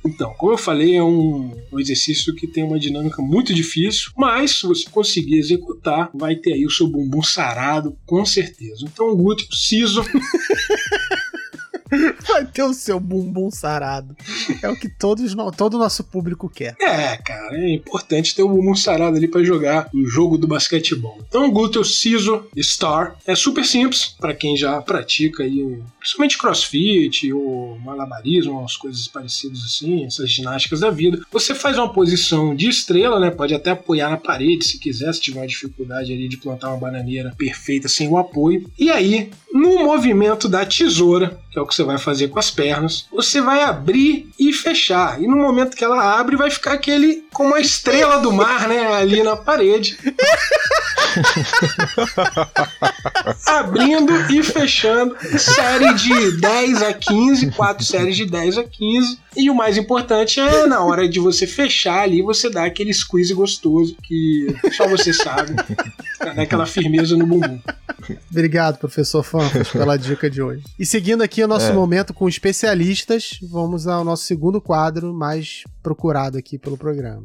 Então, 0.03 0.33
como 0.33 0.53
eu 0.53 0.57
falei, 0.57 0.95
é 0.95 1.03
um, 1.03 1.55
um 1.71 1.79
exercício 1.79 2.33
que 2.33 2.47
tem 2.47 2.63
uma 2.63 2.79
dinâmica 2.79 3.21
muito 3.21 3.53
difícil, 3.53 4.11
mas 4.17 4.59
se 4.59 4.65
você 4.65 4.89
conseguir 4.89 5.37
executar, 5.37 6.09
vai 6.13 6.35
ter 6.35 6.53
aí 6.53 6.65
o 6.65 6.71
seu 6.71 6.87
bumbum 6.87 7.21
sarado, 7.21 7.95
com 8.05 8.25
certeza. 8.25 8.83
Então, 8.83 9.09
o 9.09 9.15
glúteo 9.15 9.47
scissor 9.53 10.05
Vai 12.41 12.51
ter 12.51 12.63
o 12.63 12.73
seu 12.73 12.99
bumbum 12.99 13.51
sarado. 13.51 14.15
É 14.63 14.67
o 14.67 14.75
que 14.75 14.89
todos, 14.89 15.35
todo 15.55 15.75
o 15.75 15.77
nosso 15.77 16.03
público 16.03 16.49
quer. 16.49 16.75
É, 16.81 17.15
cara, 17.17 17.55
é 17.55 17.69
importante 17.69 18.35
ter 18.35 18.41
o 18.41 18.49
bumbum 18.49 18.75
sarado 18.75 19.15
ali 19.15 19.27
pra 19.27 19.43
jogar 19.43 19.89
o 19.93 20.05
jogo 20.07 20.39
do 20.39 20.47
basquetebol. 20.47 21.19
Então, 21.27 21.47
o 21.47 21.51
Glúteo 21.51 21.85
Scissor 21.85 22.47
Star 22.57 23.15
é 23.27 23.35
super 23.35 23.63
simples 23.63 24.15
pra 24.19 24.33
quem 24.33 24.57
já 24.57 24.81
pratica 24.81 25.43
aí, 25.43 25.79
principalmente 25.99 26.37
crossfit 26.37 27.31
ou 27.31 27.77
malabarismo, 27.79 28.59
umas 28.59 28.75
coisas 28.75 29.07
parecidas 29.07 29.59
assim, 29.63 30.03
essas 30.05 30.31
ginásticas 30.31 30.79
da 30.79 30.89
vida. 30.89 31.21
Você 31.31 31.53
faz 31.53 31.77
uma 31.77 31.93
posição 31.93 32.55
de 32.55 32.67
estrela, 32.67 33.19
né? 33.19 33.29
Pode 33.29 33.53
até 33.53 33.71
apoiar 33.71 34.09
na 34.09 34.17
parede 34.17 34.67
se 34.67 34.79
quiser, 34.79 35.13
se 35.13 35.21
tiver 35.21 35.41
uma 35.41 35.47
dificuldade 35.47 36.11
ali 36.11 36.27
de 36.27 36.37
plantar 36.37 36.69
uma 36.69 36.77
bananeira 36.77 37.35
perfeita 37.37 37.87
sem 37.87 38.07
o 38.07 38.17
apoio. 38.17 38.67
E 38.79 38.89
aí, 38.89 39.29
no 39.53 39.83
movimento 39.83 40.47
da 40.47 40.65
tesoura, 40.65 41.39
que 41.51 41.59
é 41.59 41.61
o 41.61 41.65
que 41.65 41.75
você 41.75 41.83
vai 41.83 41.97
fazer 41.97 42.29
com 42.29 42.39
as 42.39 42.49
pernas, 42.49 43.05
você 43.11 43.41
vai 43.41 43.61
abrir 43.63 44.29
e 44.39 44.53
fechar. 44.53 45.21
E 45.21 45.27
no 45.27 45.37
momento 45.37 45.75
que 45.75 45.83
ela 45.83 46.19
abre, 46.19 46.35
vai 46.35 46.49
ficar 46.49 46.73
aquele 46.73 47.23
como 47.33 47.55
a 47.55 47.59
estrela 47.59 48.19
do 48.19 48.31
mar, 48.31 48.67
né? 48.67 48.93
Ali 48.93 49.23
na 49.23 49.35
parede. 49.35 49.97
Abrindo 53.45 54.13
e 54.31 54.43
fechando. 54.43 55.15
Série 55.37 55.93
de 55.93 56.37
10 56.39 56.81
a 56.83 56.93
15, 56.93 57.51
quatro 57.51 57.85
séries 57.85 58.15
de 58.15 58.25
10 58.25 58.57
a 58.57 58.63
15. 58.63 59.19
E 59.35 59.49
o 59.49 59.55
mais 59.55 59.77
importante 59.77 60.39
é 60.39 60.65
na 60.67 60.83
hora 60.83 61.07
de 61.07 61.19
você 61.19 61.47
fechar 61.47 62.01
ali, 62.01 62.21
você 62.21 62.49
dá 62.49 62.65
aquele 62.65 62.93
squeeze 62.93 63.33
gostoso 63.33 63.95
que 64.03 64.47
só 64.75 64.87
você 64.87 65.13
sabe. 65.13 65.53
Dar 66.19 66.39
aquela 66.39 66.65
firmeza 66.65 67.15
no 67.15 67.25
bumbum. 67.25 67.59
Obrigado, 68.29 68.77
professor 68.77 69.23
Fanfas, 69.23 69.69
pela 69.69 69.97
dica 69.97 70.29
de 70.29 70.41
hoje. 70.41 70.63
E 70.77 70.85
seguindo 70.85 71.21
aqui 71.21 71.43
o 71.43 71.47
nosso 71.47 71.67
É. 71.67 71.73
momento 71.73 72.13
com 72.13 72.27
especialistas, 72.27 73.39
vamos 73.43 73.87
ao 73.87 74.03
nosso 74.03 74.25
segundo 74.25 74.59
quadro 74.59 75.13
mais 75.13 75.63
procurado 75.81 76.37
aqui 76.37 76.57
pelo 76.57 76.77
programa. 76.77 77.23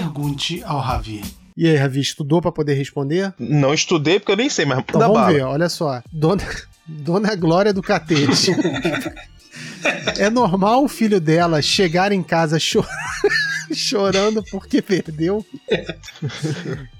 Pergunte 0.00 0.62
ao 0.64 0.78
Ravi. 0.78 1.22
E 1.56 1.66
aí, 1.66 1.74
Ravi, 1.76 2.00
estudou 2.00 2.42
pra 2.42 2.52
poder 2.52 2.74
responder? 2.74 3.32
Não 3.38 3.72
estudei 3.72 4.18
porque 4.20 4.32
eu 4.32 4.36
nem 4.36 4.50
sei, 4.50 4.66
mas 4.66 4.78
Então 4.80 5.00
dá 5.00 5.06
vamos 5.06 5.22
bala. 5.22 5.32
ver, 5.32 5.42
olha 5.42 5.68
só. 5.70 6.02
Dona, 6.12 6.42
Dona 6.86 7.34
Glória 7.34 7.72
do 7.72 7.82
Catete. 7.82 8.50
é 10.18 10.28
normal 10.28 10.84
o 10.84 10.88
filho 10.88 11.18
dela 11.18 11.62
chegar 11.62 12.12
em 12.12 12.22
casa 12.22 12.58
cho- 12.58 12.84
chorando 13.74 14.42
porque 14.50 14.80
perdeu? 14.82 15.44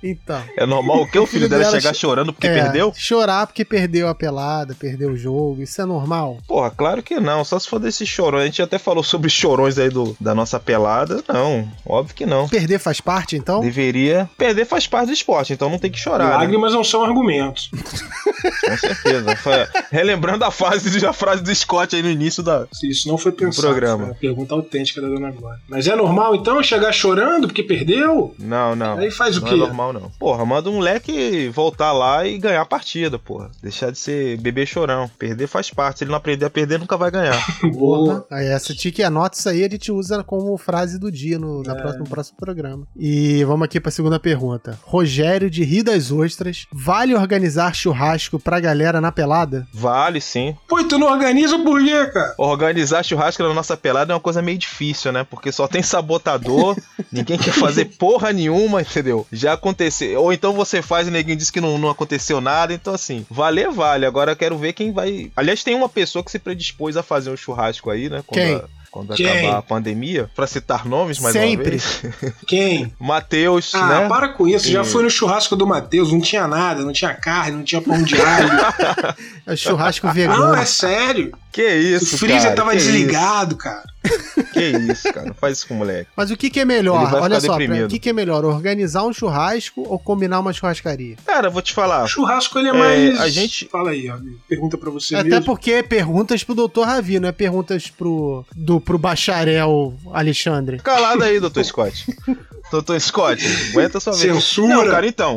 então. 0.02 0.42
É 0.56 0.66
normal 0.66 1.02
o 1.02 1.06
que? 1.10 1.18
O 1.18 1.26
filho 1.26 1.46
filho 1.46 1.48
dela 1.48 1.64
dela 1.64 1.80
chegar 1.80 1.94
che- 1.94 2.00
chorando 2.00 2.32
porque 2.32 2.46
é, 2.46 2.54
perdeu? 2.62 2.92
Chorar 2.96 3.46
porque 3.46 3.64
perdeu 3.64 4.08
a 4.08 4.14
pelada, 4.14 4.74
perdeu 4.78 5.10
o 5.10 5.16
jogo. 5.16 5.62
Isso 5.62 5.80
é 5.80 5.84
normal? 5.84 6.38
Porra, 6.46 6.70
claro 6.70 7.02
que 7.02 7.18
não. 7.20 7.44
Só 7.44 7.58
se 7.58 7.68
for 7.68 7.78
desses 7.78 8.08
chorões. 8.08 8.42
A 8.42 8.46
gente 8.46 8.62
até 8.62 8.78
falou 8.78 9.02
sobre 9.02 9.28
chorões 9.30 9.78
aí 9.78 9.88
do, 9.90 10.16
da 10.20 10.34
nossa 10.34 10.58
pelada. 10.60 11.22
Não, 11.28 11.70
óbvio 11.84 12.14
que 12.14 12.26
não. 12.26 12.48
Perder 12.48 12.78
faz 12.78 13.00
parte, 13.00 13.36
então? 13.36 13.60
Deveria. 13.60 14.28
Perder 14.36 14.64
faz 14.64 14.86
parte 14.86 15.08
do 15.08 15.12
esporte, 15.12 15.52
então 15.52 15.68
não 15.70 15.78
tem 15.78 15.90
que 15.90 15.98
chorar. 15.98 16.28
né? 16.30 16.36
Lágrimas 16.36 16.72
não 16.72 16.84
são 16.84 17.04
argumentos. 17.04 17.70
Com 17.70 18.76
certeza. 18.78 19.36
Foi- 19.36 19.66
Relembrando 19.90 20.44
a 20.44 20.50
fase, 20.50 21.04
a 21.06 21.12
frase 21.12 21.42
do 21.42 21.54
Scott 21.54 21.94
aí 21.96 22.02
no 22.02 22.10
início 22.10 22.42
da. 22.42 22.66
Se 22.72 22.88
isso 22.88 23.08
não 23.08 23.18
foi 23.18 23.32
pensado. 23.32 23.66
Programa. 23.66 24.16
Pergunta 24.20 24.54
autêntica 24.54 25.00
da 25.00 25.08
Dona 25.08 25.30
Glória. 25.30 25.60
Mas 25.68 25.86
é 25.86 25.94
normal 25.96 26.34
então 26.34 26.55
chegar 26.62 26.92
chorando 26.92 27.46
porque 27.48 27.62
perdeu? 27.62 28.34
Não, 28.38 28.74
não. 28.76 28.98
Aí 28.98 29.10
faz 29.10 29.36
o 29.36 29.40
não 29.40 29.48
quê? 29.48 29.54
é 29.54 29.58
normal, 29.58 29.92
não. 29.92 30.10
Porra, 30.18 30.44
manda 30.44 30.70
o 30.70 30.72
moleque 30.72 31.48
voltar 31.48 31.92
lá 31.92 32.26
e 32.26 32.38
ganhar 32.38 32.62
a 32.62 32.66
partida, 32.66 33.18
porra. 33.18 33.50
Deixar 33.62 33.90
de 33.90 33.98
ser 33.98 34.36
bebê 34.38 34.64
chorão. 34.66 35.10
Perder 35.18 35.46
faz 35.46 35.70
parte. 35.70 35.98
Se 35.98 36.04
ele 36.04 36.10
não 36.10 36.18
aprender 36.18 36.44
a 36.44 36.50
perder, 36.50 36.78
nunca 36.78 36.96
vai 36.96 37.10
ganhar. 37.10 37.36
Boa. 37.74 38.26
Aí 38.30 38.46
essa 38.46 38.74
tique 38.74 39.02
anota 39.02 39.36
isso 39.38 39.48
aí, 39.48 39.64
a 39.64 39.68
gente 39.68 39.90
usa 39.92 40.22
como 40.24 40.56
frase 40.58 40.98
do 40.98 41.10
dia 41.10 41.38
no, 41.38 41.62
na 41.62 41.72
É. 41.72 41.76
próxima- 41.76 42.04
no 42.04 42.10
próximo 42.10 42.36
programa. 42.38 42.86
E 42.96 43.42
vamos 43.44 43.64
aqui 43.64 43.80
pra 43.80 43.90
segunda 43.90 44.18
pergunta. 44.20 44.78
Rogério 44.84 45.48
de 45.50 45.64
Rio 45.64 45.84
das 45.84 46.10
Ostras, 46.12 46.66
vale 46.72 47.14
organizar 47.14 47.74
churrasco 47.74 48.38
pra 48.38 48.60
galera 48.60 49.00
na 49.00 49.10
pelada? 49.12 49.66
Vale 49.72 50.20
sim. 50.20 50.54
Pô, 50.68 50.78
e 50.80 50.84
tu 50.84 50.98
não 50.98 51.06
organiza 51.10 51.58
por 51.58 51.82
quê, 51.82 52.06
cara? 52.06 52.34
Organizar 52.38 53.02
churrasco 53.02 53.42
na 53.42 53.52
nossa 53.54 53.76
pelada 53.76 54.12
é 54.12 54.14
uma 54.14 54.20
coisa 54.20 54.42
meio 54.42 54.58
difícil, 54.58 55.12
né? 55.12 55.24
Porque 55.28 55.50
só 55.52 55.66
tem 55.66 55.82
sabotador 55.82 56.45
amador, 56.46 56.76
ninguém 57.12 57.38
quer 57.38 57.52
fazer 57.52 57.84
porra 57.98 58.32
nenhuma, 58.32 58.80
entendeu? 58.82 59.26
Já 59.32 59.52
aconteceu. 59.54 60.22
Ou 60.22 60.32
então 60.32 60.52
você 60.52 60.82
faz 60.82 61.08
e 61.08 61.10
ninguém 61.10 61.36
diz 61.36 61.50
que 61.50 61.60
não, 61.60 61.78
não 61.78 61.88
aconteceu 61.90 62.40
nada, 62.40 62.72
então 62.72 62.94
assim, 62.94 63.26
valer 63.30 63.70
vale. 63.70 64.06
Agora 64.06 64.32
eu 64.32 64.36
quero 64.36 64.56
ver 64.56 64.72
quem 64.72 64.92
vai. 64.92 65.30
Aliás, 65.36 65.62
tem 65.62 65.74
uma 65.74 65.88
pessoa 65.88 66.24
que 66.24 66.30
se 66.30 66.38
predispôs 66.38 66.96
a 66.96 67.02
fazer 67.02 67.30
um 67.30 67.36
churrasco 67.36 67.90
aí, 67.90 68.08
né? 68.08 68.22
Quem? 68.32 68.54
A 68.54 68.64
quando 68.96 69.14
Quem? 69.14 69.28
acabar 69.28 69.58
a 69.58 69.62
pandemia, 69.62 70.30
pra 70.34 70.46
citar 70.46 70.86
nomes 70.86 71.18
mais 71.18 71.34
Sempre. 71.34 71.64
uma 71.64 71.70
vez. 71.70 72.02
Quem? 72.48 72.90
Matheus, 72.98 73.74
Ah, 73.74 73.86
né? 74.00 74.08
para 74.08 74.30
com 74.30 74.48
isso. 74.48 74.70
Já 74.70 74.84
fui 74.84 75.02
no 75.02 75.10
churrasco 75.10 75.54
do 75.54 75.66
Matheus, 75.66 76.10
não 76.10 76.20
tinha 76.20 76.48
nada, 76.48 76.82
não 76.82 76.94
tinha 76.94 77.12
carne, 77.12 77.58
não 77.58 77.62
tinha 77.62 77.82
pão 77.82 78.02
de 78.02 78.14
alho. 78.18 78.48
É 79.46 79.52
o 79.52 79.56
churrasco 79.56 80.06
não, 80.06 80.14
vegano. 80.14 80.54
é 80.54 80.64
sério. 80.64 81.32
Que 81.56 81.66
isso, 81.74 82.16
o 82.16 82.18
freezer 82.18 82.42
cara, 82.42 82.54
tava 82.54 82.76
desligado, 82.76 83.56
cara. 83.56 83.82
Isso, 84.04 84.44
que 84.52 84.60
isso, 84.60 85.10
cara. 85.10 85.28
Não 85.28 85.34
faz 85.34 85.56
isso 85.56 85.66
com 85.66 85.72
o 85.72 85.78
moleque. 85.78 86.10
Mas 86.14 86.30
o 86.30 86.36
que, 86.36 86.50
que 86.50 86.60
é 86.60 86.66
melhor? 86.66 87.00
Ele 87.00 87.10
vai 87.10 87.20
Olha 87.22 87.36
ficar 87.40 87.46
só, 87.46 87.56
deprimido. 87.56 87.86
o 87.86 87.88
que, 87.88 87.98
que 87.98 88.10
é 88.10 88.12
melhor? 88.12 88.44
Organizar 88.44 89.04
um 89.04 89.12
churrasco 89.14 89.82
ou 89.88 89.98
combinar 89.98 90.38
uma 90.40 90.52
churrascaria? 90.52 91.16
Cara, 91.24 91.46
eu 91.46 91.50
vou 91.50 91.62
te 91.62 91.72
falar. 91.72 92.04
O 92.04 92.08
churrasco 92.08 92.58
ele 92.58 92.68
é, 92.68 92.72
É, 92.72 92.74
mais. 92.74 93.20
a 93.22 93.28
gente- 93.30 93.68
Fala 93.72 93.92
aí, 93.92 94.06
ó, 94.10 94.18
pergunta 94.46 94.76
pra 94.76 94.90
você 94.90 95.14
Até 95.16 95.30
mesmo. 95.30 95.46
porque 95.46 95.72
é 95.72 95.82
perguntas 95.82 96.44
pro 96.44 96.54
Dr. 96.54 96.82
Ravi, 96.82 97.18
não 97.18 97.30
é 97.30 97.32
perguntas 97.32 97.88
pro, 97.88 98.44
do, 98.54 98.78
pro 98.78 98.98
bacharel 98.98 99.94
Alexandre. 100.12 100.76
Calado 100.80 101.24
aí, 101.24 101.40
Dr. 101.40 101.62
Scott. 101.62 102.04
Dr. 102.70 102.98
Scott, 102.98 103.42
aguenta 103.70 103.98
sua 103.98 104.12
vez. 104.12 104.30
Censura. 104.34 104.68
Não, 104.74 104.86
cara, 104.90 105.06
então. 105.06 105.36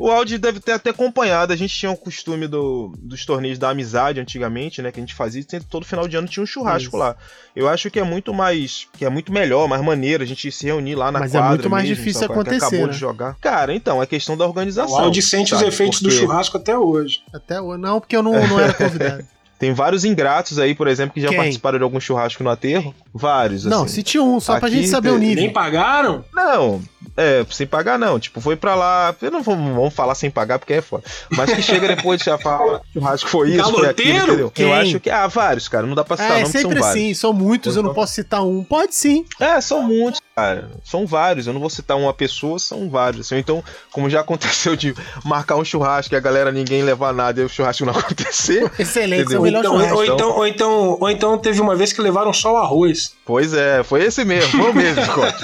O 0.00 0.10
Audi 0.10 0.38
deve 0.38 0.60
ter 0.60 0.72
até 0.72 0.90
acompanhado. 0.90 1.52
A 1.52 1.56
gente 1.56 1.74
tinha 1.74 1.90
o 1.90 1.96
costume 1.96 2.46
do, 2.46 2.92
dos 2.98 3.26
torneios 3.26 3.58
da 3.58 3.70
amizade 3.70 4.20
antigamente, 4.20 4.80
né? 4.80 4.90
Que 4.90 5.00
a 5.00 5.02
gente 5.02 5.14
fazia. 5.14 5.42
Sempre, 5.42 5.68
todo 5.68 5.86
final 5.86 6.06
de 6.08 6.16
ano 6.16 6.28
tinha 6.28 6.42
um 6.42 6.46
churrasco 6.46 6.88
Isso. 6.88 6.96
lá. 6.96 7.16
Eu 7.54 7.68
acho 7.68 7.90
que 7.90 7.98
é 7.98 8.02
muito 8.02 8.32
mais. 8.32 8.88
Que 8.92 9.04
é 9.04 9.08
muito 9.08 9.32
melhor, 9.32 9.68
mais 9.68 9.82
maneiro 9.84 10.22
a 10.22 10.26
gente 10.26 10.50
se 10.50 10.66
reunir 10.66 10.94
lá 10.94 11.10
na 11.12 11.20
Mas 11.20 11.34
é 11.34 11.38
quadra. 11.38 11.50
muito 11.50 11.70
mais 11.70 11.88
mesmo, 11.88 11.96
difícil 11.96 12.20
sabe, 12.20 12.32
acontecer, 12.32 12.66
Acabou 12.66 12.86
né? 12.86 12.92
de 12.92 12.98
jogar. 12.98 13.36
Cara, 13.40 13.74
então, 13.74 14.02
é 14.02 14.06
questão 14.06 14.36
da 14.36 14.46
organização. 14.46 14.96
O 14.96 15.00
Audi 15.00 15.22
sente 15.22 15.52
os 15.52 15.60
sabe? 15.60 15.70
efeitos 15.70 16.00
do 16.00 16.08
Porque 16.08 16.20
churrasco 16.20 16.56
até 16.56 16.76
hoje. 16.76 17.22
Até 17.32 17.60
hoje. 17.60 17.80
Não, 17.80 18.00
porque 18.00 18.16
eu 18.16 18.22
não, 18.22 18.32
não 18.32 18.60
era 18.60 18.74
convidado. 18.74 19.24
Tem 19.62 19.72
vários 19.72 20.04
ingratos 20.04 20.58
aí, 20.58 20.74
por 20.74 20.88
exemplo, 20.88 21.14
que 21.14 21.20
já 21.20 21.28
Quem? 21.28 21.36
participaram 21.38 21.78
de 21.78 21.84
algum 21.84 22.00
churrasco 22.00 22.42
no 22.42 22.50
aterro. 22.50 22.92
Vários, 23.14 23.64
não, 23.64 23.84
assim. 23.84 23.94
cite 23.94 24.18
um, 24.18 24.40
só 24.40 24.58
pra 24.58 24.66
Aqui 24.66 24.78
gente 24.78 24.88
saber 24.88 25.10
o 25.10 25.18
nível. 25.18 25.36
Nem 25.44 25.52
pagaram? 25.52 26.24
Não, 26.34 26.82
é, 27.16 27.46
sem 27.48 27.64
pagar 27.64 27.96
não. 27.96 28.18
Tipo, 28.18 28.40
foi 28.40 28.56
pra 28.56 28.74
lá. 28.74 29.14
Eu 29.22 29.30
não 29.30 29.40
vou, 29.40 29.54
vamos 29.54 29.94
falar 29.94 30.16
sem 30.16 30.32
pagar 30.32 30.58
porque 30.58 30.72
é 30.72 30.80
foda. 30.82 31.04
Mas 31.30 31.52
que 31.52 31.62
chega 31.62 31.86
depois 31.86 32.18
de 32.18 32.24
já 32.24 32.36
falar 32.38 32.80
churrasco 32.92 33.28
foi 33.30 33.50
isso, 33.50 33.58
foi 33.62 33.68
aquilo, 33.70 33.82
Caloteiro? 33.84 34.24
entendeu? 34.32 34.50
Quem? 34.50 34.66
Eu 34.66 34.74
acho 34.74 34.98
que. 34.98 35.08
Ah, 35.10 35.28
vários, 35.28 35.68
cara. 35.68 35.86
Não 35.86 35.94
dá 35.94 36.02
pra 36.02 36.16
citar 36.16 36.30
É, 36.32 36.34
nomes, 36.40 36.48
são 36.50 36.60
sempre 36.62 36.80
vários. 36.80 36.96
assim, 37.02 37.14
são 37.14 37.32
muitos, 37.32 37.76
eu 37.76 37.84
não 37.84 37.94
posso 37.94 38.14
citar 38.14 38.42
um. 38.44 38.64
Pode 38.64 38.96
sim. 38.96 39.24
É, 39.38 39.60
são 39.60 39.80
muitos, 39.82 40.20
cara. 40.34 40.70
São 40.84 41.06
vários. 41.06 41.46
Eu 41.46 41.52
não 41.52 41.60
vou 41.60 41.70
citar 41.70 41.96
uma 41.96 42.12
pessoa, 42.12 42.58
são 42.58 42.90
vários. 42.90 43.26
Assim, 43.26 43.36
então, 43.36 43.62
como 43.92 44.10
já 44.10 44.22
aconteceu 44.22 44.74
de 44.74 44.92
marcar 45.24 45.54
um 45.54 45.64
churrasco 45.64 46.12
e 46.14 46.16
a 46.16 46.20
galera 46.20 46.50
ninguém 46.50 46.82
levar 46.82 47.12
nada 47.14 47.40
e 47.40 47.44
o 47.44 47.48
churrasco 47.48 47.84
não 47.84 47.92
acontecer. 47.96 48.68
Excelente, 48.76 49.22
Entendeu? 49.22 49.51
É 49.58 49.60
melhor 49.60 49.60
Então, 49.60 49.72
churrasco. 49.78 49.96
ou, 49.98 50.04
então, 50.04 50.36
ou, 50.36 50.46
então, 50.46 50.98
ou 51.00 51.10
então 51.10 51.38
teve 51.38 51.60
uma 51.60 51.74
vez 51.76 51.92
que 51.92 52.00
levaram 52.00 52.32
só 52.32 52.54
o 52.54 52.56
arroz. 52.56 53.14
Pois 53.24 53.52
é, 53.54 53.82
foi 53.82 54.02
esse 54.04 54.24
mesmo, 54.24 54.50
foi 54.50 54.70
o 54.70 54.74
mesmo, 54.74 55.04
Scott. 55.04 55.36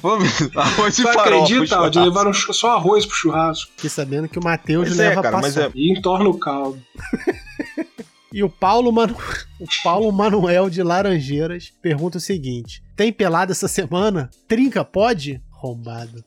Foi 0.00 0.16
o 0.16 0.20
mesmo. 0.20 0.50
Arroz 0.54 0.98
e 0.98 1.02
farofa, 1.02 1.20
acredita, 1.22 1.66
churrasco. 1.66 2.00
Levaram 2.00 2.32
só 2.34 2.70
arroz 2.76 3.06
pro 3.06 3.16
churrasco. 3.16 3.70
Fiquei 3.76 3.88
sabendo 3.90 4.28
que 4.28 4.38
o 4.38 4.44
Matheus 4.44 4.88
Pois 4.88 4.98
é, 5.00 5.08
leva 5.08 5.22
cara, 5.22 5.38
mas 5.40 5.54
paçoca. 5.54 5.72
é- 5.76 5.80
E 5.80 5.92
entorna 5.92 6.28
o 6.28 6.38
caldo. 6.38 6.80
E 8.36 8.42
o 8.42 8.48
Paulo, 8.50 8.90
Manu... 8.90 9.14
o 9.60 9.64
Paulo 9.84 10.10
Manuel 10.10 10.68
de 10.68 10.82
Laranjeiras 10.82 11.72
pergunta 11.80 12.18
o 12.18 12.20
seguinte: 12.20 12.82
tem 12.96 13.12
pelada 13.12 13.52
essa 13.52 13.68
semana? 13.68 14.28
Trinca 14.48 14.84
pode? 14.84 15.40
Rombado. 15.64 16.22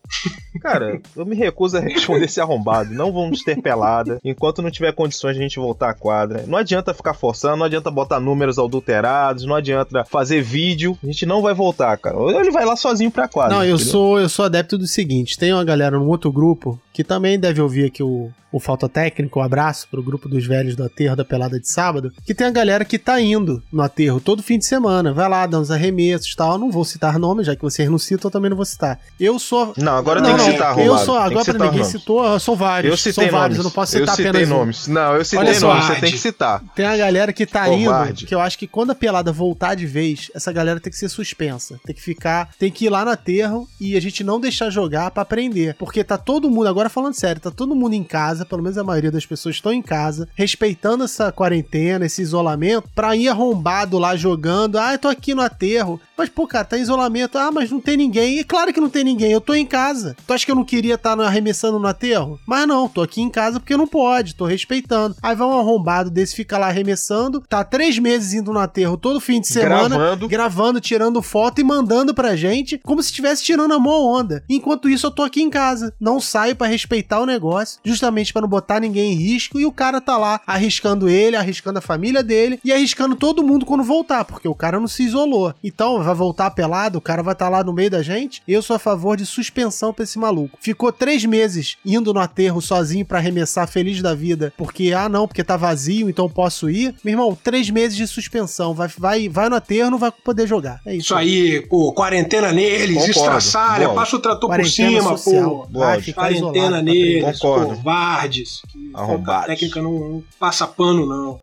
Cara, 0.59 0.99
eu 1.15 1.23
me 1.23 1.35
recuso 1.35 1.77
a 1.77 1.79
responder 1.79 2.25
esse 2.25 2.41
arrombado. 2.41 2.91
Não 2.91 3.13
vamos 3.13 3.43
ter 3.43 3.61
pelada. 3.61 4.19
Enquanto 4.25 4.63
não 4.63 4.71
tiver 4.71 4.91
condições 4.93 5.35
de 5.35 5.39
a 5.39 5.43
gente 5.43 5.59
voltar 5.59 5.91
à 5.91 5.93
quadra. 5.93 6.43
Não 6.47 6.57
adianta 6.57 6.91
ficar 6.91 7.13
forçando, 7.13 7.57
não 7.57 7.67
adianta 7.67 7.91
botar 7.91 8.19
números 8.19 8.57
adulterados, 8.57 9.45
não 9.45 9.53
adianta 9.53 10.03
fazer 10.05 10.41
vídeo. 10.41 10.97
A 11.03 11.05
gente 11.05 11.27
não 11.27 11.43
vai 11.43 11.53
voltar, 11.53 11.95
cara. 11.99 12.17
Ou 12.17 12.31
ele 12.31 12.49
vai 12.49 12.65
lá 12.65 12.75
sozinho 12.75 13.11
pra 13.11 13.27
quadra. 13.27 13.55
Não, 13.55 13.63
eu 13.63 13.75
entendeu? 13.75 13.91
sou, 13.91 14.19
eu 14.19 14.27
sou 14.27 14.45
adepto 14.45 14.75
do 14.75 14.87
seguinte: 14.87 15.37
tem 15.37 15.53
uma 15.53 15.63
galera 15.63 15.99
num 15.99 16.07
outro 16.07 16.31
grupo 16.31 16.79
que 16.91 17.03
também 17.03 17.39
deve 17.39 17.61
ouvir 17.61 17.85
aqui 17.85 18.01
o, 18.01 18.31
o 18.51 18.59
Falta 18.59 18.87
Técnico, 18.87 19.39
um 19.39 19.43
abraço 19.43 19.87
pro 19.89 20.01
grupo 20.03 20.29
dos 20.29 20.45
velhos 20.45 20.75
do 20.75 20.83
aterro 20.83 21.15
da 21.15 21.25
pelada 21.25 21.59
de 21.59 21.69
sábado, 21.69 22.11
que 22.25 22.33
tem 22.33 22.47
a 22.47 22.51
galera 22.51 22.85
que 22.85 22.97
tá 22.97 23.19
indo 23.19 23.61
no 23.71 23.81
aterro 23.81 24.19
todo 24.19 24.41
fim 24.43 24.57
de 24.57 24.65
semana, 24.65 25.13
vai 25.13 25.27
lá, 25.29 25.45
dá 25.45 25.59
uns 25.59 25.71
arremessos 25.71 26.31
e 26.31 26.35
tal. 26.35 26.53
Eu 26.53 26.57
Não 26.57 26.71
vou 26.71 26.85
citar 26.85 27.19
nomes, 27.19 27.45
já 27.47 27.55
que 27.55 27.61
vocês 27.61 27.89
não 27.89 27.97
citam, 27.97 28.27
eu 28.27 28.31
também 28.31 28.49
não 28.49 28.57
vou 28.57 28.65
citar. 28.65 28.99
Eu 29.19 29.37
sou. 29.39 29.73
Não, 29.77 29.93
agora 29.93 30.21
não, 30.21 30.29
tem 30.29 30.37
que 30.37 30.43
não, 30.43 30.51
citar 30.51 30.79
eu 30.79 30.97
sou, 30.97 31.15
que 31.15 31.21
agora 31.21 31.29
pra 31.33 31.43
citar 31.43 31.59
ninguém 31.67 31.79
nomes. 31.79 31.87
citou, 31.87 32.39
são 32.39 32.55
vários. 32.55 32.91
Eu 32.91 32.97
citei 32.97 33.13
são 33.13 33.31
vários, 33.31 33.57
nomes. 33.57 33.57
eu 33.57 33.63
não 33.63 33.71
posso 33.71 33.91
citar 33.91 34.07
eu 34.07 34.15
citei 34.15 34.29
apenas 34.29 34.49
um. 34.49 34.53
nomes. 34.57 34.87
Não, 34.87 35.15
eu 35.15 35.25
citei 35.25 35.39
Olha 35.39 35.53
só, 35.53 35.67
nomes, 35.73 35.85
você 35.85 35.95
tem 35.95 36.11
que 36.11 36.17
citar. 36.17 36.63
Tem 36.75 36.85
a 36.85 36.97
galera 36.97 37.33
que 37.33 37.45
tá 37.45 37.65
Covarde. 37.65 38.23
indo, 38.23 38.27
que 38.27 38.35
eu 38.35 38.39
acho 38.39 38.57
que 38.57 38.67
quando 38.67 38.91
a 38.91 38.95
pelada 38.95 39.31
voltar 39.31 39.75
de 39.75 39.85
vez, 39.85 40.31
essa 40.33 40.51
galera 40.51 40.79
tem 40.79 40.91
que 40.91 40.97
ser 40.97 41.09
suspensa. 41.09 41.79
Tem 41.85 41.95
que 41.95 42.01
ficar, 42.01 42.49
tem 42.57 42.71
que 42.71 42.85
ir 42.85 42.89
lá 42.89 43.03
no 43.03 43.11
aterro 43.11 43.67
e 43.79 43.95
a 43.95 44.01
gente 44.01 44.23
não 44.23 44.39
deixar 44.39 44.69
jogar 44.69 45.11
pra 45.11 45.23
aprender. 45.23 45.75
Porque 45.77 46.03
tá 46.03 46.17
todo 46.17 46.49
mundo, 46.49 46.67
agora 46.67 46.89
falando 46.89 47.13
sério, 47.13 47.41
tá 47.41 47.51
todo 47.51 47.75
mundo 47.75 47.93
em 47.93 48.03
casa, 48.03 48.45
pelo 48.47 48.63
menos 48.63 48.77
a 48.77 48.83
maioria 48.83 49.11
das 49.11 49.25
pessoas 49.25 49.55
estão 49.55 49.71
em 49.71 49.81
casa, 49.81 50.27
respeitando 50.35 51.03
essa 51.03 51.31
quarentena, 51.31 52.05
esse 52.05 52.21
isolamento, 52.21 52.89
pra 52.95 53.15
ir 53.15 53.27
arrombado 53.27 53.97
lá 53.97 54.15
jogando. 54.15 54.77
Ah, 54.77 54.93
eu 54.93 54.99
tô 54.99 55.07
aqui 55.07 55.33
no 55.33 55.41
aterro. 55.41 55.99
Mas, 56.17 56.29
pô, 56.29 56.47
cara, 56.47 56.65
tá 56.65 56.77
em 56.77 56.81
isolamento. 56.81 57.37
Ah, 57.37 57.51
mas 57.51 57.69
não 57.69 57.79
tem 57.79 57.95
ninguém. 57.95 58.39
E 58.39 58.43
claro 58.43 58.73
que 58.73 58.81
não 58.81 58.89
tem 58.89 59.03
ninguém, 59.03 59.31
eu 59.31 59.41
tô 59.41 59.53
em 59.53 59.65
casa. 59.65 60.15
Tu 60.25 60.33
acha 60.33 60.45
que 60.45 60.51
eu 60.51 60.55
não 60.55 60.65
queria 60.65 60.95
estar 60.95 61.19
arremessando 61.19 61.77
no 61.77 61.87
aterro? 61.87 62.39
Mas 62.45 62.67
não, 62.67 62.89
tô 62.89 63.01
aqui 63.01 63.21
em 63.21 63.29
casa 63.29 63.59
porque 63.59 63.77
não 63.77 63.87
pode, 63.87 64.33
tô 64.35 64.45
respeitando. 64.45 65.15
Aí 65.21 65.35
vai 65.35 65.47
um 65.47 65.59
arrombado 65.59 66.09
desse, 66.09 66.35
fica 66.35 66.57
lá 66.57 66.67
arremessando, 66.67 67.43
tá 67.47 67.63
três 67.63 67.99
meses 67.99 68.33
indo 68.33 68.51
no 68.51 68.59
aterro 68.59 68.97
todo 68.97 69.19
fim 69.19 69.39
de 69.39 69.47
semana, 69.47 69.95
Gravando. 69.95 70.27
gravando, 70.27 70.81
tirando 70.81 71.21
foto 71.21 71.61
e 71.61 71.63
mandando 71.63 72.13
pra 72.13 72.35
gente, 72.35 72.79
como 72.83 73.01
se 73.03 73.09
estivesse 73.09 73.43
tirando 73.43 73.73
a 73.73 73.79
mão 73.79 74.03
onda. 74.03 74.43
Enquanto 74.49 74.89
isso, 74.89 75.07
eu 75.07 75.11
tô 75.11 75.21
aqui 75.23 75.41
em 75.41 75.49
casa. 75.49 75.93
Não 75.99 76.19
saio 76.19 76.55
pra 76.55 76.67
respeitar 76.67 77.19
o 77.21 77.25
negócio, 77.25 77.79
justamente 77.83 78.26
pra 78.33 78.41
não 78.41 78.49
botar 78.49 78.79
ninguém 78.79 79.13
em 79.13 79.15
risco, 79.15 79.59
e 79.59 79.65
o 79.65 79.71
cara 79.71 79.99
tá 80.01 80.17
lá 80.17 80.41
arriscando 80.45 81.09
ele, 81.09 81.35
arriscando 81.35 81.79
a 81.79 81.81
família 81.81 82.23
dele 82.23 82.59
e 82.63 82.71
arriscando 82.71 83.15
todo 83.15 83.43
mundo 83.43 83.65
quando 83.65 83.83
voltar, 83.83 84.25
porque 84.25 84.47
o 84.47 84.55
cara 84.55 84.79
não 84.79 84.87
se 84.87 85.03
isolou. 85.03 85.53
Então, 85.63 86.01
vai 86.03 86.13
voltar 86.15 86.51
pelado, 86.51 86.97
o 86.97 87.01
cara 87.01 87.23
vai 87.23 87.33
estar 87.33 87.49
lá 87.49 87.63
no 87.63 87.73
meio 87.73 87.89
da 87.89 88.01
gente. 88.01 88.41
Eu 88.47 88.61
sou 88.61 88.75
a 88.75 88.79
favor 88.79 89.17
de 89.17 89.25
suspensão 89.25 89.93
pra 89.93 90.03
esse 90.03 90.17
maluco. 90.19 90.57
Ficou 90.61 90.91
três 90.91 91.25
meses 91.25 91.77
indo 91.85 92.13
no 92.13 92.19
aterro 92.19 92.61
sozinho 92.61 93.05
pra 93.05 93.19
arremessar 93.19 93.67
feliz 93.67 94.01
da 94.01 94.13
vida, 94.13 94.53
porque, 94.57 94.93
ah, 94.93 95.09
não, 95.09 95.27
porque 95.27 95.43
tá 95.43 95.57
vazio, 95.57 96.09
então 96.09 96.29
posso 96.29 96.69
ir. 96.69 96.95
Meu 97.03 97.13
irmão, 97.13 97.37
três 97.41 97.69
meses 97.69 97.97
de 97.97 98.07
suspensão. 98.07 98.73
Vai, 98.73 98.89
vai, 98.97 99.29
vai 99.29 99.49
no 99.49 99.55
aterro, 99.55 99.91
não 99.91 99.97
vai 99.97 100.11
poder 100.11 100.47
jogar. 100.47 100.79
É 100.85 100.91
isso. 100.95 101.07
Isso 101.07 101.15
aí, 101.15 101.61
pô, 101.67 101.93
quarentena 101.93 102.51
neles, 102.51 103.07
estraçalha, 103.07 103.89
passa 103.89 104.15
o 104.15 104.19
trator 104.19 104.41
por 104.41 104.47
Quarentena 104.49 104.89
cima, 105.01 105.17
social. 105.17 105.67
pô. 105.71 105.79
Vai 105.79 106.01
Quarentena 106.01 106.31
isolado 106.31 106.83
neles, 106.83 107.39
Concordo. 107.39 107.75
Covardes. 108.17 108.61
que. 108.69 108.91
A 108.93 109.41
técnica 109.43 109.81
não, 109.81 109.91
não 109.91 110.23
passa 110.39 110.67
pano, 110.67 111.05
não. 111.05 111.39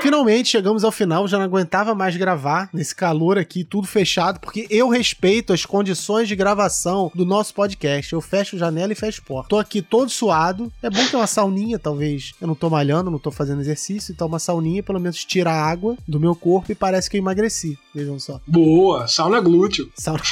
Finalmente 0.00 0.48
chegamos 0.48 0.84
ao 0.84 0.90
final, 0.90 1.28
já 1.28 1.38
não 1.38 1.44
aguentava 1.44 1.94
mais 1.94 2.16
gravar 2.16 2.68
nesse 2.72 2.94
calor 2.94 3.38
aqui, 3.38 3.62
tudo 3.62 3.86
fechado, 3.86 4.40
porque 4.40 4.66
eu 4.68 4.88
respeito 4.88 5.52
as 5.52 5.64
condições 5.64 6.28
de 6.28 6.34
gravação 6.34 7.10
do 7.14 7.24
nosso 7.24 7.54
podcast. 7.54 8.12
Eu 8.12 8.20
fecho 8.20 8.58
janela 8.58 8.92
e 8.92 8.96
fecho 8.96 9.22
porta. 9.22 9.48
Tô 9.50 9.58
aqui 9.58 9.80
todo 9.80 10.10
suado. 10.10 10.72
É 10.82 10.90
bom 10.90 11.06
ter 11.06 11.16
uma 11.16 11.26
sauninha, 11.26 11.78
talvez. 11.78 12.32
Eu 12.40 12.48
não 12.48 12.54
tô 12.54 12.68
malhando, 12.68 13.10
não 13.10 13.18
tô 13.18 13.30
fazendo 13.30 13.60
exercício, 13.60 14.12
então 14.12 14.26
uma 14.26 14.38
sauninha 14.38 14.82
pelo 14.82 14.98
menos 14.98 15.24
tira 15.24 15.52
a 15.52 15.64
água 15.64 15.96
do 16.06 16.18
meu 16.18 16.34
corpo 16.34 16.72
e 16.72 16.74
parece 16.74 17.08
que 17.08 17.16
eu 17.16 17.20
emagreci. 17.20 17.78
Vejam 17.94 18.18
só. 18.18 18.40
Boa, 18.46 19.06
sauna 19.06 19.40
glúteo. 19.40 19.90
Sauna. 19.96 20.22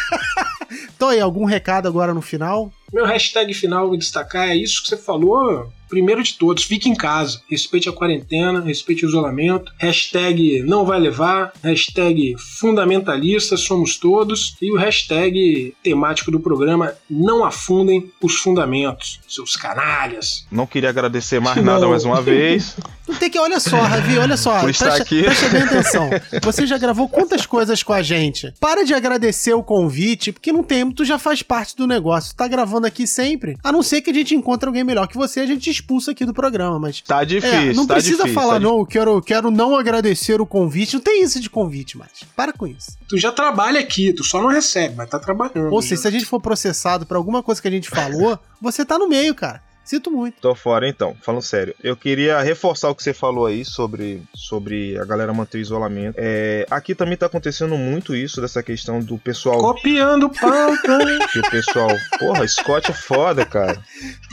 então 0.94 1.08
aí, 1.08 1.20
algum 1.20 1.44
recado 1.44 1.88
agora 1.88 2.12
no 2.12 2.20
final? 2.20 2.70
Meu 2.92 3.06
hashtag 3.06 3.54
final 3.54 3.88
vou 3.88 3.96
destacar 3.96 4.48
é 4.50 4.56
isso 4.56 4.82
que 4.82 4.88
você 4.88 4.96
falou. 4.96 5.72
Primeiro 5.88 6.22
de 6.22 6.34
todos, 6.38 6.64
fique 6.64 6.88
em 6.88 6.94
casa. 6.94 7.42
Respeite 7.50 7.86
a 7.86 7.92
quarentena, 7.92 8.62
respeite 8.62 9.04
o 9.04 9.08
isolamento. 9.08 9.70
Hashtag 9.78 10.62
não 10.62 10.86
vai 10.86 10.98
levar. 10.98 11.52
Hashtag 11.62 12.34
fundamentalista, 12.38 13.58
somos 13.58 13.98
todos. 13.98 14.56
E 14.62 14.72
o 14.72 14.78
hashtag 14.78 15.74
temático 15.82 16.30
do 16.30 16.40
programa, 16.40 16.94
não 17.10 17.44
afundem 17.44 18.10
os 18.22 18.36
fundamentos, 18.36 19.20
seus 19.28 19.54
canalhas. 19.54 20.46
Não 20.50 20.66
queria 20.66 20.88
agradecer 20.88 21.40
mais 21.40 21.58
Não. 21.58 21.64
nada 21.64 21.86
mais 21.86 22.06
uma 22.06 22.20
vez. 22.22 22.74
Não 23.06 23.16
tem 23.16 23.28
que. 23.28 23.38
Olha 23.38 23.60
só, 23.60 23.76
Ravi, 23.76 24.16
olha 24.18 24.36
só. 24.38 24.60
Por 24.60 24.70
estar 24.70 24.86
presta, 24.86 25.02
aqui. 25.02 25.22
presta 25.24 25.48
bem 25.50 25.62
atenção. 25.62 26.08
Você 26.42 26.66
já 26.66 26.78
gravou 26.78 27.06
quantas 27.06 27.44
coisas 27.44 27.82
com 27.82 27.92
a 27.92 28.00
gente? 28.00 28.54
Para 28.58 28.82
de 28.84 28.94
agradecer 28.94 29.52
o 29.52 29.62
convite, 29.62 30.32
porque 30.32 30.52
não 30.52 30.62
tem. 30.62 30.90
Tu 30.90 31.04
já 31.04 31.18
faz 31.18 31.42
parte 31.42 31.76
do 31.76 31.86
negócio. 31.86 32.30
Tu 32.32 32.36
tá 32.36 32.48
gravando 32.48 32.81
falando 32.82 32.86
aqui 32.86 33.06
sempre. 33.06 33.56
A 33.62 33.70
não 33.70 33.82
ser 33.82 34.00
que 34.00 34.10
a 34.10 34.14
gente 34.14 34.34
encontre 34.34 34.66
alguém 34.66 34.82
melhor 34.84 35.06
que 35.06 35.16
você, 35.16 35.40
a 35.40 35.46
gente 35.46 35.70
expulsa 35.70 36.10
aqui 36.10 36.24
do 36.24 36.34
programa, 36.34 36.78
mas. 36.78 37.00
Tá 37.00 37.24
difícil, 37.24 37.56
É, 37.56 37.72
não 37.72 37.86
tá 37.86 37.94
precisa 37.94 38.16
difícil, 38.24 38.34
falar, 38.34 38.54
tá 38.54 38.60
não, 38.60 38.78
eu 38.78 38.86
quero, 38.86 39.22
quero 39.22 39.50
não 39.50 39.76
agradecer 39.76 40.40
o 40.40 40.46
convite. 40.46 40.94
Não 40.94 41.00
tem 41.00 41.22
isso 41.22 41.40
de 41.40 41.48
convite 41.48 41.96
mais. 41.96 42.10
Para 42.34 42.52
com 42.52 42.66
isso. 42.66 42.98
Tu 43.08 43.18
já 43.18 43.30
trabalha 43.30 43.80
aqui, 43.80 44.12
tu 44.12 44.24
só 44.24 44.40
não 44.40 44.48
recebe, 44.48 44.94
mas 44.96 45.08
tá 45.08 45.18
trabalhando. 45.18 45.72
Ou 45.72 45.82
seja, 45.82 46.02
se 46.02 46.08
a 46.08 46.10
gente 46.10 46.26
for 46.26 46.40
processado 46.40 47.06
por 47.06 47.16
alguma 47.16 47.42
coisa 47.42 47.60
que 47.62 47.68
a 47.68 47.70
gente 47.70 47.88
falou, 47.88 48.38
você 48.60 48.84
tá 48.84 48.98
no 48.98 49.08
meio, 49.08 49.34
cara. 49.34 49.62
Sinto 49.84 50.10
muito. 50.10 50.40
Tô 50.40 50.54
fora 50.54 50.88
então, 50.88 51.16
falando 51.20 51.42
sério. 51.42 51.74
Eu 51.82 51.96
queria 51.96 52.40
reforçar 52.40 52.88
o 52.88 52.94
que 52.94 53.02
você 53.02 53.12
falou 53.12 53.46
aí 53.46 53.64
sobre, 53.64 54.22
sobre 54.34 54.98
a 54.98 55.04
galera 55.04 55.32
manter 55.32 55.58
o 55.58 55.60
isolamento. 55.60 56.14
É, 56.16 56.66
aqui 56.70 56.94
também 56.94 57.16
tá 57.16 57.26
acontecendo 57.26 57.76
muito 57.76 58.14
isso, 58.14 58.40
dessa 58.40 58.62
questão 58.62 59.00
do 59.00 59.18
pessoal. 59.18 59.58
Copiando 59.58 60.30
pauta. 60.30 60.98
Que 61.32 61.38
o 61.38 61.50
pessoal. 61.50 61.88
Porra, 62.18 62.46
Scott 62.46 62.90
é 62.90 62.94
foda, 62.94 63.44
cara. 63.44 63.82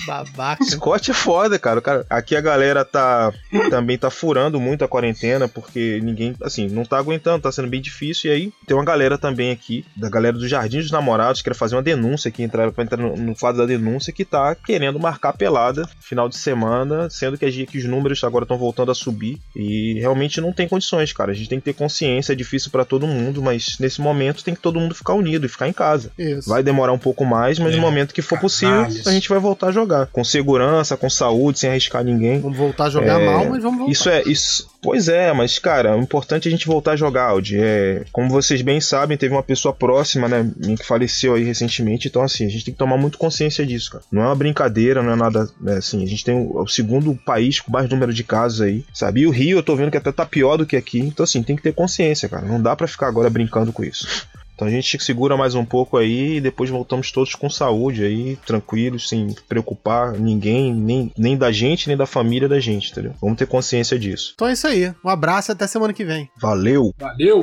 Babaca. 0.06 0.64
Scott 0.66 1.12
é 1.12 1.14
foda, 1.14 1.58
cara. 1.58 1.82
cara. 1.82 2.06
Aqui 2.10 2.36
a 2.36 2.42
galera 2.42 2.84
tá 2.84 3.32
também 3.70 3.98
tá 3.98 4.10
furando 4.10 4.60
muito 4.60 4.84
a 4.84 4.88
quarentena, 4.88 5.48
porque 5.48 6.00
ninguém, 6.04 6.36
assim, 6.44 6.68
não 6.68 6.84
tá 6.84 6.98
aguentando, 6.98 7.42
tá 7.42 7.52
sendo 7.52 7.70
bem 7.70 7.82
difícil. 7.82 8.30
E 8.30 8.34
aí 8.34 8.54
tem 8.68 8.76
uma 8.76 8.84
galera 8.84 9.18
também 9.18 9.52
aqui, 9.52 9.86
da 9.96 10.10
galera 10.10 10.38
do 10.38 10.48
Jardim 10.48 10.80
dos 10.80 10.92
Namorados, 10.92 11.42
que 11.42 11.50
quer 11.50 11.56
fazer 11.56 11.76
uma 11.76 11.82
denúncia 11.82 12.30
aqui, 12.30 12.44
entrar, 12.44 12.72
pra 12.72 12.84
entrar 12.84 12.98
no, 12.98 13.16
no 13.16 13.36
quadro 13.36 13.62
da 13.62 13.66
denúncia, 13.66 14.14
que 14.14 14.26
tá 14.26 14.56
querendo 14.56 15.00
marcar 15.00 15.34
pelada 15.40 15.90
final 16.02 16.28
de 16.30 16.38
semana, 16.38 17.10
sendo 17.10 17.38
que, 17.38 17.46
a 17.46 17.50
gente- 17.50 17.72
que 17.72 17.78
os 17.78 17.86
números 17.86 18.22
agora 18.24 18.44
estão 18.44 18.58
voltando 18.58 18.92
a 18.92 18.96
subir. 18.96 19.40
E 19.56 19.98
realmente 20.00 20.42
não 20.42 20.52
tem 20.52 20.68
condições, 20.68 21.14
cara. 21.14 21.32
A 21.32 21.34
gente 21.34 21.50
tem 21.50 21.60
que 21.60 21.66
ter 21.66 21.74
consciência, 21.74 22.34
é 22.34 22.36
difícil 22.36 22.70
pra 22.70 22.84
todo 22.86 23.08
mundo, 23.08 23.42
mas 23.42 23.78
nesse 23.80 24.02
momento 24.02 24.44
tem 24.44 24.54
que 24.54 24.62
todo 24.62 24.80
mundo 24.80 24.94
ficar 24.94 25.14
unido 25.14 25.46
e 25.46 25.50
ficar 25.50 25.68
em 25.68 25.74
casa. 25.74 26.12
Isso. 26.20 26.50
Vai 26.50 26.62
demorar 26.62 26.92
um 26.92 26.98
pouco 27.00 27.26
mais, 27.26 27.58
mas 27.58 27.74
É, 27.74 27.76
no 27.78 27.82
momento 27.82 28.14
que 28.14 28.22
for 28.22 28.38
possível, 28.40 28.82
a 29.06 29.12
gente 29.12 29.30
vai 29.30 29.40
voltar 29.40 29.68
a 29.68 29.72
jogar. 29.72 30.08
Com 30.08 30.24
segurança, 30.24 30.98
com 30.98 31.10
saúde, 31.10 31.60
sem 31.60 31.70
arriscar 31.70 32.04
ninguém. 32.04 32.42
Vamos 32.42 32.58
voltar 32.58 32.86
a 32.86 32.90
jogar 32.90 33.22
É, 33.22 33.26
mal, 33.26 33.46
mas 33.50 33.64
vamos 33.64 33.78
voltar. 33.80 33.92
Isso 33.94 34.10
é. 34.10 34.22
Isso, 34.26 34.68
pois 34.82 35.08
é, 35.08 35.32
mas, 35.34 35.60
cara, 35.60 35.96
o 35.96 36.02
importante 36.02 36.48
é 36.48 36.50
a 36.50 36.52
gente 36.52 36.68
voltar 36.68 36.92
a 36.92 36.96
jogar, 36.96 37.26
Audi. 37.26 37.58
É, 37.60 38.04
como 38.12 38.30
vocês 38.30 38.62
bem 38.62 38.80
sabem, 38.80 39.18
teve 39.18 39.34
uma 39.34 39.44
pessoa 39.44 39.74
próxima, 39.74 40.28
né, 40.28 40.50
que 40.78 40.86
faleceu 40.86 41.36
aí 41.36 41.44
recentemente. 41.44 42.08
Então, 42.08 42.22
assim, 42.22 42.46
a 42.46 42.50
gente 42.50 42.66
tem 42.66 42.74
que 42.74 42.78
tomar 42.78 42.98
muito 42.98 43.18
consciência 43.18 43.66
disso, 43.66 43.92
cara. 43.92 44.04
Não 44.12 44.24
é 44.24 44.26
uma 44.26 44.36
brincadeira, 44.36 45.04
não 45.04 45.14
é 45.14 45.16
nada. 45.16 45.50
né, 45.60 45.78
assim, 45.78 46.04
a 46.04 46.08
gente 46.08 46.24
tem 46.24 46.36
o, 46.36 46.62
o 46.62 46.68
segundo 46.68 47.16
país 47.16 47.60
com 47.60 47.72
mais 47.72 47.90
número 47.90 48.14
de 48.14 48.24
casos 48.24 48.62
aí, 48.62 48.86
sabe? 48.94 49.22
E 49.22 49.28
o 49.28 49.32
Rio, 49.32 49.58
eu 49.58 49.64
tô 49.64 49.76
vendo 49.76 49.92
que 49.92 49.98
até 49.98 50.12
tá 50.12 50.26
pior 50.26 50.58
do 50.58 50.66
que 50.66 50.76
aqui. 50.76 51.00
Então, 51.00 51.24
assim, 51.24 51.44
tem 51.44 51.56
que 51.56 51.64
ter 51.64 51.74
consciência, 51.74 52.30
cara. 52.30 52.46
Não 52.46 52.62
dá 52.62 52.76
pra 52.76 52.88
ficar 52.88 53.08
agora 53.08 53.30
brincando 53.30 53.74
com 53.74 53.84
isso. 53.84 54.28
Então 54.60 54.68
a 54.68 54.72
gente 54.72 55.02
segura 55.02 55.38
mais 55.38 55.56
um 55.56 55.64
pouco 55.64 55.96
aí 55.96 56.36
e 56.36 56.42
depois 56.42 56.70
voltamos 56.70 57.14
todos 57.14 57.34
com 57.34 57.50
saúde 57.50 58.04
aí, 58.04 58.36
tranquilos, 58.46 59.08
sem 59.08 59.34
preocupar 59.48 60.12
ninguém, 60.12 60.74
nem, 60.74 61.14
nem 61.18 61.38
da 61.38 61.50
gente, 61.50 61.88
nem 61.88 61.96
da 61.96 62.06
família 62.06 62.50
da 62.50 62.60
gente, 62.60 62.92
entendeu? 62.92 63.14
Vamos 63.22 63.38
ter 63.38 63.48
consciência 63.48 63.98
disso. 63.98 64.34
Então 64.36 64.50
é 64.50 64.52
isso 64.52 64.68
aí. 64.68 64.94
Um 65.02 65.08
abraço 65.08 65.50
e 65.50 65.54
até 65.54 65.66
semana 65.66 65.94
que 65.94 66.04
vem. 66.04 66.30
Valeu! 66.42 66.94
Valeu. 67.00 67.42